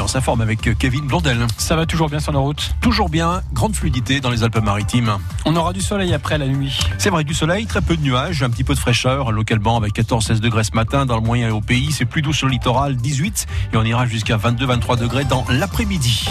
on 0.00 0.08
s'informe 0.08 0.40
avec 0.40 0.76
Kevin 0.78 1.06
Blondel. 1.06 1.46
Ça 1.58 1.76
va 1.76 1.86
toujours 1.86 2.08
bien 2.08 2.20
sur 2.20 2.32
nos 2.32 2.42
routes 2.42 2.74
Toujours 2.80 3.08
bien, 3.08 3.42
grande 3.52 3.74
fluidité 3.74 4.20
dans 4.20 4.30
les 4.30 4.42
Alpes-Maritimes. 4.42 5.18
On 5.44 5.54
aura 5.56 5.72
du 5.72 5.80
soleil 5.80 6.14
après 6.14 6.38
la 6.38 6.46
nuit. 6.46 6.78
C'est 6.98 7.10
vrai, 7.10 7.24
du 7.24 7.34
soleil, 7.34 7.66
très 7.66 7.80
peu 7.80 7.96
de 7.96 8.02
nuages, 8.02 8.42
un 8.42 8.50
petit 8.50 8.64
peu 8.64 8.74
de 8.74 8.78
fraîcheur, 8.78 9.32
localement 9.32 9.76
avec 9.76 9.94
14-16 9.94 10.40
degrés 10.40 10.64
ce 10.64 10.74
matin 10.74 11.06
dans 11.06 11.16
le 11.16 11.22
moyen 11.22 11.48
et 11.48 11.52
au 11.52 11.60
pays. 11.60 11.92
C'est 11.92 12.04
plus 12.04 12.22
doux 12.22 12.32
sur 12.32 12.46
le 12.46 12.52
littoral, 12.52 12.96
18, 12.96 13.46
et 13.72 13.76
on 13.76 13.84
ira 13.84 14.06
jusqu'à 14.06 14.36
22-23 14.36 14.98
degrés 14.98 15.24
dans 15.24 15.44
l'après-midi. 15.48 16.26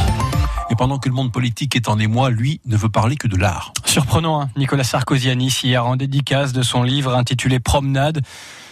Et 0.70 0.76
pendant 0.76 1.00
que 1.00 1.10
le 1.10 1.16
monde 1.16 1.32
politique 1.32 1.76
est 1.76 1.90
en 1.90 1.98
émoi, 1.98 2.30
lui 2.30 2.62
ne 2.66 2.78
veut 2.78 2.90
parler 2.90 3.16
que 3.16 3.28
de 3.28 3.38
l'art. 3.38 3.74
Surprenant, 3.86 4.42
hein 4.42 4.50
Nicolas 4.56 4.84
Sarkozy 4.84 5.30
à 5.30 5.36
Nice 5.36 5.64
hier 5.64 5.86
en 5.86 5.96
dédicace 5.96 6.54
de 6.54 6.62
son 6.62 6.84
livre 6.84 7.16
intitulé 7.16 7.60
Promenade 7.60 8.22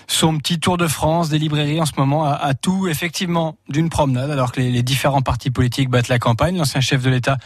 son 0.07 0.37
petit 0.37 0.59
tour 0.59 0.77
de 0.77 0.87
France 0.87 1.29
des 1.29 1.37
librairies 1.37 1.81
en 1.81 1.85
ce 1.85 1.91
moment 1.97 2.25
a, 2.25 2.53
tout 2.53 2.87
effectivement 2.87 3.57
d'une 3.67 3.89
promenade 3.89 4.31
alors 4.31 4.53
que 4.53 4.61
les, 4.61 4.83
différents 4.83 5.21
partis 5.21 5.51
politiques 5.51 5.89
battent 5.89 6.07
la 6.07 6.17
campagne. 6.17 6.57
L'ancien 6.57 6.79
chef 6.79 7.03
de 7.03 7.09
l'État 7.09 7.37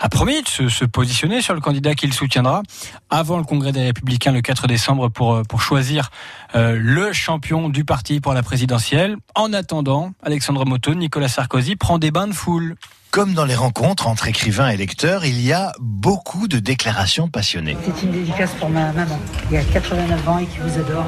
a 0.00 0.08
promis 0.08 0.42
de 0.42 0.68
se, 0.68 0.84
positionner 0.84 1.40
sur 1.40 1.54
le 1.54 1.60
candidat 1.60 1.94
qu'il 1.94 2.12
soutiendra 2.12 2.62
avant 3.10 3.38
le 3.38 3.44
congrès 3.44 3.70
des 3.70 3.84
Républicains 3.84 4.32
le 4.32 4.40
4 4.40 4.66
décembre 4.66 5.08
pour, 5.08 5.34
euh, 5.34 5.42
choisir 5.58 6.10
euh, 6.56 6.76
le 6.76 7.12
champion 7.12 7.68
du 7.68 7.84
parti 7.84 8.20
pour 8.20 8.34
la 8.34 8.42
présidentielle. 8.42 9.16
En 9.34 9.52
attendant, 9.52 10.12
Alexandre 10.22 10.66
Moto, 10.66 10.94
Nicolas 10.94 11.28
Sarkozy 11.28 11.76
prend 11.76 11.98
des 11.98 12.10
bains 12.10 12.26
de 12.26 12.32
foule. 12.32 12.76
Comme 13.10 13.34
dans 13.34 13.44
les 13.44 13.56
rencontres 13.56 14.06
entre 14.06 14.28
écrivains 14.28 14.68
et 14.68 14.76
lecteurs, 14.76 15.24
il 15.24 15.40
y 15.40 15.52
a 15.52 15.72
beaucoup 15.80 16.46
de 16.46 16.60
déclarations 16.60 17.26
passionnées. 17.26 17.76
C'est 17.84 18.04
une 18.04 18.12
dédicace 18.12 18.52
pour 18.52 18.70
ma 18.70 18.92
maman, 18.92 19.18
qui 19.48 19.56
a 19.56 19.64
89 19.64 20.28
ans 20.28 20.38
et 20.38 20.46
qui 20.46 20.58
vous 20.58 20.78
adore. 20.78 21.06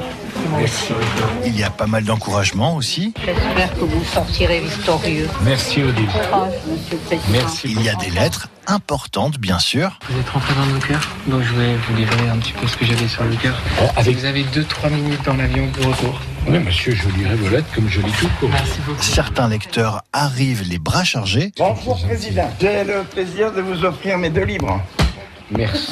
Il 1.45 1.57
y 1.57 1.63
a 1.63 1.69
pas 1.69 1.87
mal 1.87 2.03
d'encouragement 2.03 2.75
aussi. 2.75 3.13
J'espère 3.23 3.73
que 3.73 3.85
vous 3.85 4.03
sortirez 4.03 4.59
victorieux. 4.59 5.29
Merci 5.45 5.81
Odile. 5.83 6.09
Merci. 7.31 7.69
Il 7.71 7.81
y 7.81 7.87
a 7.87 7.95
des 7.95 8.09
lettres 8.09 8.49
importantes, 8.67 9.37
bien 9.37 9.59
sûr. 9.59 9.99
Vous 10.09 10.19
êtes 10.19 10.29
rentré 10.29 10.53
dans 10.55 10.65
nos 10.65 10.79
cœurs, 10.79 11.07
donc 11.27 11.41
je 11.41 11.53
vais 11.53 11.75
vous 11.75 11.95
livrer 11.95 12.29
un 12.29 12.37
petit 12.37 12.53
peu 12.53 12.67
ce 12.67 12.77
que 12.77 12.85
j'avais 12.85 13.07
sur 13.07 13.23
le 13.23 13.35
cœur. 13.35 13.55
Euh, 13.79 14.01
vous 14.11 14.25
avez 14.25 14.43
2-3 14.43 14.91
minutes 14.91 15.23
dans 15.25 15.35
l'avion 15.35 15.67
de 15.67 15.85
retour. 15.85 16.19
Oui, 16.47 16.59
monsieur, 16.59 16.93
je 16.93 17.07
lirai 17.09 17.35
vos 17.35 17.49
lettres 17.49 17.71
comme 17.73 17.87
je 17.87 18.01
lis 18.01 18.11
tout. 18.19 18.47
Merci 18.47 18.79
beaucoup. 18.85 19.01
Certains 19.01 19.47
lecteurs 19.47 20.03
arrivent 20.11 20.63
les 20.67 20.79
bras 20.79 21.03
chargés. 21.03 21.51
Bonjour, 21.57 22.01
Président. 22.05 22.51
J'ai 22.59 22.83
le 22.83 23.03
plaisir 23.03 23.51
de 23.53 23.61
vous 23.61 23.85
offrir 23.85 24.17
mes 24.17 24.29
deux 24.29 24.43
livres. 24.43 24.81
Merci. 25.51 25.91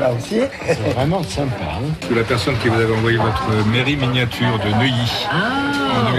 Là 0.00 0.12
aussi. 0.12 0.40
C'est 0.66 0.92
vraiment 0.94 1.22
sympa. 1.22 1.54
Hein. 1.62 2.14
la 2.14 2.24
personne 2.24 2.56
qui 2.58 2.68
vous 2.68 2.80
avait 2.80 2.94
envoyé 2.94 3.16
votre 3.16 3.66
mairie 3.70 3.96
miniature 3.96 4.58
de 4.58 4.70
Neuilly. 4.78 5.26
Ah. 5.30 5.68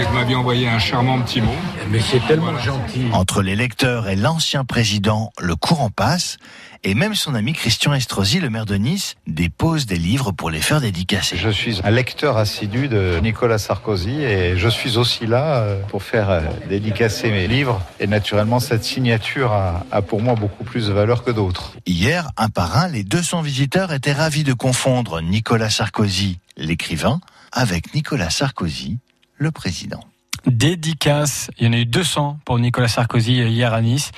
Vous 0.07 0.13
m'aviez 0.13 0.35
envoyé 0.35 0.67
un 0.67 0.79
charmant 0.79 1.19
petit 1.21 1.41
mot. 1.41 1.55
Mais 1.91 1.99
c'est 1.99 2.25
tellement 2.27 2.57
gentil. 2.57 3.07
Entre 3.13 3.41
les 3.41 3.55
lecteurs 3.55 4.07
et 4.07 4.15
l'ancien 4.15 4.65
président, 4.65 5.31
le 5.39 5.55
courant 5.55 5.89
passe. 5.89 6.37
Et 6.83 6.93
même 6.93 7.13
son 7.13 7.35
ami 7.35 7.53
Christian 7.53 7.93
Estrosi, 7.93 8.39
le 8.39 8.49
maire 8.49 8.65
de 8.65 8.75
Nice, 8.75 9.15
dépose 9.27 9.85
des 9.85 9.97
livres 9.97 10.31
pour 10.31 10.49
les 10.49 10.61
faire 10.61 10.79
dédicacer. 10.79 11.35
Je 11.35 11.49
suis 11.49 11.81
un 11.83 11.91
lecteur 11.91 12.37
assidu 12.37 12.87
de 12.87 13.19
Nicolas 13.21 13.57
Sarkozy 13.57 14.23
et 14.23 14.57
je 14.57 14.69
suis 14.69 14.97
aussi 14.97 15.25
là 15.25 15.57
euh, 15.57 15.81
pour 15.89 16.03
faire 16.03 16.29
euh, 16.29 16.41
dédicacer 16.69 17.31
mes 17.31 17.47
livres. 17.47 17.81
Et 17.99 18.07
naturellement, 18.07 18.61
cette 18.61 18.85
signature 18.85 19.51
a, 19.51 19.85
a 19.91 20.01
pour 20.01 20.21
moi 20.21 20.35
beaucoup 20.35 20.63
plus 20.63 20.87
de 20.87 20.93
valeur 20.93 21.25
que 21.25 21.31
d'autres. 21.31 21.73
Hier, 21.85 22.29
un 22.37 22.47
par 22.49 22.77
un, 22.77 22.87
les 22.87 23.03
200 23.03 23.41
visiteurs 23.41 23.91
étaient 23.91 24.13
ravis 24.13 24.43
de 24.43 24.53
confondre 24.53 25.21
Nicolas 25.21 25.69
Sarkozy, 25.69 26.39
l'écrivain, 26.55 27.19
avec 27.51 27.93
Nicolas 27.93 28.29
Sarkozy, 28.29 28.99
le 29.37 29.51
président 29.51 30.03
dédicace. 30.45 31.51
Il 31.59 31.67
y 31.67 31.69
en 31.69 31.73
a 31.73 31.77
eu 31.77 31.85
200 31.85 32.39
pour 32.45 32.59
Nicolas 32.59 32.87
Sarkozy 32.87 33.33
hier 33.33 33.73
à 33.73 33.81
Nice. 33.81 34.11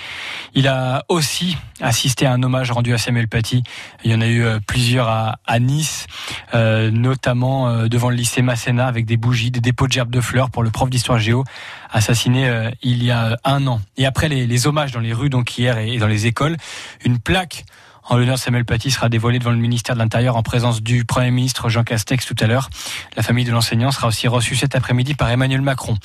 Il 0.53 0.68
a 0.68 1.03
aussi 1.09 1.58
assisté 1.80 2.26
à 2.26 2.34
un 2.34 2.44
hommage 2.44 2.72
rendu 2.72 2.94
à 2.94 2.98
Samuel 2.98 3.28
Paty. 3.28 3.64
Il 4.03 4.12
y 4.12 4.16
en 4.16 4.22
a 4.22 4.28
eu 4.28 4.44
euh, 4.44 4.59
plusieurs 4.66 5.08
à, 5.09 5.59
Nice, 5.59 6.08
euh, 6.53 6.91
notamment 6.91 7.68
euh, 7.68 7.88
devant 7.88 8.09
le 8.09 8.16
lycée 8.16 8.41
Masséna 8.41 8.88
avec 8.88 9.06
des 9.06 9.18
bougies, 9.18 9.52
des 9.52 9.62
dépôts 9.62 9.88
de 9.88 9.94
gerbes 9.94 10.12
de 10.12 10.22
fleurs 10.22 10.50
pour 10.50 10.63
le 10.63 10.69
prof 10.69 10.90
d'histoire 10.90 11.19
géo 11.19 11.44
assassiné 11.91 12.72
il 12.81 13.03
y 13.03 13.12
a 13.12 13.38
un 13.44 13.68
an. 13.68 13.81
Et 13.97 14.06
après 14.06 14.30
les 14.30 14.68
hommages 14.68 14.94
dans 14.94 15.02
les 15.02 15.12
rues 15.12 15.30
donc 15.30 15.57
hier 15.57 15.78
et 15.78 15.97
dans 15.97 16.07
les 16.07 16.25
écoles, 16.25 16.56
une 17.03 17.19
plaque 17.19 17.66
en 18.09 18.17
l'honneur 18.17 18.38
Samuel 18.38 18.66
Paty 18.66 18.91
sera 18.91 19.09
dévoilé 19.09 19.39
devant 19.39 19.51
le 19.51 19.57
ministère 19.57 19.95
de 19.95 20.00
l'Intérieur 20.00 20.35
en 20.35 20.44
présence 20.44 20.81
du 20.81 21.06
Premier 21.06 21.31
ministre 21.31 21.69
Jean 21.69 21.84
Castex 21.84 22.25
tout 22.25 22.35
à 22.39 22.47
l'heure. 22.47 22.69
La 23.16 23.23
famille 23.23 23.45
de 23.45 23.51
l'enseignant 23.51 23.91
sera 23.91 24.07
aussi 24.07 24.28
reçue 24.28 24.56
cet 24.56 24.75
après-midi 24.75 25.13
par 25.13 25.29
Emmanuel 25.29 25.62
Macron. 25.62 25.97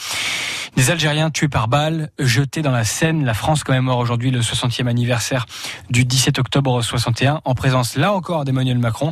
Des 0.76 0.90
Algériens 0.90 1.30
tués 1.30 1.48
par 1.48 1.68
balles, 1.68 2.10
jetés 2.18 2.60
dans 2.60 2.70
la 2.70 2.84
Seine. 2.84 3.24
La 3.24 3.32
France 3.32 3.64
commémore 3.64 3.98
aujourd'hui 3.98 4.30
le 4.30 4.40
60e 4.40 4.86
anniversaire 4.86 5.46
du 5.88 6.04
17 6.04 6.38
octobre 6.38 6.82
61 6.82 7.40
en 7.44 7.54
présence 7.54 7.96
là 7.96 8.12
encore 8.12 8.44
d'Emmanuel 8.44 8.78
Macron. 8.78 9.10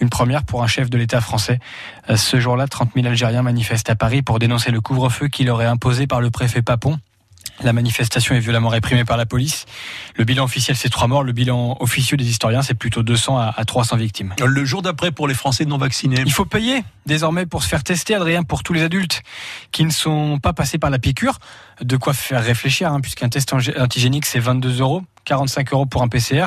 Une 0.00 0.08
première 0.08 0.44
pour 0.44 0.62
un 0.62 0.68
chef 0.68 0.88
de 0.88 0.96
l'État 0.96 1.20
français. 1.20 1.58
Ce 2.14 2.38
jour-là, 2.38 2.68
30 2.68 2.90
000 2.94 3.06
Algériens 3.08 3.42
manifestent 3.42 3.90
à 3.90 3.96
Paris 3.96 4.22
pour 4.22 4.38
dénoncer 4.38 4.70
le 4.70 4.80
couvre-feu 4.80 5.28
qui 5.28 5.42
leur 5.42 5.60
est 5.62 5.66
imposé 5.66 6.06
par 6.06 6.20
le 6.20 6.30
préfet 6.30 6.62
Papon. 6.62 6.98
La 7.62 7.72
manifestation 7.72 8.34
est 8.34 8.40
violemment 8.40 8.70
réprimée 8.70 9.04
par 9.04 9.16
la 9.16 9.26
police. 9.26 9.66
Le 10.16 10.24
bilan 10.24 10.44
officiel, 10.44 10.76
c'est 10.76 10.88
trois 10.88 11.08
morts. 11.08 11.22
Le 11.22 11.32
bilan 11.32 11.76
officieux 11.80 12.16
des 12.16 12.28
historiens, 12.28 12.62
c'est 12.62 12.74
plutôt 12.74 13.02
200 13.02 13.38
à 13.38 13.64
300 13.64 13.96
victimes. 13.96 14.34
Le 14.44 14.64
jour 14.64 14.82
d'après, 14.82 15.10
pour 15.10 15.28
les 15.28 15.34
Français 15.34 15.64
non 15.64 15.76
vaccinés. 15.76 16.22
Il 16.24 16.32
faut 16.32 16.44
payer 16.44 16.82
désormais 17.06 17.46
pour 17.46 17.62
se 17.62 17.68
faire 17.68 17.84
tester, 17.84 18.14
Adrien, 18.14 18.42
pour 18.42 18.62
tous 18.62 18.72
les 18.72 18.82
adultes 18.82 19.22
qui 19.72 19.84
ne 19.84 19.90
sont 19.90 20.38
pas 20.38 20.52
passés 20.52 20.78
par 20.78 20.90
la 20.90 20.98
piqûre. 20.98 21.38
De 21.82 21.96
quoi 21.96 22.14
faire 22.14 22.42
réfléchir, 22.42 22.92
hein, 22.92 23.00
puisqu'un 23.00 23.28
test 23.28 23.52
antigénique, 23.52 24.26
c'est 24.26 24.40
22 24.40 24.80
euros. 24.80 25.02
45 25.30 25.72
euros 25.72 25.86
pour 25.86 26.02
un 26.02 26.08
PCR 26.08 26.46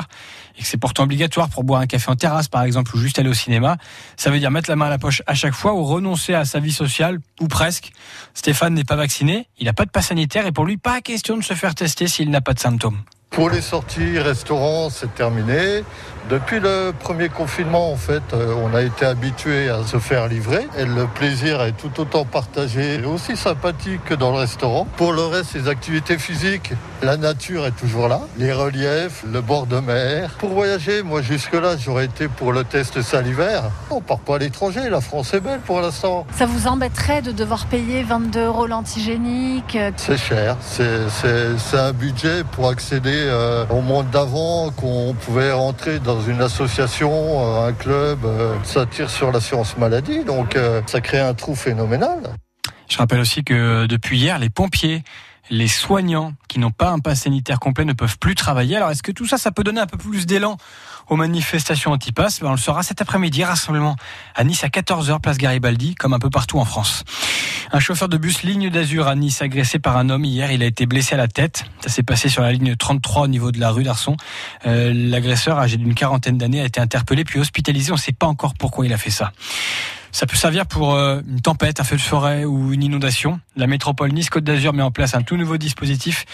et 0.58 0.60
que 0.60 0.66
c'est 0.66 0.76
pourtant 0.76 1.04
obligatoire 1.04 1.48
pour 1.48 1.64
boire 1.64 1.80
un 1.80 1.86
café 1.86 2.10
en 2.10 2.16
terrasse 2.16 2.48
par 2.48 2.64
exemple 2.64 2.94
ou 2.94 2.98
juste 2.98 3.18
aller 3.18 3.30
au 3.30 3.34
cinéma, 3.34 3.78
ça 4.18 4.30
veut 4.30 4.38
dire 4.38 4.50
mettre 4.50 4.68
la 4.68 4.76
main 4.76 4.86
à 4.86 4.90
la 4.90 4.98
poche 4.98 5.22
à 5.26 5.34
chaque 5.34 5.54
fois 5.54 5.72
ou 5.72 5.84
renoncer 5.84 6.34
à 6.34 6.44
sa 6.44 6.60
vie 6.60 6.72
sociale 6.72 7.18
ou 7.40 7.48
presque. 7.48 7.92
Stéphane 8.34 8.74
n'est 8.74 8.84
pas 8.84 8.96
vacciné, 8.96 9.48
il 9.58 9.64
n'a 9.64 9.72
pas 9.72 9.86
de 9.86 9.90
passe 9.90 10.08
sanitaire 10.08 10.46
et 10.46 10.52
pour 10.52 10.66
lui 10.66 10.76
pas 10.76 11.00
question 11.00 11.38
de 11.38 11.42
se 11.42 11.54
faire 11.54 11.74
tester 11.74 12.08
s'il 12.08 12.28
n'a 12.28 12.42
pas 12.42 12.52
de 12.52 12.60
symptômes. 12.60 12.98
Pour 13.30 13.50
les 13.50 13.62
sorties 13.62 14.18
restaurants, 14.20 14.90
c'est 14.90 15.12
terminé. 15.14 15.82
Depuis 16.30 16.58
le 16.58 16.92
premier 16.98 17.28
confinement, 17.28 17.92
en 17.92 17.96
fait, 17.96 18.22
euh, 18.32 18.54
on 18.64 18.74
a 18.74 18.80
été 18.80 19.04
habitué 19.04 19.68
à 19.68 19.84
se 19.84 19.98
faire 19.98 20.26
livrer 20.26 20.66
et 20.78 20.86
le 20.86 21.06
plaisir 21.06 21.60
est 21.60 21.72
tout 21.72 22.00
autant 22.00 22.24
partagé 22.24 22.94
et 22.94 23.04
aussi 23.04 23.36
sympathique 23.36 24.02
que 24.06 24.14
dans 24.14 24.30
le 24.30 24.38
restaurant. 24.38 24.86
Pour 24.96 25.12
le 25.12 25.22
reste, 25.22 25.52
les 25.54 25.68
activités 25.68 26.16
physiques, 26.16 26.72
la 27.02 27.18
nature 27.18 27.66
est 27.66 27.76
toujours 27.76 28.08
là, 28.08 28.20
les 28.38 28.52
reliefs, 28.54 29.22
le 29.30 29.42
bord 29.42 29.66
de 29.66 29.80
mer. 29.80 30.30
Pour 30.38 30.50
voyager, 30.50 31.02
moi 31.02 31.20
jusque-là, 31.20 31.76
j'aurais 31.76 32.06
été 32.06 32.28
pour 32.28 32.52
le 32.54 32.64
test 32.64 33.02
salivaire. 33.02 33.64
On 33.90 34.00
part 34.00 34.20
pas 34.20 34.36
à 34.36 34.38
l'étranger, 34.38 34.88
la 34.88 35.02
France 35.02 35.34
est 35.34 35.40
belle 35.40 35.60
pour 35.60 35.82
l'instant. 35.82 36.26
Ça 36.34 36.46
vous 36.46 36.66
embêterait 36.68 37.20
de 37.20 37.32
devoir 37.32 37.66
payer 37.66 38.02
22 38.02 38.46
euros 38.46 38.66
l'antigénique 38.66 39.76
C'est 39.98 40.16
cher, 40.16 40.56
c'est 40.62 41.76
un 41.76 41.92
budget 41.92 42.44
pour 42.52 42.70
accéder 42.70 43.13
euh, 43.22 43.66
au 43.70 43.80
monde 43.80 44.10
d'avant 44.10 44.70
qu'on 44.70 45.14
pouvait 45.14 45.52
rentrer 45.52 45.98
dans 45.98 46.20
une 46.20 46.40
association, 46.40 47.10
euh, 47.12 47.68
un 47.68 47.72
club, 47.72 48.20
euh, 48.24 48.54
ça 48.62 48.86
tire 48.86 49.10
sur 49.10 49.32
l'assurance 49.32 49.76
maladie, 49.76 50.24
donc 50.24 50.56
ça 50.86 51.00
crée 51.00 51.20
un 51.20 51.34
trou 51.34 51.54
phénoménal. 51.54 52.20
Je 52.88 52.98
rappelle 52.98 53.20
aussi 53.20 53.44
que 53.44 53.86
depuis 53.86 54.18
hier, 54.18 54.38
les 54.38 54.50
pompiers 54.50 55.02
les 55.50 55.68
soignants 55.68 56.34
qui 56.48 56.58
n'ont 56.58 56.70
pas 56.70 56.90
un 56.90 56.98
pass 56.98 57.22
sanitaire 57.22 57.60
complet 57.60 57.84
ne 57.84 57.92
peuvent 57.92 58.18
plus 58.18 58.34
travailler. 58.34 58.76
Alors 58.76 58.90
est-ce 58.90 59.02
que 59.02 59.12
tout 59.12 59.26
ça, 59.26 59.38
ça 59.38 59.50
peut 59.52 59.64
donner 59.64 59.80
un 59.80 59.86
peu 59.86 59.98
plus 59.98 60.26
d'élan 60.26 60.56
aux 61.08 61.16
manifestations 61.16 61.92
anti-pass? 61.92 62.40
Ben, 62.40 62.48
On 62.48 62.52
le 62.52 62.56
saura 62.56 62.82
cet 62.82 63.02
après-midi, 63.02 63.44
rassemblement 63.44 63.96
à 64.34 64.44
Nice 64.44 64.64
à 64.64 64.68
14h, 64.68 65.20
place 65.20 65.38
Garibaldi, 65.38 65.94
comme 65.94 66.14
un 66.14 66.18
peu 66.18 66.30
partout 66.30 66.58
en 66.58 66.64
France. 66.64 67.04
Un 67.72 67.80
chauffeur 67.80 68.08
de 68.08 68.16
bus 68.16 68.42
ligne 68.42 68.70
d'Azur 68.70 69.06
à 69.06 69.14
Nice 69.14 69.42
agressé 69.42 69.78
par 69.78 69.96
un 69.96 70.08
homme 70.08 70.24
hier, 70.24 70.50
il 70.52 70.62
a 70.62 70.66
été 70.66 70.86
blessé 70.86 71.14
à 71.14 71.18
la 71.18 71.28
tête. 71.28 71.64
Ça 71.80 71.88
s'est 71.88 72.02
passé 72.02 72.28
sur 72.28 72.42
la 72.42 72.52
ligne 72.52 72.76
33 72.76 73.22
au 73.22 73.28
niveau 73.28 73.52
de 73.52 73.60
la 73.60 73.70
rue 73.70 73.82
d'Arson. 73.82 74.16
Euh, 74.66 74.92
l'agresseur, 74.94 75.58
âgé 75.58 75.76
d'une 75.76 75.94
quarantaine 75.94 76.38
d'années, 76.38 76.60
a 76.60 76.64
été 76.64 76.80
interpellé 76.80 77.24
puis 77.24 77.40
hospitalisé. 77.40 77.92
On 77.92 77.96
ne 77.96 78.00
sait 78.00 78.12
pas 78.12 78.26
encore 78.26 78.54
pourquoi 78.54 78.86
il 78.86 78.92
a 78.92 78.98
fait 78.98 79.10
ça. 79.10 79.32
Ça 80.14 80.26
peut 80.26 80.36
servir 80.36 80.64
pour 80.66 80.94
euh, 80.94 81.22
une 81.28 81.40
tempête, 81.40 81.80
un 81.80 81.84
feu 81.84 81.96
de 81.96 82.00
forêt 82.00 82.44
ou 82.44 82.72
une 82.72 82.84
inondation. 82.84 83.40
La 83.56 83.66
métropole 83.66 84.12
Nice-Côte 84.12 84.44
d'Azur 84.44 84.72
met 84.72 84.84
en 84.84 84.92
place 84.92 85.16
un 85.16 85.22
tout 85.22 85.36
nouveau 85.36 85.56
dispositif 85.56 86.24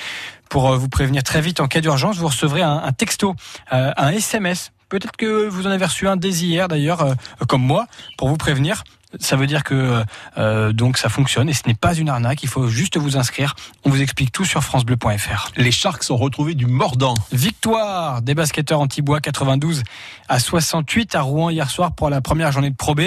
pour 0.50 0.70
euh, 0.70 0.76
vous 0.76 0.90
prévenir 0.90 1.22
très 1.22 1.40
vite 1.40 1.60
en 1.60 1.66
cas 1.66 1.80
d'urgence. 1.80 2.18
Vous 2.18 2.26
recevrez 2.26 2.60
un, 2.60 2.92
texto, 2.92 3.34
euh, 3.72 3.90
un 3.96 4.10
SMS 4.10 4.72
Peut-être 4.90 5.16
que 5.16 5.48
vous 5.48 5.66
en 5.66 5.70
avez 5.70 5.86
reçu 5.86 6.06
un 6.06 6.16
dès 6.16 6.28
hier 6.28 6.68
d'ailleurs, 6.68 7.14
comme 7.48 7.62
moi, 7.62 7.86
pour 8.18 8.28
vous 8.28 8.36
prévenir 8.36 8.84
Ça 9.18 9.36
veut 9.36 9.48
dire 9.48 9.64
que 9.64 10.04
euh, 10.38 10.72
donc 10.72 10.96
ça 10.96 11.08
fonctionne 11.08 11.48
et 11.48 11.52
ce 11.52 11.62
n'est 11.66 11.74
pas 11.74 11.94
une 11.94 12.08
arnaque. 12.08 12.42
Il 12.44 12.48
faut 12.48 12.68
juste 12.68 12.96
vous 12.96 13.16
inscrire. 13.16 13.56
On 13.84 13.90
vous 13.90 14.00
explique 14.00 14.30
tout 14.30 14.44
sur 14.44 14.62
francebleu.fr. 14.62 15.50
Les 15.56 15.72
Sharks 15.72 16.10
ont 16.10 16.16
retrouvé 16.16 16.54
du 16.54 16.66
mordant. 16.66 17.14
Victoire 17.32 18.22
des 18.22 18.34
basketteurs 18.34 18.80
anti-bois 18.80 19.20
92 19.20 19.82
à 20.28 20.38
68 20.38 21.16
à 21.16 21.22
Rouen 21.22 21.50
hier 21.50 21.68
soir 21.70 21.92
pour 21.92 22.08
la 22.08 22.20
première 22.20 22.52
journée 22.52 22.70
de 22.70 22.76
Pro 22.76 22.94
B. 22.94 23.00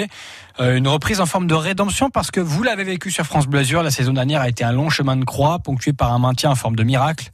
Euh, 0.60 0.76
une 0.76 0.88
reprise 0.88 1.20
en 1.20 1.26
forme 1.26 1.46
de 1.46 1.54
rédemption 1.54 2.10
parce 2.10 2.30
que 2.30 2.40
vous 2.40 2.62
l'avez 2.62 2.84
vécu 2.84 3.10
sur 3.10 3.24
France 3.24 3.46
Bleu 3.46 3.60
Azur. 3.60 3.82
La 3.82 3.90
saison 3.90 4.12
dernière 4.12 4.42
a 4.42 4.48
été 4.48 4.62
un 4.62 4.72
long 4.72 4.90
chemin 4.90 5.16
de 5.16 5.24
croix 5.24 5.58
ponctué 5.58 5.94
par 5.94 6.12
un 6.12 6.18
maintien 6.18 6.50
en 6.50 6.54
forme 6.54 6.76
de 6.76 6.84
miracle 6.84 7.30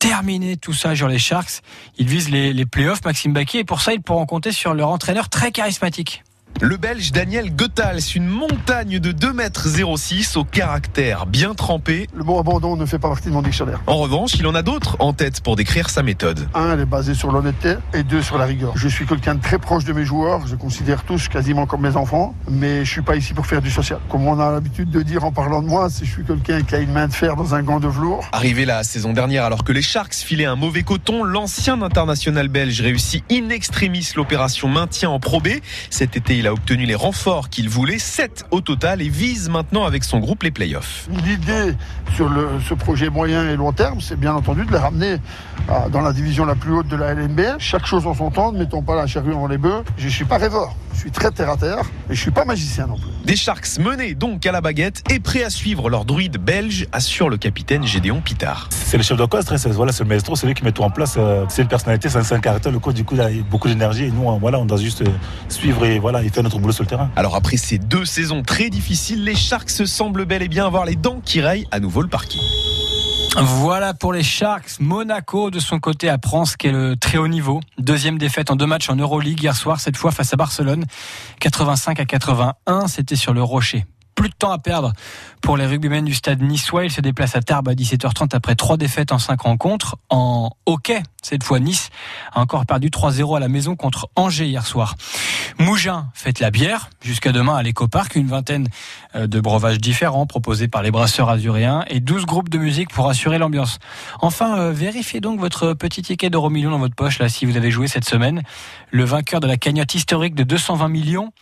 terminer 0.00 0.56
tout 0.56 0.72
ça 0.72 0.96
sur 0.96 1.06
les 1.06 1.20
Sharks. 1.20 1.62
Ils 1.96 2.08
visent 2.08 2.28
les, 2.28 2.52
les 2.52 2.66
playoffs, 2.66 3.04
Maxime 3.04 3.32
Baquier, 3.32 3.60
et 3.60 3.64
pour 3.64 3.80
ça, 3.80 3.92
ils 3.92 4.00
pourront 4.00 4.26
compter 4.26 4.50
sur 4.50 4.74
leur 4.74 4.88
entraîneur 4.88 5.28
très 5.28 5.52
charismatique. 5.52 6.24
Le 6.60 6.76
Belge 6.76 7.10
Daniel 7.10 7.54
Goethals, 7.54 8.14
une 8.14 8.28
montagne 8.28 9.00
de 9.00 9.10
2 9.10 9.32
mètres 9.32 9.66
06 9.68 10.36
au 10.36 10.44
caractère 10.44 11.26
bien 11.26 11.54
trempé. 11.54 12.08
Le 12.14 12.22
mot 12.22 12.38
abandon 12.38 12.76
ne 12.76 12.86
fait 12.86 13.00
pas 13.00 13.08
partie 13.08 13.28
de 13.28 13.32
mon 13.32 13.42
dictionnaire. 13.42 13.80
En 13.86 13.96
revanche, 13.96 14.34
il 14.34 14.46
en 14.46 14.54
a 14.54 14.62
d'autres 14.62 14.96
en 15.00 15.12
tête 15.12 15.40
pour 15.40 15.56
décrire 15.56 15.90
sa 15.90 16.02
méthode. 16.04 16.46
Un, 16.54 16.72
elle 16.72 16.80
est 16.80 16.84
basée 16.84 17.14
sur 17.14 17.32
l'honnêteté 17.32 17.74
et 17.94 18.04
deux, 18.04 18.22
sur 18.22 18.38
la 18.38 18.44
rigueur. 18.44 18.72
Je 18.76 18.86
suis 18.86 19.06
quelqu'un 19.06 19.34
de 19.34 19.40
très 19.40 19.58
proche 19.58 19.84
de 19.84 19.92
mes 19.92 20.04
joueurs, 20.04 20.46
je 20.46 20.54
considère 20.54 21.02
tous 21.02 21.28
quasiment 21.28 21.66
comme 21.66 21.80
mes 21.80 21.96
enfants, 21.96 22.34
mais 22.48 22.84
je 22.84 22.90
suis 22.90 23.02
pas 23.02 23.16
ici 23.16 23.34
pour 23.34 23.46
faire 23.46 23.62
du 23.62 23.70
social. 23.70 23.98
Comme 24.08 24.26
on 24.26 24.38
a 24.38 24.52
l'habitude 24.52 24.90
de 24.90 25.02
dire 25.02 25.24
en 25.24 25.32
parlant 25.32 25.62
de 25.62 25.68
moi, 25.68 25.88
c'est 25.90 26.04
je 26.04 26.10
suis 26.10 26.24
quelqu'un 26.24 26.62
qui 26.62 26.74
a 26.74 26.78
une 26.78 26.92
main 26.92 27.08
de 27.08 27.14
fer 27.14 27.34
dans 27.34 27.54
un 27.54 27.62
gant 27.62 27.80
de 27.80 27.88
velours. 27.88 28.24
Arrivé 28.32 28.64
la 28.66 28.84
saison 28.84 29.12
dernière 29.12 29.44
alors 29.44 29.64
que 29.64 29.72
les 29.72 29.82
Sharks 29.82 30.14
filaient 30.14 30.44
un 30.44 30.56
mauvais 30.56 30.82
coton, 30.82 31.24
l'ancien 31.24 31.82
international 31.82 32.48
belge 32.48 32.80
réussit 32.80 33.24
in 33.32 33.48
extremis 33.48 34.10
l'opération 34.14 34.68
maintien 34.68 35.10
en 35.10 35.18
Pro 35.18 35.40
B. 35.40 35.48
Cet 35.90 36.16
été, 36.16 36.41
il 36.42 36.48
a 36.48 36.52
obtenu 36.52 36.86
les 36.86 36.96
renforts 36.96 37.50
qu'il 37.50 37.68
voulait, 37.68 38.00
7 38.00 38.46
au 38.50 38.60
total, 38.60 39.00
et 39.00 39.08
vise 39.08 39.48
maintenant 39.48 39.84
avec 39.84 40.02
son 40.02 40.18
groupe 40.18 40.42
les 40.42 40.50
playoffs. 40.50 41.06
L'idée 41.24 41.76
sur 42.16 42.28
le, 42.28 42.48
ce 42.68 42.74
projet 42.74 43.10
moyen 43.10 43.48
et 43.48 43.54
long 43.54 43.70
terme, 43.72 44.00
c'est 44.00 44.18
bien 44.18 44.34
entendu 44.34 44.64
de 44.66 44.72
les 44.72 44.78
ramener 44.78 45.18
à, 45.68 45.88
dans 45.88 46.00
la 46.00 46.12
division 46.12 46.44
la 46.44 46.56
plus 46.56 46.72
haute 46.72 46.88
de 46.88 46.96
la 46.96 47.14
LNBL. 47.14 47.56
Chaque 47.60 47.86
chose 47.86 48.08
en 48.08 48.14
son 48.14 48.32
temps, 48.32 48.50
ne 48.50 48.58
mettons 48.58 48.82
pas 48.82 48.96
la 48.96 49.06
charrue 49.06 49.30
avant 49.30 49.46
les 49.46 49.56
bœufs. 49.56 49.84
Je 49.96 50.08
suis 50.08 50.24
pas 50.24 50.36
rêveur, 50.36 50.74
je 50.94 50.98
suis 50.98 51.12
très 51.12 51.30
terre 51.30 51.50
à 51.50 51.56
terre, 51.56 51.78
et 52.10 52.14
je 52.16 52.20
suis 52.20 52.32
pas 52.32 52.44
magicien 52.44 52.88
non 52.88 52.96
plus. 52.96 53.08
Des 53.24 53.36
Sharks 53.36 53.78
menés 53.78 54.14
donc 54.14 54.44
à 54.44 54.50
la 54.50 54.60
baguette 54.60 55.04
et 55.12 55.20
prêts 55.20 55.44
à 55.44 55.50
suivre 55.50 55.88
leur 55.90 56.04
druide 56.04 56.38
belge, 56.38 56.88
assure 56.90 57.28
le 57.28 57.36
capitaine 57.36 57.86
Gédéon 57.86 58.20
Pitard. 58.20 58.68
C'est 58.72 58.96
le 58.96 59.04
chef 59.04 59.16
d'orchestre, 59.16 59.56
c'est 59.58 59.70
voilà, 59.70 59.92
le 59.96 60.04
maestro, 60.06 60.34
c'est 60.34 60.48
lui 60.48 60.54
qui 60.54 60.64
met 60.64 60.72
tout 60.72 60.82
en 60.82 60.90
place. 60.90 61.14
euh, 61.18 61.44
C'est 61.48 61.62
une 61.62 61.68
personnalité, 61.68 62.08
c'est 62.08 62.32
un 62.34 62.40
caractère. 62.40 62.72
Le 62.72 62.80
coach, 62.80 62.96
du 62.96 63.04
coup, 63.04 63.14
il 63.14 63.20
a 63.20 63.28
beaucoup 63.48 63.68
d'énergie 63.68 64.06
et 64.06 64.10
nous, 64.10 64.28
euh, 64.28 64.38
voilà, 64.40 64.58
on 64.58 64.64
doit 64.64 64.76
juste 64.78 65.02
euh, 65.02 65.06
suivre 65.48 65.84
et 65.84 66.00
voilà, 66.00 66.22
et 66.24 66.30
faire 66.32 66.42
notre 66.42 66.58
boulot 66.58 66.72
sur 66.72 66.84
le 66.84 66.88
terrain. 66.88 67.10
Alors 67.16 67.36
après 67.36 67.56
ces 67.56 67.78
deux 67.78 68.04
saisons 68.04 68.42
très 68.42 68.70
difficiles, 68.70 69.24
les 69.24 69.34
Sharks 69.34 69.86
semblent 69.86 70.24
bel 70.24 70.42
et 70.42 70.48
bien 70.48 70.66
avoir 70.66 70.84
les 70.84 70.96
dents 70.96 71.20
qui 71.24 71.40
rayent 71.40 71.66
à 71.70 71.80
nouveau 71.80 72.02
le 72.02 72.08
parquet. 72.08 72.38
Voilà 73.36 73.94
pour 73.94 74.12
les 74.12 74.22
Sharks. 74.22 74.78
Monaco, 74.78 75.50
de 75.50 75.58
son 75.58 75.80
côté, 75.80 76.10
apprend 76.10 76.44
ce 76.44 76.56
qu'est 76.56 76.70
le 76.70 76.96
très 76.96 77.16
haut 77.16 77.28
niveau. 77.28 77.60
Deuxième 77.78 78.18
défaite 78.18 78.50
en 78.50 78.56
deux 78.56 78.66
matchs 78.66 78.90
en 78.90 78.96
Euroleague 78.96 79.42
hier 79.42 79.56
soir, 79.56 79.80
cette 79.80 79.96
fois 79.96 80.10
face 80.10 80.34
à 80.34 80.36
Barcelone. 80.36 80.84
85 81.40 82.00
à 82.00 82.04
81, 82.04 82.88
c'était 82.88 83.16
sur 83.16 83.32
le 83.32 83.42
Rocher. 83.42 83.86
Plus 84.14 84.28
de 84.28 84.34
temps 84.34 84.52
à 84.52 84.58
perdre 84.58 84.92
pour 85.40 85.56
les 85.56 85.66
rugbymen 85.66 86.04
du 86.04 86.14
stade 86.14 86.42
niçois. 86.42 86.84
Ils 86.84 86.92
se 86.92 87.00
déplacent 87.00 87.36
à 87.36 87.42
Tarbes 87.42 87.68
à 87.68 87.74
17h30 87.74 88.34
après 88.34 88.54
trois 88.54 88.76
défaites 88.76 89.12
en 89.12 89.18
cinq 89.18 89.42
rencontres. 89.42 89.96
En 90.10 90.50
hockey, 90.66 91.02
cette 91.22 91.44
fois 91.44 91.60
Nice 91.60 91.90
a 92.32 92.40
encore 92.40 92.66
perdu 92.66 92.88
3-0 92.88 93.36
à 93.36 93.40
la 93.40 93.48
maison 93.48 93.76
contre 93.76 94.08
Angers 94.16 94.46
hier 94.46 94.66
soir. 94.66 94.96
Mougin 95.58 96.08
fête 96.14 96.40
la 96.40 96.50
bière 96.50 96.90
jusqu'à 97.00 97.32
demain 97.32 97.54
à 97.54 97.62
l'Ecopark. 97.62 98.16
Une 98.16 98.26
vingtaine 98.26 98.68
euh, 99.14 99.26
de 99.26 99.40
breuvages 99.40 99.78
différents 99.78 100.26
proposés 100.26 100.68
par 100.68 100.82
les 100.82 100.90
brasseurs 100.90 101.28
azuréens 101.28 101.84
et 101.88 102.00
12 102.00 102.26
groupes 102.26 102.48
de 102.48 102.58
musique 102.58 102.90
pour 102.90 103.08
assurer 103.08 103.38
l'ambiance. 103.38 103.78
Enfin, 104.20 104.58
euh, 104.58 104.72
vérifiez 104.72 105.20
donc 105.20 105.40
votre 105.40 105.74
petit 105.74 106.02
ticket 106.02 106.30
d'euro 106.30 106.50
million 106.50 106.70
dans 106.70 106.78
votre 106.78 106.94
poche 106.94 107.18
là 107.18 107.28
si 107.28 107.46
vous 107.46 107.56
avez 107.56 107.70
joué 107.70 107.88
cette 107.88 108.04
semaine. 108.04 108.42
Le 108.90 109.04
vainqueur 109.04 109.40
de 109.40 109.46
la 109.46 109.56
cagnotte 109.56 109.94
historique 109.94 110.34
de 110.34 110.42
220 110.42 110.88
millions 110.88 111.32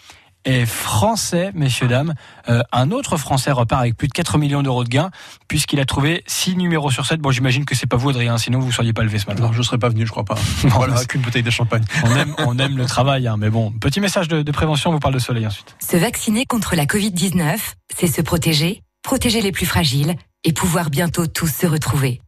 est 0.44 0.66
français, 0.66 1.50
messieurs, 1.54 1.88
dames. 1.88 2.14
Euh, 2.48 2.62
un 2.72 2.90
autre 2.90 3.16
français 3.16 3.50
repart 3.50 3.82
avec 3.82 3.96
plus 3.96 4.08
de 4.08 4.12
4 4.12 4.38
millions 4.38 4.62
d'euros 4.62 4.84
de 4.84 4.88
gains, 4.88 5.10
puisqu'il 5.48 5.80
a 5.80 5.84
trouvé 5.84 6.22
6 6.26 6.56
numéros 6.56 6.90
sur 6.90 7.06
7. 7.06 7.20
Bon, 7.20 7.30
j'imagine 7.30 7.64
que 7.64 7.74
c'est 7.74 7.86
pas 7.86 7.96
vous, 7.96 8.10
Adrien, 8.10 8.38
sinon 8.38 8.58
vous 8.58 8.68
ne 8.68 8.72
seriez 8.72 8.92
pas 8.92 9.02
levé 9.02 9.18
ce 9.18 9.26
matin. 9.26 9.44
Non, 9.44 9.52
je 9.52 9.62
serais 9.62 9.78
pas 9.78 9.88
venu, 9.88 10.06
je 10.06 10.10
crois 10.10 10.24
pas. 10.24 10.36
Non, 10.64 10.76
voilà, 10.76 11.04
qu'une 11.04 11.22
bouteille 11.22 11.42
de 11.42 11.50
champagne. 11.50 11.84
On 12.04 12.16
aime, 12.16 12.34
on 12.38 12.58
aime 12.58 12.76
le 12.76 12.84
travail, 12.86 13.26
hein, 13.26 13.36
mais 13.38 13.50
bon. 13.50 13.72
Petit 13.72 14.00
message 14.00 14.28
de, 14.28 14.42
de 14.42 14.52
prévention, 14.52 14.90
on 14.90 14.92
vous 14.92 15.00
parle 15.00 15.14
de 15.14 15.18
soleil 15.18 15.46
ensuite. 15.46 15.74
Se 15.80 15.96
vacciner 15.96 16.44
contre 16.46 16.76
la 16.76 16.84
Covid-19, 16.84 17.58
c'est 17.96 18.06
se 18.06 18.20
protéger, 18.20 18.82
protéger 19.02 19.40
les 19.40 19.52
plus 19.52 19.66
fragiles 19.66 20.14
et 20.44 20.52
pouvoir 20.52 20.90
bientôt 20.90 21.26
tous 21.26 21.48
se 21.48 21.66
retrouver. 21.66 22.20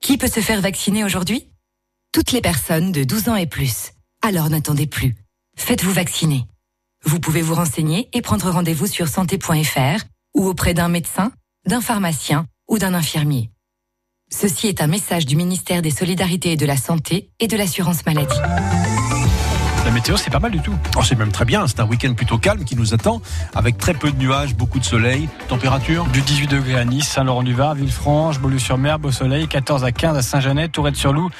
Qui 0.00 0.16
peut 0.16 0.28
se 0.28 0.40
faire 0.40 0.60
vacciner 0.60 1.04
aujourd'hui? 1.04 1.48
Toutes 2.12 2.32
les 2.32 2.40
personnes 2.40 2.92
de 2.92 3.04
12 3.04 3.28
ans 3.28 3.36
et 3.36 3.46
plus. 3.46 3.92
Alors 4.22 4.50
n'attendez 4.50 4.86
plus. 4.86 5.14
Faites-vous 5.56 5.92
vacciner. 5.92 6.44
Vous 7.04 7.20
pouvez 7.20 7.42
vous 7.42 7.54
renseigner 7.54 8.08
et 8.12 8.22
prendre 8.22 8.50
rendez-vous 8.50 8.86
sur 8.86 9.08
santé.fr 9.08 10.04
ou 10.34 10.46
auprès 10.46 10.74
d'un 10.74 10.88
médecin, 10.88 11.32
d'un 11.66 11.80
pharmacien 11.80 12.46
ou 12.68 12.78
d'un 12.78 12.94
infirmier. 12.94 13.50
Ceci 14.32 14.68
est 14.68 14.80
un 14.80 14.86
message 14.86 15.26
du 15.26 15.34
ministère 15.34 15.82
des 15.82 15.90
Solidarités 15.90 16.52
et 16.52 16.56
de 16.56 16.66
la 16.66 16.76
Santé 16.76 17.30
et 17.40 17.48
de 17.48 17.56
l'Assurance 17.56 18.06
Maladie. 18.06 18.38
La 19.90 19.94
météo, 19.94 20.16
c'est 20.16 20.30
pas 20.30 20.38
mal 20.38 20.52
du 20.52 20.60
tout. 20.60 20.72
Oh, 20.96 21.02
c'est 21.02 21.18
même 21.18 21.32
très 21.32 21.44
bien, 21.44 21.66
c'est 21.66 21.80
un 21.80 21.84
week-end 21.84 22.14
plutôt 22.14 22.38
calme 22.38 22.62
qui 22.62 22.76
nous 22.76 22.94
attend, 22.94 23.20
avec 23.56 23.76
très 23.76 23.92
peu 23.92 24.12
de 24.12 24.16
nuages, 24.18 24.54
beaucoup 24.54 24.78
de 24.78 24.84
soleil. 24.84 25.28
Température 25.48 26.04
Du 26.12 26.20
18 26.20 26.46
degrés 26.46 26.76
à 26.76 26.84
Nice, 26.84 27.08
Saint-Laurent-du-Var, 27.08 27.74
Villefranche, 27.74 28.38
Beaulieu-sur-Mer, 28.38 29.00
Beau 29.00 29.10
Soleil, 29.10 29.48
14 29.48 29.82
à 29.82 29.90
15 29.90 30.16
à 30.16 30.22
Saint-Jeannet, 30.22 30.68
Tourette-sur-Loup, 30.68 31.30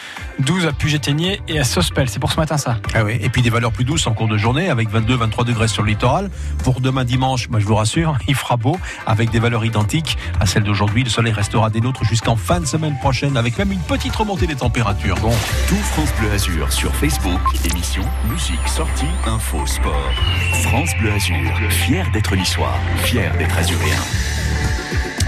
12 0.41 0.67
à 0.67 0.73
Puget-Ténier 0.73 1.41
et 1.47 1.61
à 1.61 1.65
Sospel. 1.65 2.09
C'est 2.09 2.19
pour 2.19 2.33
ce 2.33 2.39
matin 2.39 2.59
ça. 2.59 2.79
Ah 2.93 3.05
oui, 3.05 3.19
et 3.21 3.29
puis 3.29 3.41
des 3.41 3.51
valeurs 3.51 3.71
plus 3.71 3.85
douces 3.85 4.09
en 4.09 4.15
cours 4.15 4.27
de 4.27 4.37
journée, 4.37 4.69
avec 4.69 4.91
22-23 4.91 5.45
degrés 5.45 5.69
sur 5.69 5.85
le 5.85 5.91
littoral. 5.91 6.29
Pour 6.65 6.81
demain 6.81 7.05
dimanche, 7.05 7.49
moi 7.51 7.61
je 7.61 7.67
vous 7.67 7.77
rassure, 7.77 8.19
il 8.27 8.35
fera 8.35 8.57
beau, 8.57 8.81
avec 9.07 9.31
des 9.31 9.39
valeurs 9.39 9.65
identiques 9.65 10.19
à 10.41 10.47
celles 10.47 10.65
d'aujourd'hui. 10.65 11.05
Le 11.05 11.11
soleil 11.11 11.33
restera 11.33 11.71
des 11.71 11.81
nôtres 11.81 12.03
jusqu'en 12.03 12.35
fin 12.35 12.59
de 12.59 12.67
semaine 12.67 12.99
prochaine, 12.99 13.37
avec 13.37 13.59
même 13.59 13.71
une 13.71 13.79
petite 13.79 14.17
remontée 14.17 14.49
des 14.49 14.57
températures. 14.57 15.19
Bon, 15.21 15.33
Tout 15.69 15.77
France 15.77 16.13
Bleu 16.19 16.33
Azur 16.33 16.73
sur 16.73 16.93
Facebook, 16.97 17.41
émission, 17.71 18.03
musique, 18.41 18.69
sortie, 18.69 19.05
info, 19.27 19.67
sport. 19.67 20.15
France 20.63 20.91
Bleu 20.99 21.13
Azur, 21.13 21.37
fier 21.69 22.11
d'être 22.11 22.35
niçois, 22.35 22.73
fier 23.05 23.37
d'être 23.37 23.59
azuréen. 23.59 24.01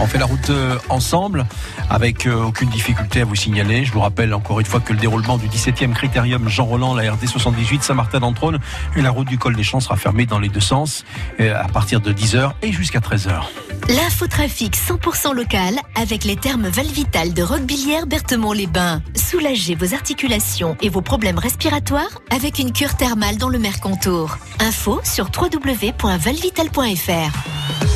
On 0.01 0.07
fait 0.07 0.19
la 0.19 0.27
route 0.27 0.51
euh, 0.51 0.79
ensemble 0.89 1.47
avec 1.91 2.27
euh, 2.27 2.45
aucune 2.45 2.71
difficulté 2.71 3.21
à 3.21 3.25
vous 3.25 3.37
signaler. 3.37 3.85
Je 3.85 3.93
vous 3.93 4.01
rappelle 4.01 4.35
encore 4.35 4.61
une 4.61 4.67
fois 4.67 4.81
que 4.81 4.93
le 4.93 4.99
déroulement 4.99 5.39
du 5.39 5.49
17e 5.49 5.93
critérium 5.93 6.49
Jean 6.49 6.65
Roland, 6.65 6.95
la 6.95 7.13
RD 7.13 7.27
78 7.27 7.83
Saint-Martin-d'Entrône 7.83 8.59
et 8.97 9.03
la 9.03 9.11
route 9.11 9.29
du 9.29 9.39
col 9.39 9.55
des 9.55 9.63
Champs 9.63 9.81
sera 9.81 9.97
fermée 9.97 10.27
dans 10.27 10.39
les 10.39 10.49
deux 10.49 10.61
sens 10.61 11.05
euh, 11.41 11.55
à 11.55 11.69
partir 11.69 12.01
de 12.01 12.13
10h 12.13 12.53
et 12.63 12.73
jusqu'à 12.73 13.01
13h. 13.01 13.43
L'infotrafic 13.89 14.77
100% 14.77 15.35
local 15.35 15.75
avec 15.95 16.25
les 16.25 16.37
termes 16.37 16.69
Valvital 16.69 17.35
de 17.35 17.43
Roquebillière 17.43 18.07
Berthemont-les-Bains. 18.07 19.03
Soulagez 19.15 19.75
vos 19.75 19.95
articulations 19.95 20.77
et 20.81 20.89
vos 20.89 21.03
problèmes 21.03 21.39
respiratoires 21.39 22.21
avec 22.31 22.59
une 22.59 22.73
cure 22.73 22.97
thermale 22.97 23.37
dans 23.37 23.49
le 23.49 23.59
Mercontour. 23.59 24.39
Info 24.61 25.01
sur 25.05 25.31
www.valvital.fr. 25.37 27.92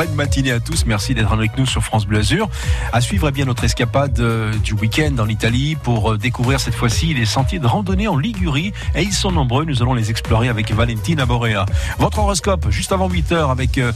Bonne 0.00 0.14
matinée 0.14 0.52
à 0.52 0.60
tous. 0.60 0.86
Merci 0.86 1.12
d'être 1.12 1.30
avec 1.30 1.58
nous 1.58 1.66
sur 1.66 1.84
France 1.84 2.06
Bleu 2.06 2.20
Azur. 2.20 2.48
À 2.94 3.02
suivre 3.02 3.28
eh 3.28 3.32
bien 3.32 3.44
notre 3.44 3.64
escapade 3.64 4.18
euh, 4.18 4.50
du 4.64 4.72
week-end 4.72 5.14
en 5.18 5.28
Italie 5.28 5.76
pour 5.76 6.12
euh, 6.12 6.16
découvrir 6.16 6.58
cette 6.58 6.74
fois-ci 6.74 7.12
les 7.12 7.26
sentiers 7.26 7.58
de 7.58 7.66
randonnée 7.66 8.08
en 8.08 8.16
Ligurie. 8.16 8.72
Et 8.94 9.02
ils 9.02 9.12
sont 9.12 9.30
nombreux. 9.30 9.66
Nous 9.66 9.82
allons 9.82 9.92
les 9.92 10.08
explorer 10.08 10.48
avec 10.48 10.72
Valentina 10.72 11.26
Borea. 11.26 11.66
Votre 11.98 12.20
horoscope 12.20 12.70
juste 12.70 12.92
avant 12.92 13.10
8 13.10 13.32
heures 13.32 13.50
avec 13.50 13.76
euh, 13.76 13.92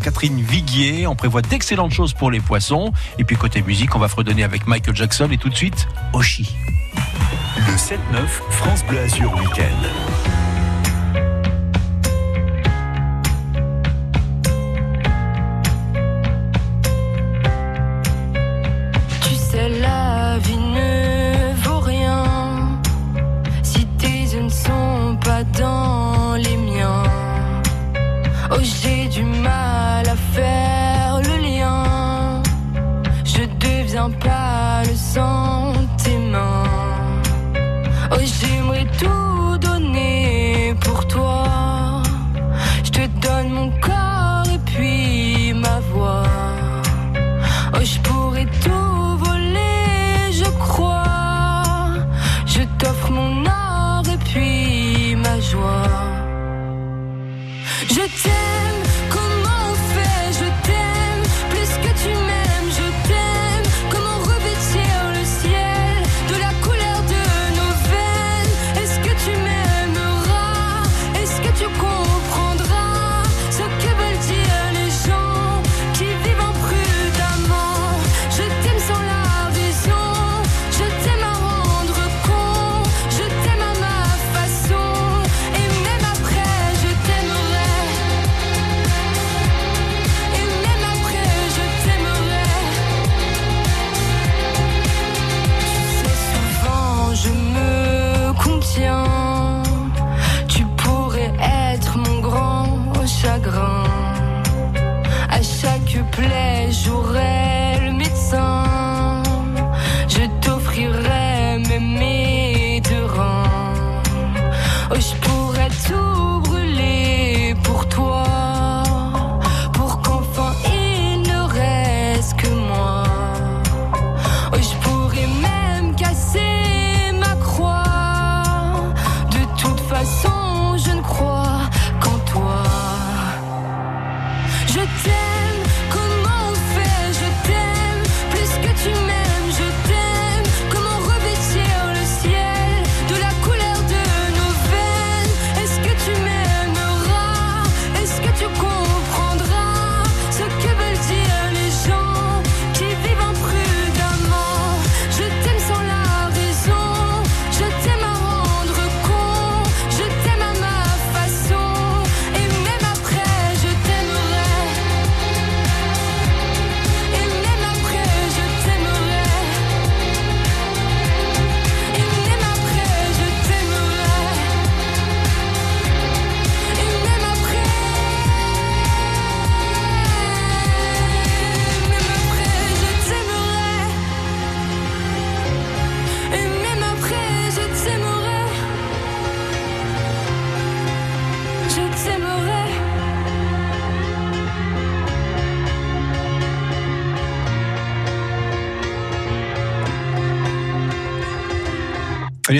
Catherine 0.00 0.38
Viguier. 0.42 1.06
On 1.06 1.16
prévoit 1.16 1.40
d'excellentes 1.40 1.92
choses 1.92 2.12
pour 2.12 2.30
les 2.30 2.40
poissons. 2.40 2.92
Et 3.18 3.24
puis 3.24 3.36
côté 3.36 3.62
musique, 3.62 3.96
on 3.96 3.98
va 3.98 4.08
fredonner 4.08 4.44
avec 4.44 4.66
Michael 4.66 4.96
Jackson 4.96 5.30
et 5.30 5.38
tout 5.38 5.48
de 5.48 5.56
suite 5.56 5.88
Oshi. 6.12 6.54
Le 7.56 7.74
7-9, 7.74 7.96
France 8.50 8.84
Bleu 8.84 8.98
Azur 8.98 9.32
Week-end. 9.32 10.47
La 20.38 20.44
vie 20.44 20.56
ne 20.56 21.54
vaut 21.64 21.80
rien 21.80 22.22
si 23.62 23.84
tes 23.98 24.20
yeux 24.32 24.42
ne 24.42 24.48
sont 24.48 25.16
pas 25.24 25.42
dans 25.58 26.34
les 26.34 26.56
miens. 26.56 27.02
Oh, 28.50 28.62
j'ai 28.62 29.08
du 29.08 29.24
mal 29.24 30.08
à 30.08 30.16
faire 30.34 31.20
le 31.28 31.36
lien. 31.42 32.42
Je 33.24 33.42
deviens 33.66 34.10
pas 34.10 34.82
le 34.84 34.94
sentiment. 34.94 35.77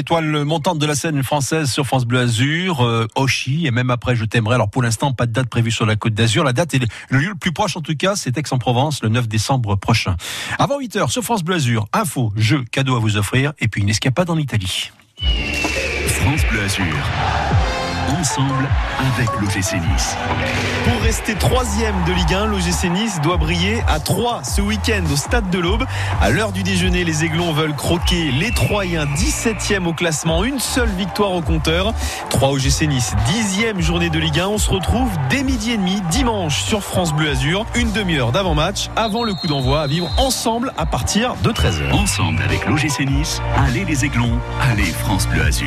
L'étoile 0.08 0.44
montante 0.46 0.78
de 0.78 0.86
la 0.86 0.94
scène 0.94 1.22
française 1.22 1.70
sur 1.70 1.86
France 1.86 2.06
Bleu 2.06 2.20
Azur, 2.20 2.80
euh, 2.80 3.06
Oshi, 3.14 3.66
et 3.66 3.70
même 3.70 3.90
après 3.90 4.16
Je 4.16 4.24
t'aimerai. 4.24 4.54
Alors 4.54 4.70
pour 4.70 4.80
l'instant, 4.80 5.12
pas 5.12 5.26
de 5.26 5.32
date 5.32 5.50
prévue 5.50 5.70
sur 5.70 5.84
la 5.84 5.96
côte 5.96 6.14
d'Azur. 6.14 6.44
La 6.44 6.54
date 6.54 6.72
est 6.72 6.80
le 7.10 7.18
lieu 7.18 7.28
le 7.28 7.34
plus 7.34 7.52
proche 7.52 7.76
en 7.76 7.82
tout 7.82 7.94
cas, 7.94 8.16
c'est 8.16 8.38
Aix-en-Provence, 8.38 9.02
le 9.02 9.10
9 9.10 9.28
décembre 9.28 9.76
prochain. 9.76 10.16
Avant 10.58 10.78
8 10.78 10.96
heures 10.96 11.10
sur 11.10 11.22
France 11.22 11.44
Bleu 11.44 11.56
Azur, 11.56 11.88
info, 11.92 12.32
jeux, 12.36 12.64
cadeaux 12.72 12.96
à 12.96 13.00
vous 13.00 13.18
offrir, 13.18 13.52
et 13.58 13.68
puis 13.68 13.82
une 13.82 13.90
escapade 13.90 14.30
en 14.30 14.38
Italie. 14.38 14.92
France 15.20 16.40
Bleu 16.50 16.62
Azur. 16.62 16.96
Ensemble 18.08 18.68
avec 18.98 19.28
l'OGC 19.38 19.74
Nice. 19.74 20.16
Pour 20.84 21.02
rester 21.02 21.34
troisième 21.34 21.94
de 22.06 22.12
Ligue 22.12 22.32
1, 22.32 22.46
l'OGC 22.46 22.84
Nice 22.90 23.20
doit 23.22 23.36
briller 23.36 23.82
à 23.86 24.00
3 24.00 24.42
ce 24.44 24.62
week-end 24.62 25.02
au 25.12 25.16
Stade 25.16 25.50
de 25.50 25.58
l'Aube. 25.58 25.84
À 26.20 26.30
l'heure 26.30 26.52
du 26.52 26.62
déjeuner, 26.62 27.04
les 27.04 27.24
Aiglons 27.24 27.52
veulent 27.52 27.74
croquer 27.74 28.30
les 28.30 28.50
Troyens 28.50 29.04
17e 29.04 29.84
au 29.84 29.92
classement, 29.92 30.44
une 30.44 30.58
seule 30.58 30.88
victoire 30.88 31.32
au 31.32 31.42
compteur. 31.42 31.92
3 32.30 32.50
OGC 32.50 32.88
Nice, 32.88 33.14
10e 33.26 33.80
journée 33.80 34.08
de 34.08 34.18
Ligue 34.18 34.40
1. 34.40 34.48
On 34.48 34.58
se 34.58 34.70
retrouve 34.70 35.10
dès 35.28 35.42
midi 35.42 35.72
et 35.72 35.76
demi 35.76 36.00
dimanche 36.10 36.62
sur 36.62 36.82
France 36.82 37.12
Bleu 37.12 37.30
Azur. 37.30 37.66
Une 37.74 37.92
demi-heure 37.92 38.32
d'avant-match 38.32 38.88
avant 38.96 39.22
le 39.22 39.34
coup 39.34 39.48
d'envoi 39.48 39.82
à 39.82 39.86
vivre 39.86 40.10
ensemble 40.16 40.72
à 40.78 40.86
partir 40.86 41.34
de 41.42 41.50
13h. 41.50 41.92
Ensemble 41.92 42.42
avec 42.42 42.66
l'OGC 42.66 43.00
Nice, 43.06 43.42
allez 43.56 43.84
les 43.84 44.06
Aiglons, 44.06 44.38
allez 44.62 44.84
France 44.86 45.28
Bleu 45.28 45.42
Azur. 45.42 45.66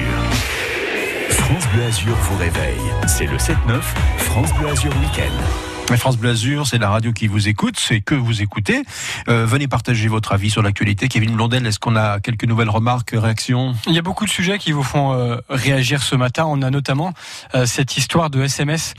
France 1.51 1.67
Bleu 1.73 1.83
Azur 1.83 2.15
vous 2.15 2.37
réveille. 2.37 2.79
C'est 3.07 3.25
le 3.25 3.35
7-9, 3.35 3.81
France 4.19 4.53
Bleu 4.53 4.69
Azur 4.69 4.93
Week-end. 5.01 5.70
Mais 5.91 5.97
France 5.97 6.15
Bleu 6.15 6.29
Azur, 6.29 6.67
c'est 6.67 6.77
la 6.77 6.89
radio 6.89 7.11
qui 7.11 7.27
vous 7.27 7.49
écoute, 7.49 7.75
c'est 7.77 7.99
que 7.99 8.15
vous 8.15 8.41
écoutez. 8.41 8.81
Euh, 9.27 9.45
venez 9.45 9.67
partager 9.67 10.07
votre 10.07 10.31
avis 10.31 10.49
sur 10.49 10.61
l'actualité. 10.61 11.09
Kevin 11.09 11.35
Blondel, 11.35 11.67
est-ce 11.67 11.79
qu'on 11.79 11.97
a 11.97 12.21
quelques 12.21 12.45
nouvelles 12.45 12.69
remarques, 12.69 13.11
réactions? 13.11 13.75
Il 13.87 13.93
y 13.93 13.99
a 13.99 14.01
beaucoup 14.01 14.23
de 14.23 14.29
sujets 14.29 14.57
qui 14.57 14.71
vous 14.71 14.83
font 14.83 15.11
euh, 15.11 15.35
réagir 15.49 16.01
ce 16.01 16.15
matin. 16.15 16.45
On 16.47 16.61
a 16.61 16.69
notamment 16.69 17.11
euh, 17.55 17.65
cette 17.65 17.97
histoire 17.97 18.29
de 18.29 18.41
SMS 18.41 18.93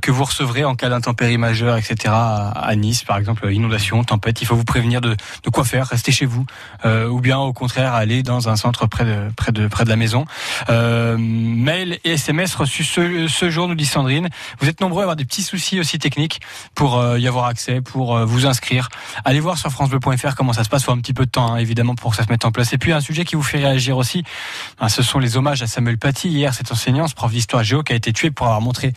que 0.00 0.10
vous 0.10 0.24
recevrez 0.24 0.64
en 0.64 0.76
cas 0.76 0.88
d'intempérie 0.88 1.36
majeure, 1.36 1.76
etc. 1.76 1.96
À, 2.08 2.74
Nice, 2.74 3.04
par 3.04 3.18
exemple, 3.18 3.52
inondation, 3.52 4.02
tempête. 4.02 4.40
Il 4.40 4.46
faut 4.46 4.56
vous 4.56 4.64
prévenir 4.64 5.02
de, 5.02 5.16
quoi 5.52 5.64
faire, 5.64 5.88
rester 5.88 6.10
chez 6.10 6.24
vous, 6.24 6.46
ou 6.84 7.20
bien 7.20 7.38
au 7.38 7.52
contraire 7.52 7.92
aller 7.94 8.22
dans 8.22 8.48
un 8.48 8.56
centre 8.56 8.86
près 8.86 9.04
de 9.04 9.30
près 9.36 9.52
de 9.52 9.68
près 9.68 9.84
de 9.84 9.90
la 9.90 9.96
maison. 9.96 10.24
Mail 10.68 11.98
et 12.04 12.12
SMS 12.12 12.54
reçus 12.54 12.84
ce 12.84 13.50
jour, 13.50 13.68
nous 13.68 13.74
dit 13.74 13.86
Sandrine. 13.86 14.28
Vous 14.60 14.68
êtes 14.68 14.80
nombreux 14.80 15.00
à 15.00 15.04
avoir 15.04 15.16
des 15.16 15.24
petits 15.24 15.42
soucis 15.42 15.80
aussi 15.80 15.98
techniques 15.98 16.29
pour 16.74 16.98
euh, 16.98 17.18
y 17.18 17.26
avoir 17.26 17.46
accès, 17.46 17.80
pour 17.80 18.16
euh, 18.16 18.24
vous 18.24 18.46
inscrire. 18.46 18.88
Allez 19.24 19.40
voir 19.40 19.58
sur 19.58 19.70
francebleu.fr 19.70 20.34
comment 20.36 20.52
ça 20.52 20.64
se 20.64 20.68
passe. 20.68 20.84
Faut 20.84 20.92
un 20.92 20.98
petit 20.98 21.14
peu 21.14 21.26
de 21.26 21.30
temps, 21.30 21.52
hein, 21.52 21.56
évidemment, 21.56 21.94
pour 21.94 22.10
que 22.10 22.16
ça 22.16 22.24
se 22.24 22.30
mette 22.30 22.44
en 22.44 22.52
place. 22.52 22.72
Et 22.72 22.78
puis 22.78 22.92
un 22.92 23.00
sujet 23.00 23.24
qui 23.24 23.36
vous 23.36 23.42
fait 23.42 23.58
réagir 23.58 23.96
aussi, 23.96 24.24
hein, 24.80 24.88
ce 24.88 25.02
sont 25.02 25.18
les 25.18 25.36
hommages 25.36 25.62
à 25.62 25.66
Samuel 25.66 25.98
Paty. 25.98 26.28
Hier, 26.28 26.54
cet 26.54 26.72
enseignant, 26.72 27.08
ce 27.08 27.14
prof 27.14 27.30
d'histoire 27.30 27.64
géo, 27.64 27.82
qui 27.82 27.92
a 27.92 27.96
été 27.96 28.12
tué 28.12 28.30
pour 28.30 28.46
avoir 28.46 28.60
montré 28.60 28.92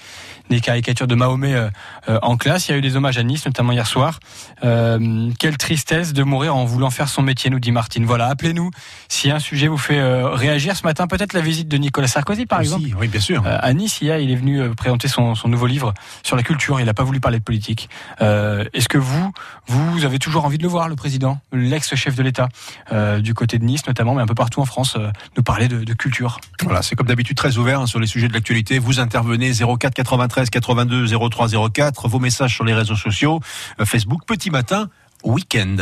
des 0.50 0.62
caricatures 0.62 1.08
de 1.08 1.16
Mahomet 1.16 1.54
euh, 1.54 1.70
euh, 2.10 2.20
en 2.22 2.38
classe. 2.38 2.68
Il 2.68 2.72
y 2.72 2.74
a 2.76 2.78
eu 2.78 2.82
des 2.82 2.96
hommages 2.96 3.18
à 3.18 3.24
Nice, 3.24 3.46
notamment 3.46 3.72
hier 3.72 3.88
soir. 3.88 4.20
Euh, 4.64 5.30
quelle 5.40 5.58
tristesse 5.58 6.14
de 6.14 6.24
mourir 6.24 6.56
en 6.56 6.66
voulant 6.66 6.90
faire 6.90 7.10
son 7.10 7.22
métier, 7.22 7.50
nous 7.50 7.60
dit 7.60 7.72
Martine. 7.72 8.06
Voilà, 8.06 8.28
appelez-nous 8.28 8.72
si 9.08 9.32
un 9.32 9.40
sujet 9.40 9.68
vous 9.68 9.78
fait 9.78 10.02
réagir 10.02 10.76
ce 10.76 10.84
matin. 10.84 11.08
Peut-être 11.08 11.34
la 11.34 11.42
visite 11.42 11.68
de 11.68 11.78
Nicolas 11.78 12.08
Sarkozy, 12.08 12.46
par 12.46 12.60
Aussi, 12.60 12.74
exemple. 12.74 12.98
Oui, 13.00 13.08
bien 13.08 13.22
sûr. 13.22 13.44
À 13.46 13.74
Nice, 13.74 14.02
hier, 14.02 14.18
il 14.18 14.32
est 14.32 14.36
venu 14.36 14.70
présenter 14.76 15.08
son, 15.08 15.36
son 15.36 15.48
nouveau 15.48 15.68
livre 15.68 15.94
sur 16.24 16.36
la 16.36 16.44
culture. 16.44 16.80
Il 16.80 16.86
n'a 16.86 16.94
pas 16.94 17.04
voulu 17.04 17.20
parler 17.24 17.40
de 17.40 17.44
politique. 17.44 17.90
Euh, 18.22 18.66
Est-ce 18.74 18.88
que 18.88 19.00
vous, 19.00 19.32
vous 19.68 20.06
avez 20.06 20.20
toujours 20.20 20.46
envie 20.46 20.58
de 20.60 20.64
le 20.64 20.70
voir, 20.70 20.88
le 20.90 20.96
président, 20.96 21.40
l'ex-chef 21.52 22.16
de 22.16 22.22
l'État, 22.22 22.50
euh, 22.92 23.20
du 23.20 23.34
côté 23.34 23.58
de 23.58 23.66
Nice 23.66 23.88
notamment, 23.88 24.14
mais 24.14 24.22
un 24.22 24.28
peu 24.28 24.36
partout 24.36 24.62
en 24.62 24.66
France, 24.66 24.96
euh, 24.98 25.10
nous 25.36 25.44
parler 25.44 25.68
de, 25.68 25.84
de 25.84 25.94
culture? 25.94 26.40
Voilà, 26.62 26.82
c'est 26.84 26.96
comme 26.96 27.08
d'habitude 27.08 27.38
très 27.38 27.58
ouvert 27.58 27.80
hein, 27.80 27.88
sur 27.88 28.00
les 28.00 28.08
sujets 28.08 28.28
de 28.28 28.34
l'actualité. 28.34 28.78
Vous 28.78 29.00
intervenez 29.00 29.52
04 29.54 29.94
93 29.94 30.50
82 30.50 31.08
03 31.30 31.48
04. 31.72 32.08
Vos 32.08 32.20
messages 32.20 32.54
sur 32.54 32.66
les 32.66 32.74
réseaux 32.74 32.96
sociaux, 32.96 33.40
euh, 33.80 33.86
Facebook, 33.86 34.22
Petit 34.28 34.52
Matin, 34.52 34.90
Week-end. 35.24 35.78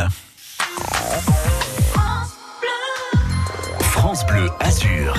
France 3.79 4.25
Bleu 4.25 4.50
Azur. 4.60 5.15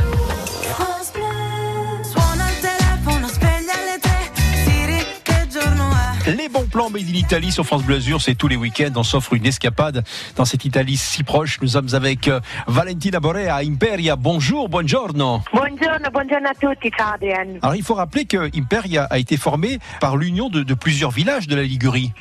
Les 6.27 6.49
bons 6.49 6.69
plans 6.71 6.89
Made 6.89 7.03
in 7.03 7.15
Italie 7.15 7.51
sur 7.51 7.67
France 7.67 7.83
Bleu 7.83 7.97
Azur, 7.97 8.21
c'est 8.23 8.37
tous 8.37 8.47
les 8.47 8.55
week-ends. 8.55 8.93
On 8.95 9.03
s'offre 9.03 9.35
une 9.35 9.45
escapade 9.45 10.05
dans 10.37 10.45
cette 10.45 10.65
Italie 10.65 10.97
si 10.97 11.25
proche. 11.25 11.61
Nous 11.61 11.69
sommes 11.69 11.89
avec 11.95 12.29
euh, 12.29 12.39
Valentina 12.69 13.19
Borea 13.19 13.57
à 13.57 13.65
Imperia. 13.65 14.15
Bonjour, 14.15 14.69
buongiorno. 14.69 15.43
Buongiorno, 15.53 16.11
buongiorno 16.13 16.49
a 16.49 16.55
tutti, 16.55 16.91
ciao 16.91 17.15
Adrian. 17.15 17.59
Alors 17.61 17.75
il 17.75 17.83
faut 17.83 17.95
rappeler 17.95 18.25
que 18.25 18.57
Imperia 18.57 19.09
a 19.11 19.19
été 19.19 19.37
formé 19.37 19.81
par 20.01 20.17
l'union 20.17 20.49
de, 20.49 20.63
de 20.63 20.75
plusieurs 20.75 21.11
villages 21.11 21.49
de 21.49 21.57
la 21.57 21.63
Ligurie. 21.63 22.13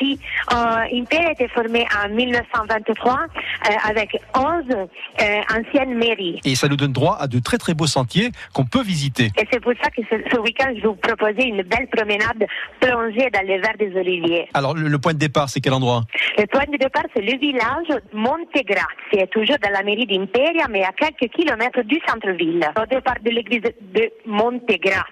Si, 0.00 0.18
euh, 0.52 0.56
Imperia 0.92 1.28
a 1.28 1.32
été 1.32 1.46
formé 1.46 1.86
en 2.04 2.08
1923 2.08 3.12
euh, 3.12 3.72
avec 3.88 4.18
11 4.34 4.64
euh, 4.68 5.40
anciennes 5.56 5.94
mairies. 5.94 6.40
Et 6.44 6.56
ça 6.56 6.66
nous 6.66 6.76
donne 6.76 6.92
droit 6.92 7.18
à 7.20 7.28
de 7.28 7.38
très 7.38 7.58
très 7.58 7.74
beaux 7.74 7.86
sentiers 7.86 8.32
qu'on 8.52 8.64
peut 8.64 8.82
visiter. 8.82 9.30
Et 9.38 9.46
c'est 9.52 9.60
pour 9.60 9.74
ça 9.80 9.90
que 9.90 10.02
ce, 10.10 10.16
ce 10.32 10.38
week-end, 10.40 10.72
je 10.76 10.88
vous 10.88 10.96
proposer 10.96 11.44
une 11.44 11.62
belle 11.62 11.86
promenade 11.92 12.46
plongée 12.80 13.30
dans 13.30 13.43
les 13.44 13.58
verts 13.58 13.76
des 13.78 13.94
oliviers. 13.96 14.48
Alors 14.54 14.74
le, 14.74 14.88
le 14.88 14.98
point 14.98 15.12
de 15.12 15.18
départ, 15.18 15.48
c'est 15.48 15.60
quel 15.60 15.72
endroit? 15.72 16.02
Le 16.38 16.46
point 16.46 16.64
de 16.70 16.76
départ, 16.76 17.04
c'est 17.14 17.22
le 17.22 17.38
village 17.38 17.88
Montegrazie, 18.12 19.28
toujours 19.30 19.56
dans 19.62 19.70
la 19.70 19.82
mairie 19.82 20.06
d'Imperia, 20.06 20.66
mais 20.68 20.82
à 20.84 20.92
quelques 20.92 21.32
kilomètres 21.32 21.82
du 21.82 22.00
centre-ville. 22.06 22.66
Au 22.80 22.86
départ 22.86 23.20
de 23.24 23.30
l'église 23.30 23.62
de 23.62 24.10
Montegrazie, 24.26 25.04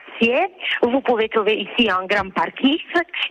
vous 0.83 1.01
pouvez 1.01 1.29
trouver 1.29 1.67
ici 1.67 1.91
un 1.91 2.07
grand 2.07 2.31
parking 2.31 2.79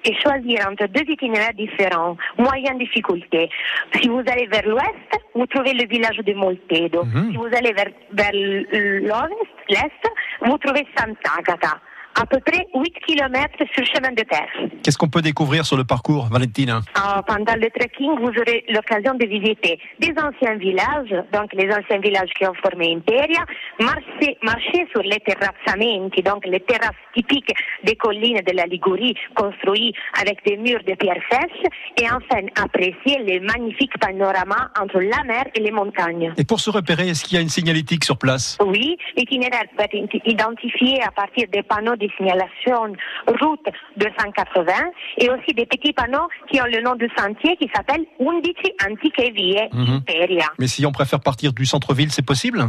et 0.06 0.14
choisir 0.22 0.68
entre 0.70 0.88
deux 0.88 1.10
itinéraires 1.12 1.54
différents, 1.54 2.18
moyenne 2.38 2.78
difficulté. 2.78 3.50
Si 3.96 4.08
vous 4.08 4.24
allez 4.28 4.48
vers 4.48 4.68
l'ouest, 4.68 5.12
vous 5.36 5.46
trouvez 5.48 5.74
le 5.74 5.88
village 5.88 6.18
de 6.18 6.34
Moltedo. 6.34 7.04
Si 7.30 7.38
vous 7.38 7.50
allez 7.58 7.74
vers, 7.74 7.92
vers 8.14 8.32
l'ouest, 8.34 9.50
l'est, 9.70 10.02
vous 10.46 10.58
trouvez 10.58 10.86
Sant'Agata. 10.98 11.80
À 12.20 12.26
peu 12.26 12.40
près 12.46 12.68
8 12.76 12.94
kilomètres 13.08 13.64
sur 13.74 13.86
chemin 13.86 14.12
de 14.12 14.24
terre. 14.24 14.48
Qu'est-ce 14.84 14.98
qu'on 14.98 15.08
peut 15.10 15.22
découvrir 15.22 15.66
sur 15.66 15.78
le 15.78 15.84
parcours, 15.86 16.28
Valentina? 16.32 16.82
Euh, 16.98 17.22
pendant 17.26 17.56
le 17.56 17.70
trekking, 17.70 18.12
vous 18.20 18.28
aurez 18.42 18.66
l'occasion 18.70 19.14
de 19.16 19.26
visiter 19.26 19.80
des 20.00 20.14
anciens 20.22 20.56
villages, 20.56 21.16
donc 21.34 21.54
les 21.54 21.70
anciens 21.72 22.00
villages 22.00 22.30
qui 22.38 22.46
ont 22.46 22.54
formé 22.62 22.94
Imperia, 22.96 23.44
marcher, 23.80 24.38
marcher 24.44 24.86
sur 24.92 25.02
les 25.04 25.20
terrazzamenti, 25.20 26.22
donc 26.22 26.46
les 26.46 26.60
terrasses 26.60 26.92
typiques 27.16 27.54
des 27.84 27.96
collines 27.96 28.42
de 28.46 28.56
la 28.56 28.66
Ligurie, 28.66 29.16
construites 29.36 29.96
avec 30.22 30.44
des 30.46 30.58
murs 30.58 30.84
de 30.86 30.94
pierre 30.96 31.22
sèche, 31.32 31.72
et 31.98 32.06
enfin 32.12 32.42
apprécier 32.62 33.20
les 33.24 33.40
magnifiques 33.40 33.98
panoramas 34.00 34.70
entre 34.80 35.00
la 35.00 35.24
mer 35.24 35.46
et 35.56 35.60
les 35.62 35.72
montagnes. 35.72 36.34
Et 36.38 36.44
pour 36.44 36.60
se 36.60 36.70
repérer, 36.70 37.10
est-ce 37.10 37.24
qu'il 37.24 37.36
y 37.36 37.38
a 37.38 37.42
une 37.42 37.50
signalétique 37.50 38.04
sur 38.04 38.18
place? 38.18 38.58
Oui, 38.64 38.98
l'itinéraire 39.16 39.64
peut 39.78 39.84
être 39.84 39.94
identi- 39.96 40.22
identifié 40.26 41.02
à 41.04 41.12
partir 41.12 41.48
des 41.52 41.64
panneaux 41.64 41.96
de 42.02 42.10
signalation 42.18 42.94
route 43.28 43.68
280 43.98 44.74
et 45.18 45.30
aussi 45.30 45.54
des 45.54 45.66
petits 45.66 45.94
panneaux 45.94 46.28
qui 46.52 46.62
ont 46.62 46.66
le 46.66 46.82
nom 46.82 46.96
du 46.96 47.10
sentier 47.18 47.56
qui 47.58 47.70
s'appelle 47.74 48.06
Undici 48.20 48.74
Antiche 48.86 49.32
Vie. 49.34 49.58
Imperia. 49.72 50.46
Mais 50.60 50.68
si 50.68 50.86
on 50.86 50.92
préfère 50.92 51.20
partir 51.20 51.54
du 51.54 51.66
centre-ville, 51.66 52.12
c'est 52.12 52.26
possible? 52.26 52.64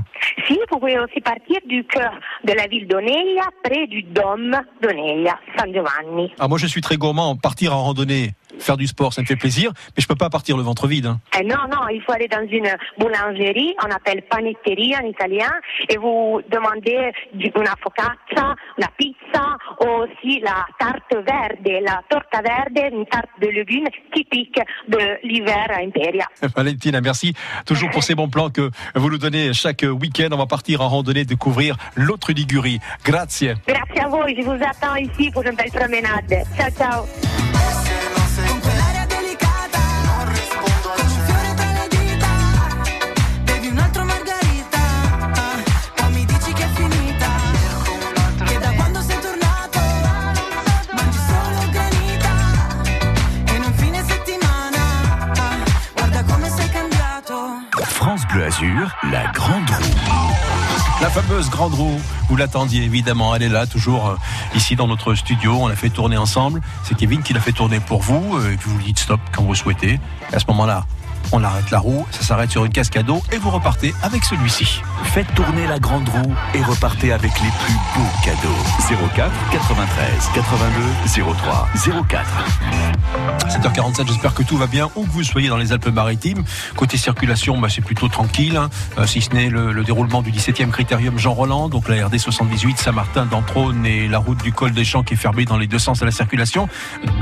Si, 0.46 0.54
vous 0.54 0.78
pouvez 0.78 0.98
aussi 0.98 1.20
partir 1.20 1.58
du 1.66 1.84
cœur 1.84 2.12
de 2.44 2.52
la 2.52 2.66
ville 2.66 2.86
d'Oneglia, 2.86 3.44
près 3.62 3.86
du 3.86 4.02
dôme 4.02 4.56
d'Oneglia, 4.82 5.38
San 5.56 5.72
Giovanni. 5.72 6.32
Ah, 6.38 6.48
moi, 6.48 6.58
je 6.58 6.66
suis 6.66 6.80
très 6.80 6.96
gourmand. 6.96 7.36
Partir 7.36 7.74
en 7.74 7.82
randonnée, 7.82 8.30
faire 8.58 8.76
du 8.76 8.86
sport, 8.86 9.12
ça 9.12 9.22
me 9.22 9.26
fait 9.26 9.36
plaisir, 9.36 9.72
mais 9.96 10.02
je 10.02 10.06
peux 10.06 10.14
pas 10.14 10.30
partir 10.30 10.56
le 10.56 10.62
ventre 10.62 10.86
vide. 10.86 11.06
hein. 11.06 11.20
Eh 11.38 11.44
non, 11.44 11.56
non, 11.70 11.88
il 11.92 12.02
faut 12.02 12.12
aller 12.12 12.28
dans 12.28 12.46
une 12.48 12.68
boulangerie, 12.98 13.74
on 13.84 13.90
appelle 13.90 14.22
panetteria 14.22 15.00
en 15.02 15.06
italien, 15.06 15.50
et 15.88 15.96
vous 15.96 16.40
demandez 16.50 17.12
du- 17.34 17.50
una 17.56 17.74
focaccia, 17.82 18.54
la 18.78 18.88
pizza, 18.96 19.56
ou 19.80 19.86
aussi 20.02 20.40
la 20.40 20.66
tarte 20.78 21.12
verde, 21.14 21.82
la 21.84 22.00
torta 22.08 22.40
verde, 22.42 22.92
une 22.92 23.06
tarte 23.06 23.28
de 23.40 23.48
légumes 23.48 23.88
typique 24.14 24.58
de 24.88 24.98
l'hiver 25.26 25.66
à 25.70 25.80
Imperia. 25.82 26.26
Valentina, 26.56 27.00
merci 27.00 27.34
toujours 27.66 27.90
pour 27.90 28.02
ces 28.04 28.14
bons 28.14 28.28
plans 28.28 28.50
que 28.50 28.70
vous 28.94 29.10
nous 29.10 29.18
donnez 29.18 29.52
chaque 29.52 29.84
week-end. 29.88 30.28
On 30.32 30.36
va 30.36 30.46
partir 30.46 30.80
en 30.80 30.88
randonnée 30.88 31.24
découvrir 31.24 31.76
l'autre 31.96 32.32
Ligurie. 32.32 32.78
Grazie. 33.04 33.52
Grazie 33.66 34.00
a 34.04 34.08
voi, 34.08 34.26
je 34.28 34.42
vous 34.42 34.52
attends 34.52 34.96
ici 34.96 35.30
pour 35.32 35.42
une 35.44 35.56
belle 35.56 35.70
promenade. 35.72 36.44
Ciao, 36.56 36.70
ciao. 36.70 37.41
La 59.10 59.28
grande 59.32 59.70
roue. 59.70 60.30
La 61.00 61.08
fameuse 61.08 61.48
grande 61.48 61.72
roue, 61.72 61.98
vous 62.28 62.36
l'attendiez 62.36 62.84
évidemment, 62.84 63.34
elle 63.34 63.42
est 63.42 63.48
là, 63.48 63.66
toujours 63.66 64.08
euh, 64.08 64.16
ici 64.54 64.76
dans 64.76 64.86
notre 64.86 65.14
studio. 65.14 65.56
On 65.58 65.68
l'a 65.68 65.74
fait 65.74 65.88
tourner 65.88 66.18
ensemble. 66.18 66.60
C'est 66.84 66.94
Kevin 66.94 67.22
qui 67.22 67.32
l'a 67.32 67.40
fait 67.40 67.52
tourner 67.52 67.80
pour 67.80 68.02
vous, 68.02 68.36
euh, 68.36 68.52
et 68.52 68.56
vous 68.56 68.78
dites 68.82 68.98
stop 68.98 69.20
quand 69.32 69.42
vous 69.42 69.54
souhaitez. 69.54 69.98
Et 70.30 70.34
à 70.34 70.38
ce 70.38 70.44
moment-là, 70.48 70.84
on 71.32 71.42
arrête 71.42 71.70
la 71.70 71.78
roue, 71.78 72.06
ça 72.10 72.22
s'arrête 72.22 72.50
sur 72.50 72.64
une 72.66 72.72
cascade 72.72 73.06
d'eau 73.06 73.22
et 73.32 73.38
vous 73.38 73.50
repartez 73.50 73.94
avec 74.02 74.22
celui-ci. 74.22 74.82
Faites 75.04 75.32
tourner 75.34 75.66
la 75.66 75.78
grande 75.78 76.08
roue 76.10 76.34
et 76.54 76.62
repartez 76.62 77.10
avec 77.10 77.32
les 77.40 77.50
plus 77.64 77.74
beaux 77.96 78.10
cadeaux. 78.22 79.08
04 79.16 79.30
93 79.50 80.30
82 80.34 81.22
03 81.32 81.68
04. 82.06 82.26
7h47, 83.48 84.06
j'espère 84.06 84.34
que 84.34 84.42
tout 84.42 84.56
va 84.56 84.66
bien, 84.66 84.88
où 84.96 85.04
que 85.04 85.10
vous 85.10 85.22
soyez 85.22 85.48
dans 85.48 85.56
les 85.56 85.72
Alpes-Maritimes. 85.72 86.42
Côté 86.76 86.96
circulation, 86.96 87.58
bah, 87.58 87.68
c'est 87.68 87.82
plutôt 87.82 88.08
tranquille, 88.08 88.56
hein, 88.56 88.70
euh, 88.98 89.06
si 89.06 89.20
ce 89.20 89.30
n'est 89.30 89.50
le, 89.50 89.72
le 89.72 89.84
déroulement 89.84 90.22
du 90.22 90.32
17e 90.32 90.70
critérium 90.70 91.18
Jean 91.18 91.34
Roland, 91.34 91.68
donc 91.68 91.88
la 91.88 92.06
RD 92.06 92.18
78 92.18 92.78
Saint-Martin 92.78 93.26
d'Entrône 93.26 93.84
et 93.84 94.08
la 94.08 94.18
route 94.18 94.42
du 94.42 94.52
col 94.52 94.72
des 94.72 94.84
Champs 94.84 95.02
qui 95.02 95.14
est 95.14 95.16
fermée 95.18 95.44
dans 95.44 95.58
les 95.58 95.66
deux 95.66 95.78
sens 95.78 96.02
à 96.02 96.04
la 96.04 96.10
circulation, 96.10 96.68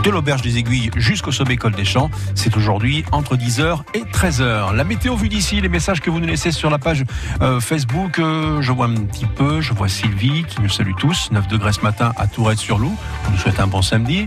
de 0.04 0.10
l'auberge 0.10 0.42
des 0.42 0.58
Aiguilles 0.58 0.90
jusqu'au 0.96 1.32
sommet 1.32 1.56
col 1.56 1.72
des 1.72 1.84
Champs. 1.84 2.10
C'est 2.34 2.56
aujourd'hui 2.56 3.04
entre 3.12 3.36
10h 3.36 3.80
et 3.94 4.02
13h. 4.02 4.74
La 4.74 4.84
météo 4.84 5.16
vue 5.16 5.28
d'ici, 5.28 5.60
les 5.60 5.68
messages 5.68 6.00
que 6.00 6.10
vous 6.10 6.20
nous 6.20 6.26
laissez 6.26 6.52
sur 6.52 6.70
la 6.70 6.78
page 6.78 7.04
euh, 7.42 7.60
Facebook, 7.60 8.18
euh, 8.18 8.62
je 8.62 8.72
vois 8.72 8.86
un 8.86 8.94
petit 8.94 9.26
peu, 9.26 9.60
je 9.60 9.74
vois 9.74 9.88
Sylvie 9.88 10.44
qui 10.44 10.60
nous 10.60 10.68
salue 10.68 10.94
tous, 10.98 11.30
9 11.32 11.48
degrés 11.48 11.72
ce 11.72 11.80
matin 11.80 12.12
à 12.16 12.26
Tourette-sur-Loup, 12.26 12.96
on 13.26 13.30
nous 13.30 13.38
souhaite 13.38 13.60
un 13.60 13.66
bon 13.66 13.82
samedi. 13.82 14.26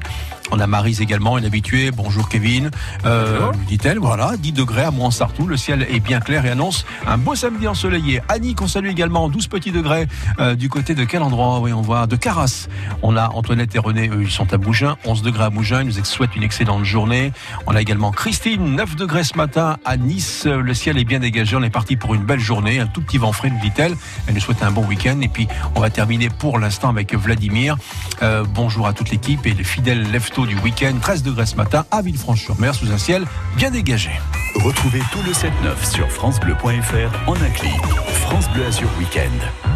On 0.55 0.59
a 0.59 0.67
Marise 0.67 1.01
également, 1.01 1.39
une 1.39 1.45
habituée. 1.45 1.89
Bonjour 1.89 2.29
Kevin, 2.29 2.69
euh, 3.05 3.51
lui 3.53 3.65
dit-elle. 3.65 3.97
Voilà, 3.97 4.37
10 4.37 4.51
degrés 4.51 4.83
à 4.83 4.91
Mouansartou. 4.91 5.47
Le 5.47 5.57
ciel 5.57 5.87
est 5.89 5.99
bien 5.99 6.19
clair 6.19 6.45
et 6.45 6.51
annonce 6.51 6.85
un 7.07 7.17
beau 7.17 7.33
samedi 7.33 7.67
ensoleillé. 7.67 8.21
Annie, 8.29 8.53
qu'on 8.53 8.67
salue 8.67 8.89
également, 8.89 9.29
12 9.29 9.47
petits 9.47 9.71
degrés 9.71 10.05
euh, 10.39 10.53
du 10.53 10.69
côté 10.69 10.93
de 10.93 11.05
quel 11.05 11.23
endroit? 11.23 11.59
Oui, 11.59 11.73
on 11.73 11.81
voit 11.81 12.05
de 12.05 12.15
Caras. 12.15 12.67
On 13.01 13.17
a 13.17 13.29
Antoinette 13.29 13.73
et 13.73 13.79
René, 13.79 14.09
eux, 14.09 14.21
ils 14.21 14.29
sont 14.29 14.53
à 14.53 14.59
Mougins, 14.59 14.95
11 15.05 15.23
degrés 15.23 15.45
à 15.45 15.49
Mougins. 15.49 15.81
Ils 15.81 15.87
nous 15.87 16.05
souhaitent 16.05 16.35
une 16.35 16.43
excellente 16.43 16.83
journée. 16.83 17.33
On 17.65 17.75
a 17.75 17.81
également 17.81 18.11
Christine, 18.11 18.75
9 18.75 18.95
degrés 18.95 19.23
ce 19.23 19.35
matin 19.35 19.77
à 19.85 19.97
Nice. 19.97 20.43
Euh, 20.45 20.61
Le 20.61 20.75
ciel 20.75 20.99
est 20.99 21.03
bien 21.03 21.19
dégagé. 21.19 21.55
On 21.55 21.63
est 21.63 21.71
parti 21.71 21.95
pour 21.95 22.13
une 22.13 22.25
belle 22.25 22.39
journée. 22.39 22.79
Un 22.79 22.85
tout 22.85 23.01
petit 23.01 23.17
vent 23.17 23.31
frais, 23.31 23.49
nous 23.49 23.59
dit-elle. 23.59 23.95
Elle 24.27 24.35
nous 24.35 24.39
souhaite 24.39 24.61
un 24.61 24.69
bon 24.69 24.85
week-end. 24.85 25.19
Et 25.21 25.29
puis, 25.29 25.47
on 25.73 25.79
va 25.79 25.89
terminer 25.89 26.29
pour 26.29 26.59
l'instant 26.59 26.89
avec 26.89 27.15
Vladimir. 27.15 27.75
Euh, 28.21 28.45
bonjour 28.47 28.85
à 28.85 28.93
toute 28.93 29.09
l'équipe 29.09 29.43
et 29.47 29.55
les 29.55 29.63
fidèles 29.63 30.11
leftos 30.11 30.42
du 30.45 30.57
week-end. 30.59 30.93
13 31.01 31.23
degrés 31.23 31.45
ce 31.45 31.55
matin 31.55 31.85
à 31.91 32.01
Villefranche-sur-Mer 32.01 32.75
sous 32.75 32.91
un 32.91 32.97
ciel 32.97 33.25
bien 33.55 33.71
dégagé. 33.71 34.11
Retrouvez 34.55 35.01
tout 35.11 35.21
le 35.25 35.31
7-9 35.31 35.91
sur 35.91 36.09
FranceBleu.fr 36.11 37.29
en 37.29 37.35
un 37.35 37.49
clic. 37.49 37.81
France 38.21 38.49
Bleu 38.49 38.65
Azur 38.65 38.89
Week-end. 38.99 39.71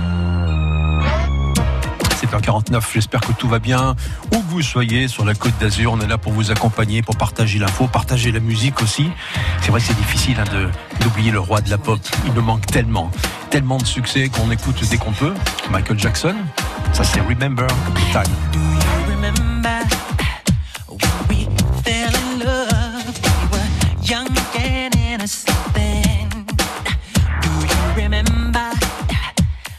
7h49, 2.18 2.82
j'espère 2.94 3.22
que 3.22 3.32
tout 3.34 3.48
va 3.48 3.60
bien. 3.60 3.96
Où 4.34 4.40
que 4.40 4.50
vous 4.50 4.62
soyez 4.62 5.08
sur 5.08 5.24
la 5.24 5.36
côte 5.36 5.54
d'Azur, 5.60 5.94
on 5.94 6.02
est 6.02 6.08
là 6.08 6.18
pour 6.18 6.34
vous 6.34 6.52
accompagner, 6.52 7.02
pour 7.02 7.16
partager 7.16 7.60
l'info, 7.60 7.88
partager 7.88 8.32
la 8.32 8.40
musique 8.40 8.82
aussi. 8.82 9.10
C'est 9.62 9.72
vrai 9.72 9.80
que 9.80 9.88
c'est 9.88 9.98
difficile 9.98 10.38
hein, 10.40 10.46
de 10.52 10.70
d'oublier 11.04 11.32
le 11.32 11.40
roi 11.40 11.62
de 11.62 11.70
la 11.70 11.78
pop. 11.78 12.00
Il 12.26 12.34
me 12.34 12.42
manque 12.42 12.66
tellement, 12.66 13.12
tellement 13.50 13.78
de 13.78 13.86
succès 13.86 14.30
qu'on 14.30 14.50
écoute 14.52 14.84
dès 14.90 14.98
qu'on 14.98 15.12
peut. 15.12 15.34
Michael 15.70 16.00
Jackson, 16.00 16.36
ça 16.92 17.04
c'est 17.04 17.22
Remember 17.22 17.68
the 17.68 18.12
Time. 18.12 18.68
Do 25.28 25.34
you 27.60 27.94
remember 27.98 28.72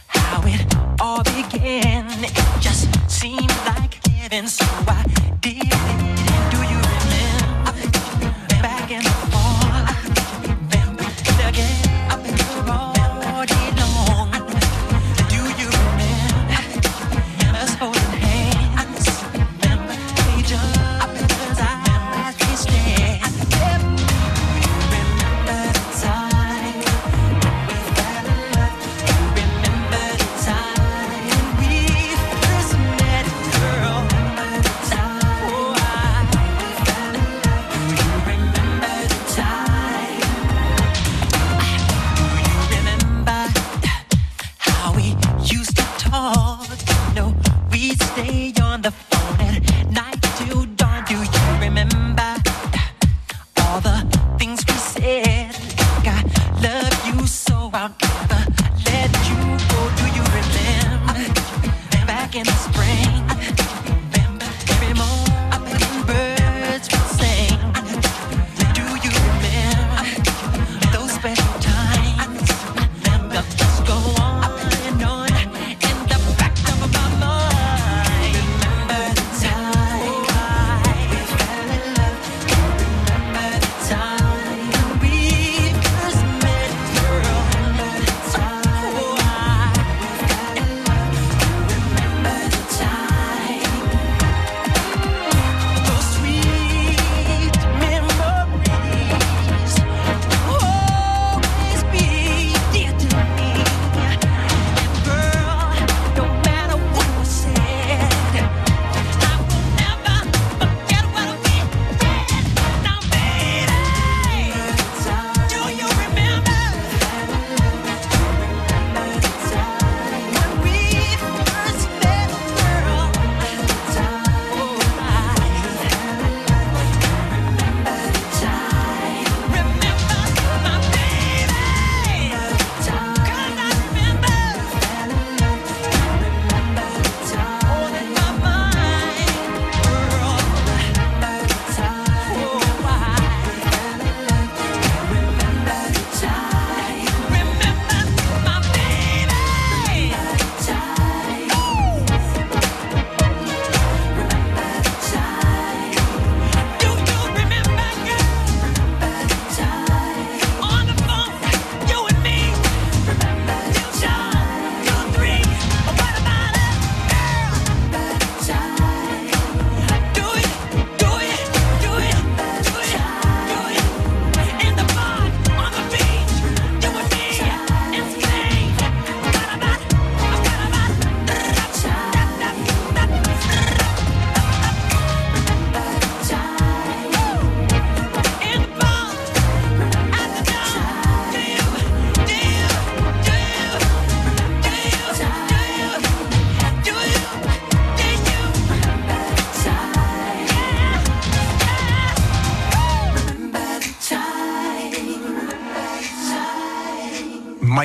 how 0.07 0.43
it 0.45 0.75
all 1.01 1.23
began? 1.23 2.05
It 2.23 2.35
just 2.61 2.87
seemed 3.09 3.49
like 3.65 3.95
heaven, 4.09 4.47
so 4.47 4.65
I 4.87 5.03
did 5.41 5.58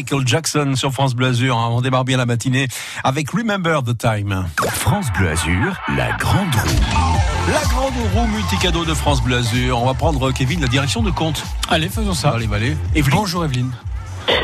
Michael 0.05 0.27
Jackson 0.29 0.73
sur 0.77 0.93
France 0.93 1.15
Bleu 1.15 1.29
Azur. 1.29 1.57
hein. 1.57 1.69
On 1.71 1.81
démarre 1.81 2.05
bien 2.05 2.19
la 2.19 2.27
matinée 2.27 2.69
avec 3.05 3.31
Remember 3.31 3.81
the 3.83 3.97
Time. 3.97 4.45
France 4.61 5.07
Bleu 5.17 5.31
Azur, 5.31 5.75
la 5.97 6.13
grande 6.19 6.55
roue. 6.55 7.51
La 7.51 7.63
grande 7.71 7.95
roue 8.15 8.27
multicado 8.27 8.85
de 8.85 8.93
France 8.93 9.23
Bleu 9.23 9.39
Azur. 9.39 9.81
On 9.81 9.87
va 9.87 9.95
prendre, 9.95 10.31
Kevin, 10.31 10.61
la 10.61 10.67
direction 10.69 11.03
de 11.03 11.11
compte. 11.11 11.43
Allez, 11.71 11.89
faisons 11.89 12.13
ça. 12.13 12.33
Allez, 12.35 12.47
allez. 12.53 12.77
Evelyne. 12.95 13.17
Bonjour 13.19 13.47
Evelyne. 13.47 13.73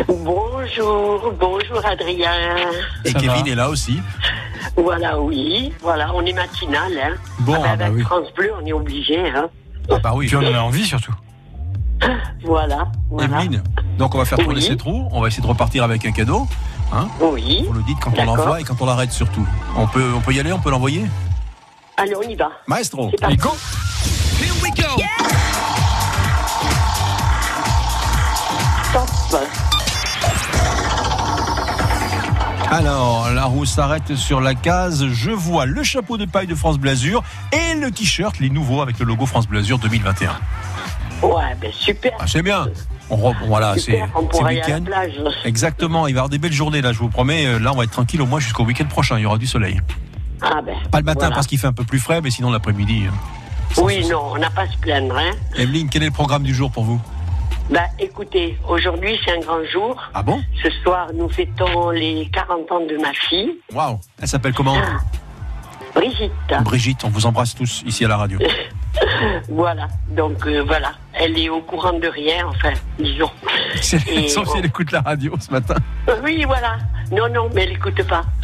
Bonjour, 0.09 1.31
bonjour 1.39 1.85
Adrien. 1.85 2.31
Et 3.05 3.13
Kevin 3.13 3.47
est 3.47 3.55
là 3.55 3.69
aussi. 3.69 4.01
Voilà, 4.79 5.21
oui, 5.21 5.75
voilà, 5.83 6.11
on 6.15 6.25
est 6.25 6.33
matinal. 6.33 6.91
Hein. 6.99 7.15
Bon, 7.41 7.57
Ah 7.57 7.59
ben, 7.59 7.69
ah 7.73 7.77
bah 7.77 7.85
avec 7.85 7.97
oui. 7.99 8.03
France 8.05 8.29
Bleu, 8.35 8.51
on 8.63 8.65
est 8.67 8.73
obligé. 8.73 9.19
Hein. 9.29 9.51
Ah 9.91 9.99
bah 10.03 10.13
oui. 10.15 10.27
Puis 10.27 10.37
on 10.37 10.41
en 10.41 10.55
a 10.55 10.61
envie 10.61 10.87
surtout. 10.87 11.13
Voilà, 12.45 12.91
voilà. 13.11 13.43
Evelyne, 13.43 13.63
donc 13.99 14.15
on 14.15 14.19
va 14.19 14.25
faire 14.25 14.39
tourner 14.39 14.55
Oui. 14.61 14.63
cette 14.67 14.83
roue. 14.83 15.09
On 15.13 15.21
va 15.21 15.29
essayer 15.29 15.43
de 15.43 15.47
repartir 15.49 15.85
avec 15.85 16.05
un 16.07 16.13
cadeau. 16.13 16.47
Hein 16.93 17.09
Oui. 17.21 17.65
Vous 17.67 17.73
le 17.75 17.83
dites 17.83 17.99
quand 18.01 18.13
on 18.19 18.25
l'envoie 18.25 18.61
et 18.61 18.65
quand 18.65 18.81
on 18.81 18.87
l'arrête 18.87 19.13
surtout. 19.13 19.47
On 19.77 19.87
peut, 19.87 20.05
on 20.17 20.21
peut 20.21 20.33
y 20.33 20.41
aller, 20.41 20.53
on 20.53 20.59
peut 20.59 20.71
l'envoyer 20.71 21.05
Allez, 21.97 22.15
on 22.17 22.23
y 22.23 22.35
va. 22.35 22.51
Maestro. 22.67 23.11
Parti. 23.21 23.37
go 23.37 23.51
Here 24.41 24.53
we 24.63 24.71
go. 24.75 25.03
Top. 28.93 29.41
Alors, 32.71 33.31
la 33.33 33.45
roue 33.45 33.65
s'arrête 33.65 34.15
sur 34.15 34.41
la 34.41 34.55
case. 34.55 35.07
Je 35.09 35.31
vois 35.31 35.67
le 35.67 35.83
chapeau 35.83 36.17
de 36.17 36.25
paille 36.25 36.47
de 36.47 36.55
France 36.55 36.79
Blasure 36.79 37.23
et 37.53 37.75
le 37.75 37.91
t-shirt, 37.91 38.39
les 38.39 38.49
nouveaux 38.49 38.81
avec 38.81 38.99
le 38.99 39.05
logo 39.05 39.27
France 39.27 39.47
Blasure 39.49 39.79
2021. 39.79 40.31
Ouais, 41.23 41.55
ben 41.61 41.71
super. 41.73 42.13
Ah, 42.19 42.25
c'est 42.27 42.43
bien. 42.43 42.67
On 43.11 43.17
voilà, 43.47 43.75
c'est 43.77 44.01
week-end. 44.45 44.83
plage. 44.85 45.13
Exactement, 45.45 46.07
il 46.07 46.13
va 46.15 46.19
y 46.19 46.21
avoir 46.21 46.29
des 46.29 46.39
belles 46.39 46.53
journées 46.53 46.81
là, 46.81 46.93
je 46.93 46.99
vous 46.99 47.09
promets. 47.09 47.47
Euh, 47.47 47.59
Là, 47.59 47.73
on 47.73 47.77
va 47.77 47.85
être 47.85 47.91
tranquille 47.91 48.23
au 48.23 48.27
moins 48.27 48.39
jusqu'au 48.41 48.65
week-end 48.65 48.87
prochain. 48.87 49.19
Il 49.19 49.23
y 49.23 49.27
aura 49.27 49.37
du 49.39 49.47
soleil. 49.49 49.81
Ah 50.41 50.61
ben. 50.65 50.77
Pas 50.91 50.99
le 50.99 51.05
matin 51.05 51.21
voilà. 51.21 51.35
parce 51.35 51.47
qu'il 51.47 51.59
fait 51.59 51.67
un 51.67 51.73
peu 51.73 51.85
plus 51.85 51.99
frais, 51.99 52.21
mais 52.21 52.31
sinon 52.31 52.51
l'après-midi. 52.51 53.07
euh. 53.07 53.81
Oui, 53.83 54.07
non, 54.09 54.33
on 54.33 54.39
n'a 54.39 54.51
pas 54.51 54.63
à 54.63 54.69
se 54.69 54.77
plaindre. 54.79 55.17
Hein. 55.17 55.33
Evelyne, 55.57 55.89
quel 55.91 56.03
est 56.03 56.07
le 56.07 56.13
programme 56.13 56.43
du 56.45 56.55
jour 56.55 56.71
pour 56.71 56.85
vous? 56.85 57.01
Bah, 57.69 57.83
écoutez, 58.01 58.59
aujourd'hui, 58.69 59.19
c'est 59.25 59.37
un 59.37 59.41
grand 59.41 59.65
jour. 59.73 59.97
Ah 60.15 60.23
bon? 60.23 60.41
Ce 60.63 60.71
soir, 60.83 61.09
nous 61.15 61.29
fêtons 61.29 61.91
les 61.91 62.29
40 62.33 62.73
ans 62.73 62.81
de 62.87 62.97
ma 63.01 63.13
fille, 63.13 63.53
Waouh 63.73 63.99
Elle 64.21 64.27
s'appelle 64.29 64.55
comment? 64.55 64.75
Brigitte. 65.95 66.33
Brigitte, 66.63 67.05
on 67.05 67.09
vous 67.09 67.27
embrasse 67.27 67.55
tous 67.55 67.83
ici 67.87 68.05
à 68.05 68.09
la 68.09 68.17
radio. 68.17 68.39
Voilà, 69.49 69.87
donc 70.09 70.47
euh, 70.47 70.63
voilà, 70.67 70.93
elle 71.13 71.39
est 71.39 71.49
au 71.49 71.61
courant 71.61 71.93
de 71.93 72.09
rien, 72.09 72.47
enfin, 72.47 72.73
disons. 72.99 73.31
Sauf 74.29 74.49
si 74.49 74.59
elle 74.59 74.67
écoute 74.67 74.91
la 74.93 75.01
radio 75.01 75.33
ce 75.39 75.51
matin. 75.53 75.75
Euh, 76.09 76.17
Oui, 76.25 76.43
voilà. 76.45 76.79
Non, 77.13 77.29
non, 77.29 77.49
mais 77.55 77.65
elle 77.65 77.73
écoute 77.73 78.03
pas. 78.09 78.25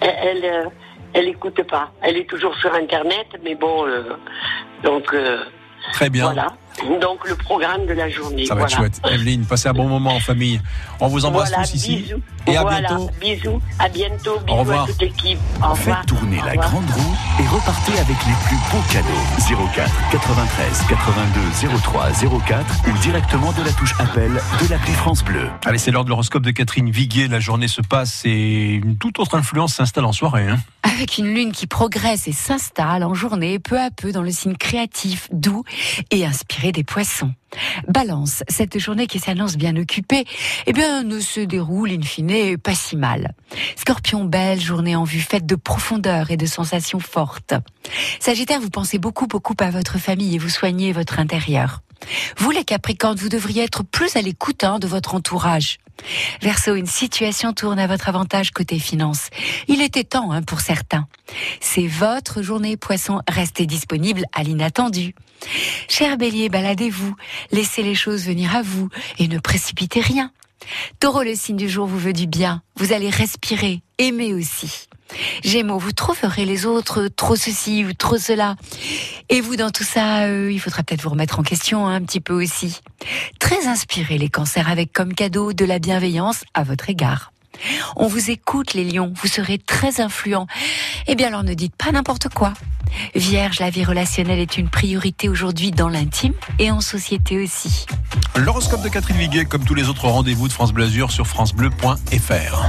elle, 0.00 0.14
elle, 0.22 0.44
euh, 0.44 0.64
elle 1.12 1.28
écoute 1.28 1.60
pas. 1.68 1.90
Elle 2.02 2.16
est 2.18 2.28
toujours 2.28 2.54
sur 2.56 2.72
Internet, 2.74 3.26
mais 3.44 3.54
bon, 3.54 3.86
euh, 3.86 4.16
donc 4.82 5.12
euh, 5.12 5.44
Très 5.92 6.08
bien. 6.08 6.24
voilà. 6.24 6.48
Donc 7.00 7.28
le 7.28 7.34
programme 7.34 7.86
de 7.86 7.92
la 7.92 8.08
journée. 8.08 8.46
Ça 8.46 8.54
va 8.54 8.60
voilà. 8.66 8.86
être 8.86 8.96
chouette. 8.96 9.12
Evelyne, 9.12 9.44
passez 9.44 9.68
un 9.68 9.72
bon 9.72 9.88
moment 9.88 10.14
en 10.14 10.20
famille. 10.20 10.60
On 11.00 11.08
vous 11.08 11.24
embrasse 11.24 11.50
Voilà, 11.50 11.64
tous 11.66 11.74
ici. 11.74 11.96
bisous. 11.96 12.20
Et 12.46 12.56
à 12.56 12.62
Voilà, 12.62 12.88
bientôt. 12.88 13.10
Bisous, 13.20 13.60
à 13.78 13.88
bientôt, 13.88 14.38
bisous 14.46 14.58
revoir. 14.58 14.84
à 14.84 14.86
toute 14.86 15.00
l'équipe. 15.02 15.38
Au 15.62 15.68
revoir. 15.72 15.98
Faites 15.98 16.06
tourner 16.06 16.40
Au 16.40 16.44
la 16.44 16.50
revoir. 16.52 16.70
grande 16.70 16.90
roue 16.90 17.16
et 17.42 17.46
repartez 17.48 17.92
avec 17.92 18.08
les 18.08 18.34
plus 18.46 18.56
beaux 18.70 18.82
cadeaux. 18.90 19.66
04 19.74 19.90
93 20.10 20.82
82 20.88 21.40
03 21.82 22.08
04 22.46 22.66
ou 22.88 22.98
directement 22.98 23.52
de 23.52 23.62
la 23.62 23.72
touche 23.72 23.94
appel 24.00 24.30
de 24.32 24.68
l'appli 24.70 24.92
France 24.92 25.22
Bleu. 25.22 25.48
Allez, 25.66 25.78
c'est 25.78 25.90
l'heure 25.90 26.04
de 26.04 26.10
l'horoscope 26.10 26.42
de 26.42 26.50
Catherine 26.50 26.90
Viguier. 26.90 27.28
La 27.28 27.40
journée 27.40 27.68
se 27.68 27.82
passe 27.82 28.22
et 28.24 28.72
une 28.82 28.96
toute 28.96 29.18
autre 29.18 29.36
influence 29.36 29.74
s'installe 29.74 30.04
en 30.06 30.12
soirée. 30.12 30.48
hein. 30.48 30.58
Avec 30.82 31.18
une 31.18 31.32
lune 31.34 31.52
qui 31.52 31.66
progresse 31.66 32.26
et 32.26 32.32
s'installe 32.32 33.04
en 33.04 33.12
journée 33.14 33.58
peu 33.58 33.78
à 33.78 33.90
peu 33.90 34.12
dans 34.12 34.22
le 34.22 34.30
signe 34.30 34.56
créatif, 34.56 35.28
doux 35.32 35.62
et 36.10 36.24
inspiré 36.24 36.69
des 36.72 36.84
poissons. 36.84 37.34
Balance, 37.88 38.42
cette 38.48 38.78
journée 38.78 39.06
qui 39.06 39.18
s'annonce 39.18 39.56
bien 39.56 39.76
occupée, 39.76 40.24
eh 40.66 40.72
bien, 40.72 41.02
ne 41.02 41.20
se 41.20 41.40
déroule 41.40 41.90
in 41.90 42.02
fine 42.02 42.56
pas 42.58 42.74
si 42.74 42.96
mal. 42.96 43.34
Scorpion, 43.76 44.24
belle 44.24 44.60
journée 44.60 44.96
en 44.96 45.04
vue, 45.04 45.20
faite 45.20 45.46
de 45.46 45.56
profondeur 45.56 46.30
et 46.30 46.36
de 46.36 46.46
sensations 46.46 47.00
fortes. 47.00 47.54
Sagittaire, 48.20 48.60
vous 48.60 48.70
pensez 48.70 48.98
beaucoup, 48.98 49.26
beaucoup 49.26 49.54
à 49.60 49.70
votre 49.70 49.98
famille 49.98 50.34
et 50.34 50.38
vous 50.38 50.48
soignez 50.48 50.92
votre 50.92 51.18
intérieur. 51.18 51.82
Vous, 52.38 52.50
les 52.50 52.64
Capricornes, 52.64 53.18
vous 53.18 53.28
devriez 53.28 53.62
être 53.62 53.82
plus 53.82 54.16
à 54.16 54.22
l'écoute 54.22 54.64
hein, 54.64 54.78
de 54.78 54.86
votre 54.86 55.14
entourage. 55.14 55.78
Verseau, 56.40 56.74
une 56.74 56.86
situation 56.86 57.52
tourne 57.52 57.78
à 57.78 57.86
votre 57.86 58.08
avantage 58.08 58.52
côté 58.52 58.78
finance. 58.78 59.28
Il 59.68 59.82
était 59.82 60.04
temps 60.04 60.32
hein, 60.32 60.42
pour 60.42 60.60
certains. 60.60 61.06
C'est 61.60 61.86
votre 61.86 62.42
journée, 62.42 62.76
Poisson. 62.76 63.20
Restez 63.28 63.66
disponible 63.66 64.24
à 64.32 64.42
l'inattendu. 64.42 65.14
Cher 65.88 66.16
Bélier, 66.16 66.48
baladez-vous. 66.48 67.14
Laissez 67.52 67.82
les 67.82 67.94
choses 67.94 68.24
venir 68.24 68.54
à 68.54 68.62
vous 68.62 68.88
et 69.18 69.28
ne 69.28 69.38
précipitez 69.38 70.00
rien. 70.00 70.32
Taureau, 70.98 71.22
le 71.22 71.34
signe 71.34 71.56
du 71.56 71.68
jour 71.68 71.86
vous 71.86 71.98
veut 71.98 72.12
du 72.12 72.26
bien. 72.26 72.62
Vous 72.76 72.92
allez 72.92 73.10
respirer, 73.10 73.82
aimer 73.98 74.34
aussi. 74.34 74.88
Gémeaux, 75.42 75.78
vous 75.78 75.92
trouverez 75.92 76.44
les 76.44 76.66
autres 76.66 77.08
trop 77.08 77.36
ceci 77.36 77.84
ou 77.84 77.92
trop 77.94 78.18
cela. 78.18 78.56
Et 79.28 79.40
vous, 79.40 79.56
dans 79.56 79.70
tout 79.70 79.84
ça, 79.84 80.24
euh, 80.24 80.50
il 80.52 80.60
faudra 80.60 80.82
peut-être 80.82 81.02
vous 81.02 81.10
remettre 81.10 81.38
en 81.40 81.42
question 81.42 81.86
hein, 81.86 81.94
un 81.96 82.02
petit 82.02 82.20
peu 82.20 82.32
aussi. 82.32 82.80
Très 83.38 83.66
inspiré 83.66 84.18
les 84.18 84.28
cancers 84.28 84.68
avec 84.68 84.92
comme 84.92 85.14
cadeau 85.14 85.52
de 85.52 85.64
la 85.64 85.78
bienveillance 85.78 86.44
à 86.54 86.62
votre 86.62 86.90
égard. 86.90 87.32
On 87.96 88.06
vous 88.06 88.30
écoute 88.30 88.74
les 88.74 88.84
lions, 88.84 89.12
vous 89.20 89.28
serez 89.28 89.58
très 89.58 90.00
influents. 90.00 90.46
Eh 91.06 91.14
bien 91.14 91.28
alors 91.28 91.44
ne 91.44 91.54
dites 91.54 91.74
pas 91.76 91.92
n'importe 91.92 92.28
quoi. 92.28 92.52
Vierge, 93.14 93.60
la 93.60 93.70
vie 93.70 93.84
relationnelle 93.84 94.38
est 94.38 94.58
une 94.58 94.68
priorité 94.68 95.28
aujourd'hui 95.28 95.70
dans 95.70 95.88
l'intime 95.88 96.34
et 96.58 96.70
en 96.70 96.80
société 96.80 97.42
aussi. 97.42 97.86
L'horoscope 98.36 98.82
de 98.82 98.88
Catherine 98.88 99.16
Viguet, 99.16 99.44
comme 99.44 99.64
tous 99.64 99.74
les 99.74 99.88
autres 99.88 100.08
rendez-vous 100.08 100.48
de 100.48 100.52
France 100.52 100.72
Bleu 100.72 100.84
Azur 100.84 101.10
sur 101.10 101.26
francebleu.fr. 101.26 102.66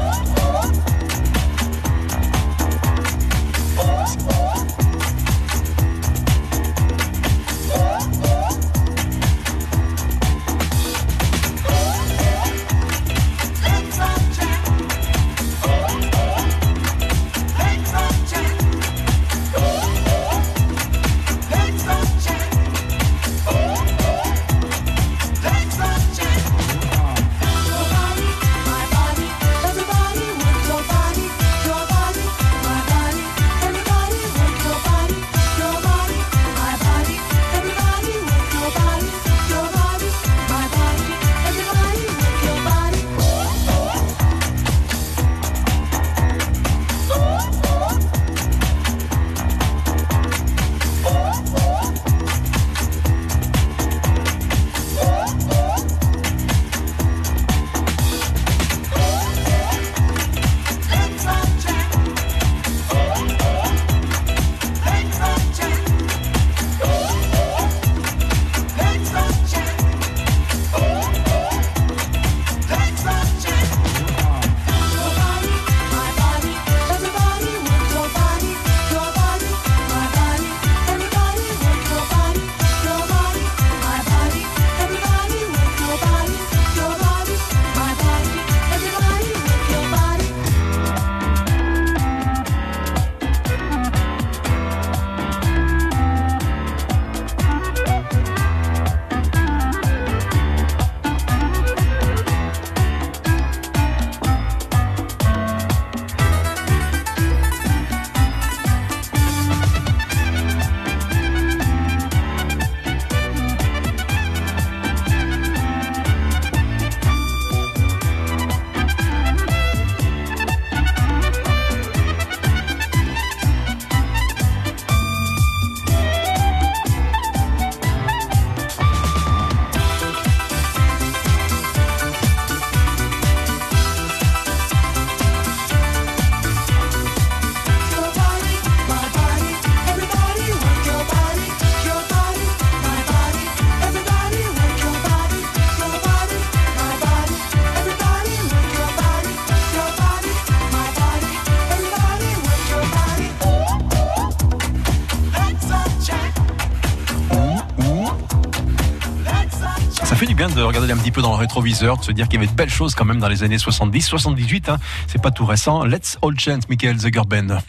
regarder 160.81 160.99
un 160.99 161.03
petit 161.03 161.11
peu 161.11 161.21
dans 161.21 161.31
le 161.31 161.37
rétroviseur, 161.37 161.97
de 161.97 162.03
se 162.03 162.11
dire 162.11 162.27
qu'il 162.27 162.39
y 162.39 162.43
avait 162.43 162.51
de 162.51 162.55
belles 162.55 162.69
choses 162.69 162.95
quand 162.95 163.05
même 163.05 163.19
dans 163.19 163.27
les 163.27 163.43
années 163.43 163.57
70, 163.57 164.01
78, 164.01 164.69
hein. 164.69 164.77
c'est 165.07 165.21
pas 165.21 165.31
tout 165.31 165.45
récent. 165.45 165.83
Let's 165.85 166.17
All 166.23 166.39
Chant, 166.39 166.59
Michael 166.69 166.99
Zuckerben. 166.99 167.59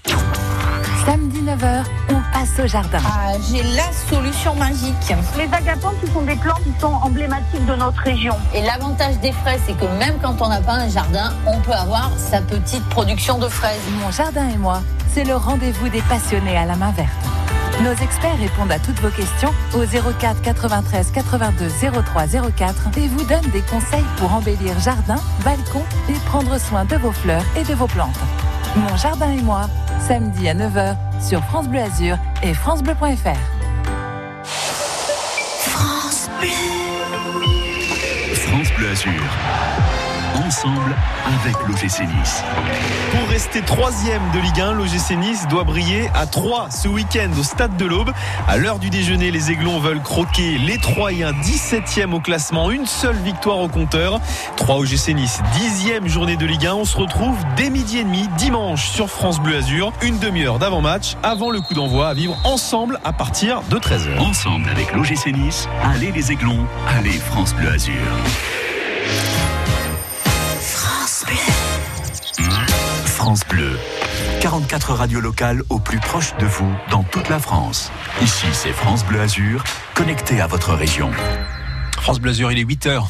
Samedi 1.04 1.40
9h, 1.40 1.84
on 2.10 2.20
passe 2.32 2.64
au 2.64 2.66
jardin. 2.66 3.00
Ah, 3.04 3.32
J'ai 3.50 3.62
la 3.74 3.90
solution 4.08 4.54
magique. 4.54 4.94
Les 5.36 5.52
agapantes, 5.52 5.96
ce 6.04 6.12
sont 6.12 6.22
des 6.22 6.36
plantes 6.36 6.62
qui 6.62 6.80
sont 6.80 6.86
emblématiques 6.86 7.66
de 7.66 7.74
notre 7.74 8.00
région. 8.02 8.34
Et 8.54 8.62
l'avantage 8.62 9.18
des 9.18 9.32
fraises, 9.32 9.60
c'est 9.66 9.76
que 9.76 9.98
même 9.98 10.14
quand 10.22 10.40
on 10.40 10.48
n'a 10.48 10.60
pas 10.60 10.74
un 10.74 10.88
jardin, 10.88 11.32
on 11.46 11.58
peut 11.60 11.72
avoir 11.72 12.10
sa 12.16 12.40
petite 12.40 12.84
production 12.88 13.38
de 13.38 13.48
fraises. 13.48 13.80
Mon 14.00 14.10
jardin 14.12 14.48
et 14.48 14.56
moi, 14.56 14.80
c'est 15.12 15.24
le 15.24 15.34
rendez-vous 15.34 15.88
des 15.88 16.02
passionnés 16.02 16.56
à 16.56 16.64
la 16.64 16.76
main 16.76 16.92
verte. 16.92 17.21
Nos 17.82 17.94
experts 17.94 18.38
répondent 18.38 18.70
à 18.70 18.78
toutes 18.78 19.00
vos 19.00 19.10
questions 19.10 19.52
au 19.74 19.80
04 19.80 20.40
93 20.40 21.10
82 21.10 21.68
03 22.04 22.26
04 22.56 22.98
et 22.98 23.08
vous 23.08 23.24
donnent 23.24 23.50
des 23.50 23.62
conseils 23.62 24.04
pour 24.18 24.32
embellir 24.32 24.78
jardin, 24.78 25.16
balcon 25.44 25.82
et 26.08 26.12
prendre 26.26 26.58
soin 26.58 26.84
de 26.84 26.94
vos 26.94 27.10
fleurs 27.10 27.44
et 27.56 27.64
de 27.64 27.74
vos 27.74 27.88
plantes. 27.88 28.20
Mon 28.76 28.96
jardin 28.96 29.32
et 29.32 29.42
moi, 29.42 29.68
samedi 30.06 30.48
à 30.48 30.54
9h 30.54 30.96
sur 31.20 31.42
France 31.44 31.66
Bleu 31.66 31.80
Azur 31.80 32.16
et 32.44 32.54
francebleu.fr. 32.54 33.40
France 35.58 36.30
Bleu. 36.38 36.48
France 38.36 38.68
Bleu 38.76 38.90
Azur. 38.90 39.22
Ensemble 40.52 40.94
avec 41.24 41.56
l'OGC 41.66 42.06
Nice. 42.06 42.44
Pour 43.10 43.26
rester 43.30 43.62
troisième 43.62 44.20
de 44.34 44.38
Ligue 44.38 44.60
1, 44.60 44.72
l'OGC 44.72 45.16
Nice 45.16 45.48
doit 45.48 45.64
briller 45.64 46.10
à 46.14 46.26
3 46.26 46.68
ce 46.70 46.88
week-end 46.88 47.30
au 47.38 47.42
Stade 47.42 47.74
de 47.78 47.86
l'Aube. 47.86 48.10
À 48.46 48.58
l'heure 48.58 48.78
du 48.78 48.90
déjeuner, 48.90 49.30
les 49.30 49.50
Aiglons 49.50 49.78
veulent 49.78 50.02
croquer 50.02 50.58
les 50.58 50.76
Troyens 50.76 51.32
17e 51.32 52.12
au 52.12 52.20
classement, 52.20 52.70
une 52.70 52.84
seule 52.84 53.16
victoire 53.16 53.60
au 53.60 53.68
compteur. 53.68 54.20
3 54.56 54.76
OGC 54.76 55.14
Nice, 55.14 55.40
10e 55.54 56.06
journée 56.06 56.36
de 56.36 56.44
Ligue 56.44 56.66
1. 56.66 56.74
On 56.74 56.84
se 56.84 56.98
retrouve 56.98 57.38
dès 57.56 57.70
midi 57.70 57.98
et 57.98 58.04
demi 58.04 58.28
dimanche 58.36 58.88
sur 58.88 59.08
France 59.08 59.40
Bleu 59.40 59.56
Azur. 59.56 59.94
Une 60.02 60.18
demi-heure 60.18 60.58
d'avant-match 60.58 61.16
avant 61.22 61.50
le 61.50 61.62
coup 61.62 61.72
d'envoi 61.72 62.08
à 62.08 62.14
vivre 62.14 62.36
ensemble 62.44 63.00
à 63.04 63.14
partir 63.14 63.62
de 63.70 63.78
13h. 63.78 64.18
Ensemble 64.18 64.68
avec 64.68 64.92
l'OGC 64.92 65.32
Nice, 65.32 65.66
allez 65.82 66.12
les 66.12 66.30
Aiglons, 66.30 66.66
allez 66.88 67.12
France 67.12 67.54
Bleu 67.54 67.70
Azur. 67.70 67.94
France 73.32 73.48
Bleu. 73.48 73.78
44 74.42 74.92
radios 74.92 75.20
locales 75.20 75.62
au 75.70 75.78
plus 75.78 75.98
proche 76.00 76.36
de 76.36 76.44
vous 76.44 76.70
dans 76.90 77.02
toute 77.02 77.30
la 77.30 77.38
France. 77.38 77.90
Ici, 78.20 78.44
c'est 78.52 78.72
France 78.72 79.06
Bleu 79.06 79.22
Azur, 79.22 79.64
connecté 79.94 80.42
à 80.42 80.46
votre 80.46 80.74
région. 80.74 81.10
France 81.98 82.20
Bleu 82.20 82.32
Azur, 82.32 82.52
il 82.52 82.58
est 82.58 82.64
8h. 82.64 83.04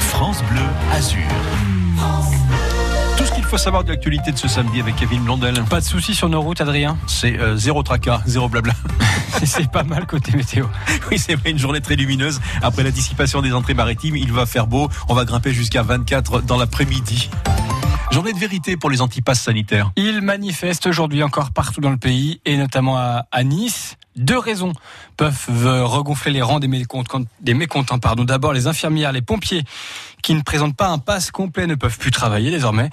France 0.00 0.42
Bleu 0.50 0.60
Azur. 0.92 1.22
Tout 3.16 3.24
ce 3.24 3.32
qu'il 3.32 3.44
faut 3.44 3.56
savoir 3.56 3.82
de 3.84 3.88
l'actualité 3.88 4.30
de 4.30 4.36
ce 4.36 4.46
samedi 4.46 4.78
avec 4.78 4.96
Kevin 4.96 5.22
Blondel. 5.22 5.54
Pas 5.70 5.80
de 5.80 5.86
soucis 5.86 6.14
sur 6.14 6.28
nos 6.28 6.42
routes, 6.42 6.60
Adrien? 6.60 6.98
C'est 7.06 7.38
euh, 7.38 7.56
zéro 7.56 7.82
tracas, 7.82 8.20
zéro 8.26 8.50
blabla. 8.50 8.74
C'est 9.44 9.70
pas 9.70 9.84
mal 9.84 10.06
côté 10.06 10.36
météo. 10.36 10.66
Oui, 11.10 11.18
c'est 11.18 11.34
vrai, 11.34 11.50
une 11.50 11.58
journée 11.58 11.80
très 11.80 11.96
lumineuse. 11.96 12.40
Après 12.62 12.82
la 12.82 12.90
dissipation 12.90 13.40
des 13.40 13.52
entrées 13.52 13.74
maritimes, 13.74 14.16
il 14.16 14.32
va 14.32 14.44
faire 14.46 14.66
beau. 14.66 14.88
On 15.08 15.14
va 15.14 15.24
grimper 15.24 15.52
jusqu'à 15.52 15.82
24 15.82 16.42
dans 16.42 16.58
l'après-midi. 16.58 17.30
Journée 18.10 18.32
de 18.32 18.38
vérité 18.38 18.76
pour 18.76 18.90
les 18.90 19.02
antipasses 19.02 19.40
sanitaires. 19.40 19.92
Il 19.94 20.20
manifeste 20.20 20.86
aujourd'hui 20.86 21.22
encore 21.22 21.52
partout 21.52 21.80
dans 21.80 21.90
le 21.90 21.96
pays 21.96 22.40
et 22.44 22.56
notamment 22.56 22.98
à, 22.98 23.26
à 23.30 23.44
Nice. 23.44 23.96
Deux 24.16 24.36
raisons 24.36 24.72
peuvent 25.16 25.46
euh, 25.64 25.84
regonfler 25.84 26.32
les 26.32 26.42
rangs 26.42 26.58
des 26.58 26.66
mécontents. 26.66 27.22
Des 27.40 27.54
mécontents 27.54 28.00
pardon. 28.00 28.24
D'abord, 28.24 28.52
les 28.52 28.66
infirmières, 28.66 29.12
les 29.12 29.22
pompiers 29.22 29.62
qui 30.22 30.34
ne 30.34 30.42
présentent 30.42 30.76
pas 30.76 30.88
un 30.88 30.98
pass 30.98 31.30
complet 31.30 31.68
ne 31.68 31.76
peuvent 31.76 31.98
plus 31.98 32.10
travailler 32.10 32.50
désormais. 32.50 32.90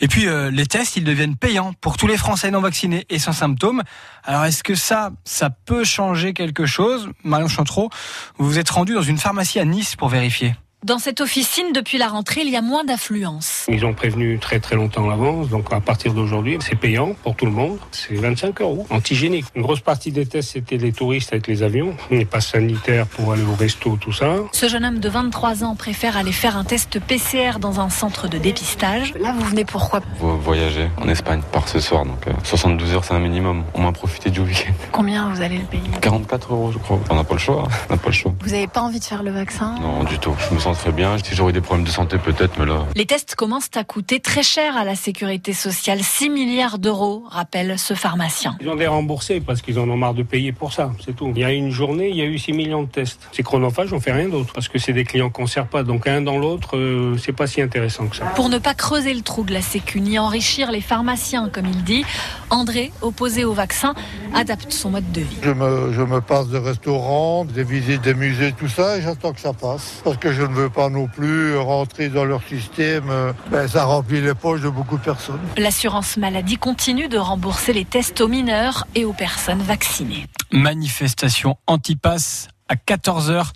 Et 0.00 0.06
puis, 0.06 0.28
euh, 0.28 0.52
les 0.52 0.66
tests, 0.66 0.96
ils 0.96 1.04
deviennent 1.04 1.36
payants 1.36 1.72
pour 1.80 1.96
tous 1.96 2.06
les 2.06 2.16
Français 2.16 2.52
non 2.52 2.60
vaccinés 2.60 3.06
et 3.10 3.18
sans 3.18 3.32
symptômes. 3.32 3.82
Alors, 4.22 4.44
est-ce 4.44 4.62
que 4.62 4.76
ça, 4.76 5.10
ça 5.24 5.50
peut 5.50 5.82
changer 5.82 6.32
quelque 6.32 6.64
chose? 6.64 7.10
Marion 7.24 7.48
Chantreau, 7.48 7.90
vous 8.38 8.46
vous 8.46 8.58
êtes 8.60 8.70
rendu 8.70 8.94
dans 8.94 9.02
une 9.02 9.18
pharmacie 9.18 9.58
à 9.58 9.64
Nice 9.64 9.96
pour 9.96 10.08
vérifier. 10.08 10.54
Dans 10.82 10.98
cette 10.98 11.20
officine, 11.20 11.72
depuis 11.74 11.98
la 11.98 12.08
rentrée, 12.08 12.40
il 12.40 12.48
y 12.48 12.56
a 12.56 12.62
moins 12.62 12.84
d'affluence. 12.84 13.66
Ils 13.68 13.84
ont 13.84 13.92
prévenu 13.92 14.38
très 14.38 14.60
très 14.60 14.76
longtemps 14.76 15.04
en 15.04 15.10
avance, 15.10 15.50
donc 15.50 15.70
à 15.74 15.80
partir 15.80 16.14
d'aujourd'hui, 16.14 16.56
c'est 16.66 16.74
payant 16.74 17.12
pour 17.22 17.36
tout 17.36 17.44
le 17.44 17.50
monde. 17.50 17.76
C'est 17.90 18.14
25 18.14 18.62
euros, 18.62 18.86
antigénique. 18.88 19.44
Une 19.54 19.60
grosse 19.60 19.80
partie 19.80 20.10
des 20.10 20.24
tests, 20.24 20.52
c'était 20.52 20.78
les 20.78 20.90
touristes 20.92 21.34
avec 21.34 21.48
les 21.48 21.62
avions, 21.62 21.94
les 22.10 22.24
passes 22.24 22.46
sanitaires 22.52 23.06
pour 23.06 23.30
aller 23.34 23.42
au 23.42 23.54
resto, 23.54 23.98
tout 24.00 24.12
ça. 24.14 24.36
Ce 24.52 24.68
jeune 24.70 24.86
homme 24.86 25.00
de 25.00 25.08
23 25.10 25.64
ans 25.64 25.74
préfère 25.76 26.16
aller 26.16 26.32
faire 26.32 26.56
un 26.56 26.64
test 26.64 26.98
PCR 26.98 27.58
dans 27.60 27.78
un 27.78 27.90
centre 27.90 28.26
de 28.28 28.38
dépistage. 28.38 29.12
Là, 29.20 29.34
vous 29.38 29.44
venez 29.44 29.66
pourquoi? 29.66 30.00
Vo- 30.18 30.38
Voyager 30.38 30.88
en 30.96 31.08
Espagne 31.08 31.42
par 31.52 31.68
ce 31.68 31.78
soir, 31.78 32.06
donc 32.06 32.26
euh, 32.26 32.32
72 32.44 32.94
heures 32.94 33.04
c'est 33.04 33.12
un 33.12 33.18
minimum. 33.18 33.64
On 33.74 33.82
m'a 33.82 33.92
profité 33.92 34.30
du 34.30 34.40
week-end. 34.40 34.72
Combien 34.92 35.28
vous 35.28 35.42
allez 35.42 35.58
le 35.58 35.64
payer? 35.64 35.82
44 36.00 36.54
euros 36.54 36.72
je 36.72 36.78
crois. 36.78 36.98
On 37.10 37.16
n'a 37.16 37.24
pas 37.24 37.34
le 37.34 37.40
choix, 37.40 37.64
hein. 37.66 37.72
on 37.90 37.92
n'a 37.92 37.98
pas 37.98 38.08
le 38.08 38.14
choix. 38.14 38.32
Vous 38.40 38.50
n'avez 38.52 38.66
pas 38.66 38.80
envie 38.80 38.98
de 38.98 39.04
faire 39.04 39.22
le 39.22 39.30
vaccin? 39.30 39.74
Non 39.82 40.04
du 40.04 40.18
tout, 40.18 40.34
je 40.48 40.54
me 40.54 40.58
sens 40.58 40.69
très 40.74 40.92
bien. 40.92 41.16
Si 41.18 41.34
j'aurais 41.34 41.52
des 41.52 41.60
problèmes 41.60 41.86
de 41.86 41.90
santé 41.90 42.18
peut-être, 42.18 42.58
mais 42.58 42.66
là... 42.66 42.86
Les 42.94 43.06
tests 43.06 43.34
commencent 43.34 43.70
à 43.74 43.84
coûter 43.84 44.20
très 44.20 44.42
cher 44.42 44.76
à 44.76 44.84
la 44.84 44.94
sécurité 44.94 45.52
sociale, 45.52 46.02
6 46.02 46.30
milliards 46.30 46.78
d'euros, 46.78 47.24
rappelle 47.28 47.78
ce 47.78 47.94
pharmacien. 47.94 48.56
Ils 48.60 48.68
ont 48.68 48.76
des 48.76 48.86
remboursés 48.86 49.40
parce 49.40 49.62
qu'ils 49.62 49.78
en 49.78 49.88
ont 49.88 49.96
marre 49.96 50.14
de 50.14 50.22
payer 50.22 50.52
pour 50.52 50.72
ça, 50.72 50.92
c'est 51.04 51.14
tout. 51.14 51.32
Il 51.34 51.40
y 51.40 51.44
a 51.44 51.52
une 51.52 51.70
journée, 51.70 52.08
il 52.10 52.16
y 52.16 52.22
a 52.22 52.24
eu 52.24 52.38
6 52.38 52.52
millions 52.52 52.82
de 52.82 52.88
tests. 52.88 53.20
C'est 53.32 53.42
chronophage, 53.42 53.92
on 53.92 54.00
fait 54.00 54.12
rien 54.12 54.28
d'autre 54.28 54.52
parce 54.52 54.68
que 54.68 54.78
c'est 54.78 54.92
des 54.92 55.04
clients 55.04 55.30
qu'on 55.30 55.46
sert 55.46 55.66
pas. 55.66 55.82
Donc 55.82 56.06
un 56.06 56.22
dans 56.22 56.38
l'autre, 56.38 56.76
euh, 56.76 57.16
c'est 57.18 57.32
pas 57.32 57.46
si 57.46 57.62
intéressant 57.62 58.06
que 58.06 58.16
ça. 58.16 58.26
Pour 58.36 58.48
ne 58.48 58.58
pas 58.58 58.74
creuser 58.74 59.14
le 59.14 59.22
trou 59.22 59.44
de 59.44 59.52
la 59.52 59.62
sécu 59.62 60.00
ni 60.00 60.18
enrichir 60.18 60.70
les 60.70 60.80
pharmaciens, 60.80 61.48
comme 61.48 61.66
il 61.66 61.84
dit, 61.84 62.04
André, 62.50 62.92
opposé 63.02 63.44
au 63.44 63.52
vaccin, 63.52 63.94
adapte 64.34 64.72
son 64.72 64.90
mode 64.90 65.10
de 65.12 65.20
vie. 65.20 65.36
Je 65.42 65.50
me, 65.50 65.92
je 65.92 66.02
me 66.02 66.20
passe 66.20 66.48
de 66.48 66.58
restaurants, 66.58 67.44
des 67.44 67.64
visites 67.64 68.02
des 68.02 68.14
musées, 68.14 68.52
tout 68.52 68.68
ça, 68.68 68.98
et 68.98 69.02
j'attends 69.02 69.32
que 69.32 69.40
ça 69.40 69.52
passe. 69.52 70.00
Parce 70.04 70.16
que 70.16 70.32
je 70.32 70.42
ne 70.42 70.52
veux 70.52 70.59
pas 70.68 70.88
non 70.90 71.06
plus 71.06 71.56
rentrer 71.56 72.08
dans 72.08 72.24
leur 72.24 72.42
système. 72.42 73.08
euh, 73.10 73.32
Ben, 73.50 73.66
ça 73.68 73.84
remplit 73.84 74.20
les 74.20 74.34
poches 74.34 74.60
de 74.60 74.68
beaucoup 74.68 74.98
de 74.98 75.02
personnes. 75.02 75.40
L'assurance 75.56 76.16
maladie 76.16 76.56
continue 76.56 77.08
de 77.08 77.18
rembourser 77.18 77.72
les 77.72 77.84
tests 77.84 78.20
aux 78.20 78.28
mineurs 78.28 78.86
et 78.94 79.04
aux 79.04 79.12
personnes 79.12 79.62
vaccinées. 79.62 80.26
Manifestation 80.52 81.56
anti-pass 81.66 82.48
à 82.70 82.76
14h 82.76 83.48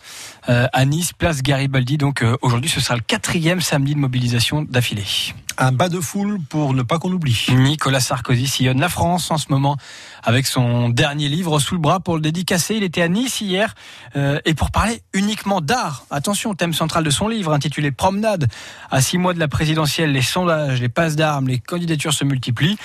euh, 0.48 0.66
à 0.72 0.85
Nice, 0.85 1.12
place 1.12 1.40
Garibaldi. 1.40 1.96
Donc 1.96 2.22
euh, 2.22 2.37
aujourd'hui, 2.42 2.68
ce 2.68 2.81
sera 2.81 2.96
le 2.96 3.00
quatrième 3.00 3.61
samedi 3.61 3.94
de 3.94 4.00
mobilisation 4.00 4.62
d'affilée. 4.62 5.05
Un 5.57 5.70
bas 5.70 5.88
de 5.88 6.00
foule 6.00 6.40
pour 6.48 6.74
ne 6.74 6.83
pas 6.83 6.98
qu'on 6.98 7.12
oublie. 7.12 7.46
Nicolas 7.50 8.00
Sarkozy 8.00 8.48
sillonne 8.48 8.81
la 8.81 8.88
France 8.88 9.31
en 9.31 9.38
ce 9.38 9.46
moment 9.50 9.77
avec 10.24 10.46
son 10.46 10.88
dernier 10.88 11.29
livre 11.29 11.61
sous 11.61 11.77
le 11.77 11.81
bras 11.81 12.00
pour 12.00 12.16
le 12.16 12.20
dédicacer. 12.20 12.74
Il 12.74 12.83
était 12.83 13.03
à 13.03 13.09
Nice 13.09 13.40
hier 13.40 13.77
euh, 14.16 14.40
et 14.44 14.55
pour 14.55 14.72
parler 14.72 15.00
uniquement 15.12 15.61
d'art. 15.61 16.07
Attention, 16.11 16.55
thème 16.55 16.74
central 16.74 17.05
de 17.05 17.11
son 17.11 17.29
livre 17.29 17.53
intitulé 17.53 17.92
Promenade. 17.92 18.48
À 18.90 19.00
six 19.00 19.16
mois 19.16 19.33
de 19.33 19.38
la 19.38 19.46
présidentielle, 19.46 20.11
les 20.11 20.22
sondages, 20.22 20.81
les 20.81 20.88
passes 20.88 21.14
d'armes, 21.14 21.46
les 21.46 21.61
candidatures 21.61 22.14
se 22.14 22.24
multiplient. 22.24 22.79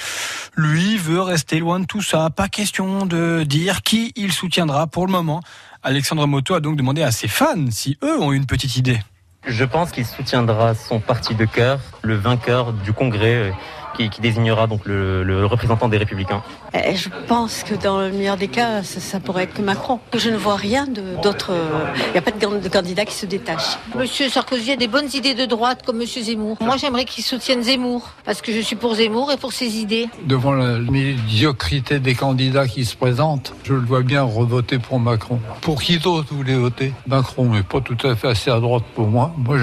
Lui 0.55 0.97
veut 0.97 1.21
rester 1.21 1.57
loin 1.57 1.79
de 1.79 1.85
tout 1.85 2.03
ça. 2.03 2.29
Pas 2.29 2.49
question 2.49 3.07
de 3.07 3.43
dire 3.47 3.81
qui 3.81 4.13
il 4.15 4.31
soutiendra 4.31 4.85
pour 4.85 5.07
le 5.07 5.11
moment. 5.11 5.41
Alexandre 5.81 6.27
Moto 6.27 6.55
a 6.55 6.59
donc 6.59 6.75
demandé 6.75 7.03
à 7.03 7.11
ses 7.11 7.29
fans 7.29 7.71
si 7.71 7.97
eux 8.03 8.19
ont 8.19 8.33
une 8.33 8.45
petite 8.45 8.75
idée. 8.75 8.99
Je 9.47 9.63
pense 9.63 9.91
qu'il 9.91 10.05
soutiendra 10.05 10.75
son 10.75 10.99
parti 10.99 11.35
de 11.35 11.45
cœur, 11.45 11.79
le 12.01 12.15
vainqueur 12.15 12.73
du 12.73 12.91
congrès 12.91 13.35
euh, 13.35 13.51
qui, 13.95 14.09
qui 14.09 14.21
désignera 14.21 14.67
donc 14.67 14.81
le, 14.85 15.23
le 15.23 15.45
représentant 15.45 15.87
des 15.89 15.97
Républicains. 15.97 16.41
Eh, 16.73 16.95
Je 16.95 17.09
pense 17.27 17.63
que 17.63 17.75
dans 17.75 17.99
le 17.99 18.11
meilleur 18.11 18.37
des 18.37 18.47
cas, 18.47 18.83
ça, 18.83 18.99
ça 18.99 19.19
pourrait 19.19 19.43
être 19.43 19.53
que 19.53 19.61
Macron. 19.61 19.99
Je 20.15 20.29
ne 20.29 20.37
vois 20.37 20.55
rien 20.55 20.87
d'autre. 21.21 21.51
euh, 21.51 21.85
Il 22.07 22.11
n'y 22.13 22.17
a 22.17 22.21
pas 22.21 22.31
de, 22.31 22.39
can- 22.43 22.59
de 22.61 22.69
candidat 22.69 23.05
qui 23.05 23.13
se 23.15 23.25
détache. 23.25 23.77
Monsieur 23.95 24.29
Sarkozy 24.29 24.71
a 24.71 24.75
des 24.75 24.87
bonnes 24.87 25.09
idées 25.13 25.33
de 25.33 25.45
droite 25.45 25.81
comme 25.85 25.97
Monsieur 25.97 26.21
Zemmour. 26.21 26.57
Moi, 26.61 26.77
j'aimerais 26.77 27.05
qu'il 27.05 27.23
soutienne 27.23 27.63
Zemmour 27.63 28.09
parce 28.25 28.41
que 28.41 28.51
je 28.51 28.59
suis 28.59 28.75
pour 28.75 28.95
Zemmour 28.95 29.31
et 29.31 29.37
pour 29.37 29.53
ses 29.53 29.77
idées. 29.79 30.07
Devant 30.25 30.53
la 30.53 30.77
médiocrité 30.79 31.99
des 31.99 32.15
candidats 32.15 32.67
qui 32.67 32.85
se 32.85 32.95
présentent, 32.95 33.53
je 33.63 33.73
le 33.73 33.81
vois 33.81 34.01
bien 34.01 34.23
revoter 34.23 34.79
pour 34.79 34.99
Macron. 34.99 35.39
Pour 35.61 35.81
qui 35.81 35.97
d'autre 35.99 36.27
vous 36.31 36.37
voulez 36.37 36.55
voter? 36.55 36.93
Macron 37.07 37.45
n'est 37.45 37.63
pas 37.63 37.81
tout 37.81 37.97
à 38.07 38.15
fait 38.15 38.27
assez 38.29 38.51
à 38.51 38.59
droite 38.59 38.83
pour 38.95 39.07
moi. 39.07 39.31
Moi, 39.37 39.57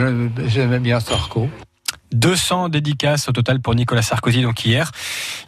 j'aimais 0.47 0.79
bien 0.79 1.01
Sarko. 1.01 1.49
200 2.17 2.69
dédicaces 2.71 3.29
au 3.29 3.33
total 3.33 3.61
pour 3.61 3.75
Nicolas 3.75 4.03
Sarkozy 4.03 4.43
donc 4.43 4.65
hier. 4.65 4.91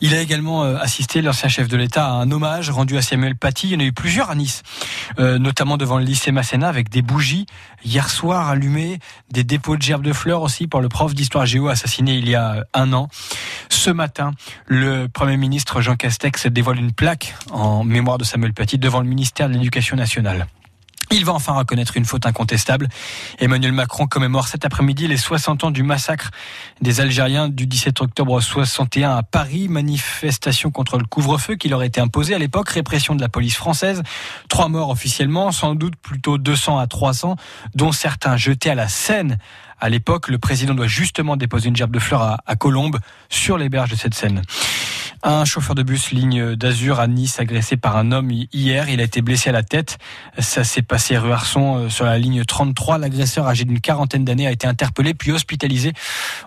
Il 0.00 0.14
a 0.14 0.20
également 0.20 0.64
euh, 0.64 0.76
assisté 0.78 1.22
l'ancien 1.22 1.48
chef 1.48 1.68
de 1.68 1.76
l'État 1.76 2.06
à 2.06 2.10
un 2.10 2.30
hommage 2.30 2.70
rendu 2.70 2.96
à 2.96 3.02
Samuel 3.02 3.36
Paty. 3.36 3.68
Il 3.68 3.72
y 3.72 3.76
en 3.76 3.80
a 3.80 3.84
eu 3.84 3.92
plusieurs 3.92 4.30
à 4.30 4.34
Nice, 4.34 4.62
euh, 5.18 5.38
notamment 5.38 5.76
devant 5.76 5.98
le 5.98 6.04
lycée 6.04 6.32
Masséna 6.32 6.68
avec 6.68 6.88
des 6.90 7.02
bougies 7.02 7.46
hier 7.84 8.10
soir 8.10 8.48
allumées, 8.48 8.98
des 9.30 9.44
dépôts 9.44 9.76
de 9.76 9.82
gerbes 9.82 10.04
de 10.04 10.12
fleurs 10.12 10.42
aussi 10.42 10.66
pour 10.66 10.80
le 10.80 10.88
prof 10.88 11.14
d'histoire 11.14 11.46
géo 11.46 11.68
assassiné 11.68 12.14
il 12.14 12.28
y 12.28 12.34
a 12.34 12.54
euh, 12.54 12.64
un 12.74 12.92
an. 12.92 13.08
Ce 13.68 13.90
matin, 13.90 14.32
le 14.66 15.08
Premier 15.08 15.36
ministre 15.36 15.80
Jean 15.80 15.96
Castex 15.96 16.46
dévoile 16.46 16.78
une 16.78 16.92
plaque 16.92 17.34
en 17.50 17.84
mémoire 17.84 18.18
de 18.18 18.24
Samuel 18.24 18.52
Paty 18.52 18.78
devant 18.78 19.00
le 19.00 19.08
ministère 19.08 19.48
de 19.48 19.54
l'Éducation 19.54 19.96
nationale. 19.96 20.46
Il 21.10 21.24
va 21.24 21.32
enfin 21.32 21.54
reconnaître 21.54 21.96
une 21.96 22.04
faute 22.04 22.26
incontestable. 22.26 22.88
Emmanuel 23.38 23.72
Macron 23.72 24.06
commémore 24.06 24.46
cet 24.46 24.66
après-midi 24.66 25.08
les 25.08 25.16
60 25.16 25.64
ans 25.64 25.70
du 25.70 25.82
massacre 25.82 26.30
des 26.82 27.00
Algériens 27.00 27.48
du 27.48 27.66
17 27.66 28.02
octobre 28.02 28.40
61 28.40 29.16
à 29.16 29.22
Paris. 29.22 29.68
Manifestation 29.68 30.70
contre 30.70 30.98
le 30.98 31.04
couvre-feu 31.04 31.54
qui 31.56 31.70
leur 31.70 31.82
était 31.82 32.02
imposé 32.02 32.34
à 32.34 32.38
l'époque. 32.38 32.68
Répression 32.68 33.14
de 33.14 33.22
la 33.22 33.30
police 33.30 33.56
française. 33.56 34.02
Trois 34.50 34.68
morts 34.68 34.90
officiellement, 34.90 35.50
sans 35.50 35.74
doute 35.74 35.96
plutôt 35.96 36.36
200 36.36 36.78
à 36.78 36.86
300, 36.86 37.36
dont 37.74 37.92
certains 37.92 38.36
jetés 38.36 38.70
à 38.70 38.74
la 38.74 38.88
Seine. 38.88 39.38
À 39.80 39.88
l'époque, 39.88 40.28
le 40.28 40.38
président 40.38 40.74
doit 40.74 40.88
justement 40.88 41.36
déposer 41.36 41.68
une 41.68 41.76
gerbe 41.76 41.92
de 41.92 42.00
fleurs 42.00 42.22
à, 42.22 42.38
à 42.46 42.56
Colombes 42.56 42.98
sur 43.30 43.56
les 43.56 43.70
berges 43.70 43.90
de 43.90 43.96
cette 43.96 44.14
Seine. 44.14 44.42
Un 45.22 45.44
chauffeur 45.44 45.74
de 45.74 45.82
bus 45.82 46.12
ligne 46.12 46.54
d'Azur 46.54 47.00
à 47.00 47.08
Nice 47.08 47.40
agressé 47.40 47.76
par 47.76 47.96
un 47.96 48.12
homme 48.12 48.30
hier. 48.30 48.88
Il 48.88 49.00
a 49.00 49.02
été 49.02 49.20
blessé 49.20 49.50
à 49.50 49.52
la 49.52 49.64
tête. 49.64 49.98
Ça 50.38 50.62
s'est 50.62 50.82
passé 50.82 51.18
rue 51.18 51.32
Arson 51.32 51.76
euh, 51.76 51.88
sur 51.88 52.04
la 52.04 52.18
ligne 52.18 52.44
33. 52.44 52.98
L'agresseur 52.98 53.48
âgé 53.48 53.64
d'une 53.64 53.80
quarantaine 53.80 54.24
d'années 54.24 54.46
a 54.46 54.52
été 54.52 54.68
interpellé 54.68 55.14
puis 55.14 55.32
hospitalisé. 55.32 55.92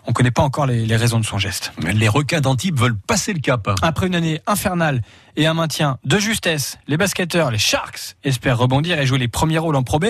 On 0.06 0.12
ne 0.12 0.14
connaît 0.14 0.32
pas 0.32 0.44
encore 0.44 0.68
les, 0.68 0.86
les 0.86 0.96
raisons 0.96 1.20
de 1.20 1.26
son 1.26 1.38
geste. 1.38 1.74
Les 1.94 2.08
requins 2.08 2.40
d'Antibes 2.40 2.80
veulent 2.80 2.98
passer 2.98 3.34
le 3.34 3.40
cap. 3.40 3.70
Après 3.82 4.08
une 4.08 4.16
année 4.16 4.42
infernale 4.48 5.02
et 5.36 5.48
un 5.48 5.54
maintien 5.54 5.98
de 6.06 6.18
justesse, 6.18 6.78
les 6.88 6.96
basketteurs, 6.96 7.52
les 7.52 7.58
Sharks, 7.58 8.16
espèrent 8.24 8.58
rebondir 8.58 9.00
et 9.00 9.06
jouer 9.06 9.20
les 9.20 9.28
premiers 9.28 9.58
rôles 9.58 9.76
en 9.76 9.84
Pro 9.84 10.00
B. 10.00 10.06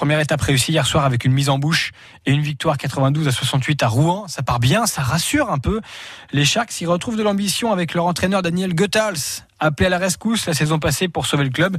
Première 0.00 0.20
étape 0.20 0.40
réussie 0.40 0.72
hier 0.72 0.86
soir 0.86 1.04
avec 1.04 1.26
une 1.26 1.32
mise 1.32 1.50
en 1.50 1.58
bouche 1.58 1.92
et 2.24 2.32
une 2.32 2.40
victoire 2.40 2.78
92 2.78 3.28
à 3.28 3.32
68 3.32 3.82
à 3.82 3.88
Rouen. 3.88 4.28
Ça 4.28 4.42
part 4.42 4.58
bien, 4.58 4.86
ça 4.86 5.02
rassure 5.02 5.52
un 5.52 5.58
peu. 5.58 5.82
Les 6.32 6.46
Sharks 6.46 6.72
s'y 6.72 6.86
retrouvent 6.86 7.18
de 7.18 7.22
l'ambition 7.22 7.70
avec 7.70 7.92
leur 7.92 8.06
entraîneur 8.06 8.40
Daniel 8.40 8.74
Goethals, 8.74 9.44
appelé 9.58 9.88
à 9.88 9.90
la 9.90 9.98
rescousse 9.98 10.46
la 10.46 10.54
saison 10.54 10.78
passée 10.78 11.08
pour 11.08 11.26
sauver 11.26 11.44
le 11.44 11.50
club. 11.50 11.76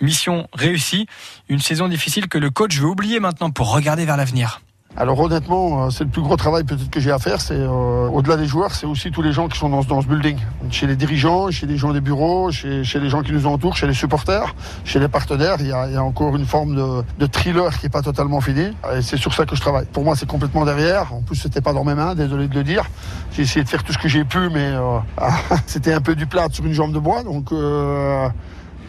Mission 0.00 0.46
réussie. 0.52 1.08
Une 1.48 1.58
saison 1.58 1.88
difficile 1.88 2.28
que 2.28 2.38
le 2.38 2.50
coach 2.50 2.78
veut 2.78 2.86
oublier 2.86 3.18
maintenant 3.18 3.50
pour 3.50 3.72
regarder 3.72 4.04
vers 4.04 4.16
l'avenir. 4.16 4.60
Alors 4.96 5.18
honnêtement, 5.18 5.86
euh, 5.86 5.90
c'est 5.90 6.04
le 6.04 6.10
plus 6.10 6.22
gros 6.22 6.36
travail 6.36 6.62
peut-être 6.62 6.88
que 6.88 7.00
j'ai 7.00 7.10
à 7.10 7.18
faire. 7.18 7.40
C'est 7.40 7.56
euh, 7.58 8.08
au-delà 8.10 8.36
des 8.36 8.46
joueurs, 8.46 8.72
c'est 8.72 8.86
aussi 8.86 9.10
tous 9.10 9.22
les 9.22 9.32
gens 9.32 9.48
qui 9.48 9.58
sont 9.58 9.68
dans, 9.68 9.82
ce- 9.82 9.88
dans 9.88 10.00
ce 10.00 10.06
building, 10.06 10.36
chez 10.70 10.86
les 10.86 10.94
dirigeants, 10.94 11.50
chez 11.50 11.66
les 11.66 11.76
gens 11.76 11.92
des 11.92 12.00
bureaux, 12.00 12.52
chez, 12.52 12.84
chez 12.84 13.00
les 13.00 13.08
gens 13.10 13.22
qui 13.22 13.32
nous 13.32 13.44
entourent, 13.46 13.74
chez 13.76 13.88
les 13.88 13.92
supporters, 13.94 14.54
chez 14.84 15.00
les 15.00 15.08
partenaires. 15.08 15.56
Il 15.58 15.66
y 15.66 15.72
a, 15.72 15.88
il 15.88 15.94
y 15.94 15.96
a 15.96 16.02
encore 16.04 16.36
une 16.36 16.46
forme 16.46 16.76
de, 16.76 17.02
de 17.18 17.26
thriller 17.26 17.76
qui 17.76 17.86
est 17.86 17.90
pas 17.90 18.02
totalement 18.02 18.40
fini. 18.40 18.66
Et 18.96 19.02
c'est 19.02 19.16
sur 19.16 19.34
ça 19.34 19.46
que 19.46 19.56
je 19.56 19.60
travaille. 19.60 19.86
Pour 19.86 20.04
moi, 20.04 20.14
c'est 20.14 20.28
complètement 20.28 20.64
derrière. 20.64 21.12
En 21.12 21.22
plus, 21.22 21.34
c'était 21.36 21.60
pas 21.60 21.72
dans 21.72 21.82
mes 21.84 21.94
mains. 21.96 22.14
Désolé 22.14 22.46
de 22.46 22.54
le 22.54 22.62
dire. 22.62 22.84
J'ai 23.32 23.42
essayé 23.42 23.64
de 23.64 23.68
faire 23.68 23.82
tout 23.82 23.92
ce 23.92 23.98
que 23.98 24.06
j'ai 24.08 24.22
pu, 24.24 24.48
mais 24.50 24.74
euh, 24.74 24.98
c'était 25.66 25.92
un 25.92 26.00
peu 26.02 26.14
du 26.14 26.26
plat 26.26 26.46
sur 26.52 26.64
une 26.64 26.72
jambe 26.72 26.92
de 26.92 27.00
bois. 27.00 27.24
Donc, 27.24 27.50
euh, 27.50 28.28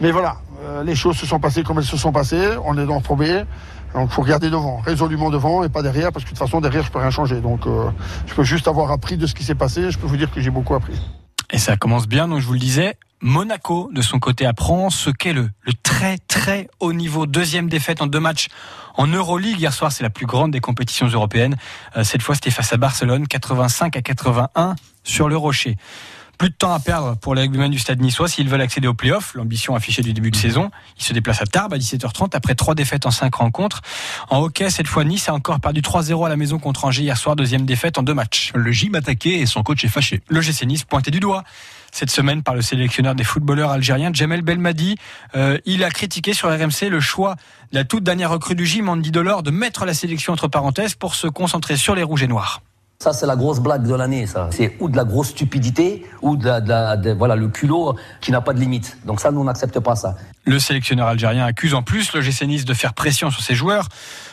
mais 0.00 0.12
voilà, 0.12 0.36
euh, 0.64 0.84
les 0.84 0.94
choses 0.94 1.16
se 1.16 1.26
sont 1.26 1.40
passées 1.40 1.64
comme 1.64 1.78
elles 1.78 1.84
se 1.84 1.96
sont 1.96 2.12
passées. 2.12 2.50
On 2.64 2.78
est 2.78 2.86
dans 2.86 2.94
le 2.96 3.02
premier. 3.02 3.42
Donc, 3.96 4.10
faut 4.10 4.20
regarder 4.20 4.50
devant, 4.50 4.76
résolument 4.76 5.30
devant 5.30 5.64
et 5.64 5.70
pas 5.70 5.80
derrière, 5.80 6.12
parce 6.12 6.22
que 6.22 6.30
de 6.30 6.36
toute 6.36 6.46
façon, 6.46 6.60
derrière, 6.60 6.84
je 6.84 6.90
peux 6.90 6.98
rien 6.98 7.08
changer. 7.08 7.40
Donc, 7.40 7.66
euh, 7.66 7.88
je 8.26 8.34
peux 8.34 8.44
juste 8.44 8.68
avoir 8.68 8.90
appris 8.92 9.16
de 9.16 9.26
ce 9.26 9.34
qui 9.34 9.42
s'est 9.42 9.54
passé. 9.54 9.90
Je 9.90 9.98
peux 9.98 10.06
vous 10.06 10.18
dire 10.18 10.30
que 10.30 10.38
j'ai 10.38 10.50
beaucoup 10.50 10.74
appris. 10.74 11.00
Et 11.50 11.56
ça 11.56 11.78
commence 11.78 12.06
bien, 12.06 12.28
donc 12.28 12.40
je 12.40 12.46
vous 12.46 12.52
le 12.52 12.58
disais. 12.58 12.98
Monaco, 13.22 13.88
de 13.94 14.02
son 14.02 14.18
côté, 14.18 14.44
apprend 14.44 14.90
ce 14.90 15.08
qu'est 15.08 15.32
le, 15.32 15.48
le 15.62 15.72
très 15.82 16.18
très 16.18 16.68
haut 16.78 16.92
niveau. 16.92 17.24
Deuxième 17.24 17.70
défaite 17.70 18.02
en 18.02 18.06
deux 18.06 18.20
matchs 18.20 18.48
en 18.96 19.06
Euroleague. 19.06 19.58
Hier 19.58 19.72
soir, 19.72 19.90
c'est 19.90 20.02
la 20.02 20.10
plus 20.10 20.26
grande 20.26 20.50
des 20.50 20.60
compétitions 20.60 21.06
européennes. 21.06 21.56
Euh, 21.96 22.04
cette 22.04 22.20
fois, 22.20 22.34
c'était 22.34 22.50
face 22.50 22.74
à 22.74 22.76
Barcelone, 22.76 23.26
85 23.26 23.96
à 23.96 24.02
81 24.02 24.76
sur 25.04 25.30
le 25.30 25.38
Rocher. 25.38 25.78
Plus 26.38 26.50
de 26.50 26.54
temps 26.54 26.72
à 26.72 26.80
perdre 26.80 27.16
pour 27.16 27.34
les 27.34 27.42
rugbymen 27.42 27.70
du 27.70 27.78
stade 27.78 28.00
niçois 28.00 28.28
s'ils 28.28 28.48
veulent 28.48 28.60
accéder 28.60 28.86
aux 28.88 28.94
playoffs. 28.94 29.32
L'ambition 29.34 29.74
affichée 29.74 30.02
du 30.02 30.12
début 30.12 30.30
de 30.30 30.36
saison. 30.36 30.70
Ils 30.98 31.04
se 31.04 31.14
déplacent 31.14 31.40
à 31.40 31.46
Tarbes 31.46 31.72
à 31.72 31.78
17h30 31.78 32.36
après 32.36 32.54
trois 32.54 32.74
défaites 32.74 33.06
en 33.06 33.10
cinq 33.10 33.36
rencontres. 33.36 33.80
En 34.28 34.40
hockey, 34.40 34.68
cette 34.68 34.86
fois, 34.86 35.04
Nice 35.04 35.30
a 35.30 35.34
encore 35.34 35.60
perdu 35.60 35.80
3-0 35.80 36.26
à 36.26 36.28
la 36.28 36.36
maison 36.36 36.58
contre 36.58 36.84
Angers 36.84 37.02
hier 37.02 37.16
soir. 37.16 37.36
Deuxième 37.36 37.64
défaite 37.64 37.96
en 37.96 38.02
deux 38.02 38.12
matchs. 38.12 38.52
Le 38.54 38.70
gym 38.70 38.94
attaqué 38.94 39.40
et 39.40 39.46
son 39.46 39.62
coach 39.62 39.82
est 39.84 39.88
fâché. 39.88 40.22
Le 40.28 40.42
GC 40.42 40.66
Nice 40.66 40.84
pointé 40.84 41.10
du 41.10 41.20
doigt 41.20 41.42
cette 41.92 42.10
semaine 42.10 42.42
par 42.42 42.54
le 42.54 42.60
sélectionneur 42.60 43.14
des 43.14 43.24
footballeurs 43.24 43.70
algériens, 43.70 44.10
Jamel 44.12 44.42
Belmadi. 44.42 44.96
Euh, 45.34 45.58
il 45.64 45.82
a 45.82 45.90
critiqué 45.90 46.34
sur 46.34 46.50
RMC 46.50 46.90
le 46.90 47.00
choix 47.00 47.36
de 47.72 47.78
la 47.78 47.84
toute 47.84 48.04
dernière 48.04 48.30
recrue 48.30 48.54
du 48.54 48.66
gym, 48.66 48.90
Andy 48.90 49.10
Delors, 49.10 49.42
de 49.42 49.50
mettre 49.50 49.86
la 49.86 49.94
sélection 49.94 50.34
entre 50.34 50.48
parenthèses 50.48 50.94
pour 50.94 51.14
se 51.14 51.26
concentrer 51.26 51.76
sur 51.76 51.94
les 51.94 52.02
rouges 52.02 52.22
et 52.22 52.28
noirs. 52.28 52.60
Ça, 52.98 53.12
c'est 53.12 53.26
la 53.26 53.36
grosse 53.36 53.60
blague 53.60 53.86
de 53.86 53.94
l'année, 53.94 54.26
ça. 54.26 54.48
C'est 54.50 54.74
ou 54.80 54.88
de 54.88 54.96
la 54.96 55.04
grosse 55.04 55.28
stupidité, 55.28 56.06
ou 56.22 56.36
de, 56.36 56.46
la, 56.46 56.60
de 56.62 56.68
la- 56.68 56.96
de- 56.96 57.12
voilà, 57.12 57.36
le 57.36 57.48
culot 57.48 57.94
qui 58.22 58.30
n'a 58.32 58.40
pas 58.40 58.54
de 58.54 58.58
limite. 58.60 58.96
Donc 59.04 59.20
ça, 59.20 59.30
nous, 59.30 59.40
on 59.40 59.44
n'accepte 59.44 59.78
pas 59.80 59.96
ça. 59.96 60.16
Le 60.44 60.58
sélectionneur 60.58 61.06
algérien 61.06 61.44
accuse 61.44 61.74
en 61.74 61.82
plus 61.82 62.12
le 62.14 62.20
GC 62.22 62.46
Nice 62.46 62.64
de 62.64 62.72
faire 62.74 62.94
pression 62.94 63.30
sur 63.30 63.42
ses 63.42 63.54
joueurs 63.54 63.88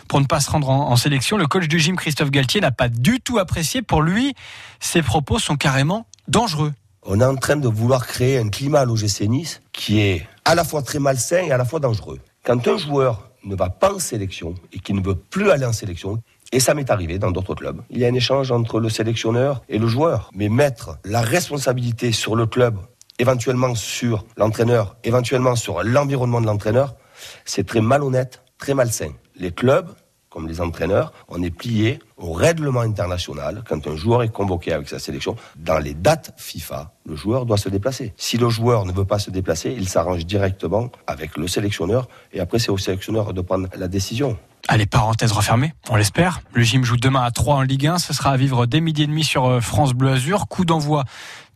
pour 0.07 0.21
ne 0.21 0.25
pas 0.25 0.39
se 0.39 0.49
rendre 0.49 0.69
en, 0.69 0.89
en 0.89 0.95
sélection. 0.95 1.37
Le 1.37 1.45
coach 1.47 1.67
du 1.67 1.79
gym, 1.79 1.97
Christophe 1.97 2.31
Galtier, 2.31 2.61
n'a 2.61 2.71
pas 2.71 2.87
du 2.87 3.19
tout 3.19 3.37
apprécié. 3.37 3.81
Pour 3.81 4.01
lui, 4.01 4.33
ses 4.79 5.01
propos 5.01 5.39
sont 5.39 5.57
carrément 5.57 6.05
dangereux. 6.29 6.71
On 7.05 7.19
est 7.19 7.25
en 7.25 7.35
train 7.35 7.57
de 7.57 7.67
vouloir 7.67 8.07
créer 8.07 8.37
un 8.39 8.47
climat 8.49 8.79
à 8.81 8.85
l'OGC 8.85 9.27
Nice 9.27 9.61
qui 9.73 9.99
est 9.99 10.25
à 10.45 10.55
la 10.55 10.63
fois 10.63 10.81
très 10.83 10.99
malsain 10.99 11.43
et 11.43 11.51
à 11.51 11.57
la 11.57 11.65
fois 11.65 11.81
dangereux. 11.81 12.19
Quand 12.45 12.65
un 12.65 12.77
joueur 12.77 13.29
ne 13.43 13.55
va 13.55 13.69
pas 13.69 13.93
en 13.93 13.99
sélection 13.99 14.55
et 14.71 14.79
qui 14.79 14.93
ne 14.93 15.01
veut 15.01 15.15
plus 15.15 15.51
aller 15.51 15.65
en 15.65 15.73
sélection, 15.73 16.21
et 16.53 16.59
ça 16.59 16.75
m'est 16.75 16.91
arrivé 16.91 17.17
dans 17.17 17.31
d'autres 17.31 17.55
clubs, 17.55 17.81
il 17.89 17.97
y 17.97 18.05
a 18.05 18.07
un 18.07 18.13
échange 18.13 18.51
entre 18.51 18.79
le 18.79 18.87
sélectionneur 18.87 19.63
et 19.69 19.79
le 19.79 19.87
joueur. 19.87 20.29
Mais 20.35 20.49
mettre 20.49 20.99
la 21.03 21.21
responsabilité 21.21 22.11
sur 22.11 22.35
le 22.35 22.45
club, 22.45 22.77
éventuellement 23.17 23.73
sur 23.73 24.23
l'entraîneur, 24.37 24.95
éventuellement 25.03 25.55
sur 25.55 25.83
l'environnement 25.83 26.41
de 26.41 26.45
l'entraîneur, 26.45 26.95
c'est 27.43 27.65
très 27.65 27.81
malhonnête, 27.81 28.43
très 28.59 28.75
malsain. 28.75 29.13
Les 29.35 29.51
clubs, 29.51 29.89
comme 30.29 30.47
les 30.47 30.61
entraîneurs, 30.61 31.11
on 31.27 31.41
est 31.41 31.49
plié 31.49 31.97
au 32.17 32.33
règlement 32.33 32.81
international. 32.81 33.63
Quand 33.67 33.87
un 33.87 33.95
joueur 33.95 34.21
est 34.21 34.29
convoqué 34.31 34.73
avec 34.73 34.87
sa 34.87 34.99
sélection, 34.99 35.35
dans 35.55 35.79
les 35.79 35.95
dates 35.95 36.35
FIFA, 36.37 36.93
le 37.07 37.15
joueur 37.15 37.47
doit 37.47 37.57
se 37.57 37.69
déplacer. 37.69 38.13
Si 38.15 38.37
le 38.37 38.49
joueur 38.49 38.85
ne 38.85 38.91
veut 38.91 39.05
pas 39.05 39.17
se 39.17 39.31
déplacer, 39.31 39.73
il 39.75 39.89
s'arrange 39.89 40.23
directement 40.27 40.91
avec 41.07 41.35
le 41.35 41.47
sélectionneur 41.47 42.07
et 42.31 42.39
après 42.39 42.59
c'est 42.59 42.71
au 42.71 42.77
sélectionneur 42.77 43.33
de 43.33 43.41
prendre 43.41 43.69
la 43.75 43.87
décision. 43.87 44.37
Allez, 44.69 44.85
parenthèse 44.85 45.33
refermée, 45.33 45.73
on 45.89 45.97
l'espère. 45.97 46.41
Le 46.53 46.63
gym 46.63 46.85
joue 46.85 46.95
demain 46.95 47.21
à 47.21 47.31
3 47.31 47.55
en 47.55 47.61
Ligue 47.61 47.87
1. 47.87 47.97
Ce 47.97 48.13
sera 48.13 48.31
à 48.31 48.37
vivre 48.37 48.65
dès 48.65 48.79
midi 48.79 49.03
et 49.03 49.07
demi 49.07 49.25
sur 49.25 49.45
euh, 49.45 49.59
France 49.59 49.93
Bleu 49.93 50.11
Azur. 50.11 50.47
Coup 50.47 50.63
d'envoi 50.63 51.03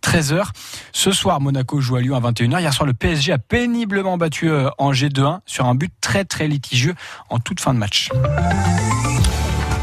13h. 0.04 0.50
Ce 0.92 1.12
soir, 1.12 1.40
Monaco 1.40 1.80
joue 1.80 1.96
à 1.96 2.02
Lyon 2.02 2.18
à 2.18 2.32
21h. 2.32 2.60
Hier 2.60 2.74
soir, 2.74 2.86
le 2.86 2.94
PSG 2.94 3.32
a 3.32 3.38
péniblement 3.38 4.18
battu 4.18 4.50
euh, 4.50 4.70
Angers 4.78 5.08
2-1 5.08 5.40
sur 5.46 5.66
un 5.66 5.76
but 5.76 5.94
très 6.02 6.26
très 6.26 6.50
litigieux 6.50 6.96
en 7.30 7.40
toute 7.40 7.62
fin 7.62 7.74
de 7.74 7.80
match. 7.80 8.10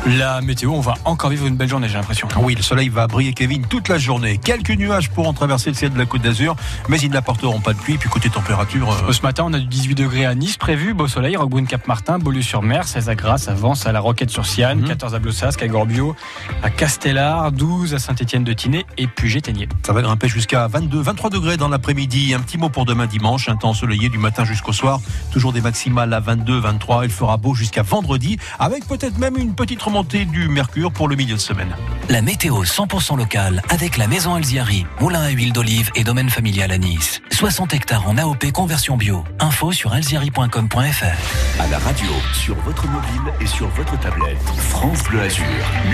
La 0.07 0.43
météo, 0.43 0.71
on 0.73 0.81
va 0.81 0.97
encore 1.07 1.31
vivre 1.31 1.47
une 1.47 1.57
belle 1.57 1.69
journée, 1.69 1.89
j'ai 1.89 1.95
l'impression. 1.95 2.29
Oui, 2.39 2.55
le 2.55 2.61
soleil 2.61 2.91
va 2.91 3.07
briller, 3.07 3.33
Kevin, 3.33 3.67
toute 3.67 3.89
la 3.89 3.97
journée. 3.97 4.37
Quelques 4.37 4.73
nuages 4.73 5.09
pourront 5.09 5.33
traverser 5.33 5.71
le 5.71 5.77
ciel 5.77 5.95
de 5.95 5.99
la 5.99 6.05
Côte 6.05 6.21
d'Azur, 6.21 6.57
mais 6.91 6.99
ils 6.99 7.11
n'apporteront 7.11 7.61
pas 7.61 7.73
de 7.73 7.79
pluie. 7.79 7.97
Puis 7.97 8.11
côté 8.11 8.29
température, 8.29 8.93
euh, 9.09 9.13
Ce 9.13 9.23
matin, 9.23 9.45
on 9.47 9.55
a 9.55 9.59
du 9.59 9.67
18 9.67 9.95
degrés 9.95 10.27
à 10.27 10.35
Nice 10.35 10.59
prévu, 10.59 10.93
beau 10.93 11.09
soleil, 11.09 11.37
Roquebrune 11.37 11.67
Cap-Martin, 11.67 12.19
Beaulieu-sur-Mer, 12.19 12.87
16 12.87 13.09
à 13.09 13.15
Grasse, 13.15 13.49
à 13.49 13.55
Vence, 13.55 13.87
à 13.87 13.93
La 13.93 14.01
Roquette-sur-Siane, 14.01 14.85
14 14.85 15.15
à 15.15 15.19
Blossasque, 15.19 15.63
à 15.63 15.69
Gorbio, 15.69 16.15
à 16.63 16.69
Castellar, 16.69 17.51
12 17.51 17.95
à 17.95 17.99
Saint-Étienne-de-Tinée 17.99 18.85
et 18.99 19.07
Puget-Ténier. 19.07 19.71
ça 19.87 19.95
va 19.95 20.03
grimper 20.03 20.29
jusqu'à 20.29 20.69
22, 20.69 21.01
23 21.01 21.31
degrés 21.31 21.57
dans 21.57 21.69
l'après-midi. 21.69 22.35
Un 22.35 22.41
petit 22.41 22.59
mot 22.59 22.69
pour 22.69 22.85
demain 22.85 23.07
dimanche, 23.07 23.49
un 23.49 23.57
temps 23.57 23.71
ensoleillé 23.71 24.11
du 24.11 24.19
matin 24.19 24.45
jusqu'au 24.45 24.75
soir. 24.75 25.01
Toujours 25.33 25.55
des 25.55 25.63
maximales 25.63 26.13
à 26.13 26.21
22, 26.21 26.59
23. 26.59 27.07
Il 27.07 27.11
fera 27.11 27.39
beau 27.39 27.55
jusqu'à 27.55 27.83
vendredi, 27.83 28.37
avec 28.59 28.87
peut-être 28.87 29.17
même 29.17 29.39
une 29.39 29.55
petite 29.55 29.81
remontée 29.81 29.94
du 30.03 30.49
mercure 30.49 30.91
pour 30.91 31.07
le 31.09 31.15
milieu 31.15 31.37
de 31.37 31.41
semaine. 31.41 31.73
La 32.09 32.21
météo 32.21 32.65
100% 32.65 33.17
locale 33.17 33.63
avec 33.69 33.97
la 33.97 34.09
maison 34.09 34.35
Alziari, 34.35 34.87
moulin 35.01 35.23
à 35.23 35.31
huile 35.31 35.53
d'olive 35.53 35.91
et 35.95 36.03
domaine 36.03 36.31
familial 36.31 36.73
à 36.73 36.79
Nice. 36.79 37.23
60 37.31 37.75
hectares 37.75 38.09
en 38.09 38.19
AOP 38.19 38.51
conversion 38.53 38.97
bio. 38.97 39.23
Info 39.39 39.71
sur 39.71 39.93
alziari.com.fr. 39.93 41.61
À 41.61 41.67
la 41.69 41.79
radio, 41.79 42.09
sur 42.33 42.57
votre 42.57 42.87
mobile 42.89 43.33
et 43.41 43.47
sur 43.47 43.69
votre 43.69 43.99
tablette. 44.01 44.43
France 44.59 45.05
Bleu 45.05 45.21
Azur, 45.21 45.45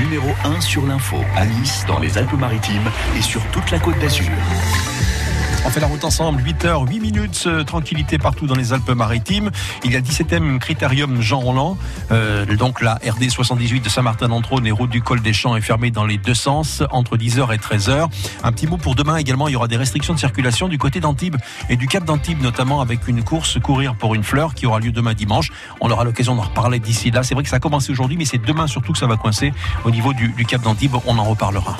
numéro 0.02 0.30
1 0.44 0.62
sur 0.62 0.86
l'info, 0.86 1.18
à 1.36 1.44
Nice, 1.44 1.84
dans 1.86 1.98
les 1.98 2.16
Alpes-Maritimes 2.16 2.90
et 3.18 3.22
sur 3.22 3.42
toute 3.50 3.70
la 3.70 3.78
côte 3.78 3.98
d'Azur. 3.98 4.30
On 5.66 5.68
fait 5.68 5.80
la 5.80 5.88
route 5.88 6.04
ensemble, 6.04 6.42
8h, 6.42 6.88
8 6.88 7.00
minutes, 7.00 7.44
euh, 7.46 7.64
tranquillité 7.64 8.16
partout 8.16 8.46
dans 8.46 8.54
les 8.54 8.72
Alpes-Maritimes. 8.72 9.50
Il 9.84 9.92
y 9.92 9.96
a 9.96 9.98
le 9.98 10.04
17e 10.04 10.58
critérium 10.58 11.20
Jean 11.20 11.38
Roland. 11.40 11.76
Euh, 12.10 12.46
donc 12.56 12.80
la 12.80 12.94
RD 12.94 13.28
78 13.28 13.80
de 13.80 13.88
Saint-Martin-d'Entrône 13.90 14.66
et 14.66 14.70
route 14.70 14.88
du 14.88 15.02
col 15.02 15.20
des 15.20 15.34
Champs 15.34 15.56
est 15.56 15.60
fermée 15.60 15.90
dans 15.90 16.06
les 16.06 16.16
deux 16.16 16.34
sens 16.34 16.82
entre 16.90 17.18
10h 17.18 17.54
et 17.54 17.58
13h. 17.58 18.08
Un 18.42 18.52
petit 18.52 18.66
mot 18.66 18.78
pour 18.78 18.94
demain 18.94 19.16
également, 19.16 19.48
il 19.48 19.52
y 19.52 19.56
aura 19.56 19.68
des 19.68 19.76
restrictions 19.76 20.14
de 20.14 20.18
circulation 20.18 20.66
du 20.66 20.78
côté 20.78 20.98
d'Antibes 20.98 21.36
et 21.68 21.76
du 21.76 21.88
Cap 21.88 22.04
d'Antibes 22.04 22.40
notamment 22.40 22.80
avec 22.80 23.06
une 23.06 23.22
course 23.22 23.58
courir 23.60 23.94
pour 23.96 24.14
une 24.14 24.24
fleur 24.24 24.54
qui 24.54 24.64
aura 24.64 24.80
lieu 24.80 24.92
demain 24.92 25.12
dimanche. 25.12 25.50
On 25.82 25.90
aura 25.90 26.04
l'occasion 26.04 26.34
d'en 26.34 26.42
reparler 26.42 26.78
d'ici 26.78 27.10
là. 27.10 27.22
C'est 27.22 27.34
vrai 27.34 27.44
que 27.44 27.50
ça 27.50 27.56
a 27.56 27.60
commencé 27.60 27.92
aujourd'hui, 27.92 28.16
mais 28.16 28.24
c'est 28.24 28.38
demain 28.38 28.66
surtout 28.66 28.92
que 28.92 28.98
ça 28.98 29.06
va 29.06 29.16
coincer 29.16 29.52
au 29.84 29.90
niveau 29.90 30.14
du, 30.14 30.32
Cap 30.46 30.62
d'Antibes. 30.62 30.96
On 31.06 31.18
en 31.18 31.24
reparlera. 31.24 31.76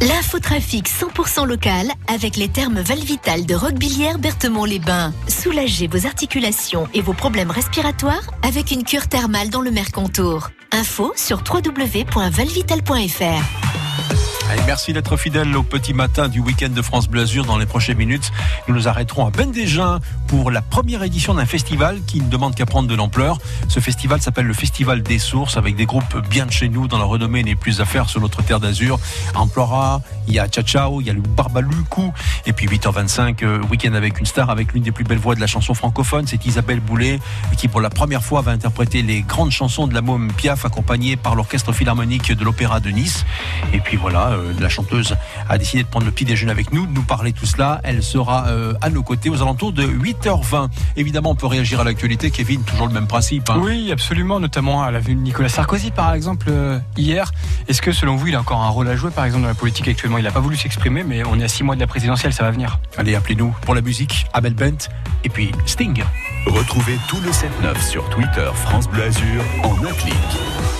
L'infotrafic 0.00 0.88
100% 0.88 1.46
local 1.46 1.88
avec 2.08 2.36
les 2.36 2.48
termes 2.48 2.82
Valvital 3.20 3.46
de 3.46 3.54
Roquebillière 3.54 4.18
Berthemont-les-Bains. 4.18 5.12
Soulagez 5.28 5.86
vos 5.86 6.06
articulations 6.06 6.88
et 6.94 7.02
vos 7.02 7.12
problèmes 7.12 7.50
respiratoires 7.50 8.22
avec 8.42 8.70
une 8.70 8.84
cure 8.84 9.08
thermale 9.08 9.50
dans 9.50 9.60
le 9.60 9.70
Mercontour. 9.70 10.48
Info 10.72 11.12
sur 11.16 11.38
www.valvital.fr. 11.38 13.99
Merci 14.66 14.92
d'être 14.92 15.16
fidèle 15.16 15.56
au 15.56 15.62
petit 15.62 15.94
matin 15.94 16.28
du 16.28 16.40
week-end 16.40 16.70
de 16.70 16.82
France 16.82 17.08
Bleu. 17.08 17.20
Dans 17.46 17.58
les 17.58 17.66
prochaines 17.66 17.98
minutes, 17.98 18.32
nous 18.66 18.74
nous 18.74 18.88
arrêterons 18.88 19.26
à 19.26 19.30
Bendégin 19.30 20.00
pour 20.26 20.50
la 20.50 20.62
première 20.62 21.02
édition 21.02 21.34
d'un 21.34 21.44
festival 21.44 21.98
qui 22.06 22.20
ne 22.20 22.30
demande 22.30 22.54
qu'à 22.54 22.64
prendre 22.64 22.88
de 22.88 22.94
l'ampleur. 22.94 23.38
Ce 23.68 23.78
festival 23.78 24.22
s'appelle 24.22 24.46
le 24.46 24.54
Festival 24.54 25.02
des 25.02 25.18
Sources 25.18 25.58
avec 25.58 25.76
des 25.76 25.84
groupes 25.84 26.26
bien 26.30 26.46
de 26.46 26.50
chez 26.50 26.70
nous 26.70 26.88
dont 26.88 26.96
la 26.96 27.04
renommée 27.04 27.42
n'est 27.42 27.56
plus 27.56 27.80
à 27.82 27.84
faire 27.84 28.08
sur 28.08 28.22
notre 28.22 28.42
terre 28.42 28.58
d'Azur. 28.58 28.98
Amplora, 29.34 30.00
il 30.28 30.34
y 30.34 30.38
a 30.38 30.48
Chachao, 30.48 31.02
il 31.02 31.08
y 31.08 31.10
a 31.10 31.12
le 31.12 31.20
Barbaluku 31.20 32.10
et 32.46 32.54
puis 32.54 32.66
8h25, 32.66 33.44
euh, 33.44 33.60
week-end 33.70 33.92
avec 33.92 34.18
une 34.18 34.26
star 34.26 34.48
avec 34.48 34.72
l'une 34.72 34.82
des 34.82 34.92
plus 34.92 35.04
belles 35.04 35.18
voix 35.18 35.34
de 35.34 35.40
la 35.40 35.46
chanson 35.46 35.74
francophone, 35.74 36.26
c'est 36.26 36.46
Isabelle 36.46 36.80
Boulet 36.80 37.20
qui 37.58 37.68
pour 37.68 37.82
la 37.82 37.90
première 37.90 38.22
fois 38.22 38.40
va 38.40 38.52
interpréter 38.52 39.02
les 39.02 39.20
grandes 39.20 39.50
chansons 39.50 39.86
de 39.86 39.94
la 39.94 40.00
môme 40.00 40.32
Piaf 40.32 40.64
accompagnée 40.64 41.16
par 41.16 41.34
l'orchestre 41.34 41.72
philharmonique 41.72 42.32
de 42.32 42.44
l'Opéra 42.44 42.80
de 42.80 42.88
Nice. 42.88 43.26
Et 43.74 43.80
puis 43.80 43.98
voilà, 43.98 44.28
euh, 44.30 44.39
la 44.58 44.68
chanteuse, 44.68 45.16
a 45.48 45.58
décidé 45.58 45.82
de 45.82 45.88
prendre 45.88 46.06
le 46.06 46.12
petit 46.12 46.24
déjeuner 46.24 46.52
avec 46.52 46.72
nous, 46.72 46.86
de 46.86 46.92
nous 46.92 47.02
parler 47.02 47.32
tout 47.32 47.46
cela. 47.46 47.80
Elle 47.84 48.02
sera 48.02 48.46
euh, 48.48 48.74
à 48.80 48.90
nos 48.90 49.02
côtés 49.02 49.30
aux 49.30 49.42
alentours 49.42 49.72
de 49.72 49.82
8h20. 49.84 50.68
Évidemment, 50.96 51.30
on 51.30 51.34
peut 51.34 51.46
réagir 51.46 51.80
à 51.80 51.84
l'actualité. 51.84 52.30
Kevin, 52.30 52.62
toujours 52.62 52.86
le 52.88 52.92
même 52.94 53.06
principe. 53.06 53.48
hein. 53.50 53.60
Oui, 53.62 53.90
absolument, 53.92 54.40
notamment 54.40 54.82
à 54.82 54.90
la 54.90 55.00
vue 55.00 55.14
de 55.14 55.20
Nicolas 55.20 55.48
Sarkozy, 55.48 55.90
par 55.90 56.12
exemple, 56.14 56.46
euh, 56.50 56.78
hier. 56.96 57.32
Est-ce 57.68 57.82
que, 57.82 57.92
selon 57.92 58.16
vous, 58.16 58.28
il 58.28 58.34
a 58.34 58.40
encore 58.40 58.62
un 58.62 58.68
rôle 58.68 58.88
à 58.88 58.96
jouer, 58.96 59.10
par 59.10 59.24
exemple, 59.24 59.42
dans 59.42 59.48
la 59.48 59.54
politique 59.54 59.88
actuellement? 59.88 60.18
Il 60.18 60.24
n'a 60.24 60.30
pas 60.32 60.40
voulu 60.40 60.56
s'exprimer, 60.56 61.04
mais 61.04 61.22
on 61.24 61.38
est 61.38 61.44
à 61.44 61.48
six 61.48 61.62
mois 61.62 61.74
de 61.74 61.80
la 61.80 61.86
présidentielle, 61.86 62.32
ça 62.32 62.42
va 62.44 62.50
venir. 62.50 62.78
Allez, 62.96 63.14
appelez-nous 63.14 63.54
pour 63.62 63.74
la 63.74 63.80
musique, 63.80 64.26
Abel 64.32 64.54
Bent 64.54 64.88
et 65.24 65.28
puis 65.28 65.52
Sting. 65.66 66.02
Retrouvez 66.46 66.98
tout 67.08 67.20
le 67.22 67.30
7-9 67.30 67.80
sur 67.88 68.08
Twitter 68.10 68.48
France 68.54 68.88
Bleu 68.88 69.04
Azur 69.04 69.42
en 69.64 69.74
un 69.84 69.92
clic. 69.92 70.79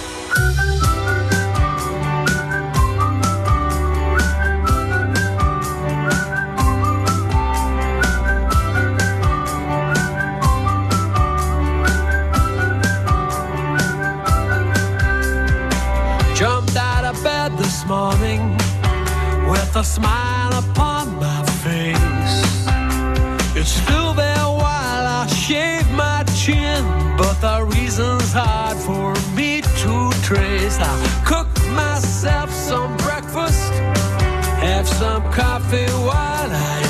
With 19.71 19.77
a 19.77 19.85
smile 19.85 20.53
upon 20.55 21.15
my 21.17 21.45
face. 21.63 22.43
It's 23.57 23.71
still 23.71 24.15
there 24.15 24.47
while 24.47 25.07
I 25.21 25.27
shave 25.27 25.89
my 25.93 26.25
chin, 26.37 26.83
but 27.17 27.35
the 27.41 27.65
reason's 27.65 28.33
hard 28.33 28.77
for 28.79 29.15
me 29.37 29.61
to 29.61 30.11
trace. 30.23 30.79
I 30.81 31.23
cook 31.25 31.49
myself 31.71 32.51
some 32.51 32.97
breakfast, 32.99 33.73
have 34.61 34.89
some 34.89 35.23
coffee 35.33 35.91
while 36.09 36.51
I 36.51 36.90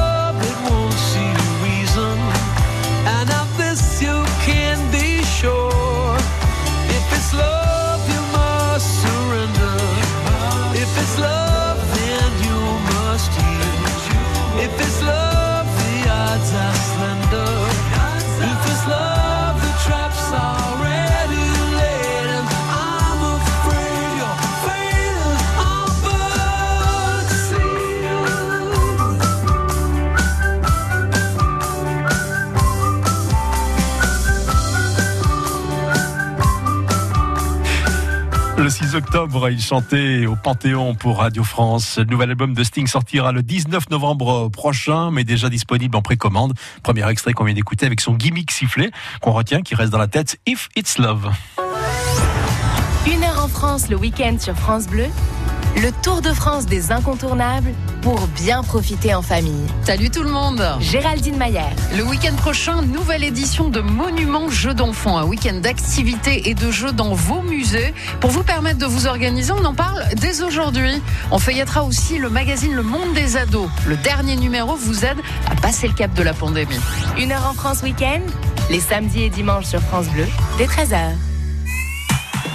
10 38.91 38.97
octobre, 38.97 39.49
il 39.49 39.61
chantait 39.61 40.25
au 40.25 40.35
Panthéon 40.35 40.95
pour 40.95 41.19
Radio 41.19 41.45
France. 41.45 41.97
Le 41.97 42.03
nouvel 42.03 42.31
album 42.31 42.53
de 42.53 42.61
Sting 42.61 42.87
sortira 42.87 43.31
le 43.31 43.41
19 43.41 43.89
novembre 43.89 44.49
prochain, 44.49 45.11
mais 45.11 45.23
déjà 45.23 45.47
disponible 45.47 45.95
en 45.95 46.01
précommande. 46.01 46.55
Premier 46.83 47.09
extrait 47.09 47.31
qu'on 47.31 47.45
vient 47.45 47.53
d'écouter 47.53 47.85
avec 47.85 48.01
son 48.01 48.15
gimmick 48.15 48.51
sifflé, 48.51 48.91
qu'on 49.21 49.31
retient, 49.31 49.61
qui 49.61 49.75
reste 49.75 49.93
dans 49.93 49.97
la 49.97 50.09
tête, 50.09 50.39
If 50.45 50.67
It's 50.75 50.97
Love. 50.97 51.31
Une 53.07 53.23
heure 53.23 53.45
en 53.45 53.47
France 53.47 53.87
le 53.87 53.95
week-end 53.95 54.35
sur 54.37 54.55
France 54.55 54.87
Bleu, 54.87 55.05
le 55.77 55.91
Tour 56.03 56.21
de 56.21 56.31
France 56.33 56.65
des 56.65 56.91
incontournables 56.91 57.73
pour 58.01 58.27
bien 58.27 58.61
profiter 58.61 59.13
en 59.15 59.21
famille. 59.21 59.67
Salut 59.83 60.09
tout 60.09 60.21
le 60.21 60.29
monde 60.29 60.61
Géraldine 60.79 61.37
Maillère. 61.37 61.71
Le 61.95 62.03
week-end 62.03 62.35
prochain, 62.35 62.81
nouvelle 62.81 63.23
édition 63.23 63.69
de 63.69 63.79
Monument 63.79 64.49
Jeux 64.49 64.73
d'enfants, 64.73 65.17
un 65.17 65.23
week-end 65.23 65.55
d'activités 65.61 66.49
et 66.49 66.55
de 66.55 66.71
jeux 66.71 66.91
dans 66.91 67.13
vos 67.13 67.41
musées. 67.41 67.93
Pour 68.19 68.31
vous 68.31 68.43
permettre 68.43 68.79
de 68.79 68.85
vous 68.85 69.07
organiser, 69.07 69.53
on 69.53 69.63
en 69.63 69.73
parle 69.73 70.03
dès 70.15 70.41
aujourd'hui. 70.43 71.01
On 71.31 71.39
feuillettera 71.39 71.83
aussi 71.83 72.17
le 72.17 72.29
magazine 72.29 72.73
Le 72.73 72.83
Monde 72.83 73.13
des 73.13 73.37
ados. 73.37 73.69
Le 73.87 73.95
dernier 73.95 74.35
numéro 74.35 74.75
vous 74.75 75.05
aide 75.05 75.17
à 75.49 75.55
passer 75.55 75.87
le 75.87 75.93
cap 75.93 76.13
de 76.13 76.23
la 76.23 76.33
pandémie. 76.33 76.79
Une 77.17 77.31
heure 77.31 77.47
en 77.49 77.53
France 77.53 77.81
week-end, 77.81 78.21
les 78.69 78.81
samedis 78.81 79.23
et 79.23 79.29
dimanches 79.29 79.65
sur 79.65 79.81
France 79.81 80.07
Bleu, 80.09 80.25
dès 80.57 80.65
13h. 80.65 81.11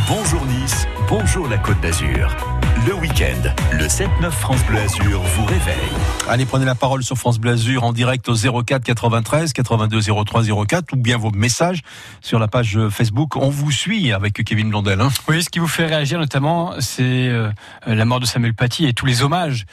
Bonjour 0.08 0.44
Nice, 0.46 0.86
bonjour 1.08 1.48
la 1.48 1.58
Côte 1.58 1.80
d'Azur. 1.80 2.55
Le 2.86 2.94
week-end, 2.94 3.50
le 3.72 3.86
7-9 3.86 4.30
France 4.30 4.64
Bleu 4.66 4.78
Azur 4.78 5.20
vous 5.20 5.44
réveille. 5.44 5.74
Allez, 6.28 6.44
prenez 6.46 6.64
la 6.64 6.76
parole 6.76 7.02
sur 7.02 7.16
France 7.16 7.40
Bleu 7.40 7.50
Azur 7.50 7.82
en 7.82 7.92
direct 7.92 8.28
au 8.28 8.34
04 8.36 8.84
93 8.84 9.52
82 9.52 10.00
03 10.24 10.44
04 10.66 10.92
ou 10.92 10.96
bien 10.96 11.16
vos 11.16 11.32
messages 11.32 11.82
sur 12.20 12.38
la 12.38 12.46
page 12.46 12.78
Facebook. 12.90 13.34
On 13.34 13.48
vous 13.50 13.72
suit 13.72 14.12
avec 14.12 14.34
Kevin 14.44 14.68
Blondel. 14.68 15.00
Hein. 15.00 15.08
Oui, 15.26 15.42
ce 15.42 15.50
qui 15.50 15.58
vous 15.58 15.66
fait 15.66 15.86
réagir 15.86 16.20
notamment, 16.20 16.74
c'est 16.78 17.02
euh, 17.02 17.50
la 17.86 18.04
mort 18.04 18.20
de 18.20 18.26
Samuel 18.26 18.54
Paty 18.54 18.86
et 18.86 18.92
tous 18.92 19.06
les 19.06 19.22
hommages 19.22 19.66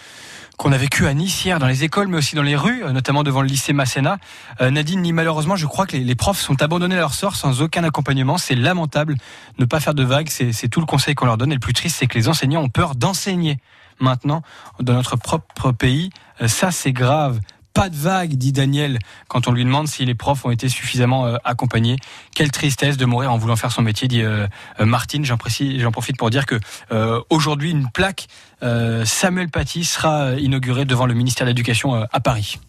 qu'on 0.63 0.71
a 0.71 0.77
vécu 0.77 1.07
à 1.07 1.13
Nice 1.13 1.43
hier 1.43 1.59
dans 1.59 1.67
les 1.67 1.83
écoles, 1.83 2.07
mais 2.07 2.15
aussi 2.15 2.37
dans 2.37 2.41
les 2.41 2.55
rues, 2.55 2.85
notamment 2.93 3.23
devant 3.23 3.41
le 3.41 3.49
lycée 3.49 3.73
Masséna. 3.73 4.17
Euh, 4.61 4.71
Nadine 4.71 5.03
dit 5.03 5.11
malheureusement, 5.11 5.57
je 5.57 5.65
crois 5.65 5.85
que 5.85 5.97
les, 5.97 6.05
les, 6.05 6.15
profs 6.15 6.39
sont 6.39 6.61
abandonnés 6.61 6.95
à 6.95 6.99
leur 6.99 7.13
sort 7.13 7.35
sans 7.35 7.61
aucun 7.61 7.83
accompagnement. 7.83 8.37
C'est 8.37 8.55
lamentable. 8.55 9.17
Ne 9.59 9.65
pas 9.65 9.81
faire 9.81 9.93
de 9.93 10.05
vagues, 10.05 10.29
c'est 10.29 10.69
tout 10.69 10.79
le 10.79 10.85
conseil 10.85 11.15
qu'on 11.15 11.25
leur 11.25 11.37
donne. 11.37 11.51
Et 11.51 11.55
le 11.55 11.59
plus 11.59 11.73
triste, 11.73 11.97
c'est 11.99 12.07
que 12.07 12.17
les 12.17 12.29
enseignants 12.29 12.61
ont 12.61 12.69
peur 12.69 12.95
d'enseigner 12.95 13.57
maintenant 13.99 14.41
dans 14.79 14.93
notre 14.93 15.17
propre 15.17 15.73
pays. 15.73 16.11
Euh, 16.41 16.47
ça, 16.47 16.71
c'est 16.71 16.93
grave. 16.93 17.41
Pas 17.73 17.89
de 17.89 17.95
vague, 17.95 18.35
dit 18.35 18.51
Daniel, 18.51 18.99
quand 19.27 19.47
on 19.47 19.51
lui 19.51 19.63
demande 19.63 19.87
si 19.87 20.05
les 20.05 20.13
profs 20.15 20.45
ont 20.45 20.51
été 20.51 20.69
suffisamment 20.69 21.25
euh, 21.25 21.37
accompagnés. 21.43 21.95
Quelle 22.35 22.51
tristesse 22.51 22.97
de 22.97 23.05
mourir 23.05 23.31
en 23.31 23.37
voulant 23.37 23.55
faire 23.55 23.71
son 23.71 23.81
métier, 23.81 24.07
dit 24.07 24.21
euh, 24.21 24.45
euh, 24.79 24.85
Martine. 24.85 25.25
J'en 25.25 25.37
précise- 25.37 25.79
j'en 25.81 25.91
profite 25.91 26.17
pour 26.17 26.29
dire 26.29 26.45
que 26.45 26.59
euh, 26.91 27.19
aujourd'hui, 27.29 27.71
une 27.71 27.89
plaque 27.89 28.27
euh, 28.61 29.05
Samuel 29.05 29.49
Paty 29.49 29.83
sera 29.85 30.33
inaugurée 30.33 30.85
devant 30.85 31.05
le 31.07 31.13
ministère 31.15 31.45
de 31.45 31.49
l'Éducation 31.49 31.95
euh, 31.95 32.05
à 32.13 32.19
Paris. 32.19 32.59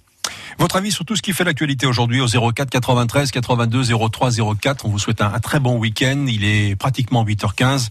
Votre 0.58 0.76
avis 0.76 0.90
sur 0.90 1.04
tout 1.04 1.16
ce 1.16 1.22
qui 1.22 1.32
fait 1.34 1.44
l'actualité 1.44 1.84
aujourd'hui 1.86 2.20
au 2.22 2.26
04 2.26 2.70
93 2.70 3.30
82 3.30 3.84
03 4.08 4.30
04. 4.60 4.86
On 4.86 4.88
vous 4.88 4.98
souhaite 4.98 5.20
un, 5.20 5.32
un 5.34 5.40
très 5.40 5.60
bon 5.60 5.76
week-end. 5.76 6.24
Il 6.28 6.44
est 6.44 6.76
pratiquement 6.76 7.24
8h15. 7.26 7.88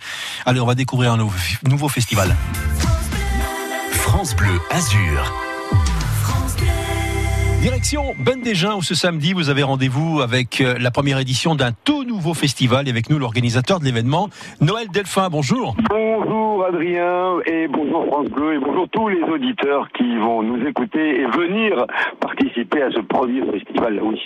Allez, 0.48 0.60
on 0.60 0.66
va 0.66 0.74
découvrir 0.74 1.12
un 1.14 1.18
nouveau, 1.18 1.36
nouveau 1.68 1.90
festival. 1.90 2.36
France 3.92 4.36
Bleu 4.36 4.60
Azur. 4.72 5.32
Direction 7.64 8.14
Ben 8.20 8.42
Desjins 8.42 8.76
où 8.76 8.82
ce 8.82 8.94
samedi 8.94 9.32
vous 9.32 9.50
avez 9.50 9.64
rendez-vous 9.64 10.20
avec 10.20 10.60
euh, 10.60 10.76
la 10.82 10.92
première 10.92 11.18
édition 11.18 11.56
d'un 11.56 11.72
tout 11.72 12.04
nouveau 12.04 12.34
festival 12.34 12.90
et 12.90 12.92
avec 12.92 13.10
nous 13.10 13.18
l'organisateur 13.18 13.80
de 13.80 13.86
l'événement 13.86 14.28
Noël 14.60 14.88
Delphin. 14.90 15.30
Bonjour. 15.30 15.74
Bonjour 15.90 16.66
Adrien 16.66 17.40
et 17.46 17.70
bonjour 17.70 18.06
France 18.08 18.28
Bleu 18.28 18.56
et 18.56 18.60
bonjour 18.60 18.90
tous 18.90 19.08
les 19.08 19.22
auditeurs 19.22 19.88
qui 19.98 20.18
vont 20.18 20.44
nous 20.44 20.68
écouter 20.68 21.22
et 21.22 21.26
venir 21.26 21.86
participer 22.20 22.82
à 22.82 22.92
ce 22.92 23.00
premier 23.00 23.50
festival. 23.50 23.98
Oui. 24.04 24.20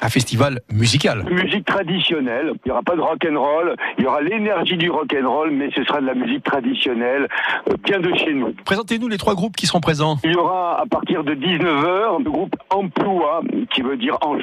Un 0.00 0.08
festival 0.08 0.60
musical. 0.72 1.24
Musique 1.30 1.64
traditionnelle. 1.64 2.52
Il 2.64 2.68
n'y 2.68 2.72
aura 2.72 2.82
pas 2.82 2.94
de 2.94 3.00
rock 3.00 3.26
and 3.28 3.40
roll. 3.40 3.74
Il 3.98 4.04
y 4.04 4.06
aura 4.06 4.20
l'énergie 4.20 4.76
du 4.76 4.90
rock 4.90 5.14
and 5.20 5.28
roll, 5.28 5.50
mais 5.50 5.70
ce 5.74 5.82
sera 5.82 6.00
de 6.00 6.06
la 6.06 6.14
musique 6.14 6.44
traditionnelle, 6.44 7.26
euh, 7.68 7.74
bien 7.82 7.98
de 7.98 8.14
chez 8.14 8.34
nous. 8.34 8.52
Présentez-nous 8.64 9.08
les 9.08 9.18
trois 9.18 9.34
groupes 9.34 9.56
qui 9.56 9.66
seront 9.66 9.80
présents. 9.80 10.16
Il 10.22 10.32
y 10.32 10.36
aura 10.36 10.80
à 10.80 10.86
partir 10.86 11.24
de 11.24 11.34
19h 11.34 12.22
le 12.22 12.30
groupe 12.30 12.54
Emploi, 12.84 13.42
qui 13.72 13.82
veut 13.82 13.96
dire 13.96 14.18
en. 14.22 14.34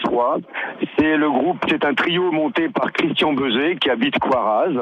C'est 0.98 1.18
le 1.18 1.30
groupe, 1.30 1.58
c'est 1.70 1.86
un 1.86 1.94
trio 1.94 2.32
monté 2.32 2.70
par 2.70 2.92
Christian 2.92 3.34
Bezet, 3.34 3.76
qui 3.76 3.90
habite 3.90 4.18
Coiraz. 4.20 4.74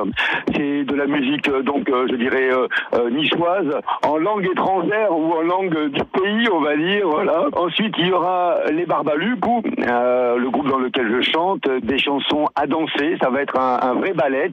C'est 0.55 0.84
de 0.84 0.95
la 0.95 1.07
musique, 1.07 1.47
euh, 1.49 1.62
donc, 1.62 1.89
euh, 1.89 2.07
je 2.10 2.16
dirais, 2.16 2.49
euh, 2.51 2.68
euh, 2.95 3.10
niçoise, 3.10 3.68
en 4.05 4.18
langue 4.18 4.47
étrangère 4.49 5.12
ou 5.12 5.34
en 5.34 5.41
langue 5.41 5.89
du 5.89 6.03
pays, 6.03 6.47
on 6.51 6.62
va 6.62 6.76
dire, 6.76 7.07
voilà. 7.07 7.45
Ensuite, 7.55 7.95
il 7.97 8.07
y 8.07 8.12
aura 8.12 8.57
les 8.72 8.86
Barbalucou, 8.86 9.62
euh, 9.88 10.38
le 10.38 10.49
groupe 10.49 10.70
dans 10.70 10.80
lequel 10.80 11.12
je 11.12 11.22
chante, 11.22 11.68
des 11.84 11.97
chansons 11.97 12.47
à 12.55 12.68
danser. 12.68 13.18
Ça 13.22 13.30
va 13.30 13.41
être 13.41 13.57
un, 13.57 13.93
vrai 13.95 14.14
ballet, 14.14 14.51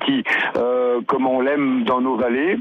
comme 1.07 1.27
on 1.27 1.41
l'aime 1.41 1.85
dans 1.85 2.01
nos 2.01 2.17
vallées. 2.17 2.59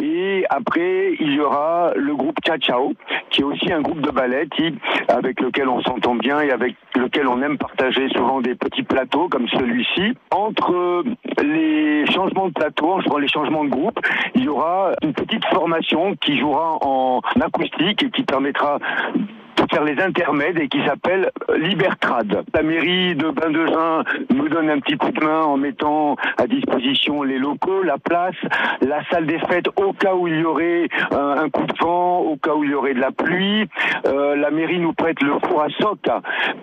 Et 0.00 0.44
après, 0.50 1.14
il 1.20 1.34
y 1.34 1.40
aura 1.40 1.92
le 1.94 2.14
groupe 2.14 2.36
Cha 2.44 2.58
Chao, 2.58 2.94
qui 3.30 3.42
est 3.42 3.44
aussi 3.44 3.72
un 3.72 3.80
groupe 3.80 4.00
de 4.00 4.10
ballet 4.10 4.46
avec 5.08 5.40
lequel 5.40 5.68
on 5.68 5.80
s'entend 5.84 6.14
bien 6.14 6.40
et 6.40 6.50
avec 6.50 6.76
lequel 6.96 7.28
on 7.28 7.40
aime 7.42 7.58
partager 7.58 8.08
souvent 8.10 8.40
des 8.40 8.54
petits 8.54 8.82
plateaux 8.82 9.28
comme 9.28 9.48
celui-ci. 9.48 10.14
Entre 10.30 10.72
euh, 10.72 11.02
les 11.42 12.06
changements 12.12 12.48
de 12.48 12.52
plateau, 12.52 12.92
entre 12.92 13.18
les 13.18 13.28
changements 13.28 13.64
de 13.64 13.70
groupe, 13.70 13.98
il 14.34 14.44
y 14.44 14.48
aura 14.48 14.92
une 15.02 15.12
petite 15.12 15.44
formation 15.46 16.14
qui 16.16 16.38
jouera 16.38 16.78
en 16.82 17.20
acoustique 17.40 18.02
et 18.02 18.10
qui 18.10 18.22
permettra 18.22 18.78
de 19.56 19.66
faire 19.70 19.84
les 19.84 20.00
intermèdes 20.02 20.58
et 20.58 20.68
qui 20.68 20.84
s'appelle 20.84 21.30
Libertrad. 21.56 22.44
La 22.54 22.62
mairie 22.62 23.14
de 23.14 23.30
Bain-de-Jean 23.30 24.02
nous 24.34 24.48
donne 24.48 24.70
un 24.70 24.78
petit 24.80 24.96
coup 24.96 25.10
de 25.10 25.24
main 25.24 25.42
en 25.42 25.56
mettant 25.56 26.16
à 26.38 26.46
disposition 26.46 27.22
les 27.22 27.38
locaux, 27.38 27.82
la 27.82 27.98
place, 27.98 28.34
la 28.80 29.04
salle 29.10 29.26
des 29.26 29.38
fêtes 29.40 29.68
au 29.76 29.92
cas 29.92 30.14
où 30.14 30.26
il 30.28 30.40
y 30.40 30.44
aurait 30.44 30.88
euh, 31.12 31.36
un 31.44 31.48
coup 31.50 31.64
de 31.66 31.74
vent, 31.80 32.18
au 32.18 32.36
cas 32.36 32.54
où 32.54 32.64
il 32.64 32.70
y 32.70 32.74
aurait 32.74 32.94
de 32.94 33.00
la 33.00 33.10
pluie. 33.12 33.66
Euh, 34.06 34.36
la 34.36 34.50
mairie 34.50 34.78
nous 34.78 34.92
prête 34.92 35.20
le 35.22 35.32
four 35.48 35.62
à 35.62 35.68
soc 35.80 35.98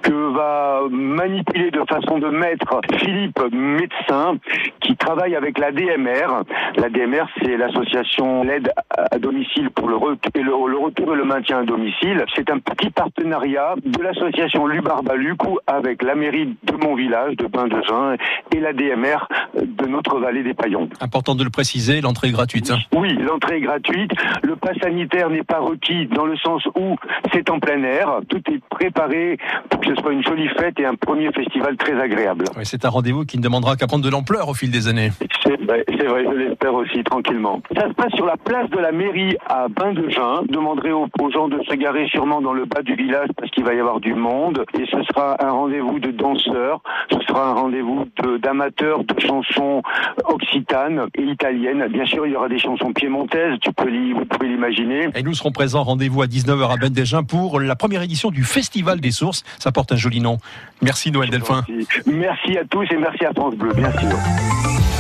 que 0.01 0.33
va 0.33 0.81
manipuler 0.89 1.71
de 1.71 1.81
façon 1.89 2.19
de 2.19 2.27
maître 2.29 2.79
Philippe, 2.97 3.39
médecin, 3.51 4.35
qui 4.81 4.95
travaille 4.95 5.35
avec 5.35 5.57
la 5.57 5.71
DMR. 5.71 6.43
La 6.77 6.89
DMR, 6.89 7.25
c'est 7.41 7.57
l'association 7.57 8.43
l'aide 8.43 8.71
à 9.11 9.17
domicile 9.19 9.69
pour 9.71 9.87
le, 9.87 9.95
re- 9.95 10.17
et 10.35 10.41
le, 10.41 10.51
le 10.51 10.77
retour 10.77 11.13
et 11.13 11.17
le 11.17 11.23
maintien 11.25 11.59
à 11.59 11.63
domicile. 11.63 12.23
C'est 12.35 12.49
un 12.51 12.59
partenariat 12.89 13.75
de 13.86 14.01
l'association 14.01 14.65
Lubarbalucou 14.67 15.59
avec 15.67 16.01
la 16.03 16.15
mairie 16.15 16.55
de 16.63 16.73
mon 16.84 16.95
village, 16.95 17.36
de 17.38 17.45
Bain-de-Jean, 17.45 18.15
et 18.55 18.59
la 18.59 18.73
DMR 18.73 19.27
de 19.61 19.86
notre 19.88 20.19
vallée 20.19 20.43
des 20.43 20.53
Paillons. 20.53 20.89
Important 20.99 21.36
de 21.36 21.43
le 21.43 21.49
préciser, 21.49 22.01
l'entrée 22.01 22.29
est 22.29 22.32
gratuite. 22.32 22.71
hein. 22.71 22.77
Oui, 22.95 23.13
l'entrée 23.17 23.57
est 23.57 23.61
gratuite. 23.61 24.11
Le 24.43 24.55
pass 24.55 24.77
sanitaire 24.82 25.29
n'est 25.29 25.43
pas 25.43 25.59
requis 25.59 26.07
dans 26.07 26.25
le 26.25 26.36
sens 26.38 26.63
où 26.75 26.95
c'est 27.34 27.49
en 27.49 27.59
plein 27.59 27.84
air. 27.84 28.19
Tout 28.29 28.41
est 28.51 28.61
préparé 28.69 29.38
pour 29.69 29.79
que 29.82 29.88
ce 29.93 29.95
soit 30.01 30.13
une 30.13 30.23
jolie 30.23 30.47
fête 30.57 30.79
et 30.79 30.86
un 30.86 30.95
premier 30.95 31.32
festival 31.32 31.75
très 31.77 31.99
agréable. 31.99 32.45
C'est 32.63 32.86
un 32.86 32.89
rendez-vous 32.89 33.25
qui 33.25 33.38
ne 33.38 33.43
demandera 33.43 33.75
qu'à 33.75 33.88
prendre 33.88 34.03
de 34.03 34.09
l'ampleur 34.09 34.49
au 34.49 34.53
fil 34.53 34.71
des 34.71 34.88
années. 34.88 35.11
C'est 35.43 35.59
vrai, 35.65 35.84
c'est 35.88 36.05
vrai, 36.07 36.23
je 36.25 36.36
l'espère 36.38 36.73
aussi, 36.73 37.03
tranquillement. 37.03 37.61
Ça 37.75 37.88
se 37.88 37.93
passe 37.93 38.11
sur 38.15 38.25
la 38.25 38.38
place 38.38 38.69
de 38.69 38.77
la 38.77 38.91
mairie 38.91 39.36
à 39.47 39.67
Bain-de-Jean. 39.67 40.43
Demanderez 40.49 40.91
aux 40.93 41.07
gens 41.32 41.47
de 41.47 41.61
se 41.63 41.73
garer 41.75 42.07
sûrement 42.07 42.41
dans 42.41 42.53
le 42.53 42.65
bas 42.74 42.82
du 42.82 42.95
village 42.95 43.30
parce 43.38 43.51
qu'il 43.51 43.63
va 43.63 43.74
y 43.74 43.80
avoir 43.80 43.99
du 43.99 44.13
monde. 44.13 44.63
Et 44.80 44.86
ce 44.86 45.03
sera 45.03 45.38
un 45.43 45.51
rendez-vous 45.51 45.99
de 45.99 46.11
danseurs, 46.11 46.82
ce 47.11 47.19
sera 47.28 47.49
un 47.49 47.53
rendez-vous 47.53 48.05
de- 48.24 48.38
d'amateurs 48.38 49.03
de, 49.03 49.19
chansons 49.19 49.82
occitanes 50.26 51.07
et 51.15 51.24
italiennes. 51.24 51.88
Bien 51.89 52.05
sûr, 52.05 52.26
il 52.26 52.34
y 52.34 52.36
aura 52.36 52.49
des 52.49 52.59
chansons 52.59 52.93
piémontaises, 52.93 53.57
tu 53.61 53.72
peux 53.74 53.91
vous 53.91 54.26
pouvez 54.26 54.47
l'imaginer. 54.47 55.09
Et 55.15 55.24
nous 55.24 55.34
serons 55.34 55.51
présents, 55.51 55.84
rendez-vous 55.84 56.22
à 56.22 56.28
19h 56.28 56.72
à 56.72 56.78
Ben 56.78 56.91
Desjins 56.91 57.24
pour 57.24 57.59
la 57.59 57.76
première 57.76 58.01
édition 58.01 58.32
du 58.32 58.43
Festival 58.43 58.99
des 58.99 59.11
Sources. 59.11 59.43
Ça 59.59 59.72
porte 59.72 59.91
un 59.91 59.97
joli 59.97 60.22
nom. 60.22 60.38
Merci 60.82 61.11
Noël 61.11 61.30
Delphin. 61.30 61.63
Merci 62.05 62.57
à 62.57 62.63
tous 62.65 62.84
et 62.91 62.97
merci 62.97 63.26
à 63.26 63.34
France 63.34 63.55
Bleu, 63.55 63.74
bien 63.74 63.91
sûr. 63.91 64.90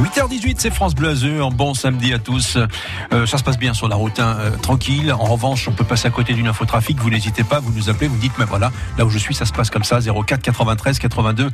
8h18, 0.00 0.54
c'est 0.56 0.70
France 0.70 0.94
Bleu 0.94 1.10
Azur. 1.10 1.50
Bon 1.50 1.74
samedi 1.74 2.14
à 2.14 2.18
tous. 2.18 2.56
Euh, 3.12 3.26
ça 3.26 3.36
se 3.36 3.44
passe 3.44 3.58
bien 3.58 3.74
sur 3.74 3.86
la 3.86 3.96
route, 3.96 4.18
hein, 4.18 4.34
euh, 4.40 4.50
tranquille. 4.56 5.12
En 5.12 5.26
revanche, 5.26 5.68
on 5.68 5.72
peut 5.72 5.84
passer 5.84 6.08
à 6.08 6.10
côté 6.10 6.32
d'une 6.32 6.48
infotrafic. 6.48 6.98
Vous 6.98 7.10
n'hésitez 7.10 7.44
pas, 7.44 7.60
vous 7.60 7.70
nous 7.70 7.90
appelez, 7.90 8.08
vous 8.08 8.16
dites, 8.16 8.32
mais 8.38 8.46
voilà, 8.46 8.72
là 8.96 9.04
où 9.04 9.10
je 9.10 9.18
suis, 9.18 9.34
ça 9.34 9.44
se 9.44 9.52
passe 9.52 9.68
comme 9.68 9.84
ça. 9.84 10.00
04 10.00 10.40
93 10.40 10.98
82 10.98 11.50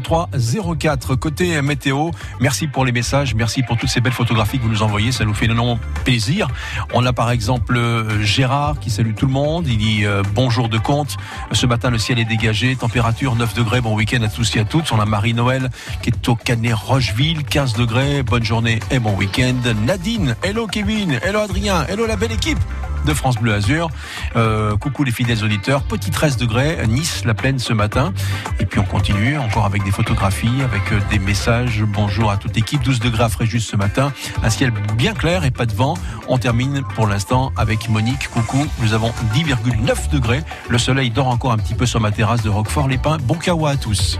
03 0.00 0.30
04. 0.78 1.14
Côté 1.16 1.56
euh, 1.56 1.62
météo, 1.62 2.10
merci 2.40 2.68
pour 2.68 2.86
les 2.86 2.92
messages, 2.92 3.34
merci 3.34 3.62
pour 3.62 3.76
toutes 3.76 3.90
ces 3.90 4.00
belles 4.00 4.14
photographies 4.14 4.56
que 4.56 4.62
vous 4.62 4.70
nous 4.70 4.82
envoyez. 4.82 5.12
Ça 5.12 5.26
nous 5.26 5.34
fait 5.34 5.44
énormément 5.44 5.78
plaisir. 6.04 6.48
On 6.94 7.04
a 7.04 7.12
par 7.12 7.30
exemple 7.30 7.78
Gérard 8.22 8.80
qui 8.80 8.88
salue 8.88 9.12
tout 9.14 9.26
le 9.26 9.32
monde. 9.32 9.66
Il 9.68 9.76
dit 9.76 10.04
bonjour 10.34 10.70
de 10.70 10.78
compte. 10.78 11.18
Ce 11.52 11.66
matin, 11.66 11.90
le 11.90 11.98
ciel 11.98 12.18
est 12.18 12.24
dégagé. 12.24 12.76
Température 12.76 13.36
9 13.36 13.52
degrés. 13.52 13.82
Bon 13.82 13.94
week-end 13.94 14.22
à 14.22 14.28
tous 14.28 14.56
et 14.56 14.60
à 14.60 14.64
toutes. 14.64 14.90
On 14.90 15.00
a 15.00 15.04
Marie-Noël 15.04 15.70
qui 16.00 16.08
est 16.08 16.28
au 16.28 16.34
Canet 16.34 16.72
Rocheville. 16.74 17.44
15 17.44 17.73
degrés. 17.76 18.22
Bonne 18.22 18.44
journée 18.44 18.80
et 18.90 18.98
bon 18.98 19.14
week-end. 19.14 19.54
Nadine. 19.84 20.36
Hello 20.42 20.66
Kevin. 20.66 21.18
Hello 21.22 21.40
Adrien. 21.40 21.84
Hello 21.88 22.06
la 22.06 22.16
belle 22.16 22.32
équipe 22.32 22.58
de 23.04 23.14
France 23.14 23.36
Bleu 23.36 23.52
Azur. 23.54 23.90
Euh, 24.36 24.76
coucou 24.76 25.04
les 25.04 25.12
fidèles 25.12 25.44
auditeurs. 25.44 25.82
Petit 25.82 26.10
13 26.10 26.36
degrés. 26.36 26.78
Nice, 26.88 27.24
la 27.24 27.34
plaine 27.34 27.58
ce 27.58 27.72
matin. 27.72 28.12
Et 28.60 28.66
puis 28.66 28.80
on 28.80 28.84
continue 28.84 29.38
encore 29.38 29.66
avec 29.66 29.84
des 29.84 29.90
photographies, 29.90 30.62
avec 30.62 30.92
euh, 30.92 31.00
des 31.10 31.18
messages. 31.18 31.82
Bonjour 31.82 32.30
à 32.30 32.36
toute 32.36 32.56
l'équipe. 32.56 32.82
12 32.82 33.00
degrés 33.00 33.24
à 33.24 33.28
Fréjus 33.28 33.60
ce 33.60 33.76
matin. 33.76 34.12
Un 34.42 34.50
ciel 34.50 34.72
bien 34.96 35.14
clair 35.14 35.44
et 35.44 35.50
pas 35.50 35.66
de 35.66 35.74
vent. 35.74 35.94
On 36.28 36.38
termine 36.38 36.82
pour 36.94 37.06
l'instant 37.06 37.52
avec 37.56 37.88
Monique. 37.88 38.28
Coucou. 38.30 38.66
Nous 38.80 38.94
avons 38.94 39.12
10,9 39.34 40.10
degrés. 40.10 40.42
Le 40.68 40.78
soleil 40.78 41.10
dort 41.10 41.28
encore 41.28 41.52
un 41.52 41.58
petit 41.58 41.74
peu 41.74 41.86
sur 41.86 42.00
ma 42.00 42.10
terrasse 42.10 42.42
de 42.42 42.48
Roquefort-les-Pins. 42.48 43.18
Bon 43.22 43.34
kawa 43.34 43.70
à 43.70 43.76
tous. 43.76 44.18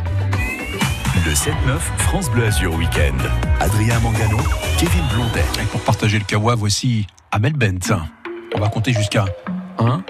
Le 1.22 1.32
7-9, 1.32 1.78
France 1.98 2.28
Bleu 2.30 2.44
Azur 2.44 2.74
Week-end. 2.74 3.16
Adrien 3.60 3.98
Mangano, 4.00 4.36
Kevin 4.78 5.02
Blondet. 5.12 5.44
Et 5.62 5.64
pour 5.66 5.80
partager 5.80 6.18
le 6.18 6.24
kawa, 6.24 6.54
voici 6.56 7.06
Amel 7.30 7.52
Bent. 7.52 7.94
On 8.54 8.60
va 8.60 8.68
compter 8.68 8.92
jusqu'à 8.92 9.24
1, 9.78 10.02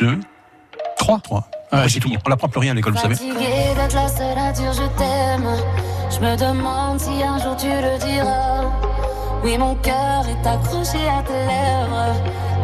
2, 0.00 0.18
3. 0.96 1.20
3. 1.20 1.50
c'est 1.88 2.00
tout. 2.00 2.10
On 2.24 2.30
n'apprend 2.30 2.48
plus 2.48 2.60
rien 2.60 2.72
à 2.72 2.74
l'école, 2.74 2.94
vous 2.94 3.00
savez. 3.00 3.14
D'être 3.14 3.94
la 3.94 4.08
seule 4.08 4.38
à 4.38 4.52
dire 4.52 4.72
je 4.72 4.86
t'aime. 4.98 5.48
Je 6.10 6.18
me 6.20 6.36
demande 6.36 6.98
si 6.98 7.22
un 7.22 7.38
jour 7.38 7.54
tu 7.56 7.68
le 7.68 7.98
diras. 7.98 8.64
Oui, 9.44 9.58
mon 9.58 9.74
cœur 9.76 10.24
est 10.28 10.48
accroché 10.48 11.08
à 11.08 11.22
tes 11.22 11.32
lèvres. 11.34 12.14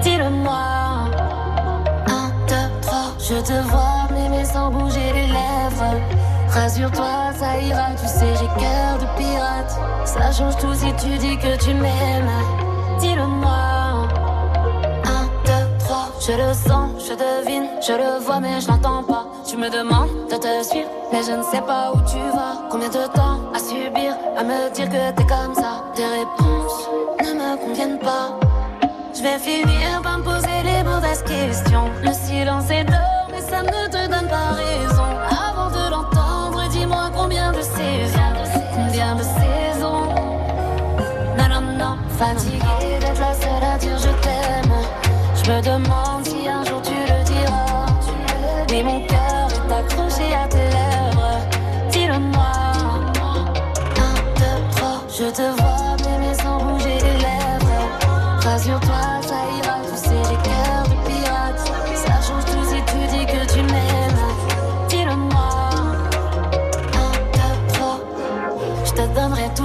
Dis-le-moi. 0.02 1.10
Un, 2.08 2.30
deux, 2.48 2.80
trois. 2.80 3.14
Je 3.18 3.40
te 3.40 3.68
vois 3.68 4.08
m'aimer 4.10 4.44
sans 4.44 4.70
bouger 4.70 5.12
les 5.14 5.26
lèvres. 5.26 6.00
Rassure-toi, 6.52 7.32
ça 7.38 7.58
ira. 7.58 7.88
Tu 8.00 8.06
sais, 8.06 8.34
j'ai 8.38 8.46
cœur 8.60 8.98
de 9.00 9.06
pirate. 9.16 9.78
Ça 10.04 10.32
change 10.32 10.56
tout 10.58 10.74
si 10.74 10.92
tu 10.94 11.16
dis 11.18 11.36
que 11.38 11.56
tu 11.56 11.74
m'aimes. 11.74 12.30
Dis-le-moi. 13.00 14.08
Un, 15.04 15.24
deux, 15.46 15.78
trois. 15.78 16.08
Je 16.20 16.32
le 16.32 16.52
sens, 16.52 16.90
je 17.08 17.14
devine, 17.14 17.66
je 17.86 17.92
le 17.92 18.22
vois, 18.24 18.40
mais 18.40 18.60
je 18.60 18.68
n'entends 18.68 19.02
pas. 19.02 19.26
Tu 19.48 19.56
me 19.56 19.70
demandes 19.70 20.28
de 20.30 20.36
te 20.36 20.62
suivre, 20.64 20.88
mais 21.12 21.22
je 21.22 21.32
ne 21.32 21.42
sais 21.42 21.62
pas 21.62 21.92
où 21.94 21.98
tu 22.08 22.18
vas. 22.36 22.68
Combien 22.70 22.88
de 22.88 23.06
temps 23.12 23.40
à 23.54 23.58
subir, 23.58 24.14
à 24.36 24.44
me 24.44 24.70
dire 24.74 24.88
que 24.88 25.10
t'es 25.12 25.26
comme 25.26 25.54
ça? 25.54 25.82
Tes 25.94 26.04
réponses 26.04 26.88
ne 27.20 27.32
me 27.32 27.56
conviennent 27.56 27.98
pas. 27.98 28.38
Je 29.14 29.22
vais 29.22 29.38
finir 29.38 30.00
par 30.02 30.18
me 30.18 30.24
poser 30.24 30.62
les 30.64 30.82
mauvaises 30.82 31.22
questions. 31.22 31.90
Le 32.02 32.12
silence 32.12 32.70
est 32.70 32.84
d'or, 32.84 33.28
mais 33.30 33.40
ça 33.40 33.62
ne 33.62 33.86
te 33.88 34.10
donne 34.10 34.28
pas 34.28 34.52
raison. 34.54 35.04
Avant 35.28 35.51
fatiguée 42.18 42.98
d'être 43.00 43.20
la 43.20 43.34
seule 43.34 43.64
à 43.74 43.78
dire 43.78 43.98
je 43.98 44.12
t'aime. 44.22 44.74
Je 45.34 45.50
me 45.50 45.60
demande 45.62 46.24
si 46.24 46.48
un 46.48 46.64
jour 46.64 46.80
tu 46.82 46.92
le 46.94 47.24
diras. 47.24 47.86
Mais 48.70 48.82
mon 48.82 49.00
cœur 49.06 49.48
est 49.50 49.72
accroché 49.72 50.34
à 50.34 50.46
tes 50.48 50.58
lèvres. 50.58 51.38
Dis-le-moi. 51.90 52.52
Un, 53.96 54.14
deux, 54.38 54.60
trois, 54.76 55.02
je 55.08 55.24
te 55.30 55.42
vois 55.42 55.61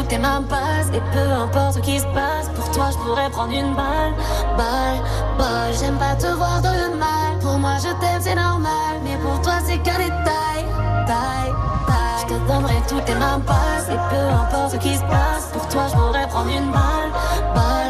tes 0.07 0.17
mains 0.17 0.43
passes 0.43 0.89
Et 0.93 1.01
peu 1.13 1.31
importe 1.31 1.75
ce 1.75 1.79
qui 1.79 1.99
se 1.99 2.05
passe 2.07 2.49
Pour 2.55 2.69
toi 2.71 2.89
je 2.91 2.97
pourrais 2.97 3.29
prendre 3.29 3.53
une 3.53 3.73
balle 3.75 4.13
Balle, 4.57 4.99
balle. 5.37 5.73
J'aime 5.79 5.97
pas 5.97 6.15
te 6.15 6.27
voir 6.27 6.61
dans 6.61 6.73
le 6.73 6.95
mal. 6.97 7.37
Pour 7.41 7.57
moi 7.59 7.75
je 7.77 7.89
t'aime 7.99 8.21
c'est 8.21 8.35
normal. 8.35 8.95
Mais 9.03 9.17
pour 9.17 9.41
toi 9.41 9.53
c'est 9.65 9.77
qu'un 9.79 9.97
détail 9.97 10.63
Taille, 11.05 11.53
taille. 11.87 12.21
Je 12.21 12.33
te 12.33 12.47
donnerai 12.47 12.81
toutes 12.87 13.05
tes 13.05 13.15
mains 13.15 13.39
passes 13.45 13.89
Et 13.89 13.99
peu 14.09 14.23
importe 14.41 14.71
ce 14.73 14.77
qui 14.77 14.95
se 14.95 15.03
passe 15.03 15.49
Pour 15.53 15.67
toi 15.67 15.83
je 15.89 15.95
pourrais 15.95 16.27
prendre 16.27 16.49
une 16.49 16.71
Balle, 16.71 17.11
balle 17.55 17.86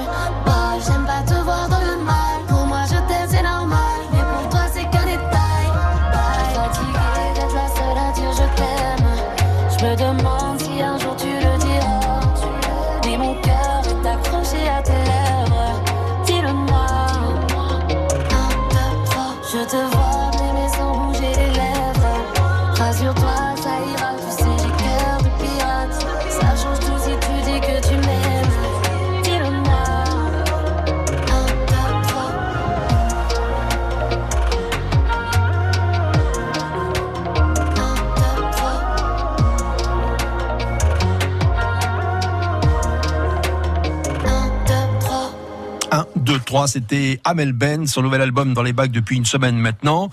3, 46.48 46.68
c'était 46.70 47.20
Amel 47.26 47.52
Ben, 47.52 47.86
son 47.86 48.02
nouvel 48.02 48.22
album 48.22 48.54
dans 48.54 48.64
les 48.64 48.72
bacs 48.74 48.92
depuis 48.92 49.18
une 49.18 49.26
semaine 49.26 49.58
maintenant. 49.58 50.10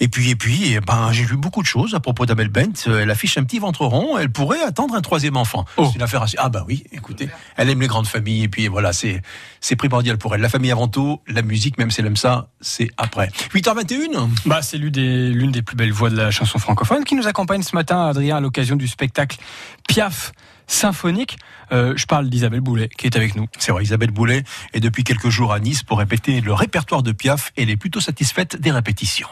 Et 0.00 0.08
puis, 0.08 0.28
et 0.30 0.36
puis, 0.36 0.74
eh 0.74 0.80
ben, 0.80 1.12
j'ai 1.12 1.24
lu 1.24 1.36
beaucoup 1.36 1.62
de 1.62 1.66
choses 1.66 1.94
à 1.94 2.00
propos 2.00 2.26
d'Amel 2.26 2.48
Ben. 2.48 2.72
Elle 2.86 3.10
affiche 3.10 3.38
un 3.38 3.44
petit 3.44 3.60
ventre 3.60 3.86
rond, 3.86 4.18
elle 4.18 4.30
pourrait 4.30 4.60
attendre 4.60 4.94
un 4.96 5.00
troisième 5.00 5.36
enfant. 5.36 5.64
C'est 5.76 5.94
une 5.94 6.02
affaire 6.02 6.22
assez... 6.22 6.36
Ah 6.38 6.48
bah 6.48 6.64
oui, 6.66 6.84
écoutez, 6.92 7.30
elle 7.56 7.70
aime 7.70 7.80
les 7.80 7.86
grandes 7.86 8.08
familles, 8.08 8.42
et 8.42 8.48
puis 8.48 8.66
voilà, 8.66 8.92
c'est, 8.92 9.22
c'est 9.60 9.76
primordial 9.76 10.18
pour 10.18 10.34
elle. 10.34 10.40
La 10.40 10.48
famille 10.48 10.72
avant 10.72 10.88
tout, 10.88 11.20
la 11.28 11.42
musique, 11.42 11.78
même 11.78 11.92
si 11.92 12.00
elle 12.00 12.06
aime 12.08 12.16
ça, 12.16 12.48
c'est 12.60 12.90
après. 12.96 13.30
8h21 13.54 14.28
Bah, 14.46 14.62
c'est 14.62 14.78
l'une 14.78 14.90
des, 14.90 15.30
l'une 15.30 15.52
des 15.52 15.62
plus 15.62 15.76
belles 15.76 15.92
voix 15.92 16.10
de 16.10 16.16
la 16.16 16.32
chanson 16.32 16.58
francophone 16.58 17.04
qui 17.04 17.14
nous 17.14 17.28
accompagne 17.28 17.62
ce 17.62 17.76
matin, 17.76 18.08
Adrien, 18.08 18.38
à 18.38 18.40
l'occasion 18.40 18.74
du 18.74 18.88
spectacle 18.88 19.38
Piaf 19.86 20.32
symphonique. 20.68 21.38
Euh, 21.72 21.94
je 21.96 22.06
parle 22.06 22.28
d'Isabelle 22.28 22.60
Boulet 22.60 22.88
qui 22.88 23.06
est 23.06 23.16
avec 23.16 23.34
nous. 23.34 23.48
C'est 23.58 23.72
vrai, 23.72 23.82
Isabelle 23.82 24.12
Boulet 24.12 24.44
est 24.72 24.80
depuis 24.80 25.02
quelques 25.02 25.30
jours 25.30 25.52
à 25.52 25.58
Nice 25.58 25.82
pour 25.82 25.98
répéter 25.98 26.40
le 26.40 26.52
répertoire 26.52 27.02
de 27.02 27.10
Piaf 27.10 27.52
et 27.56 27.62
elle 27.64 27.70
est 27.70 27.76
plutôt 27.76 28.00
satisfaite 28.00 28.60
des 28.60 28.70
répétitions. 28.70 29.28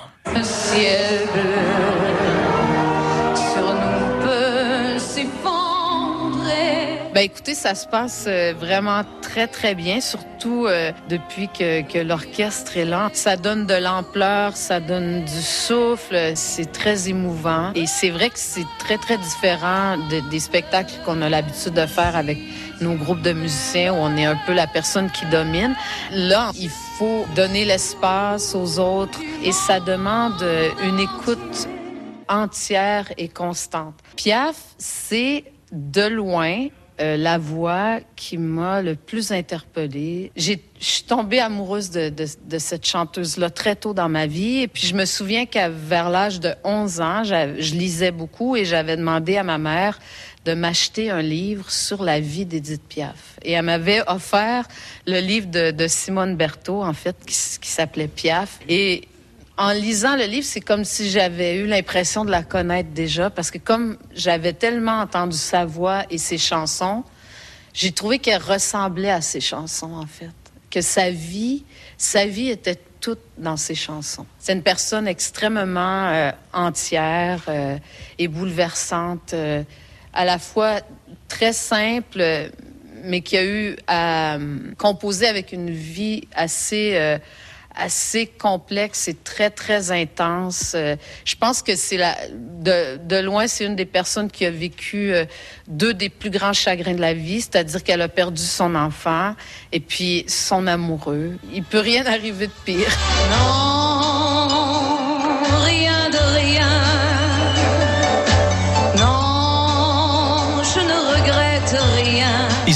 Ben 7.16 7.22
écoutez, 7.22 7.54
ça 7.54 7.74
se 7.74 7.86
passe 7.86 8.26
euh, 8.28 8.52
vraiment 8.52 9.00
très 9.22 9.46
très 9.46 9.74
bien, 9.74 10.02
surtout 10.02 10.66
euh, 10.66 10.92
depuis 11.08 11.48
que, 11.48 11.80
que 11.80 11.96
l'orchestre 11.96 12.76
est 12.76 12.84
là. 12.84 13.08
Ça 13.14 13.38
donne 13.38 13.64
de 13.64 13.72
l'ampleur, 13.72 14.54
ça 14.54 14.80
donne 14.80 15.24
du 15.24 15.40
souffle, 15.40 16.32
c'est 16.34 16.70
très 16.70 17.08
émouvant. 17.08 17.72
Et 17.74 17.86
c'est 17.86 18.10
vrai 18.10 18.28
que 18.28 18.38
c'est 18.38 18.66
très 18.78 18.98
très 18.98 19.16
différent 19.16 19.96
de- 20.10 20.28
des 20.28 20.40
spectacles 20.40 20.92
qu'on 21.06 21.22
a 21.22 21.30
l'habitude 21.30 21.72
de 21.72 21.86
faire 21.86 22.16
avec 22.16 22.36
nos 22.82 22.92
groupes 22.96 23.22
de 23.22 23.32
musiciens 23.32 23.94
où 23.94 23.96
on 23.96 24.14
est 24.18 24.26
un 24.26 24.38
peu 24.46 24.52
la 24.52 24.66
personne 24.66 25.10
qui 25.10 25.24
domine. 25.24 25.74
Là, 26.12 26.50
il 26.54 26.68
faut 26.98 27.24
donner 27.34 27.64
l'espace 27.64 28.54
aux 28.54 28.78
autres 28.78 29.20
et 29.42 29.52
ça 29.52 29.80
demande 29.80 30.42
euh, 30.42 30.68
une 30.84 31.00
écoute 31.00 31.66
entière 32.28 33.10
et 33.16 33.28
constante. 33.28 33.94
Piaf, 34.16 34.56
c'est 34.76 35.44
de 35.72 36.02
loin 36.08 36.66
euh, 37.00 37.16
la 37.16 37.36
voix 37.38 37.98
qui 38.16 38.38
m'a 38.38 38.80
le 38.82 38.94
plus 38.94 39.30
interpellée. 39.32 40.32
Je 40.36 40.54
suis 40.80 41.02
tombée 41.02 41.40
amoureuse 41.40 41.90
de, 41.90 42.08
de- 42.08 42.26
de 42.48 42.58
cette 42.58 42.86
chanteuse-là 42.86 43.50
très 43.50 43.76
tôt 43.76 43.92
dans 43.94 44.08
ma 44.08 44.26
vie. 44.26 44.58
Et 44.62 44.68
puis, 44.68 44.86
je 44.86 44.94
me 44.94 45.04
souviens 45.04 45.46
qu'à 45.46 45.68
vers 45.68 46.08
l'âge 46.10 46.40
de 46.40 46.54
11 46.64 47.00
ans, 47.00 47.22
je 47.24 47.74
lisais 47.74 48.10
beaucoup 48.12 48.56
et 48.56 48.64
j'avais 48.64 48.96
demandé 48.96 49.36
à 49.36 49.42
ma 49.42 49.58
mère 49.58 49.98
de 50.44 50.54
m'acheter 50.54 51.10
un 51.10 51.22
livre 51.22 51.70
sur 51.70 52.02
la 52.04 52.20
vie 52.20 52.46
d'Edith 52.46 52.82
Piaf. 52.88 53.36
Et 53.42 53.52
elle 53.52 53.64
m'avait 53.64 54.00
offert 54.08 54.66
le 55.06 55.18
livre 55.20 55.48
de, 55.48 55.72
de 55.72 55.86
Simone 55.88 56.36
Berthaud, 56.36 56.82
en 56.84 56.92
fait, 56.92 57.16
qui, 57.26 57.34
qui 57.60 57.68
s'appelait 57.70 58.06
Piaf. 58.08 58.60
Et 58.68 59.08
en 59.58 59.72
lisant 59.72 60.16
le 60.16 60.24
livre, 60.24 60.46
c'est 60.46 60.60
comme 60.60 60.84
si 60.84 61.10
j'avais 61.10 61.56
eu 61.56 61.66
l'impression 61.66 62.24
de 62.24 62.30
la 62.30 62.42
connaître 62.42 62.90
déjà, 62.90 63.30
parce 63.30 63.50
que 63.50 63.58
comme 63.58 63.96
j'avais 64.14 64.52
tellement 64.52 65.00
entendu 65.00 65.36
sa 65.36 65.64
voix 65.64 66.04
et 66.10 66.18
ses 66.18 66.38
chansons, 66.38 67.04
j'ai 67.72 67.92
trouvé 67.92 68.18
qu'elle 68.18 68.42
ressemblait 68.42 69.10
à 69.10 69.20
ses 69.20 69.40
chansons, 69.40 69.92
en 69.92 70.06
fait. 70.06 70.30
Que 70.70 70.80
sa 70.80 71.10
vie, 71.10 71.64
sa 71.96 72.26
vie 72.26 72.48
était 72.48 72.78
toute 73.00 73.20
dans 73.38 73.56
ses 73.56 73.74
chansons. 73.74 74.26
C'est 74.38 74.52
une 74.52 74.62
personne 74.62 75.06
extrêmement 75.06 76.08
euh, 76.08 76.32
entière 76.52 77.42
euh, 77.48 77.78
et 78.18 78.28
bouleversante, 78.28 79.32
euh, 79.32 79.62
à 80.12 80.24
la 80.24 80.38
fois 80.38 80.80
très 81.28 81.52
simple, 81.52 82.50
mais 83.04 83.20
qui 83.20 83.36
a 83.36 83.44
eu 83.44 83.76
à 83.86 84.36
euh, 84.36 84.58
composer 84.76 85.26
avec 85.26 85.52
une 85.52 85.70
vie 85.70 86.26
assez 86.34 86.92
euh, 86.94 87.18
assez 87.76 88.26
complexe 88.26 89.08
et 89.08 89.14
très 89.14 89.50
très 89.50 89.90
intense. 89.90 90.72
Euh, 90.74 90.96
je 91.24 91.36
pense 91.36 91.62
que 91.62 91.76
c'est 91.76 91.96
la 91.96 92.16
de, 92.30 92.96
de 92.96 93.16
loin 93.16 93.46
c'est 93.46 93.64
une 93.64 93.76
des 93.76 93.84
personnes 93.84 94.30
qui 94.30 94.46
a 94.46 94.50
vécu 94.50 95.12
euh, 95.12 95.24
deux 95.68 95.94
des 95.94 96.08
plus 96.08 96.30
grands 96.30 96.52
chagrins 96.52 96.94
de 96.94 97.00
la 97.00 97.14
vie, 97.14 97.40
c'est-à-dire 97.40 97.82
qu'elle 97.82 98.02
a 98.02 98.08
perdu 98.08 98.42
son 98.42 98.74
enfant 98.74 99.34
et 99.72 99.80
puis 99.80 100.24
son 100.28 100.66
amoureux. 100.66 101.36
Il 101.52 101.62
peut 101.62 101.80
rien 101.80 102.06
arriver 102.06 102.46
de 102.46 102.52
pire. 102.64 102.88
Non, 103.30 104.15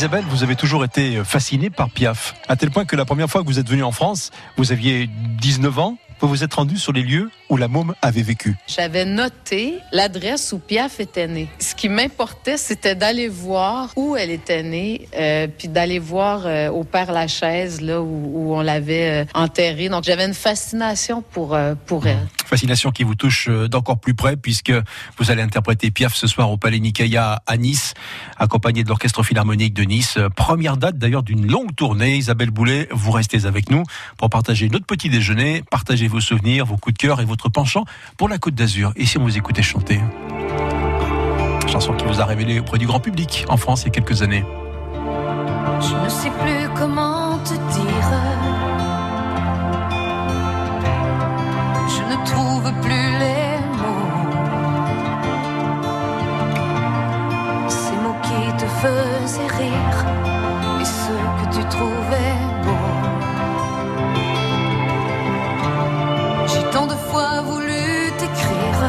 Isabelle, 0.00 0.24
vous 0.30 0.42
avez 0.42 0.56
toujours 0.56 0.82
été 0.82 1.22
fascinée 1.24 1.68
par 1.68 1.90
Piaf, 1.90 2.34
à 2.48 2.56
tel 2.56 2.70
point 2.70 2.86
que 2.86 2.96
la 2.96 3.04
première 3.04 3.28
fois 3.28 3.42
que 3.42 3.46
vous 3.46 3.58
êtes 3.58 3.68
venue 3.68 3.82
en 3.82 3.92
France, 3.92 4.30
vous 4.56 4.72
aviez 4.72 5.06
19 5.06 5.78
ans, 5.78 5.98
vous 6.20 6.28
vous 6.28 6.44
êtes 6.44 6.54
rendu 6.54 6.76
sur 6.76 6.92
les 6.92 7.02
lieux 7.02 7.30
où 7.48 7.56
la 7.56 7.68
môme 7.68 7.94
avait 8.02 8.22
vécu. 8.22 8.56
J'avais 8.68 9.04
noté 9.04 9.78
l'adresse 9.92 10.52
où 10.52 10.58
Piaf 10.58 11.00
était 11.00 11.26
née. 11.26 11.48
Ce 11.58 11.74
qui 11.74 11.88
m'importait, 11.88 12.56
c'était 12.56 12.94
d'aller 12.94 13.28
voir 13.28 13.90
où 13.96 14.16
elle 14.16 14.30
était 14.30 14.62
née, 14.62 15.08
euh, 15.16 15.48
puis 15.48 15.68
d'aller 15.68 15.98
voir 15.98 16.42
euh, 16.46 16.68
au 16.68 16.84
Père 16.84 17.10
Lachaise, 17.12 17.80
là 17.80 18.00
où, 18.02 18.30
où 18.34 18.54
on 18.54 18.60
l'avait 18.60 19.22
euh, 19.22 19.24
enterrée. 19.34 19.88
Donc 19.88 20.04
j'avais 20.04 20.26
une 20.26 20.34
fascination 20.34 21.22
pour 21.22 21.56
pour 21.86 22.06
elle. 22.06 22.28
Fascination 22.44 22.90
qui 22.90 23.04
vous 23.04 23.14
touche 23.14 23.48
d'encore 23.48 23.98
plus 23.98 24.14
près 24.14 24.36
puisque 24.36 24.72
vous 25.18 25.30
allez 25.30 25.42
interpréter 25.42 25.90
Piaf 25.90 26.14
ce 26.14 26.26
soir 26.26 26.50
au 26.50 26.56
Palais 26.56 26.80
Nicaïa 26.80 27.42
à 27.46 27.56
Nice, 27.56 27.94
accompagné 28.38 28.84
de 28.84 28.88
l'Orchestre 28.88 29.22
Philharmonique 29.22 29.74
de 29.74 29.82
Nice. 29.82 30.18
Première 30.36 30.76
date 30.76 30.98
d'ailleurs 30.98 31.22
d'une 31.22 31.46
longue 31.46 31.74
tournée. 31.74 32.16
Isabelle 32.16 32.50
Boulet, 32.50 32.88
vous 32.90 33.10
restez 33.10 33.46
avec 33.46 33.70
nous 33.70 33.84
pour 34.16 34.30
partager 34.30 34.68
notre 34.68 34.86
petit 34.86 35.08
déjeuner, 35.08 35.62
partager 35.70 36.09
vos 36.10 36.20
souvenirs, 36.20 36.66
vos 36.66 36.76
coups 36.76 36.94
de 36.94 36.98
cœur 36.98 37.20
et 37.20 37.24
votre 37.24 37.48
penchant 37.48 37.84
pour 38.16 38.28
la 38.28 38.38
Côte 38.38 38.54
d'Azur. 38.54 38.92
Et 38.96 39.06
si 39.06 39.16
on 39.18 39.22
vous 39.22 39.38
écoutait 39.38 39.62
chanter? 39.62 40.00
Chanson 41.68 41.94
qui 41.94 42.04
vous 42.04 42.20
a 42.20 42.24
révélé 42.24 42.58
auprès 42.58 42.78
du 42.78 42.86
grand 42.86 43.00
public 43.00 43.44
en 43.48 43.56
France 43.56 43.82
il 43.82 43.86
y 43.86 43.88
a 43.88 43.92
quelques 43.92 44.22
années. 44.22 44.44
Je 45.80 45.94
ne 46.04 46.08
sais 46.08 46.30
plus 46.30 46.68
comment 46.74 47.38
te 47.38 47.54
dire. 47.54 48.10
Je 51.88 52.02
ne 52.10 52.16
trouve 52.26 52.72
plus 52.82 53.10
les 53.22 53.58
mots. 53.80 54.10
Ces 57.68 57.96
mots 58.02 58.18
qui 58.22 58.52
te 58.56 58.66
faisaient 58.66 59.46
rire 59.46 60.06
et 60.80 60.84
ceux 60.84 61.24
que 61.38 61.46
tu 61.56 61.62
trouvais. 61.68 62.29
Tant 66.72 66.86
de 66.86 66.94
fois 66.94 67.40
voulu 67.42 68.12
t'écrire 68.18 68.80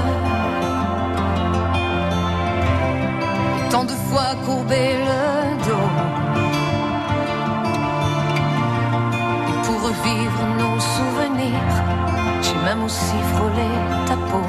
tant 3.69 3.84
de 3.84 3.95
fois 4.09 4.36
courbé 4.45 4.95
le 5.07 5.21
dos. 5.65 5.89
Pour 9.63 9.79
revivre 9.88 10.41
nos 10.59 10.79
souvenirs, 10.79 11.75
j'ai 12.41 12.59
même 12.65 12.84
aussi 12.84 13.17
frôlé 13.34 13.69
ta 14.07 14.15
peau. 14.15 14.45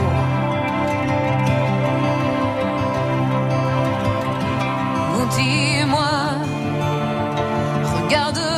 Dis-moi, 5.34 6.14
regarde-moi, 7.96 8.51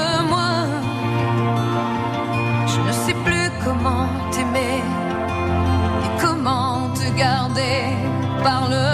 Parle-moi, 8.44 8.93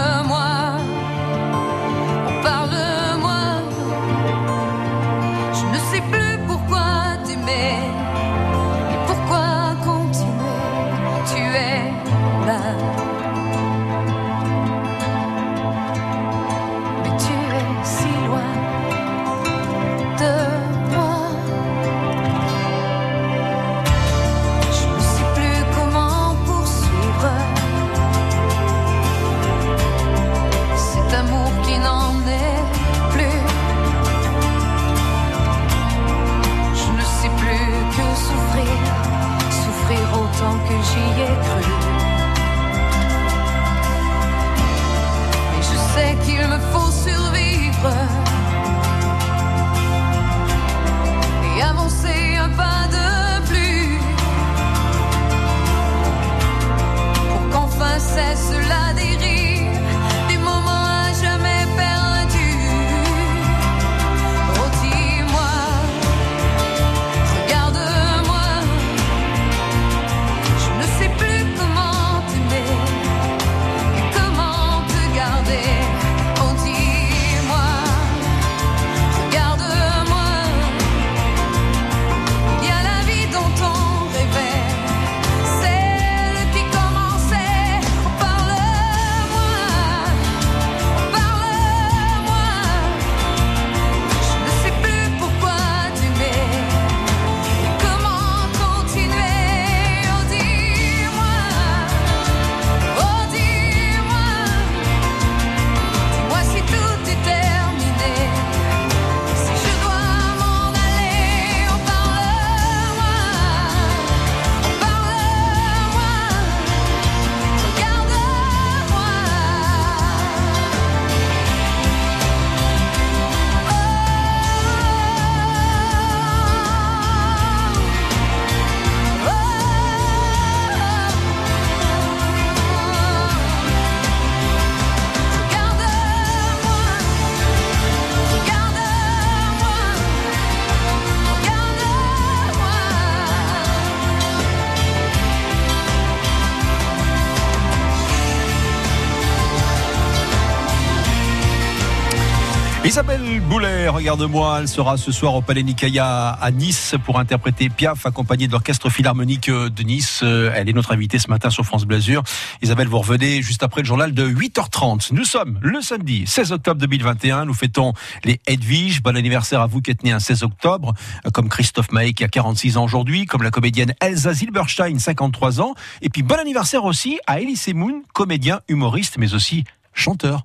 Isabelle 152.91 153.39
Boulet, 153.49 153.87
regarde-moi, 153.87 154.59
elle 154.59 154.67
sera 154.67 154.97
ce 154.97 155.13
soir 155.13 155.37
au 155.37 155.43
Palais 155.43 155.63
Nicaïa 155.63 156.31
à 156.31 156.51
Nice 156.51 156.97
pour 157.05 157.21
interpréter 157.21 157.69
Piaf, 157.69 158.05
accompagnée 158.05 158.49
de 158.49 158.53
l'Orchestre 158.53 158.91
Philharmonique 158.91 159.49
de 159.49 159.83
Nice. 159.85 160.23
Euh, 160.25 160.51
Elle 160.57 160.69
est 160.69 160.73
notre 160.73 160.93
invitée 160.93 161.21
ce 161.21 161.29
matin 161.29 161.51
sur 161.51 161.65
France 161.65 161.85
Blasure. 161.85 162.25
Isabelle, 162.63 162.89
vous 162.89 162.99
revenez 162.99 163.43
juste 163.43 163.63
après 163.63 163.83
le 163.83 163.87
journal 163.87 164.13
de 164.13 164.29
8h30. 164.29 165.11
Nous 165.13 165.25
sommes 165.25 165.61
le 165.63 165.81
samedi 165.83 166.25
16 166.27 166.51
octobre 166.51 166.81
2021. 166.81 167.45
Nous 167.45 167.55
fêtons 167.55 167.93
les 168.25 168.41
Edwige. 168.49 169.05
Bon 169.05 169.17
anniversaire 169.17 169.61
à 169.61 169.69
vous 169.69 169.81
qui 169.81 169.93
êtes 169.93 170.03
né 170.03 170.11
un 170.11 170.19
16 170.19 170.43
octobre, 170.43 170.93
euh, 171.27 171.31
comme 171.31 171.49
Christophe 171.49 171.93
Maé 171.93 172.13
qui 172.13 172.25
a 172.25 172.29
46 172.29 172.77
ans 172.77 172.83
aujourd'hui, 172.83 173.25
comme 173.25 173.45
la 173.45 173.53
comédienne 173.53 173.95
Elsa 174.01 174.33
Zilberstein, 174.33 174.99
53 174.99 175.61
ans. 175.61 175.75
Et 176.03 176.09
puis 176.09 176.25
bon 176.25 176.41
anniversaire 176.41 176.85
aussi 176.85 177.21
à 177.29 177.39
Elise 177.39 177.69
Moon, 177.73 178.03
comédien, 178.15 178.63
humoriste, 178.69 179.17
mais 179.17 179.33
aussi 179.33 179.63
chanteur. 179.95 180.45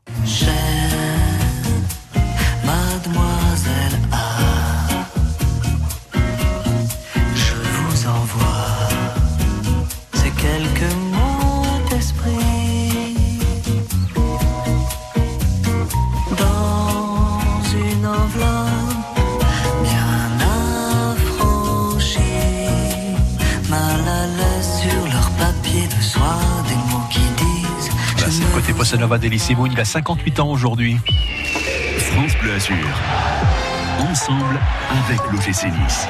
Bossa 28.86 28.97
nova 28.97 29.17
Moon. 29.17 29.71
Il 29.71 29.79
a 29.79 29.83
58 29.83 30.39
ans 30.41 30.51
aujourd'hui. 30.51 30.99
France 31.97 32.33
Bleu 32.39 32.53
Azur. 32.53 33.64
Ensemble 33.99 34.59
avec 35.05 35.19
l'OGC 35.31 35.71
Nice. 35.71 36.07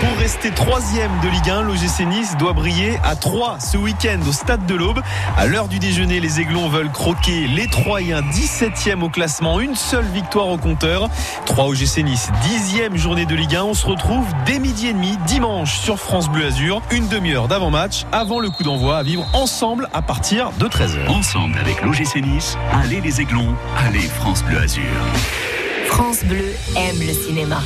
Pour 0.00 0.18
rester 0.18 0.50
troisième 0.50 1.10
de 1.22 1.28
Ligue 1.28 1.50
1, 1.50 1.62
l'OGC 1.62 2.06
Nice 2.06 2.36
doit 2.38 2.54
briller 2.54 2.98
à 3.04 3.14
3 3.14 3.58
ce 3.60 3.76
week-end 3.76 4.18
au 4.26 4.32
Stade 4.32 4.64
de 4.66 4.74
l'Aube. 4.74 5.00
À 5.36 5.46
l'heure 5.46 5.68
du 5.68 5.78
déjeuner, 5.78 6.20
les 6.20 6.40
Aiglons 6.40 6.68
veulent 6.68 6.90
croquer 6.90 7.46
les 7.46 7.66
Troyens 7.68 8.22
17e 8.22 9.02
au 9.02 9.10
classement, 9.10 9.60
une 9.60 9.74
seule 9.74 10.06
victoire 10.06 10.48
au 10.48 10.56
compteur. 10.56 11.10
3 11.46 11.66
OGC 11.66 11.98
Nice, 11.98 12.30
10e 12.42 12.96
journée 12.96 13.26
de 13.26 13.34
Ligue 13.34 13.56
1. 13.56 13.64
On 13.64 13.74
se 13.74 13.86
retrouve 13.86 14.26
dès 14.46 14.58
midi 14.58 14.88
et 14.88 14.92
demi 14.92 15.18
dimanche 15.26 15.78
sur 15.78 15.98
France 15.98 16.30
Bleu 16.30 16.46
Azur. 16.46 16.80
Une 16.90 17.08
demi-heure 17.08 17.48
d'avant-match 17.48 18.06
avant 18.12 18.40
le 18.40 18.50
coup 18.50 18.62
d'envoi 18.62 18.96
à 18.98 19.02
vivre 19.02 19.26
ensemble 19.34 19.88
à 19.92 20.00
partir 20.00 20.50
de 20.58 20.66
13h. 20.66 21.08
Ensemble 21.08 21.58
avec 21.58 21.82
l'OGC 21.82 22.22
Nice, 22.22 22.56
allez 22.72 23.00
les 23.00 23.20
Aiglons, 23.20 23.54
allez 23.76 24.00
France 24.00 24.42
Bleu 24.42 24.58
Azur. 24.58 24.82
France 25.90 26.24
Bleu 26.24 26.54
aime 26.76 27.00
le 27.00 27.12
cinéma. 27.12 27.60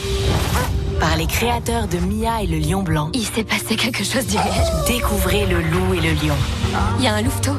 Par 0.98 1.16
les 1.16 1.26
créateurs 1.26 1.86
de 1.86 1.98
Mia 1.98 2.42
et 2.42 2.46
le 2.46 2.58
lion 2.58 2.82
blanc. 2.82 3.10
Il 3.12 3.24
s'est 3.24 3.44
passé 3.44 3.76
quelque 3.76 4.02
chose 4.02 4.26
d'irréel. 4.26 4.64
Découvrez 4.86 5.46
le 5.46 5.60
loup 5.60 5.94
et 5.94 6.00
le 6.00 6.12
lion. 6.26 6.34
Il 6.98 7.04
y 7.04 7.08
a 7.08 7.14
un 7.14 7.22
louveteau, 7.22 7.52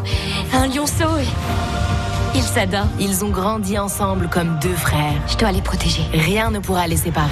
un 0.54 0.68
lionceau 0.68 1.18
et, 1.20 2.38
Ils 2.38 2.44
s'adorent. 2.44 2.88
Ils 3.00 3.24
ont 3.24 3.30
grandi 3.30 3.78
ensemble 3.78 4.28
comme 4.28 4.58
deux 4.60 4.74
frères. 4.76 5.14
Je 5.28 5.38
dois 5.38 5.52
les 5.52 5.62
protéger. 5.62 6.04
Rien 6.14 6.50
ne 6.50 6.60
pourra 6.60 6.88
les 6.88 6.98
séparer. 6.98 7.30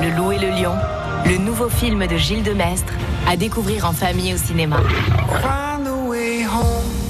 Le 0.00 0.10
loup 0.16 0.32
et 0.32 0.38
le 0.38 0.50
lion, 0.50 0.74
le 1.26 1.38
nouveau 1.38 1.68
film 1.68 2.06
de 2.06 2.16
Gilles 2.16 2.44
Demestre, 2.44 2.92
à 3.28 3.36
découvrir 3.36 3.86
en 3.86 3.92
famille 3.92 4.32
au 4.32 4.38
cinéma. 4.38 4.76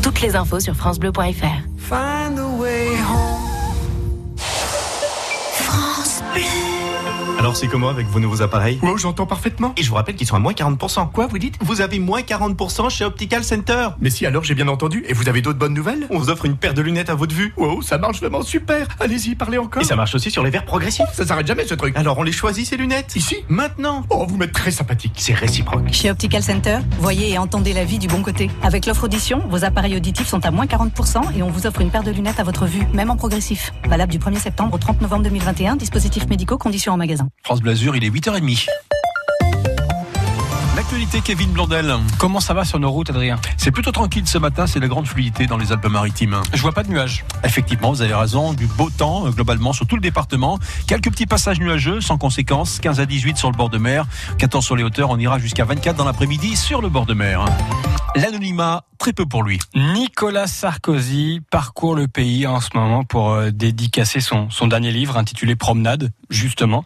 Toutes 0.03 0.21
les 0.21 0.35
infos 0.37 0.61
sur 0.61 0.75
francebleu.fr. 0.75 1.72
Alors 7.43 7.57
c'est 7.57 7.67
comment 7.67 7.89
avec 7.89 8.07
vos 8.07 8.21
nouveaux 8.21 8.41
appareils 8.41 8.79
Oh, 8.85 8.97
j'entends 8.97 9.27
parfaitement. 9.27 9.73
Et 9.77 9.83
je 9.83 9.89
vous 9.89 9.97
rappelle 9.97 10.15
qu'ils 10.15 10.29
sont 10.29 10.37
à 10.37 10.39
moins 10.39 10.53
40%. 10.53 11.11
Quoi, 11.11 11.27
vous 11.27 11.39
dites? 11.39 11.57
Vous 11.61 11.81
avez 11.81 11.99
moins 11.99 12.21
40% 12.21 12.89
chez 12.89 13.05
Optical 13.05 13.43
Center 13.43 13.89
Mais 14.01 14.11
si, 14.11 14.25
alors 14.27 14.45
j'ai 14.45 14.55
bien 14.55 14.69
entendu. 14.69 15.05
Et 15.09 15.13
vous 15.13 15.29
avez 15.29 15.43
d'autres 15.43 15.59
bonnes 15.59 15.75
nouvelles? 15.75 16.07
On 16.11 16.19
vous 16.21 16.31
offre 16.31 16.45
une 16.45 16.57
paire 16.57 16.73
de 16.73 16.81
lunettes 16.83 17.11
à 17.11 17.17
votre 17.17 17.35
vue. 17.35 17.53
Wow, 17.57 17.83
ça 17.83 17.99
marche 17.99 18.21
vraiment 18.21 18.43
super. 18.43 18.87
Allez-y, 19.01 19.35
parlez 19.35 19.59
encore. 19.59 19.83
Et 19.83 19.85
ça 19.85 19.97
marche 19.97 20.15
aussi 20.15 20.31
sur 20.31 20.45
les 20.45 20.51
verres 20.51 20.65
progressifs. 20.65 21.09
Ça 21.15 21.27
s'arrête 21.27 21.49
jamais 21.49 21.67
ce 21.67 21.75
truc. 21.75 21.97
Alors 21.97 22.17
on 22.17 22.23
les 22.23 22.31
choisit 22.31 22.65
ces 22.65 22.77
lunettes? 22.77 23.17
Ici? 23.17 23.39
Maintenant 23.49 24.05
Oh, 24.11 24.25
vous 24.29 24.37
m'êtes 24.37 24.53
très 24.53 24.71
sympathique. 24.71 25.15
C'est 25.17 25.35
réciproque. 25.35 25.93
Chez 25.93 26.13
Optical 26.13 26.45
Center, 26.45 26.79
voyez 27.01 27.31
et 27.33 27.39
entendez 27.39 27.73
la 27.73 27.85
vie 27.85 27.99
du 27.99 28.07
bon 28.07 28.23
côté. 28.23 28.53
Avec 28.63 28.87
l'offre 28.87 29.03
audition, 29.03 29.43
vos 29.49 29.65
appareils 29.65 29.97
auditifs 29.97 30.29
sont 30.29 30.47
à 30.47 30.53
moins 30.53 30.67
40% 30.67 31.37
et 31.37 31.43
on 31.43 31.51
vous 31.51 31.67
offre 31.67 31.81
une 31.81 31.91
paire 31.91 32.05
de 32.05 32.13
lunettes 32.13 32.39
à 32.39 32.45
votre 32.45 32.67
vue, 32.67 32.87
même 32.95 33.11
en 33.11 33.17
progressif. 33.17 33.73
Valable 33.89 34.13
du 34.13 34.21
1er 34.21 34.39
septembre 34.39 34.75
au 34.75 34.79
30 34.79 35.01
novembre 35.01 35.25
2021, 35.25 35.75
dispositifs 35.75 36.29
médicaux, 36.29 36.57
conditions 36.57 36.93
en 36.93 36.97
magasin. 36.97 37.32
France 37.43 37.61
Blasure, 37.61 37.97
il 37.97 38.05
est 38.05 38.11
8h30. 38.11 38.67
L'actualité, 40.77 41.21
Kevin 41.21 41.51
Blondel. 41.51 41.95
Comment 42.19 42.41
ça 42.41 42.55
va 42.55 42.65
sur 42.65 42.79
nos 42.79 42.91
routes, 42.91 43.11
Adrien? 43.11 43.39
C'est 43.57 43.71
plutôt 43.71 43.93
tranquille 43.93 44.27
ce 44.27 44.39
matin, 44.39 44.67
c'est 44.67 44.81
la 44.81 44.89
grande 44.89 45.07
fluidité 45.07 45.47
dans 45.47 45.57
les 45.57 45.73
Alpes-Maritimes. 45.73 46.41
Je 46.53 46.63
vois 46.63 46.73
pas 46.73 46.83
de 46.83 46.89
nuages. 46.89 47.25
Effectivement, 47.45 47.91
vous 47.93 48.03
avez 48.03 48.15
raison, 48.15 48.53
du 48.53 48.67
beau 48.67 48.91
temps 48.91 49.27
euh, 49.27 49.31
globalement 49.31 49.73
sur 49.73 49.87
tout 49.87 49.97
le 49.97 50.03
département. 50.03 50.59
Quelques 50.87 51.11
petits 51.11 51.27
passages 51.27 51.61
nuageux 51.61 52.01
sans 52.01 52.19
conséquence, 52.19 52.79
15 52.79 53.01
à 53.01 53.07
18 53.07 53.37
sur 53.37 53.51
le 53.51 53.57
bord 53.57 53.71
de 53.71 53.79
mer, 53.79 54.07
14 54.39 54.65
sur 54.65 54.77
les 54.77 54.83
hauteurs, 54.83 55.11
on 55.11 55.19
ira 55.19 55.39
jusqu'à 55.39 55.65
24 55.65 55.97
dans 55.97 56.05
l'après-midi 56.05 56.57
sur 56.57 56.81
le 56.81 56.89
bord 56.89 57.07
de 57.07 57.15
mer. 57.15 57.45
L'anonymat, 58.15 58.85
très 58.99 59.15
peu 59.15 59.25
pour 59.25 59.43
lui. 59.43 59.59
Nicolas 59.75 60.47
Sarkozy 60.47 61.41
parcourt 61.51 61.95
le 61.95 62.09
pays 62.09 62.47
en 62.47 62.61
ce 62.61 62.69
moment 62.75 63.05
pour 63.05 63.31
euh, 63.31 63.51
dédicacer 63.51 64.21
son, 64.21 64.51
son 64.51 64.67
dernier 64.67 64.93
livre 64.93 65.17
intitulé 65.17 65.57
Promenade, 65.57 66.11
justement. 66.29 66.85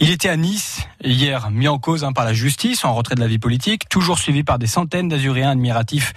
Il 0.00 0.10
était 0.10 0.28
à 0.28 0.36
Nice 0.36 0.88
hier, 1.04 1.50
mis 1.52 1.68
en 1.68 1.78
cause 1.78 2.02
hein, 2.02 2.12
par 2.12 2.24
la 2.24 2.32
justice, 2.32 2.84
en 2.84 2.92
retrait 2.92 3.14
de 3.14 3.20
la 3.20 3.28
vie 3.28 3.38
politique, 3.38 3.88
toujours 3.88 4.18
suivi 4.18 4.42
par 4.42 4.58
des 4.58 4.66
centaines 4.66 5.08
d'Azuréens 5.08 5.50
admiratifs 5.50 6.12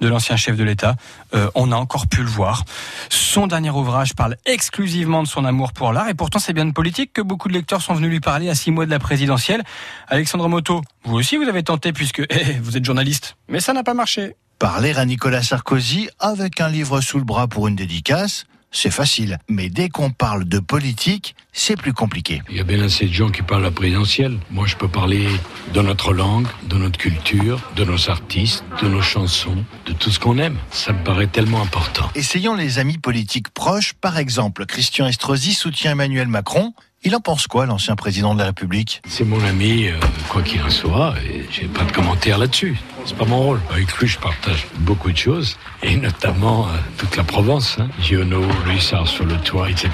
de 0.00 0.08
l'ancien 0.08 0.36
chef 0.36 0.56
de 0.56 0.64
l'État. 0.64 0.96
Euh, 1.34 1.50
on 1.54 1.72
a 1.72 1.76
encore 1.76 2.06
pu 2.06 2.22
le 2.22 2.28
voir. 2.28 2.64
Son 3.08 3.46
dernier 3.46 3.70
ouvrage 3.70 4.14
parle 4.14 4.36
exclusivement 4.46 5.22
de 5.22 5.28
son 5.28 5.44
amour 5.44 5.72
pour 5.72 5.92
l'art 5.92 6.08
et 6.08 6.14
pourtant 6.14 6.38
c'est 6.38 6.52
bien 6.52 6.66
de 6.66 6.72
politique 6.72 7.12
que 7.12 7.22
beaucoup 7.22 7.48
de 7.48 7.54
lecteurs 7.54 7.82
sont 7.82 7.94
venus 7.94 8.10
lui 8.10 8.20
parler 8.20 8.48
à 8.48 8.54
six 8.54 8.70
mois 8.70 8.86
de 8.86 8.90
la 8.90 8.98
présidentielle. 8.98 9.62
Alexandre 10.08 10.48
Moto, 10.48 10.82
vous 11.04 11.16
aussi 11.16 11.36
vous 11.36 11.48
avez 11.48 11.62
tenté 11.62 11.92
puisque 11.92 12.22
eh, 12.30 12.52
vous 12.62 12.76
êtes 12.76 12.84
journaliste, 12.84 13.36
mais 13.48 13.60
ça 13.60 13.72
n'a 13.72 13.82
pas 13.82 13.94
marché. 13.94 14.36
Parler 14.58 14.94
à 14.96 15.04
Nicolas 15.04 15.42
Sarkozy 15.42 16.08
avec 16.18 16.60
un 16.60 16.68
livre 16.68 17.00
sous 17.00 17.18
le 17.18 17.24
bras 17.24 17.46
pour 17.46 17.68
une 17.68 17.76
dédicace, 17.76 18.46
c'est 18.76 18.90
facile. 18.90 19.38
Mais 19.48 19.70
dès 19.70 19.88
qu'on 19.88 20.10
parle 20.10 20.44
de 20.44 20.58
politique, 20.58 21.34
c'est 21.52 21.76
plus 21.76 21.94
compliqué. 21.94 22.42
Il 22.50 22.56
y 22.56 22.60
a 22.60 22.64
bien 22.64 22.82
assez 22.82 23.06
de 23.06 23.12
gens 23.12 23.30
qui 23.30 23.42
parlent 23.42 23.62
à 23.62 23.66
la 23.66 23.70
présidentielle. 23.70 24.38
Moi, 24.50 24.66
je 24.66 24.76
peux 24.76 24.88
parler 24.88 25.26
de 25.72 25.80
notre 25.80 26.12
langue, 26.12 26.46
de 26.68 26.76
notre 26.76 26.98
culture, 26.98 27.60
de 27.74 27.84
nos 27.84 28.10
artistes, 28.10 28.64
de 28.82 28.88
nos 28.88 29.02
chansons, 29.02 29.64
de 29.86 29.92
tout 29.92 30.10
ce 30.10 30.20
qu'on 30.20 30.38
aime. 30.38 30.58
Ça 30.70 30.92
me 30.92 31.02
paraît 31.02 31.26
tellement 31.26 31.62
important. 31.62 32.10
Essayons 32.14 32.54
les 32.54 32.78
amis 32.78 32.98
politiques 32.98 33.48
proches. 33.48 33.94
Par 33.94 34.18
exemple, 34.18 34.66
Christian 34.66 35.06
Estrosi 35.06 35.54
soutient 35.54 35.92
Emmanuel 35.92 36.28
Macron. 36.28 36.74
Il 37.02 37.14
en 37.14 37.20
pense 37.20 37.46
quoi, 37.46 37.66
l'ancien 37.66 37.94
président 37.94 38.34
de 38.34 38.40
la 38.40 38.46
République? 38.46 39.00
C'est 39.06 39.24
mon 39.24 39.42
ami, 39.44 39.86
euh, 39.86 39.98
quoi 40.28 40.42
qu'il 40.42 40.60
en 40.62 40.70
soit, 40.70 41.14
et 41.24 41.46
j'ai 41.50 41.66
pas 41.66 41.84
de 41.84 41.92
commentaire 41.92 42.36
là-dessus. 42.36 42.76
C'est 43.08 43.16
pas 43.16 43.24
mon 43.24 43.40
rôle. 43.40 43.60
Avec 43.72 43.92
lui, 43.98 44.08
je 44.08 44.18
partage 44.18 44.66
beaucoup 44.80 45.12
de 45.12 45.16
choses, 45.16 45.56
et 45.84 45.96
notamment 45.96 46.66
euh, 46.66 46.70
toute 46.98 47.16
la 47.16 47.22
Provence. 47.22 47.76
Hein. 47.78 47.88
Giono, 48.00 48.42
Luissard 48.66 49.06
sur 49.06 49.24
le 49.24 49.36
toit, 49.36 49.70
etc. 49.70 49.90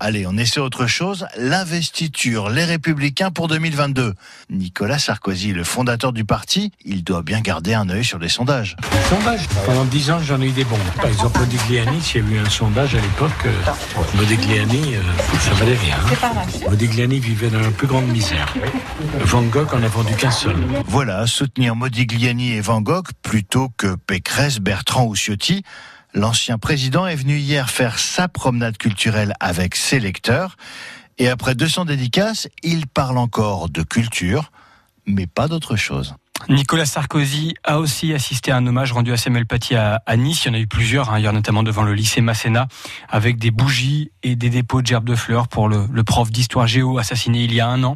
Allez, 0.00 0.26
on 0.26 0.36
essaie 0.36 0.60
autre 0.60 0.86
chose. 0.86 1.26
L'investiture, 1.38 2.50
les 2.50 2.64
Républicains 2.64 3.30
pour 3.30 3.48
2022. 3.48 4.12
Nicolas 4.50 4.98
Sarkozy, 4.98 5.52
le 5.54 5.64
fondateur 5.64 6.12
du 6.12 6.24
parti, 6.26 6.72
il 6.84 7.02
doit 7.04 7.22
bien 7.22 7.40
garder 7.40 7.72
un 7.72 7.88
œil 7.88 8.04
sur 8.04 8.18
les 8.18 8.28
sondages. 8.28 8.76
Sondage. 9.08 9.48
Pendant 9.64 9.86
dix 9.86 10.10
ans, 10.10 10.18
j'en 10.22 10.40
ai 10.42 10.48
eu 10.48 10.50
des 10.52 10.64
bons. 10.64 10.76
Par 10.96 11.06
exemple, 11.06 11.38
Modigliani, 11.40 12.02
s'il 12.02 12.22
y 12.22 12.34
a 12.34 12.36
eu 12.36 12.38
un 12.44 12.50
sondage 12.50 12.94
à 12.94 13.00
l'époque, 13.00 13.46
euh, 13.46 14.16
Modigliani, 14.16 14.96
euh, 14.96 15.00
ça 15.40 15.52
valait 15.54 15.76
rien. 15.76 15.96
hein. 16.22 16.68
Modigliani 16.68 17.18
vivait 17.18 17.48
dans 17.48 17.60
la 17.60 17.70
plus 17.70 17.86
grande 17.86 18.08
misère. 18.08 18.52
Van 19.20 19.42
Gogh 19.42 19.72
en 19.72 19.82
a 19.82 19.88
vendu 19.88 20.14
qu'un 20.16 20.30
seul. 20.30 20.56
Voilà, 20.86 21.26
soutenir 21.26 21.74
Modigliani 21.76 22.41
et 22.50 22.60
Van 22.60 22.80
Gogh 22.80 23.08
plutôt 23.22 23.68
que 23.76 23.94
Pécresse, 23.94 24.58
Bertrand 24.58 25.06
ou 25.06 25.14
Ciotti. 25.14 25.62
L'ancien 26.12 26.58
président 26.58 27.06
est 27.06 27.14
venu 27.14 27.36
hier 27.38 27.70
faire 27.70 27.98
sa 27.98 28.28
promenade 28.28 28.76
culturelle 28.76 29.34
avec 29.40 29.76
ses 29.76 30.00
lecteurs. 30.00 30.56
Et 31.18 31.28
après 31.28 31.54
200 31.54 31.84
dédicaces, 31.84 32.48
il 32.62 32.86
parle 32.86 33.18
encore 33.18 33.68
de 33.68 33.82
culture, 33.82 34.50
mais 35.06 35.26
pas 35.26 35.46
d'autre 35.46 35.76
chose. 35.76 36.14
Nicolas 36.48 36.86
Sarkozy 36.86 37.54
a 37.64 37.78
aussi 37.78 38.12
assisté 38.12 38.50
à 38.50 38.56
un 38.56 38.66
hommage 38.66 38.92
rendu 38.92 39.12
à 39.12 39.16
Samuel 39.16 39.46
Paty 39.46 39.74
à, 39.76 40.00
Nice. 40.16 40.44
Il 40.44 40.48
y 40.48 40.50
en 40.50 40.54
a 40.54 40.58
eu 40.58 40.66
plusieurs, 40.66 41.12
hein, 41.12 41.20
notamment 41.32 41.62
devant 41.62 41.82
le 41.82 41.94
lycée 41.94 42.20
Masséna, 42.20 42.68
avec 43.08 43.38
des 43.38 43.50
bougies 43.50 44.10
et 44.22 44.36
des 44.36 44.50
dépôts 44.50 44.82
de 44.82 44.86
gerbes 44.86 45.08
de 45.08 45.14
fleurs 45.14 45.48
pour 45.48 45.68
le, 45.68 45.86
le 45.90 46.04
prof 46.04 46.30
d'histoire 46.30 46.66
géo 46.66 46.98
assassiné 46.98 47.44
il 47.44 47.54
y 47.54 47.60
a 47.60 47.68
un 47.68 47.82
an. 47.84 47.94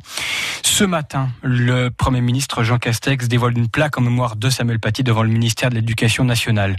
Ce 0.62 0.84
matin, 0.84 1.30
le 1.42 1.90
Premier 1.90 2.20
ministre 2.20 2.62
Jean 2.62 2.78
Castex 2.78 3.28
dévoile 3.28 3.56
une 3.56 3.68
plaque 3.68 3.98
en 3.98 4.02
mémoire 4.02 4.36
de 4.36 4.50
Samuel 4.50 4.80
Paty 4.80 5.02
devant 5.02 5.22
le 5.22 5.30
ministère 5.30 5.70
de 5.70 5.74
l'Éducation 5.74 6.24
nationale. 6.24 6.76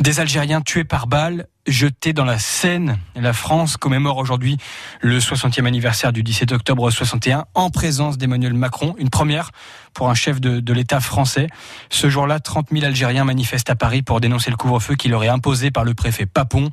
Des 0.00 0.20
Algériens 0.20 0.60
tués 0.60 0.84
par 0.84 1.06
balles 1.06 1.46
jetés 1.66 2.12
dans 2.12 2.24
la 2.24 2.38
Seine. 2.38 2.98
La 3.14 3.32
France 3.32 3.76
commémore 3.76 4.18
aujourd'hui 4.18 4.56
le 5.00 5.18
60e 5.18 5.64
anniversaire 5.66 6.12
du 6.12 6.22
17 6.22 6.52
octobre 6.52 6.90
61 6.90 7.44
en 7.54 7.70
présence 7.70 8.18
d'Emmanuel 8.18 8.54
Macron, 8.54 8.94
une 8.98 9.10
première 9.10 9.50
pour 9.94 10.10
un 10.10 10.14
chef 10.14 10.40
de, 10.40 10.72
l'État 10.72 11.00
français. 11.00 11.48
Ce 11.90 12.08
jour-là, 12.08 12.40
30 12.40 12.68
000 12.72 12.84
Algériens 12.84 13.24
manifestent 13.24 13.70
à 13.70 13.76
Paris 13.76 14.02
pour 14.02 14.20
dénoncer 14.20 14.50
le 14.50 14.56
couvre-feu 14.56 14.94
qui 14.94 15.08
leur 15.08 15.22
est 15.24 15.28
imposé 15.28 15.70
par 15.70 15.84
le 15.84 15.94
préfet 15.94 16.26
Papon. 16.26 16.70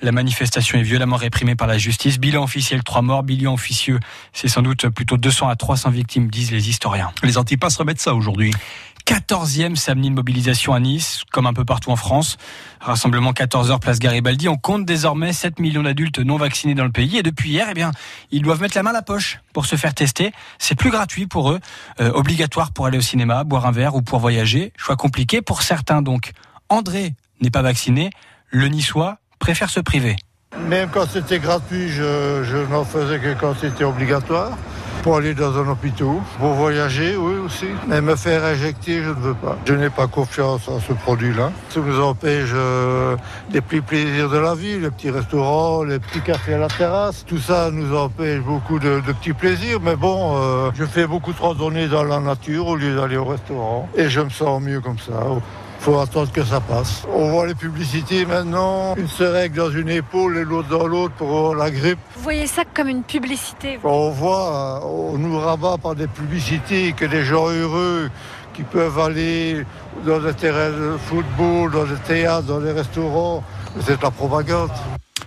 La 0.00 0.12
manifestation 0.12 0.78
est 0.78 0.82
violemment 0.82 1.16
réprimée 1.16 1.54
par 1.54 1.66
la 1.66 1.78
justice. 1.78 2.18
Bilan 2.18 2.44
officiel, 2.44 2.82
trois 2.82 3.02
morts. 3.02 3.22
Bilan 3.22 3.54
officieux, 3.54 3.98
c'est 4.32 4.48
sans 4.48 4.62
doute 4.62 4.88
plutôt 4.88 5.16
200 5.16 5.48
à 5.48 5.56
300 5.56 5.90
victimes, 5.90 6.28
disent 6.28 6.52
les 6.52 6.68
historiens. 6.68 7.12
Les 7.22 7.38
antipasses 7.38 7.76
remettent 7.76 8.00
ça 8.00 8.14
aujourd'hui. 8.14 8.52
14e 9.12 9.76
samedi 9.76 10.08
de 10.08 10.14
mobilisation 10.14 10.72
à 10.72 10.80
Nice, 10.80 11.24
comme 11.32 11.46
un 11.46 11.52
peu 11.52 11.66
partout 11.66 11.90
en 11.90 11.96
France. 11.96 12.38
Rassemblement 12.80 13.32
14h 13.32 13.78
place 13.78 13.98
Garibaldi. 13.98 14.48
On 14.48 14.56
compte 14.56 14.86
désormais 14.86 15.34
7 15.34 15.58
millions 15.58 15.82
d'adultes 15.82 16.18
non 16.18 16.38
vaccinés 16.38 16.74
dans 16.74 16.86
le 16.86 16.92
pays. 16.92 17.18
Et 17.18 17.22
depuis 17.22 17.50
hier, 17.50 17.66
eh 17.70 17.74
bien, 17.74 17.90
ils 18.30 18.40
doivent 18.40 18.62
mettre 18.62 18.74
la 18.74 18.82
main 18.82 18.88
à 18.88 18.94
la 18.94 19.02
poche 19.02 19.40
pour 19.52 19.66
se 19.66 19.76
faire 19.76 19.92
tester. 19.92 20.32
C'est 20.58 20.76
plus 20.76 20.90
gratuit 20.90 21.26
pour 21.26 21.50
eux, 21.50 21.60
euh, 22.00 22.10
obligatoire 22.14 22.72
pour 22.72 22.86
aller 22.86 22.96
au 22.96 23.02
cinéma, 23.02 23.44
boire 23.44 23.66
un 23.66 23.70
verre 23.70 23.96
ou 23.96 24.00
pour 24.00 24.18
voyager. 24.18 24.72
Choix 24.78 24.96
compliqué 24.96 25.42
pour 25.42 25.60
certains 25.60 26.00
donc. 26.00 26.32
André 26.70 27.14
n'est 27.42 27.50
pas 27.50 27.60
vacciné. 27.60 28.08
Le 28.48 28.68
niçois 28.68 29.18
préfère 29.38 29.68
se 29.68 29.80
priver. 29.80 30.16
Même 30.58 30.88
quand 30.90 31.06
c'était 31.06 31.38
gratuit, 31.38 31.90
je, 31.90 32.44
je 32.44 32.56
n'en 32.70 32.86
faisais 32.86 33.18
que 33.18 33.34
quand 33.34 33.54
c'était 33.60 33.84
obligatoire. 33.84 34.56
Pour 35.02 35.16
aller 35.16 35.34
dans 35.34 35.58
un 35.58 35.68
hôpital, 35.68 36.06
pour 36.38 36.52
voyager, 36.52 37.16
oui 37.16 37.34
aussi. 37.44 37.66
Mais 37.88 38.00
me 38.00 38.14
faire 38.14 38.44
injecter, 38.44 39.02
je 39.02 39.08
ne 39.08 39.14
veux 39.14 39.34
pas. 39.34 39.58
Je 39.64 39.74
n'ai 39.74 39.90
pas 39.90 40.06
confiance 40.06 40.68
en 40.68 40.78
ce 40.78 40.92
produit-là. 40.92 41.50
Ça 41.70 41.80
nous 41.80 42.00
empêche 42.00 42.50
euh, 42.54 43.16
des 43.50 43.60
petits 43.60 43.80
plaisirs 43.80 44.30
de 44.30 44.38
la 44.38 44.54
vie, 44.54 44.78
les 44.78 44.90
petits 44.90 45.10
restaurants, 45.10 45.82
les 45.82 45.98
petits 45.98 46.20
cafés 46.20 46.54
à 46.54 46.58
la 46.58 46.68
terrasse. 46.68 47.24
Tout 47.26 47.38
ça 47.38 47.70
nous 47.72 47.96
empêche 47.96 48.40
beaucoup 48.42 48.78
de, 48.78 49.00
petits 49.00 49.32
plaisirs. 49.32 49.80
Mais 49.82 49.96
bon, 49.96 50.36
euh, 50.36 50.70
je 50.74 50.84
fais 50.84 51.08
beaucoup 51.08 51.32
de 51.32 51.40
randonnées 51.40 51.88
dans 51.88 52.04
la 52.04 52.20
nature 52.20 52.68
au 52.68 52.76
lieu 52.76 52.94
d'aller 52.94 53.16
au 53.16 53.24
restaurant. 53.24 53.88
Et 53.96 54.08
je 54.08 54.20
me 54.20 54.30
sens 54.30 54.62
mieux 54.62 54.80
comme 54.80 54.98
ça 54.98 55.14
faut 55.82 55.98
attendre 55.98 56.30
que 56.30 56.44
ça 56.44 56.60
passe. 56.60 57.02
On 57.12 57.30
voit 57.32 57.48
les 57.48 57.56
publicités 57.56 58.24
maintenant, 58.24 58.94
une 58.96 59.08
se 59.08 59.24
règle 59.24 59.56
dans 59.56 59.70
une 59.70 59.88
épaule 59.88 60.38
et 60.38 60.44
l'autre 60.44 60.68
dans 60.68 60.86
l'autre 60.86 61.14
pour 61.14 61.56
la 61.56 61.72
grippe. 61.72 61.98
Vous 62.14 62.22
voyez 62.22 62.46
ça 62.46 62.62
comme 62.72 62.86
une 62.86 63.02
publicité 63.02 63.80
On 63.82 64.10
voit, 64.10 64.86
on 64.86 65.18
nous 65.18 65.36
rabat 65.36 65.78
par 65.78 65.96
des 65.96 66.06
publicités 66.06 66.92
que 66.92 67.04
les 67.04 67.24
gens 67.24 67.48
heureux 67.48 68.10
qui 68.54 68.62
peuvent 68.62 68.96
aller 69.00 69.66
dans 70.06 70.20
des 70.20 70.32
terrains 70.34 70.70
de 70.70 70.96
football, 71.08 71.72
dans 71.72 71.84
des 71.84 72.00
théâtres, 72.06 72.46
dans 72.46 72.60
des 72.60 72.70
restaurants, 72.70 73.42
c'est 73.80 74.00
la 74.00 74.12
propagande. 74.12 74.70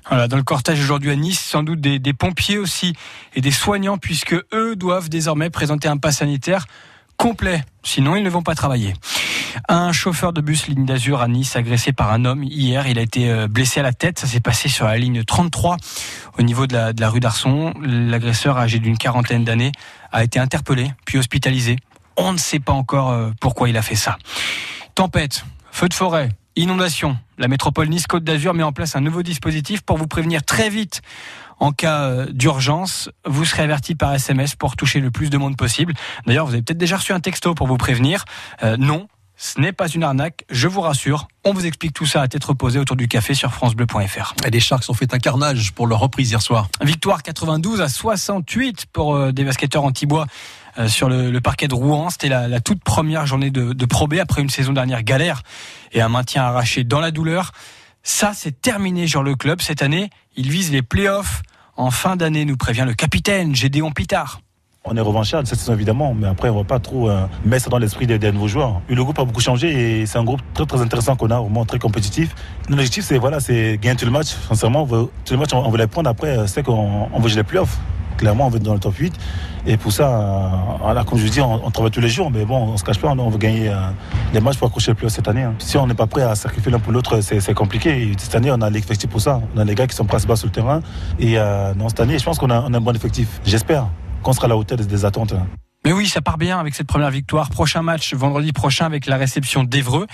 Voilà, 0.07 0.29
dans 0.29 0.37
le 0.37 0.43
cortège 0.43 0.81
aujourd'hui 0.81 1.11
à 1.11 1.17
Nice, 1.17 1.41
sans 1.41 1.63
doute 1.63 1.81
des, 1.81 1.99
des 1.99 2.13
pompiers 2.13 2.59
aussi 2.59 2.93
et 3.35 3.41
des 3.41 3.51
soignants, 3.51 3.97
puisque 3.97 4.35
eux 4.53 4.77
doivent 4.77 5.09
désormais 5.09 5.49
présenter 5.49 5.89
un 5.89 5.97
pass 5.97 6.19
sanitaire 6.19 6.65
complet. 7.17 7.63
Sinon, 7.83 8.15
ils 8.15 8.23
ne 8.23 8.29
vont 8.29 8.43
pas 8.43 8.55
travailler. 8.55 8.93
Un 9.69 9.91
chauffeur 9.91 10.33
de 10.33 10.41
bus 10.41 10.67
ligne 10.67 10.85
d'Azur 10.85 11.21
à 11.21 11.27
Nice 11.27 11.55
agressé 11.55 11.93
par 11.93 12.11
un 12.11 12.25
homme 12.25 12.43
hier. 12.43 12.87
Il 12.87 12.99
a 12.99 13.01
été 13.01 13.29
euh, 13.29 13.47
blessé 13.47 13.79
à 13.79 13.83
la 13.83 13.93
tête. 13.93 14.19
Ça 14.19 14.27
s'est 14.27 14.39
passé 14.39 14.69
sur 14.69 14.85
la 14.85 14.97
ligne 14.97 15.23
33 15.23 15.77
au 16.37 16.41
niveau 16.41 16.67
de 16.67 16.75
la, 16.75 17.09
rue 17.09 17.19
d'Arson. 17.19 17.73
L'agresseur 17.81 18.57
âgé 18.57 18.79
d'une 18.79 18.97
quarantaine 18.97 19.43
d'années 19.43 19.71
a 20.11 20.23
été 20.23 20.39
interpellé 20.39 20.91
puis 21.05 21.17
hospitalisé. 21.17 21.77
On 22.17 22.31
ne 22.31 22.37
sait 22.37 22.59
pas 22.59 22.73
encore 22.73 23.11
euh, 23.11 23.31
pourquoi 23.39 23.69
il 23.69 23.77
a 23.77 23.81
fait 23.81 23.95
ça. 23.95 24.17
Tempête, 24.93 25.45
feu 25.71 25.89
de 25.89 25.93
forêt, 25.93 26.29
inondation. 26.55 27.17
La 27.37 27.47
métropole 27.47 27.89
Nice-Côte 27.89 28.23
d'Azur 28.23 28.53
met 28.53 28.63
en 28.63 28.71
place 28.71 28.95
un 28.95 29.01
nouveau 29.01 29.23
dispositif 29.23 29.81
pour 29.81 29.97
vous 29.97 30.07
prévenir 30.07 30.43
très 30.43 30.69
vite 30.69 31.01
en 31.59 31.71
cas 31.71 32.03
euh, 32.03 32.25
d'urgence. 32.31 33.09
Vous 33.25 33.45
serez 33.45 33.63
averti 33.63 33.95
par 33.95 34.13
SMS 34.13 34.55
pour 34.55 34.75
toucher 34.75 34.99
le 34.99 35.11
plus 35.11 35.29
de 35.29 35.37
monde 35.37 35.57
possible. 35.57 35.93
D'ailleurs, 36.25 36.45
vous 36.45 36.53
avez 36.53 36.61
peut-être 36.61 36.77
déjà 36.77 36.97
reçu 36.97 37.13
un 37.13 37.19
texto 37.19 37.55
pour 37.55 37.67
vous 37.67 37.77
prévenir. 37.77 38.25
Non, 38.77 39.07
ce 39.45 39.61
n'est 39.61 39.73
pas 39.73 39.87
une 39.87 40.03
arnaque, 40.03 40.43
je 40.49 40.67
vous 40.67 40.81
rassure. 40.81 41.27
On 41.43 41.53
vous 41.53 41.67
explique 41.67 41.93
tout 41.93 42.07
ça 42.07 42.21
à 42.23 42.27
tête 42.27 42.43
reposée 42.43 42.79
autour 42.79 42.95
du 42.95 43.07
café 43.07 43.35
sur 43.35 43.53
francebleu.fr. 43.53 44.33
Et 44.43 44.49
les 44.49 44.59
Sharks 44.59 44.89
ont 44.89 44.95
fait 44.95 45.13
un 45.13 45.19
carnage 45.19 45.71
pour 45.71 45.85
leur 45.85 45.99
reprise 45.99 46.31
hier 46.31 46.41
soir. 46.41 46.67
Victoire 46.81 47.21
92 47.21 47.79
à 47.79 47.87
68 47.87 48.87
pour 48.91 49.15
euh, 49.15 49.31
des 49.31 49.43
basketteurs 49.43 49.83
anti-bois 49.83 50.25
euh, 50.79 50.87
sur 50.87 51.09
le, 51.09 51.29
le 51.29 51.41
parquet 51.41 51.67
de 51.67 51.75
Rouen. 51.75 52.09
C'était 52.09 52.27
la, 52.27 52.47
la 52.47 52.59
toute 52.59 52.83
première 52.83 53.27
journée 53.27 53.51
de, 53.51 53.73
de 53.73 53.85
Pro 53.85 54.07
B 54.07 54.15
après 54.15 54.41
une 54.41 54.49
saison 54.49 54.73
dernière 54.73 55.03
galère 55.03 55.43
et 55.91 56.01
un 56.01 56.09
maintien 56.09 56.43
arraché 56.43 56.83
dans 56.83 56.99
la 56.99 57.11
douleur. 57.11 57.51
Ça, 58.01 58.31
c'est 58.33 58.59
terminé 58.61 59.07
sur 59.07 59.21
le 59.21 59.35
club. 59.35 59.61
Cette 59.61 59.83
année, 59.83 60.09
il 60.35 60.49
vise 60.49 60.71
les 60.71 60.81
playoffs 60.81 61.43
en 61.77 61.91
fin 61.91 62.15
d'année, 62.15 62.45
nous 62.45 62.57
prévient 62.57 62.85
le 62.87 62.93
capitaine 62.93 63.53
Gédéon 63.53 63.91
Pitard. 63.91 64.39
On 64.87 64.95
est 64.95 65.01
revanchards 65.01 65.47
cette 65.47 65.57
saison 65.57 65.73
évidemment, 65.73 66.13
mais 66.13 66.27
après 66.27 66.47
on 66.49 66.57
va 66.57 66.63
pas 66.63 66.77
trop 66.77 67.09
euh, 67.09 67.25
mettre 67.43 67.63
ça 67.63 67.69
dans 67.71 67.79
l'esprit 67.79 68.05
des, 68.05 68.31
nouveaux 68.31 68.47
joueurs. 68.47 68.81
Le 68.87 69.03
groupe 69.03 69.17
a 69.17 69.25
beaucoup 69.25 69.41
changé 69.41 70.01
et 70.01 70.05
c'est 70.05 70.19
un 70.19 70.23
groupe 70.23 70.41
très 70.53 70.67
très 70.67 70.79
intéressant 70.79 71.15
qu'on 71.15 71.31
a, 71.31 71.39
vraiment 71.39 71.65
très 71.65 71.79
compétitif. 71.79 72.35
Notre 72.69 72.81
objectif 72.81 73.03
c'est 73.03 73.17
voilà, 73.17 73.39
c'est 73.39 73.79
gagner 73.81 73.95
tout 73.95 74.05
le 74.05 74.11
match. 74.11 74.35
Sincèrement, 74.47 74.83
on 74.83 74.85
veut, 74.85 75.07
tout 75.25 75.33
le 75.33 75.39
match 75.39 75.53
on, 75.53 75.67
veut 75.71 75.79
les 75.79 75.87
prendre. 75.87 76.07
Après, 76.07 76.37
euh, 76.37 76.45
c'est 76.45 76.61
qu'on 76.61 77.09
on 77.11 77.19
veut 77.19 77.29
jouer 77.29 77.37
les 77.37 77.43
playoffs. 77.43 77.79
Clairement, 78.17 78.45
on 78.45 78.49
veut 78.49 78.57
être 78.57 78.63
dans 78.63 78.75
le 78.75 78.79
top 78.79 78.95
8. 78.95 79.13
Et 79.65 79.77
pour 79.77 79.91
ça, 79.91 80.07
euh, 80.07 81.03
comme 81.03 81.17
je 81.17 81.23
vous 81.23 81.29
dis, 81.29 81.41
on, 81.41 81.71
travaille 81.71 81.91
tous 81.91 81.99
les 81.99 82.09
jours, 82.09 82.29
mais 82.31 82.45
bon, 82.45 82.57
on 82.57 82.77
se 82.77 82.83
cache 82.83 82.99
pas, 82.99 83.09
on, 83.09 83.19
on 83.19 83.29
veut 83.29 83.39
gagner 83.39 83.69
euh, 83.69 83.75
les 84.33 84.39
matchs 84.39 84.57
pour 84.57 84.67
accrocher 84.67 84.91
le 84.91 84.95
playoff 84.95 85.13
cette 85.13 85.27
année. 85.27 85.41
hein. 85.41 85.55
Si 85.57 85.77
on 85.77 85.87
n'est 85.87 85.95
pas 85.95 86.07
prêt 86.07 86.21
à 86.21 86.35
sacrifier 86.35 86.71
l'un 86.71 86.79
pour 86.79 86.93
l'autre, 86.93 87.19
c'est 87.21 87.53
compliqué. 87.55 87.89
Et 87.89 88.11
cette 88.17 88.35
année, 88.35 88.51
on 88.51 88.61
a 88.61 88.69
l'effectif 88.69 89.09
pour 89.09 89.19
ça. 89.19 89.41
On 89.55 89.59
a 89.59 89.65
les 89.65 89.73
gars 89.73 89.87
qui 89.87 89.95
sont 89.95 90.05
prêts 90.05 90.17
à 90.17 90.19
se 90.19 90.27
battre 90.27 90.39
sur 90.39 90.47
le 90.47 90.53
terrain. 90.53 90.81
Et 91.19 91.39
euh, 91.39 91.73
cette 91.87 91.99
année, 91.99 92.19
je 92.19 92.23
pense 92.23 92.37
qu'on 92.37 92.51
a, 92.51 92.61
on 92.61 92.73
a 92.73 92.77
un 92.77 92.81
bon 92.81 92.95
effectif. 92.95 93.41
J'espère 93.43 93.87
qu'on 94.25 94.33
sera 94.33 94.45
à 94.45 94.49
la 94.49 94.57
hauteur 94.57 94.77
des, 94.79 95.05
attentes. 95.05 95.33
hein. 95.33 95.45
Mais 95.85 95.91
oui, 95.91 96.07
ça 96.07 96.19
part 96.19 96.39
bien 96.39 96.57
avec 96.57 96.73
cette 96.73 96.87
première 96.87 97.11
victoire. 97.11 97.51
Prochain 97.51 97.83
match 97.83 98.15
vendredi 98.15 98.53
prochain 98.53 98.87
avec 98.87 99.05
la 99.05 99.17
réception 99.17 99.63
d'Evreux. 99.63 100.07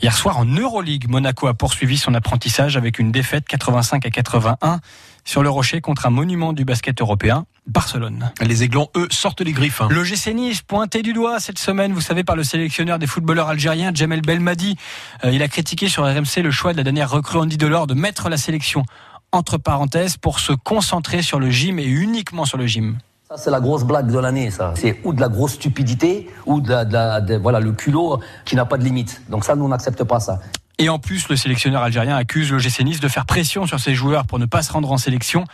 Hier 0.00 0.16
soir 0.16 0.38
en 0.38 0.44
Euroleague, 0.44 1.08
Monaco 1.08 1.48
a 1.48 1.54
poursuivi 1.54 1.98
son 1.98 2.14
apprentissage 2.14 2.76
avec 2.76 3.00
une 3.00 3.10
défaite 3.10 3.44
85 3.48 4.06
à 4.06 4.10
81 4.10 4.78
sur 5.24 5.42
le 5.42 5.50
rocher 5.50 5.80
contre 5.80 6.06
un 6.06 6.10
monument 6.10 6.52
du 6.52 6.64
basket 6.64 7.00
européen, 7.00 7.44
Barcelone. 7.66 8.30
Les 8.40 8.62
Aiglons, 8.62 8.88
eux, 8.96 9.08
sortent 9.10 9.40
les 9.40 9.52
griffes. 9.52 9.80
hein. 9.80 9.88
Le 9.90 10.04
GC 10.04 10.32
Nice 10.32 10.62
pointé 10.62 11.02
du 11.02 11.12
doigt 11.12 11.40
cette 11.40 11.58
semaine, 11.58 11.92
vous 11.92 12.00
savez, 12.00 12.22
par 12.22 12.36
le 12.36 12.44
sélectionneur 12.44 13.00
des 13.00 13.08
footballeurs 13.08 13.48
algériens, 13.48 13.90
Jamel 13.92 14.20
Belmadi. 14.22 14.76
Euh, 15.24 15.32
il 15.32 15.42
a 15.42 15.48
critiqué 15.48 15.88
sur 15.88 16.04
RMC 16.04 16.40
le 16.44 16.52
choix 16.52 16.70
de 16.72 16.76
la 16.78 16.84
dernière 16.84 17.10
recrue 17.10 17.38
Andy 17.38 17.56
Delors 17.56 17.88
de 17.88 17.94
mettre 17.94 18.28
la 18.28 18.36
sélection 18.36 18.84
entre 19.32 19.58
parenthèses 19.58 20.16
pour 20.18 20.38
se 20.38 20.52
concentrer 20.52 21.22
sur 21.22 21.40
le 21.40 21.50
gym 21.50 21.80
et 21.80 21.84
uniquement 21.84 22.44
sur 22.44 22.56
le 22.58 22.68
gym. 22.68 22.98
Ça, 23.30 23.36
c'est 23.36 23.50
la 23.52 23.60
grosse 23.60 23.84
blague 23.84 24.10
de 24.10 24.18
l'année, 24.18 24.50
ça. 24.50 24.74
C'est 24.74 24.98
ou 25.04 25.12
de 25.12 25.20
la 25.20 25.28
grosse 25.28 25.52
stupidité, 25.52 26.28
ou 26.46 26.60
de, 26.60 26.68
la- 26.68 26.84
de 26.84 26.92
la- 26.92 27.20
de- 27.20 27.36
voilà, 27.36 27.60
le 27.60 27.70
culot 27.70 28.18
qui 28.44 28.56
n'a 28.56 28.64
pas 28.64 28.76
de 28.76 28.82
limite. 28.82 29.22
Donc 29.28 29.44
ça, 29.44 29.54
nous, 29.54 29.64
on 29.66 29.68
n'accepte 29.68 30.02
pas 30.02 30.18
ça. 30.18 30.40
Et 30.78 30.88
en 30.88 30.98
plus, 30.98 31.28
le 31.28 31.36
sélectionneur 31.36 31.80
algérien 31.84 32.16
accuse 32.16 32.50
le 32.50 32.58
GC 32.58 32.82
Nice 32.82 32.98
de 32.98 33.06
faire 33.06 33.26
pression 33.26 33.66
sur 33.68 33.78
ses 33.78 33.94
joueurs 33.94 34.26
pour 34.26 34.40
ne 34.40 34.46
pas 34.46 34.62
se 34.62 34.72
rendre 34.72 34.90
en 34.90 34.98
sélection. 34.98 35.44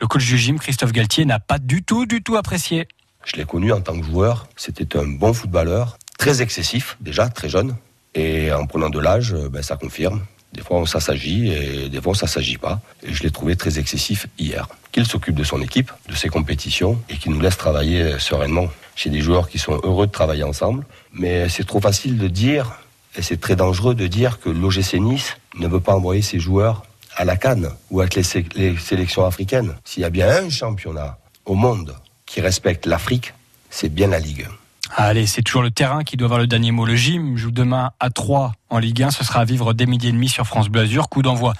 Le 0.00 0.06
coach 0.06 0.24
du 0.24 0.38
gym, 0.38 0.60
Christophe 0.60 0.92
Galtier, 0.92 1.24
n'a 1.24 1.40
pas 1.40 1.58
du 1.58 1.82
tout, 1.82 2.06
du 2.06 2.22
tout 2.22 2.36
apprécié. 2.36 2.86
Je 3.24 3.34
l'ai 3.34 3.44
connu 3.46 3.72
en 3.72 3.80
tant 3.80 3.98
que 3.98 4.06
joueur. 4.06 4.46
C'était 4.54 4.96
un 4.96 5.08
bon 5.08 5.32
footballeur, 5.32 5.98
très 6.18 6.40
excessif, 6.40 6.96
déjà, 7.00 7.28
très 7.30 7.48
jeune. 7.48 7.74
Et 8.14 8.52
en 8.52 8.64
prenant 8.66 8.90
de 8.90 9.00
l'âge, 9.00 9.34
ben, 9.50 9.60
ça 9.60 9.74
confirme. 9.76 10.20
Des 10.54 10.62
fois, 10.62 10.86
ça 10.86 11.00
s'agit 11.00 11.48
et 11.52 11.88
des 11.88 12.00
fois, 12.00 12.14
ça 12.14 12.26
s'agit 12.26 12.58
pas. 12.58 12.80
Et 13.02 13.12
je 13.12 13.22
l'ai 13.22 13.30
trouvé 13.30 13.56
très 13.56 13.78
excessif 13.78 14.28
hier. 14.38 14.68
Qu'il 14.92 15.04
s'occupe 15.04 15.34
de 15.34 15.44
son 15.44 15.60
équipe, 15.60 15.90
de 16.08 16.14
ses 16.14 16.28
compétitions 16.28 16.98
et 17.08 17.16
qu'il 17.16 17.32
nous 17.32 17.40
laisse 17.40 17.58
travailler 17.58 18.18
sereinement. 18.18 18.68
Chez 18.96 19.10
des 19.10 19.20
joueurs 19.20 19.48
qui 19.48 19.58
sont 19.58 19.80
heureux 19.82 20.06
de 20.06 20.12
travailler 20.12 20.44
ensemble. 20.44 20.86
Mais 21.12 21.48
c'est 21.48 21.66
trop 21.66 21.80
facile 21.80 22.16
de 22.16 22.28
dire, 22.28 22.78
et 23.16 23.22
c'est 23.22 23.40
très 23.40 23.56
dangereux 23.56 23.96
de 23.96 24.06
dire 24.06 24.38
que 24.38 24.48
l'OGC 24.48 24.94
Nice 25.00 25.36
ne 25.58 25.66
veut 25.66 25.80
pas 25.80 25.94
envoyer 25.96 26.22
ses 26.22 26.38
joueurs 26.38 26.84
à 27.16 27.24
la 27.24 27.36
Cannes 27.36 27.70
ou 27.90 28.00
avec 28.00 28.14
les 28.14 28.76
sélections 28.76 29.24
africaines. 29.24 29.74
S'il 29.84 30.02
y 30.02 30.06
a 30.06 30.10
bien 30.10 30.28
un 30.28 30.48
championnat 30.48 31.18
au 31.44 31.54
monde 31.54 31.96
qui 32.26 32.40
respecte 32.40 32.86
l'Afrique, 32.86 33.34
c'est 33.70 33.92
bien 33.92 34.08
la 34.08 34.20
Ligue. 34.20 34.46
Allez, 34.90 35.26
c'est 35.26 35.42
toujours 35.42 35.62
le 35.62 35.70
terrain 35.70 36.04
qui 36.04 36.16
doit 36.16 36.26
avoir 36.26 36.40
le 36.40 36.46
dernier 36.46 36.70
mot. 36.70 36.84
Le 36.84 36.94
gym 36.94 37.36
joue 37.36 37.50
demain 37.50 37.92
à 38.00 38.10
3 38.10 38.52
en 38.70 38.78
Ligue 38.78 39.02
1. 39.02 39.10
Ce 39.10 39.24
sera 39.24 39.40
à 39.40 39.44
vivre 39.44 39.72
dès 39.72 39.86
midi 39.86 40.08
et 40.08 40.12
demi 40.12 40.28
sur 40.28 40.46
France 40.46 40.68
Bleu 40.68 40.82
Azur. 40.82 41.08
Coup 41.08 41.22
d'envoi 41.22 41.54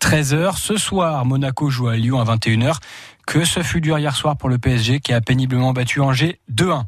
13h. 0.00 0.56
Ce 0.56 0.76
soir, 0.76 1.24
Monaco 1.24 1.70
joue 1.70 1.88
à 1.88 1.96
Lyon 1.96 2.20
à 2.20 2.24
21h. 2.24 2.76
Que 3.26 3.44
ce 3.44 3.62
fut 3.62 3.80
dur 3.80 3.98
hier 3.98 4.14
soir 4.16 4.36
pour 4.36 4.48
le 4.48 4.58
PSG 4.58 5.00
qui 5.00 5.12
a 5.12 5.20
péniblement 5.20 5.72
battu 5.72 6.00
Angers 6.00 6.40
2-1. 6.52 6.84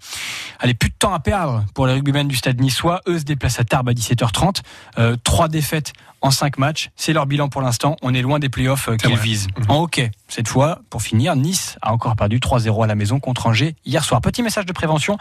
Allez, 0.58 0.74
plus 0.74 0.90
de 0.90 0.94
temps 0.98 1.14
à 1.14 1.20
perdre 1.20 1.64
pour 1.74 1.86
les 1.86 1.94
rugbymen 1.94 2.26
du 2.28 2.36
stade 2.36 2.60
niçois. 2.60 3.00
Eux 3.06 3.18
se 3.18 3.24
déplacent 3.24 3.60
à 3.60 3.64
Tarbes 3.64 3.88
à 3.88 3.92
17h30. 3.92 4.62
Euh, 4.98 5.16
trois 5.22 5.48
défaites 5.48 5.92
en 6.20 6.30
cinq 6.30 6.58
matchs. 6.58 6.90
C'est 6.96 7.12
leur 7.12 7.26
bilan 7.26 7.48
pour 7.48 7.60
l'instant. 7.60 7.96
On 8.02 8.14
est 8.14 8.22
loin 8.22 8.38
des 8.38 8.48
playoffs 8.48 8.88
euh, 8.88 8.96
qu'ils 8.96 9.16
visent. 9.16 9.46
En 9.68 9.82
hockey, 9.82 10.10
cette 10.28 10.48
fois, 10.48 10.80
pour 10.90 11.02
finir, 11.02 11.36
Nice 11.36 11.76
a 11.82 11.92
encore 11.92 12.16
perdu 12.16 12.38
3-0 12.38 12.82
à 12.82 12.86
la 12.86 12.94
maison 12.94 13.20
contre 13.20 13.46
Angers 13.46 13.76
hier 13.84 14.04
soir. 14.04 14.20
Petit 14.20 14.42
message 14.42 14.66
de 14.66 14.72
prévention. 14.72 15.18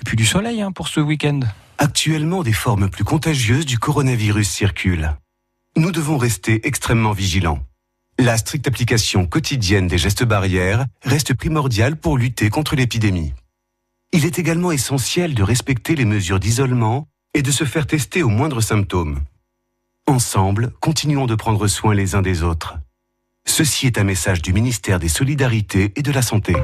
Et 0.00 0.04
puis 0.04 0.16
du 0.16 0.26
soleil 0.26 0.62
hein, 0.62 0.72
pour 0.72 0.88
ce 0.88 1.00
week-end. 1.00 1.40
Actuellement, 1.78 2.42
des 2.42 2.52
formes 2.52 2.88
plus 2.88 3.04
contagieuses 3.04 3.66
du 3.66 3.78
coronavirus 3.78 4.48
circulent. 4.48 5.16
Nous 5.76 5.92
devons 5.92 6.16
rester 6.16 6.66
extrêmement 6.66 7.12
vigilants. 7.12 7.60
La 8.18 8.38
stricte 8.38 8.66
application 8.66 9.26
quotidienne 9.26 9.88
des 9.88 9.98
gestes 9.98 10.24
barrières 10.24 10.86
reste 11.02 11.34
primordiale 11.34 11.96
pour 11.96 12.16
lutter 12.16 12.48
contre 12.48 12.74
l'épidémie. 12.74 13.34
Il 14.12 14.24
est 14.24 14.38
également 14.38 14.72
essentiel 14.72 15.34
de 15.34 15.42
respecter 15.42 15.94
les 15.94 16.06
mesures 16.06 16.40
d'isolement 16.40 17.08
et 17.34 17.42
de 17.42 17.50
se 17.50 17.64
faire 17.64 17.86
tester 17.86 18.22
aux 18.22 18.30
moindres 18.30 18.62
symptômes. 18.62 19.20
Ensemble, 20.06 20.72
continuons 20.80 21.26
de 21.26 21.34
prendre 21.34 21.66
soin 21.66 21.94
les 21.94 22.14
uns 22.14 22.22
des 22.22 22.42
autres. 22.42 22.78
Ceci 23.46 23.86
est 23.86 23.98
un 23.98 24.04
message 24.04 24.40
du 24.40 24.54
ministère 24.54 24.98
des 24.98 25.08
Solidarités 25.08 25.92
et 25.94 26.02
de 26.02 26.12
la 26.12 26.22
Santé. 26.22 26.54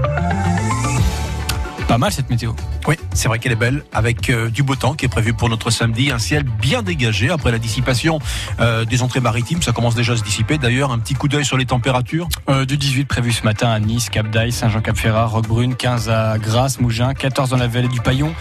Pas 1.89 1.99
mal 1.99 2.11
cette 2.13 2.31
météo. 2.31 2.53
Oui, 2.89 2.95
c'est 3.13 3.29
vrai 3.29 3.39
qu'elle 3.39 3.53
est 3.53 3.57
belle, 3.57 3.85
avec 3.93 4.31
euh, 4.31 4.49
du 4.49 4.63
beau 4.63 4.77
temps 4.77 4.95
qui 4.95 5.05
est 5.05 5.09
prévu 5.09 5.35
pour 5.35 5.49
notre 5.51 5.71
samedi, 5.71 6.11
un 6.11 6.19
ciel 6.19 6.43
bien 6.43 6.83
dégagé 6.83 7.29
après 7.31 7.53
la 7.53 7.59
dissipation 7.59 8.19
euh, 8.61 8.85
des 8.87 9.03
entrées 9.03 9.21
maritimes. 9.21 9.61
Ça 9.61 9.73
commence 9.73 9.95
déjà 9.95 10.15
à 10.15 10.17
se 10.17 10.23
dissiper. 10.23 10.57
D'ailleurs, 10.57 10.91
un 10.91 10.99
petit 10.99 11.13
coup 11.15 11.29
d'œil 11.29 11.45
sur 11.45 11.59
les 11.59 11.67
températures. 11.67 12.29
Euh, 12.49 12.65
du 12.65 12.79
18 12.79 13.05
prévu 13.05 13.31
ce 13.33 13.45
matin 13.45 13.69
à 13.71 13.79
Nice, 13.79 14.09
Cap 14.09 14.31
d'Aille, 14.31 14.53
Saint-Jean-Cap-Ferrat, 14.53 15.27
Roquebrune, 15.27 15.75
15 15.77 16.09
à 16.09 16.39
Grasse, 16.39 16.81
Mougins, 16.81 17.13
14 17.13 17.51
dans 17.51 17.57
la 17.59 17.69
vallée 17.69 17.89
du 17.89 18.01
Paillon, 18.01 18.33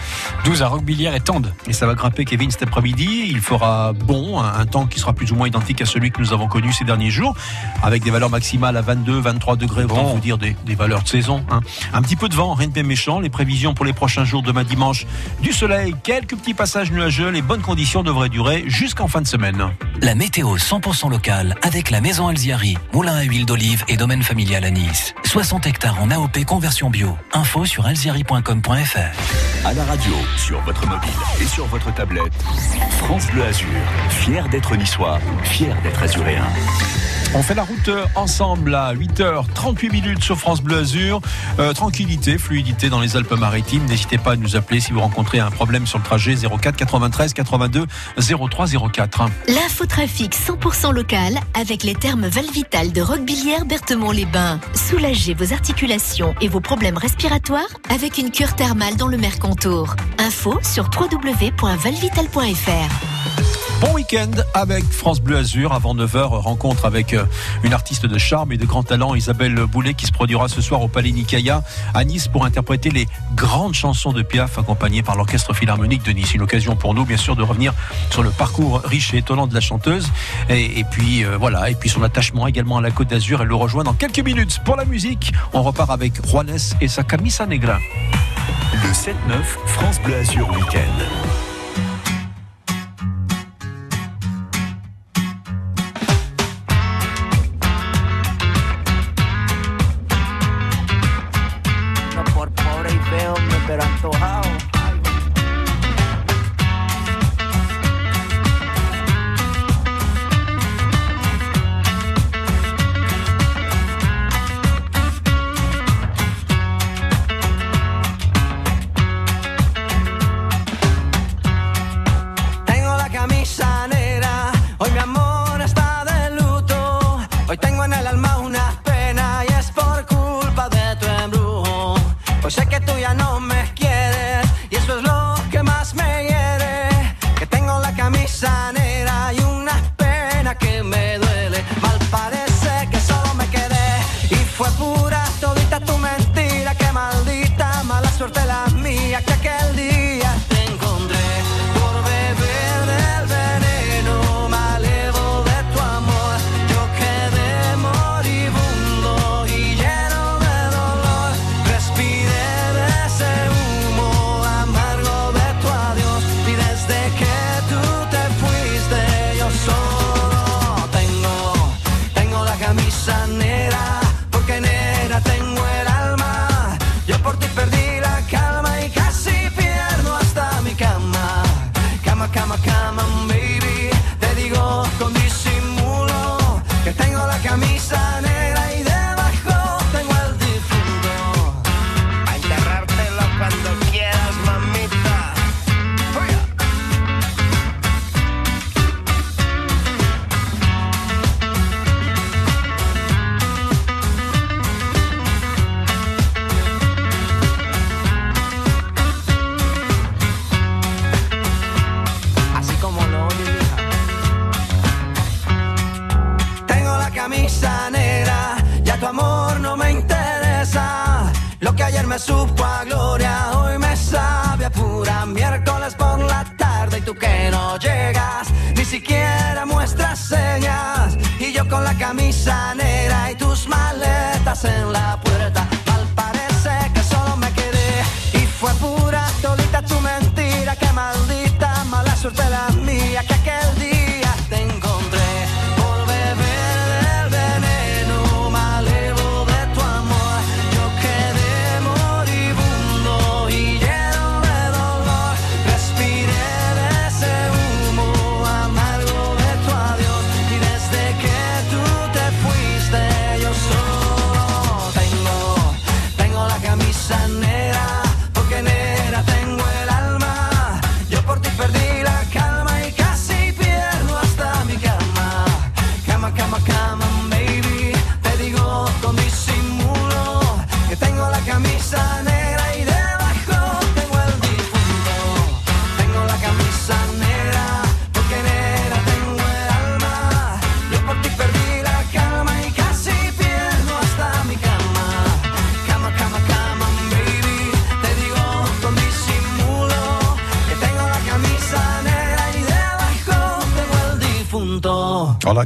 12 0.44 0.62
à 0.62 0.68
Roquebillière 0.68 1.14
et 1.14 1.20
Tende. 1.20 1.52
Et 1.66 1.72
ça 1.74 1.86
va 1.86 1.94
grimper, 1.94 2.24
Kevin, 2.24 2.50
cet 2.50 2.62
après-midi. 2.62 3.26
Il 3.28 3.40
fera 3.40 3.92
bon, 3.92 4.40
un, 4.40 4.54
un 4.60 4.66
temps 4.66 4.86
qui 4.86 4.98
sera 4.98 5.12
plus 5.12 5.30
ou 5.30 5.36
moins 5.36 5.46
identique 5.48 5.82
à 5.82 5.86
celui 5.86 6.10
que 6.10 6.20
nous 6.20 6.32
avons 6.32 6.48
connu 6.48 6.72
ces 6.72 6.84
derniers 6.84 7.10
jours, 7.10 7.36
avec 7.82 8.02
des 8.02 8.10
valeurs 8.10 8.30
maximales 8.30 8.76
à 8.78 8.82
22, 8.82 9.20
23 9.20 9.56
degrés, 9.56 9.84
autant 9.84 10.04
vous 10.04 10.20
dire 10.20 10.38
des, 10.38 10.56
des 10.64 10.74
valeurs 10.74 11.02
de 11.02 11.08
saison. 11.08 11.44
hein. 11.50 11.60
Un 11.92 12.00
petit 12.02 12.16
peu 12.16 12.28
de 12.30 12.34
vent, 12.34 12.54
rien 12.54 12.68
de 12.68 12.72
bien 12.72 12.82
méchant. 12.82 13.20
Les 13.20 13.30
prévisions 13.32 13.74
pour 13.74 13.84
les 13.84 13.92
prochains 13.92 14.24
jours, 14.24 14.42
demain 14.42 14.62
dimanche, 14.62 15.06
du 15.40 15.52
soleil, 15.52 15.96
quelques 16.04 16.36
petits 16.36 16.54
passages 16.54 16.92
nuageux. 16.92 17.30
Les 17.30 17.42
bonnes 17.42 17.62
conditions 17.62 18.04
devraient 18.04 18.28
durer 18.28 18.62
jusqu'en 18.68 19.08
fin 19.08 19.20
de 19.20 19.26
semaine. 19.26 19.70
La 20.00 20.14
météo 20.14 20.56
100% 20.56 21.10
locale 21.10 21.56
avec 21.62 21.90
la 21.90 22.00
maison 22.00 22.28
Alziari, 22.28 22.78
moulin 22.92 23.16
à 23.16 23.22
huile 23.22 23.46
d'olive 23.46 23.84
et 23.88 23.96
domaine 23.96 24.22
familial 24.22 24.64
à 24.64 24.70
Nice. 24.70 25.14
60 25.24 25.66
hectares 25.66 26.00
en 26.00 26.10
AOP 26.10 26.44
conversion 26.44 26.90
bio. 26.90 27.16
Info 27.32 27.64
sur 27.64 27.86
alziari.com.fr. 27.86 29.66
À 29.66 29.74
la 29.74 29.84
radio, 29.84 30.12
sur 30.36 30.60
votre 30.60 30.86
mobile 30.86 31.10
et 31.40 31.46
sur 31.46 31.66
votre 31.66 31.92
tablette, 31.94 32.32
France 32.98 33.26
Bleu 33.28 33.44
Azur, 33.44 33.68
fier 34.10 34.48
d'être 34.48 34.76
niçois, 34.76 35.18
fier 35.44 35.74
d'être 35.82 36.02
azuréen. 36.02 36.46
On 37.34 37.42
fait 37.42 37.54
la 37.54 37.62
route 37.62 37.88
euh, 37.88 38.04
ensemble 38.14 38.74
à 38.74 38.92
8h38 38.94 39.90
minutes 39.90 40.22
sur 40.22 40.38
France 40.38 40.60
Bleu 40.60 40.76
Azur. 40.76 41.22
Euh, 41.58 41.72
tranquillité, 41.72 42.36
fluidité 42.36 42.90
dans 42.90 43.00
les 43.00 43.16
Alpes-Maritimes. 43.22 43.84
N'hésitez 43.86 44.18
pas 44.18 44.32
à 44.32 44.36
nous 44.36 44.56
appeler 44.56 44.80
si 44.80 44.92
vous 44.92 45.00
rencontrez 45.00 45.38
un 45.38 45.50
problème 45.50 45.86
sur 45.86 45.98
le 45.98 46.04
trajet 46.04 46.34
04 46.34 46.76
93 46.76 47.32
82 47.32 47.86
03 48.18 48.66
04. 48.92 49.22
L'infotrafic 49.48 50.34
100% 50.34 50.92
local 50.92 51.38
avec 51.54 51.84
les 51.84 51.94
termes 51.94 52.26
Valvital 52.26 52.92
de 52.92 53.00
Roquebillière 53.00 53.64
Berthemont-les-Bains. 53.64 54.60
Soulagez 54.74 55.34
vos 55.34 55.52
articulations 55.52 56.34
et 56.40 56.48
vos 56.48 56.60
problèmes 56.60 56.98
respiratoires 56.98 57.68
avec 57.90 58.18
une 58.18 58.30
cure 58.30 58.54
thermale 58.54 58.96
dans 58.96 59.08
le 59.08 59.18
Mercontour. 59.18 59.96
Info 60.18 60.58
sur 60.62 60.90
www.valvital.fr. 60.98 63.12
Bon 63.82 63.94
week-end 63.94 64.30
avec 64.54 64.84
France 64.84 65.20
Bleu 65.20 65.38
Azur. 65.38 65.72
Avant 65.72 65.92
9h, 65.92 66.20
rencontre 66.20 66.84
avec 66.84 67.14
euh, 67.14 67.24
une 67.64 67.72
artiste 67.72 68.06
de 68.06 68.16
charme 68.16 68.52
et 68.52 68.56
de 68.56 68.64
grand 68.64 68.84
talent, 68.84 69.16
Isabelle 69.16 69.56
Boulet, 69.66 69.94
qui 69.94 70.06
se 70.06 70.12
produira 70.12 70.48
ce 70.48 70.60
soir 70.60 70.82
au 70.82 70.88
Palais 70.88 71.10
Nicaïa 71.10 71.64
à 71.92 72.04
Nice 72.04 72.28
pour 72.28 72.44
interpréter 72.44 72.90
les 72.90 73.08
grandes 73.34 73.74
chansons 73.74 74.12
de 74.12 74.22
Piaf 74.22 74.58
accompagnées 74.58 75.02
par 75.02 75.16
l'Orchestre 75.16 75.54
Philharmonique 75.54 76.02
de 76.04 76.12
Nice. 76.12 76.34
Une 76.34 76.42
occasion 76.42 76.76
pour 76.76 76.94
nous, 76.94 77.04
bien 77.04 77.16
sûr, 77.16 77.36
de 77.36 77.42
revenir 77.42 77.72
sur 78.10 78.22
le 78.22 78.30
parcours 78.30 78.80
riche 78.84 79.14
et 79.14 79.18
étonnant 79.18 79.46
de 79.46 79.54
la 79.54 79.60
chanteuse. 79.60 80.10
Et, 80.48 80.80
et 80.80 80.84
puis, 80.84 81.24
euh, 81.24 81.36
voilà. 81.36 81.70
Et 81.70 81.74
puis 81.74 81.88
son 81.88 82.02
attachement 82.02 82.46
également 82.46 82.78
à 82.78 82.80
la 82.80 82.90
Côte 82.90 83.08
d'Azur. 83.08 83.42
Elle 83.42 83.48
le 83.48 83.54
rejoint 83.54 83.84
dans 83.84 83.94
quelques 83.94 84.20
minutes. 84.20 84.60
Pour 84.64 84.76
la 84.76 84.84
musique, 84.84 85.32
on 85.52 85.62
repart 85.62 85.90
avec 85.90 86.24
Juanes 86.26 86.58
et 86.80 86.88
sa 86.88 87.02
camisa 87.02 87.46
negra. 87.46 87.78
Le 88.72 88.90
7-9, 88.90 89.14
France 89.66 90.00
Bleu 90.00 90.16
Azur 90.16 90.48
Week-end. 90.50 91.51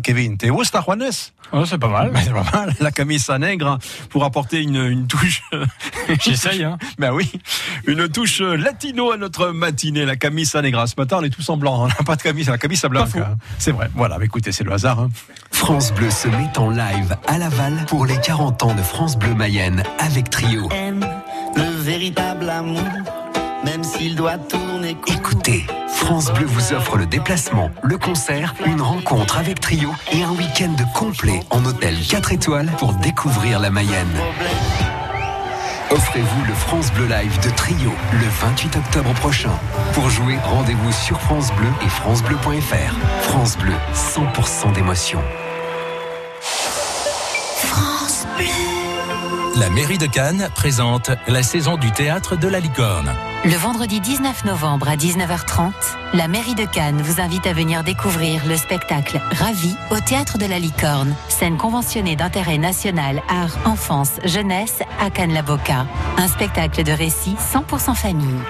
Kevin, 0.06 0.38
¿te 0.38 0.46
gusta 0.50 0.80
Juanes 0.82 1.32
Oh, 1.52 1.64
c'est 1.64 1.78
pas 1.78 1.88
mal. 1.88 2.12
C'est 2.24 2.32
pas 2.32 2.44
mal. 2.52 2.72
La 2.78 2.92
camisa 2.92 3.38
nègre 3.40 3.78
pour 4.08 4.22
apporter 4.24 4.62
une, 4.62 4.76
une 4.76 5.08
touche. 5.08 5.42
J'essaye, 6.24 6.62
hein. 6.62 6.78
Ben 6.98 7.10
oui, 7.12 7.28
une 7.88 8.08
touche 8.08 8.40
latino 8.40 9.10
à 9.10 9.16
notre 9.16 9.48
matinée. 9.48 10.04
La 10.04 10.14
camisa 10.14 10.62
negra. 10.62 10.86
Ce 10.86 10.94
matin, 10.96 11.18
on 11.20 11.24
est 11.24 11.30
tous 11.30 11.48
en 11.50 11.56
blanc. 11.56 11.82
On 11.82 11.88
n'a 11.88 11.94
pas 12.06 12.14
de 12.14 12.22
camisa, 12.22 12.52
la 12.52 12.58
camisa 12.58 12.88
blanche. 12.88 13.16
hein. 13.16 13.36
C'est 13.58 13.72
vrai. 13.72 13.90
Voilà. 13.96 14.18
Mais 14.18 14.26
écoutez, 14.26 14.52
c'est 14.52 14.62
le 14.62 14.72
hasard. 14.72 15.00
hein. 15.00 15.08
France 15.50 15.92
Bleu 15.92 16.10
se 16.10 16.28
met 16.28 16.56
en 16.56 16.70
live 16.70 17.16
à 17.26 17.38
Laval 17.38 17.74
pour 17.88 18.06
les 18.06 18.20
40 18.20 18.62
ans 18.62 18.74
de 18.74 18.82
France 18.82 19.16
Bleu 19.18 19.34
Mayenne 19.34 19.82
avec 19.98 20.30
Trio. 20.30 20.68
Le 21.56 21.82
véritable 21.82 22.48
amour, 22.48 22.80
même 23.64 23.82
s'il 23.82 24.14
doit 24.14 24.38
tourner 24.38 24.94
court. 24.94 25.14
Écoutez, 25.16 25.66
France 25.96 26.32
Bleu 26.32 26.46
vous 26.46 26.72
offre 26.72 26.96
le 26.98 27.06
déplacement, 27.06 27.70
le 27.82 27.98
concert, 27.98 28.54
une 28.64 28.80
rencontre 28.80 29.38
avec 29.38 29.60
Trio 29.60 29.90
et 30.12 30.22
un 30.22 30.30
week-end 30.30 30.76
complet 30.94 31.40
en 31.50 31.64
hôtel 31.64 31.96
4 32.08 32.32
étoiles 32.32 32.70
pour 32.78 32.92
découvrir 32.94 33.58
la 33.58 33.70
Mayenne. 33.70 34.20
Offrez-vous 35.90 36.44
le 36.46 36.54
France 36.54 36.92
Bleu 36.92 37.06
Live 37.06 37.40
de 37.40 37.50
Trio 37.50 37.90
le 38.12 38.26
28 38.40 38.76
octobre 38.76 39.14
prochain. 39.14 39.52
Pour 39.94 40.10
jouer, 40.10 40.36
rendez-vous 40.44 40.92
sur 40.92 41.18
France 41.20 41.50
Bleu 41.54 41.68
et 41.84 41.88
francebleu.fr. 41.88 42.94
France 43.22 43.56
Bleu, 43.56 43.74
100% 43.94 44.72
d'émotion. 44.72 45.22
France 46.40 48.26
Bleu. 48.36 48.65
La 49.58 49.70
mairie 49.70 49.96
de 49.96 50.04
Cannes 50.04 50.50
présente 50.54 51.10
la 51.28 51.42
saison 51.42 51.78
du 51.78 51.90
théâtre 51.90 52.36
de 52.36 52.46
la 52.46 52.60
licorne. 52.60 53.10
Le 53.46 53.54
vendredi 53.54 54.00
19 54.00 54.44
novembre 54.44 54.86
à 54.86 54.96
19h30, 54.96 55.72
la 56.12 56.28
mairie 56.28 56.54
de 56.54 56.66
Cannes 56.66 57.00
vous 57.00 57.22
invite 57.22 57.46
à 57.46 57.54
venir 57.54 57.82
découvrir 57.82 58.44
le 58.46 58.54
spectacle 58.58 59.18
Ravi 59.30 59.74
au 59.90 59.98
théâtre 59.98 60.36
de 60.36 60.44
la 60.44 60.58
Licorne, 60.58 61.14
scène 61.30 61.56
conventionnée 61.56 62.16
d'intérêt 62.16 62.58
national 62.58 63.22
art, 63.30 63.56
enfance, 63.64 64.20
jeunesse 64.24 64.80
à 65.00 65.08
Cannes-la-Boca. 65.08 65.86
Un 66.18 66.28
spectacle 66.28 66.82
de 66.82 66.92
récit 66.92 67.34
100% 67.54 67.94
famille. 67.94 68.42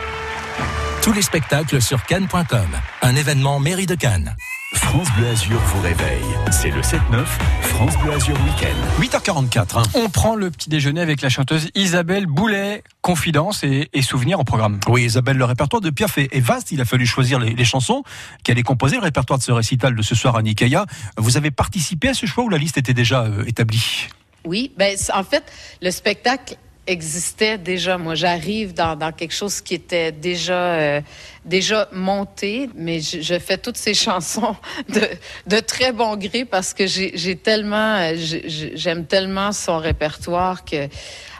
Tous 1.03 1.12
les 1.12 1.23
spectacles 1.23 1.81
sur 1.81 2.05
cannes.com. 2.05 2.66
Un 3.03 3.15
événement 3.15 3.61
mairie 3.61 3.87
de 3.87 3.95
Cannes. 3.95 4.35
France 4.77 5.09
Bleu 5.16 5.28
Azur 5.28 5.59
vous 5.59 5.81
réveille. 5.81 6.23
C'est 6.51 6.70
le 6.70 6.81
7-9, 6.81 7.24
France 7.62 7.97
Bleu 7.98 8.12
Azur 8.12 8.35
Week-end. 8.44 9.03
8h44. 9.03 9.78
hein. 9.78 9.82
On 9.94 10.09
prend 10.09 10.36
le 10.36 10.51
petit 10.51 10.69
déjeuner 10.69 11.01
avec 11.01 11.23
la 11.23 11.28
chanteuse 11.28 11.70
Isabelle 11.74 12.27
Boulet, 12.27 12.82
confidence 13.01 13.65
et, 13.65 13.89
et 13.93 14.03
souvenirs 14.03 14.39
au 14.40 14.44
programme. 14.44 14.78
Oui, 14.89 15.05
Isabelle, 15.05 15.36
le 15.39 15.44
répertoire 15.44 15.81
de 15.81 15.90
Piaf 15.90 16.19
est, 16.19 16.28
est 16.35 16.40
vaste. 16.40 16.73
Il 16.73 16.81
a 16.81 16.85
fallu 16.85 17.07
choisir 17.07 17.39
les, 17.39 17.55
les 17.55 17.65
chansons 17.65 18.03
qu'elle 18.44 18.59
ait 18.59 18.62
composées. 18.62 18.97
Le 18.97 19.03
répertoire 19.03 19.39
de 19.39 19.44
ce 19.44 19.53
récital 19.53 19.94
de 19.94 20.03
ce 20.03 20.15
soir 20.15 20.36
à 20.36 20.43
Nikaya. 20.43 20.86
Vous 21.16 21.36
avez 21.36 21.51
participé 21.51 22.09
à 22.11 22.15
ce 22.15 22.27
choix 22.27 22.44
ou 22.44 22.48
la 22.48 22.59
liste 22.59 22.78
était 22.78 22.94
déjà 22.94 23.23
euh, 23.24 23.44
établie? 23.47 24.09
Oui, 24.44 24.73
ben 24.77 24.97
en 25.15 25.24
fait, 25.24 25.43
le 25.82 25.90
spectacle 25.90 26.57
existait 26.86 27.58
déjà. 27.58 27.98
Moi, 27.98 28.14
j'arrive 28.14 28.74
dans, 28.74 28.96
dans 28.96 29.12
quelque 29.12 29.34
chose 29.34 29.60
qui 29.60 29.74
était 29.74 30.12
déjà 30.12 30.74
euh, 30.74 31.00
déjà 31.44 31.88
monté, 31.92 32.68
mais 32.74 33.00
je, 33.00 33.20
je 33.20 33.38
fais 33.38 33.58
toutes 33.58 33.76
ces 33.76 33.94
chansons 34.06 34.56
de, 34.88 35.02
de 35.46 35.60
très 35.60 35.92
bon 35.92 36.16
gré 36.16 36.44
parce 36.44 36.72
que 36.74 36.86
j'ai 36.86 37.36
tellement, 37.36 37.96
euh, 37.96 38.12
j'ai- 38.16 38.48
j'ai- 38.48 38.76
j'aime 38.76 39.06
tellement 39.06 39.52
son 39.52 39.78
répertoire 39.78 40.64
que, 40.64 40.88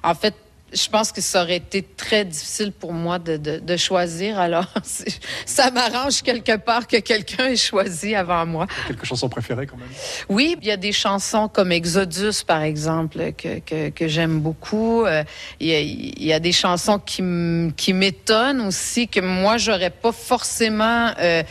en 0.03 0.15
fait. 0.15 0.35
Je 0.73 0.89
pense 0.89 1.13
que 1.13 1.21
ça 1.21 1.43
aurait 1.43 1.57
été 1.57 1.83
très 1.83 2.25
difficile 2.25 2.73
pour 2.73 2.93
moi 2.93 3.21
de, 3.21 3.37
de, 3.37 3.59
de 3.61 3.77
choisir. 3.77 4.41
Alors, 4.41 4.67
ça 5.47 5.71
m'arrange 5.71 6.23
quelque 6.23 6.57
part 6.57 6.89
que 6.89 6.97
quelqu'un 6.97 7.47
ait 7.47 7.57
choisi 7.57 8.17
avant 8.17 8.45
moi. 8.47 8.67
Quelques 8.89 9.05
chansons 9.05 9.29
préférées 9.29 9.67
quand 9.67 9.77
même 9.77 9.89
Oui, 10.29 10.57
il 10.61 10.67
y 10.67 10.73
a 10.73 10.77
des 10.77 10.91
chansons 10.91 11.47
comme 11.47 11.71
Exodus, 11.71 12.43
par 12.45 12.63
exemple, 12.63 13.33
que, 13.39 13.61
que, 13.61 13.91
que 13.91 14.09
j'aime 14.09 14.41
beaucoup. 14.41 15.05
Euh, 15.05 15.23
Il 15.61 15.69
y, 15.69 15.75
a, 15.75 15.81
il 15.81 16.25
y 16.25 16.33
a 16.33 16.41
des 16.41 16.53
chansons 16.53 16.99
qui, 16.99 17.23
m'étonnent 17.23 18.61
aussi, 18.63 19.07
que 19.07 19.21
moi, 19.21 19.59
j'aurais 19.59 19.91
pas 19.91 20.13
forcément 20.13 21.13
euh, 21.21 21.45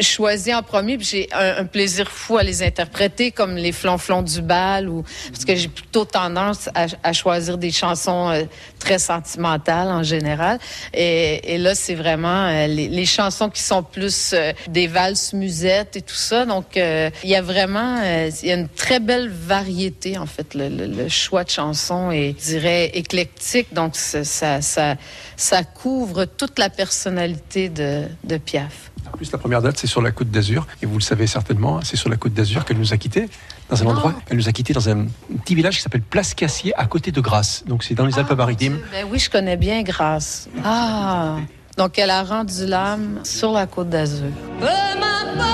choisi 0.00 0.54
en 0.54 0.62
premier. 0.62 0.98
J'ai 1.00 1.28
un, 1.32 1.58
un 1.58 1.64
plaisir 1.64 2.08
fou 2.08 2.38
à 2.38 2.44
les 2.44 2.62
interpréter, 2.62 3.32
comme 3.32 3.56
les 3.56 3.72
flonflons 3.72 4.22
du 4.22 4.40
bal, 4.40 4.88
ou, 4.88 5.02
parce 5.32 5.44
que 5.44 5.56
j'ai 5.56 5.68
plutôt 5.68 6.04
tendance 6.04 6.68
à, 6.76 6.86
à 7.02 7.12
choisir 7.12 7.58
des 7.58 7.72
chansons 7.72 8.30
euh, 8.30 8.44
très 8.78 8.98
sentimentales 8.98 9.88
en 9.88 10.02
général. 10.02 10.58
Et, 10.94 11.58
là, 11.58 11.74
c'est 11.74 11.94
vraiment 11.94 12.46
euh, 12.46 12.66
les, 12.66 13.06
chansons 13.06 13.50
qui 13.50 13.62
sont 13.62 13.82
plus 13.82 14.32
euh, 14.32 14.52
des 14.68 14.86
valses 14.86 15.32
musettes 15.32 15.96
et 15.96 16.02
tout 16.02 16.14
ça. 16.14 16.46
Donc, 16.46 16.76
euh, 16.76 17.10
il 17.22 17.30
y 17.30 17.36
a 17.36 17.42
vraiment 17.42 18.00
il 18.02 18.48
y 18.48 18.50
a 18.50 18.54
une 18.54 18.68
très 18.68 19.00
belle 19.00 19.28
variété, 19.28 20.18
en 20.18 20.26
fait. 20.26 20.54
Le, 20.54 21.08
choix 21.08 21.44
de 21.44 21.50
chansons 21.50 22.10
est, 22.10 22.34
je 22.38 22.44
dirais, 22.44 22.90
éclectique. 22.94 23.72
Donc, 23.72 23.96
ça, 23.96 24.60
ça 24.60 25.64
couvre 25.64 26.24
toute 26.24 26.58
la 26.58 26.70
personnalité 26.70 27.68
de, 27.68 28.04
de 28.24 28.36
Piaf. 28.36 28.92
En 29.12 29.16
plus, 29.16 29.30
la 29.30 29.38
première 29.38 29.60
date, 29.60 29.78
c'est 29.78 29.86
sur 29.86 30.00
la 30.00 30.10
côte 30.10 30.30
d'Azur. 30.30 30.66
Et 30.82 30.86
vous 30.86 30.94
le 30.94 31.02
savez 31.02 31.26
certainement, 31.26 31.80
c'est 31.82 31.96
sur 31.96 32.08
la 32.08 32.16
côte 32.16 32.32
d'Azur 32.32 32.64
qu'elle 32.64 32.78
nous 32.78 32.92
a 32.92 32.96
quittés. 32.96 33.28
Dans 33.72 33.82
un 33.82 33.86
endroit, 33.86 34.14
elle 34.28 34.36
nous 34.36 34.50
a 34.50 34.52
quittés 34.52 34.74
dans 34.74 34.90
un 34.90 35.06
petit 35.42 35.54
village 35.54 35.76
qui 35.76 35.82
s'appelle 35.82 36.02
Place 36.02 36.34
Cassier, 36.34 36.74
à 36.76 36.84
côté 36.84 37.10
de 37.10 37.22
Grasse. 37.22 37.64
Donc, 37.66 37.84
c'est 37.84 37.94
dans 37.94 38.04
les 38.04 38.18
Alpes-Maritimes. 38.18 38.78
Ben 38.92 39.06
oui, 39.10 39.18
je 39.18 39.30
connais 39.30 39.56
bien 39.56 39.82
Grâce. 39.82 40.50
Ah! 40.62 41.36
Donc, 41.78 41.98
elle 41.98 42.10
a 42.10 42.22
rendu 42.22 42.66
l'âme 42.66 43.20
sur 43.24 43.50
la 43.50 43.66
côte 43.66 43.88
d'Azur. 43.88 44.26
Peu 44.60 44.66
m'importe 44.66 45.48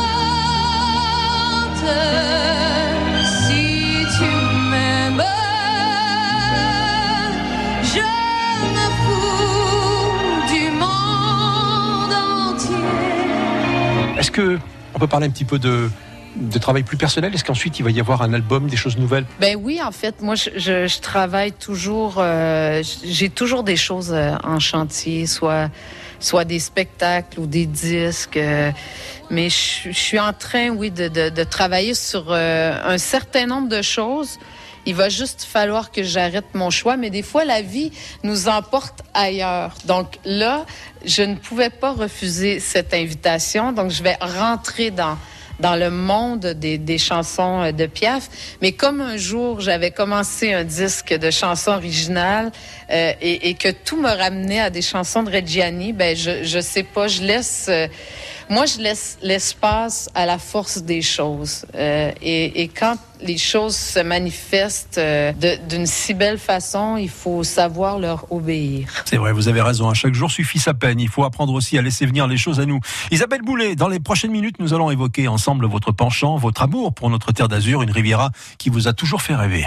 si 3.47 4.05
tu 4.19 4.25
m'aimes, 4.69 5.23
je 7.85 8.01
me 8.75 8.87
fous 8.99 10.53
du 10.53 10.71
monde 10.73 12.15
entier. 12.53 14.19
Est-ce 14.19 14.33
que 14.33 14.59
on 14.95 14.99
peut 14.99 15.07
parler 15.07 15.29
un 15.29 15.31
petit 15.31 15.45
peu 15.45 15.61
de, 15.61 15.89
de 16.39 16.59
travail 16.59 16.83
plus 16.83 16.97
personnel? 16.97 17.35
Est-ce 17.35 17.45
qu'ensuite, 17.45 17.79
il 17.79 17.83
va 17.85 17.91
y 17.91 18.01
avoir 18.01 18.23
un 18.23 18.33
album, 18.33 18.69
des 18.69 18.77
choses 18.77 18.97
nouvelles? 18.97 19.27
Ben 19.41 19.57
oui, 19.61 19.81
en 19.83 19.93
fait, 19.93 20.21
moi, 20.23 20.35
je, 20.35 21.01
travaille 21.01 21.53
toujours. 21.53 22.17
euh, 22.19 22.83
j'ai 23.05 23.31
toujours 23.31 23.63
des 23.63 23.77
choses 23.77 24.13
euh, 24.13 24.37
en 24.45 24.59
chantier, 24.59 25.27
soit 25.27 25.71
soit 26.21 26.45
des 26.45 26.59
spectacles 26.59 27.39
ou 27.39 27.47
des 27.47 27.67
disques. 27.67 28.37
euh, 28.37 28.73
mais 29.31 29.49
je, 29.51 29.93
suis 29.93 30.19
en 30.19 30.33
train, 30.33 30.71
oui, 30.71 30.91
de, 30.91 31.45
travailler 31.45 31.95
sur 31.95 32.33
un 32.33 32.99
certain 32.99 33.47
nombre 33.47 33.69
de 33.69 33.83
choses. 33.83 34.39
Il 34.85 34.95
va 34.95 35.11
juste 35.11 35.45
falloir 35.45 35.93
que 35.93 36.03
j'arrête 36.03 36.47
mon 36.55 36.71
choix, 36.71 36.97
mais 36.97 37.11
des 37.11 37.23
fois, 37.23 37.45
la 37.45 37.63
vie 37.63 37.93
nous 38.25 38.49
emporte 38.49 39.03
ailleurs. 39.13 39.75
Donc 39.85 40.19
là, 40.25 40.65
je 41.05 41.23
ne 41.23 41.35
pouvais 41.35 41.71
pas 41.71 41.93
refuser 41.93 42.59
cette 42.59 42.95
invitation, 42.95 43.73
donc 43.73 43.91
je 43.91 44.03
vais 44.03 44.17
rentrer 44.21 44.91
dans 44.91 45.19
dans 45.61 45.77
le 45.77 45.91
monde 45.91 46.47
des, 46.47 46.79
des 46.79 46.99
chansons 46.99 47.63
euh, 47.63 47.73
de 47.73 47.87
Piaf. 47.87 48.29
Mais 48.63 48.73
comme 48.73 49.01
un 49.01 49.17
jour, 49.17 49.61
j'avais 49.61 49.91
commencé 49.91 50.53
un 50.53 50.65
disque 50.65 51.13
de 51.13 51.31
chansons 51.31 51.73
originales 51.73 52.53
euh, 52.91 53.13
et, 53.21 53.49
et 53.51 53.55
que 53.55 53.69
tout 53.71 54.01
me 54.01 54.09
ramenait 54.09 54.61
à 54.61 54.71
des 54.71 54.83
chansons 54.83 55.23
de 55.23 55.31
Reggiani, 55.31 55.93
ben 55.93 56.17
je, 56.17 56.45
je 56.45 56.61
sais 56.61 56.85
pas, 56.85 57.09
je 57.09 57.23
laisse... 57.23 57.67
euh, 57.69 57.87
moi, 58.51 58.65
je 58.67 58.79
laisse 58.79 59.19
l'espace 59.23 60.09
à 60.15 60.25
la 60.25 60.39
force 60.39 60.83
des 60.83 61.03
choses. 61.03 61.67
Euh, 61.75 62.13
et, 62.23 62.69
quand 62.69 62.97
les 63.21 63.37
choses 63.37 63.77
se 63.77 63.99
manifestent 63.99 64.99
euh, 64.99 65.33
d'une 65.69 65.87
si 65.87 66.15
belle 66.15 66.39
façon, 66.39 66.97
il 66.97 67.11
faut 67.11 67.45
savoir 67.45 67.99
leur 67.99 68.31
obéir. 68.33 68.89
C'est 69.05 69.17
vrai, 69.17 69.33
vous 69.33 69.49
avez 69.49 69.61
raison. 69.61 69.89
À 69.89 69.95
chaque 69.95 70.15
jour 70.15 70.31
suffit 70.31 70.59
sa 70.59 70.75
peine. 70.75 71.01
Il 71.01 71.09
faut 71.09 71.25
apprendre 71.25 71.53
aussi 71.53 71.77
à 71.79 71.83
laisser 71.83 72.07
venir 72.07 72.27
les 72.27 72.37
choses 72.37 72.61
à 72.61 72.67
nous. 72.67 72.81
Isabelle 73.11 73.43
Boulet, 73.43 73.75
dans 73.75 73.89
les 73.89 74.01
prochaines 74.01 74.31
minutes, 74.31 74.57
nous 74.61 74.73
allons 74.73 74.91
évoquer 74.91 75.29
ensemble 75.29 75.67
votre 75.67 75.93
penchant, 75.93 76.37
votre 76.37 76.63
amour 76.63 76.95
pour 76.95 77.11
notre 77.11 77.33
terre 77.33 77.49
d'Azur, 77.49 77.83
une 77.83 77.91
Riviera 77.91 78.31
qui 78.59 78.71
vous 78.71 78.89
a 78.89 78.93
toujours 78.93 79.23
fait 79.23 79.35
rêver. 79.35 79.67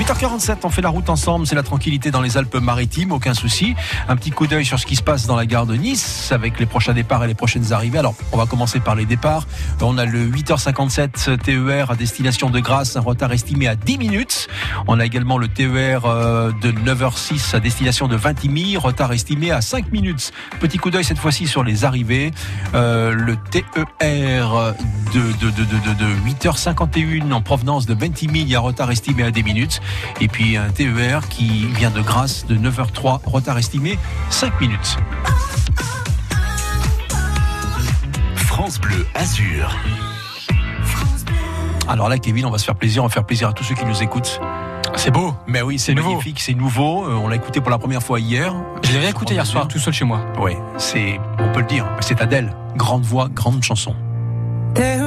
8h47, 0.00 0.60
on 0.64 0.70
fait 0.70 0.80
la 0.80 0.88
route 0.88 1.10
ensemble, 1.10 1.46
c'est 1.46 1.54
la 1.54 1.62
tranquillité 1.62 2.10
dans 2.10 2.22
les 2.22 2.38
Alpes-Maritimes, 2.38 3.12
aucun 3.12 3.34
souci. 3.34 3.74
Un 4.08 4.16
petit 4.16 4.30
coup 4.30 4.46
d'œil 4.46 4.64
sur 4.64 4.78
ce 4.78 4.86
qui 4.86 4.96
se 4.96 5.02
passe 5.02 5.26
dans 5.26 5.36
la 5.36 5.44
gare 5.44 5.66
de 5.66 5.74
Nice 5.74 6.32
avec 6.32 6.58
les 6.58 6.64
prochains 6.64 6.94
départs 6.94 7.22
et 7.24 7.26
les 7.26 7.34
prochaines 7.34 7.74
arrivées. 7.74 7.98
Alors, 7.98 8.14
on 8.32 8.38
va 8.38 8.46
commencer 8.46 8.80
par 8.80 8.94
les 8.94 9.04
départs. 9.04 9.46
On 9.82 9.98
a 9.98 10.06
le 10.06 10.26
8h57 10.26 11.36
TER 11.42 11.90
à 11.90 11.96
destination 11.96 12.48
de 12.48 12.60
Grasse, 12.60 12.96
un 12.96 13.00
retard 13.00 13.30
estimé 13.30 13.68
à 13.68 13.76
10 13.76 13.98
minutes. 13.98 14.48
On 14.88 14.98
a 14.98 15.04
également 15.04 15.36
le 15.36 15.48
TER 15.48 16.06
euh, 16.06 16.50
de 16.62 16.72
9h06 16.72 17.54
à 17.54 17.60
destination 17.60 18.08
de 18.08 18.16
Vintimille, 18.16 18.78
retard 18.78 19.12
estimé 19.12 19.50
à 19.50 19.60
5 19.60 19.92
minutes. 19.92 20.32
Petit 20.60 20.78
coup 20.78 20.90
d'œil 20.90 21.04
cette 21.04 21.18
fois-ci 21.18 21.46
sur 21.46 21.62
les 21.62 21.84
arrivées. 21.84 22.30
Euh, 22.74 23.12
le 23.12 23.36
TER 23.36 24.74
de, 25.12 25.20
de, 25.20 25.50
de, 25.50 25.64
de, 25.64 25.78
de, 25.78 25.94
de 25.94 26.30
8h51 26.30 27.32
en 27.32 27.42
provenance 27.42 27.84
de 27.84 27.92
Ventimille, 27.92 28.42
il 28.42 28.48
y 28.48 28.54
a 28.54 28.60
retard 28.60 28.90
estimé 28.90 29.24
à 29.24 29.30
10 29.30 29.42
minutes. 29.42 29.80
Et 30.20 30.28
puis 30.28 30.56
un 30.56 30.68
TER 30.70 31.28
qui 31.28 31.66
vient 31.66 31.90
de 31.90 32.00
Grasse 32.00 32.46
de 32.46 32.56
9h03, 32.56 33.20
retard 33.24 33.58
estimé 33.58 33.98
5 34.30 34.60
minutes. 34.60 34.96
France 38.36 38.80
Bleu 38.80 39.06
Azur. 39.14 39.74
Alors 41.88 42.08
là, 42.08 42.18
Kevin, 42.18 42.46
on 42.46 42.50
va 42.50 42.58
se 42.58 42.64
faire 42.64 42.76
plaisir, 42.76 43.02
on 43.02 43.06
va 43.06 43.12
faire 43.12 43.24
plaisir 43.24 43.48
à 43.48 43.52
tous 43.52 43.64
ceux 43.64 43.74
qui 43.74 43.84
nous 43.84 44.02
écoutent. 44.02 44.40
C'est 44.96 45.10
beau. 45.10 45.34
Mais 45.46 45.62
oui, 45.62 45.78
c'est 45.78 45.94
nouveau. 45.94 46.10
magnifique, 46.10 46.40
c'est 46.40 46.54
nouveau. 46.54 47.04
Euh, 47.04 47.14
on 47.14 47.28
l'a 47.28 47.36
écouté 47.36 47.60
pour 47.60 47.70
la 47.70 47.78
première 47.78 48.02
fois 48.02 48.20
hier. 48.20 48.54
Je 48.84 48.92
l'avais 48.92 49.08
écouté 49.08 49.34
hier 49.34 49.46
soir 49.46 49.66
tout 49.66 49.78
seul 49.78 49.94
chez 49.94 50.04
moi. 50.04 50.20
Oui, 50.38 50.52
c'est, 50.76 51.18
on 51.38 51.50
peut 51.52 51.60
le 51.60 51.66
dire, 51.66 51.86
c'est 52.00 52.20
Adèle. 52.20 52.54
Grande 52.76 53.02
voix, 53.02 53.28
grande 53.32 53.62
chanson. 53.62 53.94
There 54.74 54.99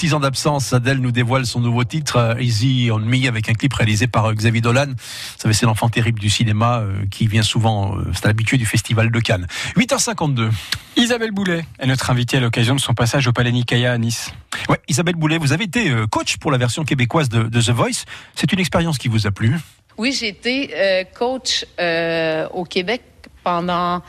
six 0.00 0.14
ans 0.14 0.20
d'absence, 0.20 0.72
Adèle 0.72 0.96
nous 0.96 1.10
dévoile 1.12 1.44
son 1.44 1.60
nouveau 1.60 1.84
titre, 1.84 2.16
euh, 2.16 2.40
Easy 2.40 2.88
on 2.90 3.00
Me, 3.00 3.28
avec 3.28 3.50
un 3.50 3.52
clip 3.52 3.74
réalisé 3.74 4.06
par 4.06 4.24
euh, 4.24 4.32
Xavier 4.32 4.62
Dolan. 4.62 4.86
Vous 4.86 4.94
savez, 5.36 5.52
c'est 5.52 5.66
l'enfant 5.66 5.90
terrible 5.90 6.18
du 6.18 6.30
cinéma 6.30 6.78
euh, 6.78 7.04
qui 7.10 7.26
vient 7.26 7.42
souvent, 7.42 7.98
euh, 7.98 8.10
c'est 8.14 8.24
l'habitué 8.24 8.56
du 8.56 8.64
festival 8.64 9.10
de 9.10 9.20
Cannes. 9.20 9.46
8h52. 9.76 10.48
Isabelle 10.96 11.32
Boulet 11.32 11.66
est 11.78 11.86
notre 11.86 12.08
invitée 12.08 12.38
à 12.38 12.40
l'occasion 12.40 12.74
de 12.74 12.80
son 12.80 12.94
passage 12.94 13.26
au 13.26 13.32
Palais 13.32 13.52
Nicaïa 13.52 13.92
à 13.92 13.98
Nice. 13.98 14.32
Ouais, 14.70 14.80
Isabelle 14.88 15.16
Boulet, 15.16 15.36
vous 15.36 15.52
avez 15.52 15.64
été 15.64 15.90
euh, 15.90 16.06
coach 16.06 16.38
pour 16.38 16.50
la 16.50 16.56
version 16.56 16.82
québécoise 16.84 17.28
de, 17.28 17.42
de 17.42 17.60
The 17.60 17.68
Voice. 17.68 18.06
C'est 18.34 18.50
une 18.54 18.58
expérience 18.58 18.96
qui 18.96 19.08
vous 19.08 19.26
a 19.26 19.30
plu 19.30 19.54
Oui, 19.98 20.16
j'ai 20.18 20.28
été 20.28 20.70
euh, 20.74 21.04
coach 21.04 21.66
euh, 21.78 22.48
au 22.54 22.64
Québec 22.64 23.02
pendant 23.44 24.00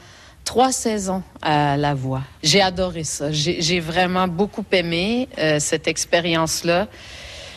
trois 0.52 0.74
saisons 0.74 1.24
à 1.42 1.78
La 1.78 1.94
Voix. 1.94 2.24
J'ai 2.44 2.62
adoré 2.62 3.06
ça. 3.06 3.32
J'ai 3.32 3.80
vraiment 3.80 4.28
beaucoup 4.28 4.66
aimé 4.74 5.30
euh, 5.38 5.60
cette 5.62 5.88
expérience-là. 5.88 6.90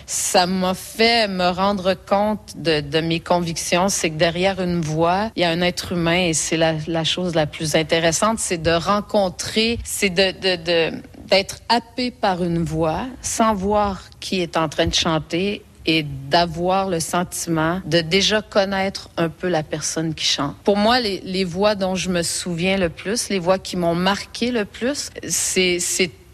Ça 0.07 0.47
m'a 0.47 0.75
fait 0.75 1.27
me 1.27 1.49
rendre 1.49 1.95
compte 1.95 2.55
de, 2.55 3.01
mes 3.01 3.19
convictions. 3.19 3.89
C'est 3.89 4.11
que 4.11 4.15
derrière 4.15 4.63
une 4.63 4.81
voix, 4.81 5.33
il 5.35 5.43
y 5.43 5.45
a 5.45 5.51
un 5.51 5.61
être 5.61 5.91
humain 5.91 6.29
et 6.29 6.35
c'est 6.35 6.57
la, 6.57 7.03
chose 7.03 7.35
la 7.35 7.47
plus 7.47 7.75
intéressante, 7.75 8.39
c'est 8.39 8.63
de 8.63 8.71
rencontrer, 8.71 9.81
c'est 9.83 10.11
d'être 10.11 11.57
happé 11.69 12.13
par 12.13 12.45
une 12.45 12.63
voix 12.63 13.07
sans 13.23 13.55
voir 13.55 14.03
qui 14.21 14.41
est 14.41 14.57
en 14.57 14.69
train 14.69 14.87
de 14.87 14.95
chanter 14.95 15.65
et 15.87 16.03
d'avoir 16.03 16.89
le 16.89 17.01
sentiment 17.01 17.81
de 17.85 18.01
déjà 18.01 18.43
connaître 18.43 19.11
un 19.17 19.29
peu 19.29 19.49
la 19.49 19.63
personne 19.63 20.15
qui 20.15 20.25
chante. 20.25 20.57
Pour 20.65 20.77
moi, 20.77 21.01
les, 21.01 21.21
les 21.25 21.45
voix 21.45 21.75
dont 21.75 21.95
je 21.95 22.11
me 22.11 22.23
souviens 22.23 22.77
le 22.77 22.89
plus, 22.89 23.29
les 23.29 23.39
voix 23.39 23.59
qui 23.59 23.77
m'ont 23.77 23.95
marqué 23.95 24.51
le 24.51 24.65
plus, 24.65 25.11
c'est, 25.29 25.79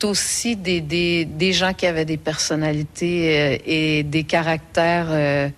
aussi 0.02 0.56
des, 0.56 0.80
des, 0.80 1.26
des 1.26 1.52
gens 1.52 1.74
qui 1.74 1.86
avaient 1.86 2.06
des 2.06 2.16
personnalités 2.16 3.36
euh, 3.36 3.58
et 3.66 4.02
des 4.02 4.24
caractères 4.24 5.08
euh, 5.10 5.48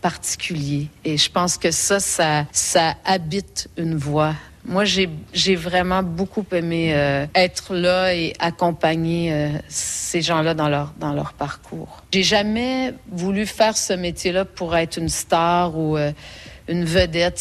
particuliers. 0.00 0.88
Et 1.04 1.18
je 1.18 1.30
pense 1.30 1.58
que 1.58 1.70
ça, 1.70 2.00
ça, 2.00 2.46
ça 2.52 2.94
habite 3.04 3.68
une 3.76 3.96
voix. 3.96 4.34
Moi, 4.64 4.84
j'ai 4.84 5.56
vraiment 5.56 6.02
beaucoup 6.02 6.44
aimé 6.52 6.92
euh, 6.94 7.26
être 7.34 7.74
là 7.74 8.14
et 8.14 8.34
accompagner 8.38 9.32
euh, 9.32 9.48
ces 9.68 10.20
gens-là 10.20 10.54
dans 10.54 10.68
leur, 10.68 11.32
parcours. 11.38 12.02
J'ai 12.12 12.22
jamais 12.22 12.94
voulu 13.10 13.46
faire 13.46 13.76
ce 13.76 13.94
métier-là 13.94 14.44
pour 14.44 14.76
être 14.76 14.98
une 14.98 15.08
star 15.08 15.78
ou 15.78 15.96
euh, 15.96 16.12
une 16.68 16.84
vedette. 16.84 17.38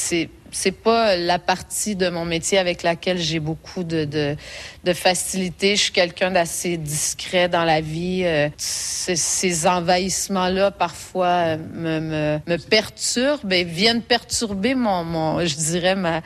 C'est 0.51 0.71
pas 0.71 1.15
la 1.15 1.39
partie 1.39 1.95
de 1.95 2.09
mon 2.09 2.25
métier 2.25 2.57
avec 2.57 2.83
laquelle 2.83 3.17
j'ai 3.17 3.39
beaucoup 3.39 3.83
de, 3.83 4.05
de, 4.05 4.35
de 4.83 4.93
facilité. 4.93 5.75
Je 5.75 5.83
suis 5.83 5.91
quelqu'un 5.91 6.31
d'assez 6.31 6.77
discret 6.77 7.49
dans 7.49 7.63
la 7.63 7.81
vie. 7.81 8.23
Euh, 8.25 8.49
ces, 8.57 9.67
envahissements-là, 9.67 10.71
parfois, 10.71 11.27
euh, 11.27 11.57
me, 11.73 11.99
me, 11.99 12.39
me 12.47 12.57
perturbent 12.57 13.51
et 13.51 13.63
viennent 13.63 14.01
perturber 14.01 14.75
mon, 14.75 15.03
mon 15.03 15.45
je 15.45 15.55
dirais, 15.55 15.95
ma, 15.95 16.21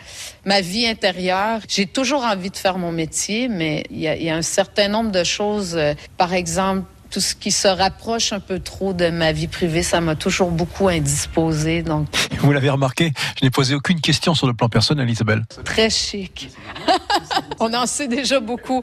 ma 0.46 0.62
vie 0.62 0.86
intérieure. 0.88 1.62
J'ai 1.68 1.86
toujours 1.86 2.24
envie 2.24 2.50
de 2.50 2.58
faire 2.58 2.78
mon 2.78 2.92
métier, 2.92 3.48
mais 3.48 3.84
il 3.90 4.00
y 4.00 4.08
a, 4.08 4.16
y 4.16 4.30
a 4.30 4.36
un 4.36 4.42
certain 4.42 4.88
nombre 4.88 5.12
de 5.12 5.24
choses. 5.24 5.76
euh, 5.76 5.94
par 6.18 6.34
exemple, 6.34 6.84
tout 7.14 7.20
ce 7.20 7.36
qui 7.36 7.52
se 7.52 7.68
rapproche 7.68 8.34
un 8.34 8.40
peu 8.40 8.60
trop 8.60 8.92
de 8.92 9.12
ma 9.12 9.32
vie 9.34 9.48
privée, 9.48 9.84
ça 9.84 10.02
m'a 10.02 10.16
toujours 10.16 10.50
beaucoup 10.50 10.88
indisposée. 10.88 11.84
Donc, 11.84 12.08
Vous 12.40 12.52
l'avez 12.52 12.72
remarqué, 12.72 13.14
je 13.40 13.46
n'ai 13.46 13.52
posé 13.52 13.76
aucune 13.76 14.02
question 14.02 14.34
sur 14.34 14.48
le 14.48 14.54
plan 14.56 14.68
personnel, 14.68 15.08
Isabelle. 15.08 15.44
très 15.64 15.92
chic. 15.92 16.50
On 17.60 17.72
en 17.76 17.86
sait 17.86 18.08
déjà 18.08 18.40
beaucoup. 18.40 18.82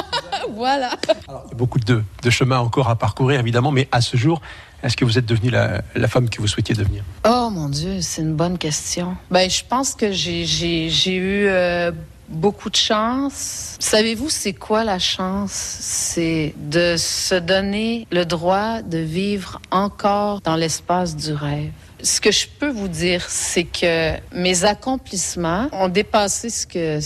voilà. 0.54 0.90
Il 1.28 1.50
y 1.50 1.52
a 1.52 1.54
beaucoup 1.54 1.78
de, 1.78 2.02
de 2.22 2.30
chemin 2.30 2.58
encore 2.60 2.88
à 2.88 2.96
parcourir, 2.96 3.40
évidemment, 3.40 3.72
mais 3.72 3.88
à 3.92 4.00
ce 4.00 4.16
jour, 4.16 4.40
est-ce 4.82 4.96
que 4.96 5.04
vous 5.04 5.18
êtes 5.18 5.26
devenue 5.26 5.50
la, 5.50 5.82
la 5.94 6.08
femme 6.08 6.30
que 6.30 6.40
vous 6.40 6.48
souhaitiez 6.48 6.74
devenir? 6.74 7.04
Oh 7.26 7.50
mon 7.52 7.68
Dieu, 7.68 8.00
c'est 8.00 8.22
une 8.22 8.34
bonne 8.34 8.56
question. 8.56 9.18
Ben, 9.30 9.50
je 9.50 9.62
pense 9.68 9.94
que 9.94 10.12
j'ai 10.12 11.16
eu 11.16 11.46
euh, 11.46 11.92
beaucoup 12.28 12.70
de 12.70 12.76
chance. 12.76 13.76
Savez-vous, 13.78 14.30
c'est 14.30 14.52
quoi 14.52 14.84
la 14.84 14.98
chance? 14.98 15.52
C'est 15.52 16.54
de 16.56 16.96
se 16.96 17.34
donner 17.34 18.06
le 18.10 18.24
droit 18.24 18.82
de 18.82 18.98
vivre 18.98 19.60
encore 19.70 20.40
dans 20.40 20.56
l'espace 20.56 21.16
du 21.16 21.32
rêve. 21.32 21.70
Ce 22.02 22.20
que 22.20 22.30
je 22.30 22.46
peux 22.58 22.70
vous 22.70 22.88
dire, 22.88 23.24
c'est 23.28 23.64
que 23.64 24.12
mes 24.32 24.64
accomplissements 24.64 25.68
ont 25.72 25.88
dépassé 25.88 26.50
ce 26.50 26.66
que, 26.66 27.00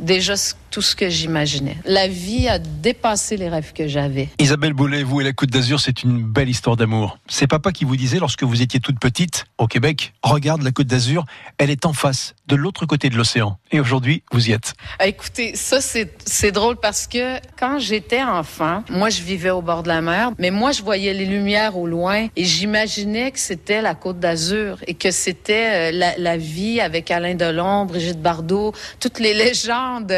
déjà 0.00 0.34
tout 0.72 0.82
ce 0.82 0.96
que 0.96 1.08
j'imaginais. 1.10 1.76
La 1.84 2.08
vie 2.08 2.48
a 2.48 2.58
dépassé 2.58 3.36
les 3.36 3.50
rêves 3.50 3.72
que 3.74 3.86
j'avais. 3.86 4.30
Isabelle 4.38 4.72
Boulet, 4.72 5.02
vous 5.02 5.20
et 5.20 5.24
la 5.24 5.32
Côte 5.32 5.50
d'Azur, 5.50 5.78
c'est 5.78 6.02
une 6.02 6.22
belle 6.22 6.48
histoire 6.48 6.76
d'amour. 6.76 7.18
C'est 7.28 7.46
papa 7.46 7.72
qui 7.72 7.84
vous 7.84 7.94
disait, 7.94 8.18
lorsque 8.18 8.42
vous 8.42 8.62
étiez 8.62 8.80
toute 8.80 8.98
petite, 8.98 9.44
au 9.58 9.66
Québec, 9.66 10.14
regarde 10.22 10.62
la 10.62 10.72
Côte 10.72 10.86
d'Azur, 10.86 11.26
elle 11.58 11.68
est 11.68 11.84
en 11.84 11.92
face, 11.92 12.34
de 12.48 12.56
l'autre 12.56 12.86
côté 12.86 13.10
de 13.10 13.16
l'océan. 13.16 13.58
Et 13.70 13.80
aujourd'hui, 13.80 14.22
vous 14.32 14.48
y 14.48 14.52
êtes. 14.52 14.72
Ah, 14.98 15.06
Écoutez, 15.06 15.54
ça, 15.56 15.82
c'est 15.82 16.10
c'est 16.24 16.52
drôle 16.52 16.76
parce 16.76 17.06
que 17.06 17.36
quand 17.58 17.78
j'étais 17.78 18.22
enfant, 18.22 18.82
moi, 18.88 19.10
je 19.10 19.20
vivais 19.20 19.50
au 19.50 19.60
bord 19.60 19.82
de 19.82 19.88
la 19.88 20.00
mer, 20.00 20.32
mais 20.38 20.50
moi, 20.50 20.72
je 20.72 20.82
voyais 20.82 21.12
les 21.12 21.26
lumières 21.26 21.76
au 21.76 21.86
loin 21.86 22.28
et 22.34 22.44
j'imaginais 22.44 23.30
que 23.30 23.38
c'était 23.38 23.82
la 23.82 23.94
Côte 23.94 24.18
d'Azur 24.18 24.78
et 24.86 24.94
que 24.94 25.10
c'était 25.10 25.92
euh, 25.92 25.98
la, 25.98 26.16
la 26.16 26.36
vie 26.38 26.80
avec 26.80 27.10
Alain 27.10 27.34
Delon, 27.34 27.84
Brigitte 27.84 28.22
Bardot, 28.22 28.72
toutes 29.00 29.18
les 29.18 29.34
légendes. 29.34 30.12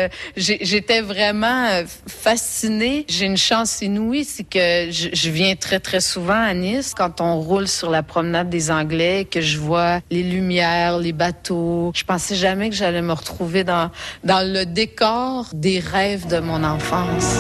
J'étais 0.45 1.01
vraiment 1.01 1.67
euh, 1.71 1.85
fascinée. 2.07 3.07
J'ai 3.09 3.25
une 3.25 3.37
chance 3.37 3.81
inouïe, 3.81 4.25
c'est 4.25 4.45
que 4.45 4.91
je, 4.91 5.31
viens 5.31 5.57
très, 5.57 5.81
très 5.81 6.01
souvent 6.01 6.35
à 6.35 6.53
Nice 6.53 6.93
quand 6.95 7.21
on 7.21 7.41
roule 7.41 7.67
sur 7.67 7.91
la 7.91 8.03
promenade 8.03 8.51
des 8.51 8.71
Anglais, 8.71 9.27
que 9.31 9.41
je 9.41 9.59
vois 9.59 10.01
les 10.11 10.23
lumières, 10.23 10.99
les 10.99 11.13
bateaux. 11.13 11.93
Je 11.95 12.05
pensais 12.05 12.35
jamais 12.35 12.69
que 12.69 12.77
j'allais 12.77 13.03
me 13.03 13.13
retrouver 13.13 13.65
dans, 13.65 13.91
dans 14.23 14.47
le 14.47 14.67
décor 14.67 15.47
des 15.55 15.79
rêves 15.79 16.27
de 16.27 16.41
mon 16.41 16.63
enfance. 16.63 17.39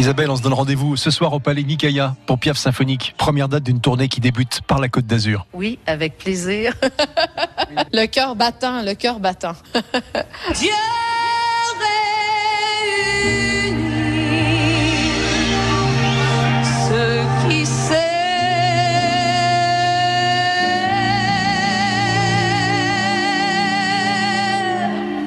Isabelle, 0.00 0.30
on 0.30 0.36
se 0.36 0.40
donne 0.40 0.54
rendez-vous 0.54 0.96
ce 0.96 1.10
soir 1.10 1.34
au 1.34 1.40
Palais 1.40 1.62
Nicaïa 1.62 2.16
pour 2.24 2.38
Piaf 2.38 2.56
Symphonique. 2.56 3.14
Première 3.18 3.50
date 3.50 3.64
d'une 3.64 3.82
tournée 3.82 4.08
qui 4.08 4.20
débute 4.20 4.62
par 4.66 4.78
la 4.78 4.88
Côte 4.88 5.04
d'Azur. 5.04 5.46
Oui, 5.52 5.78
avec 5.86 6.16
plaisir. 6.16 6.72
le 7.92 8.06
cœur 8.06 8.34
battant, 8.34 8.80
le 8.80 8.94
cœur 8.94 9.20
battant. 9.20 9.52
Dieu. 10.54 10.70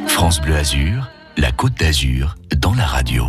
France 0.08 0.42
Bleu 0.42 0.56
Azur, 0.56 1.12
la 1.38 1.52
Côte 1.52 1.76
d'Azur, 1.76 2.36
dans 2.58 2.74
la 2.74 2.88
radio. 2.88 3.28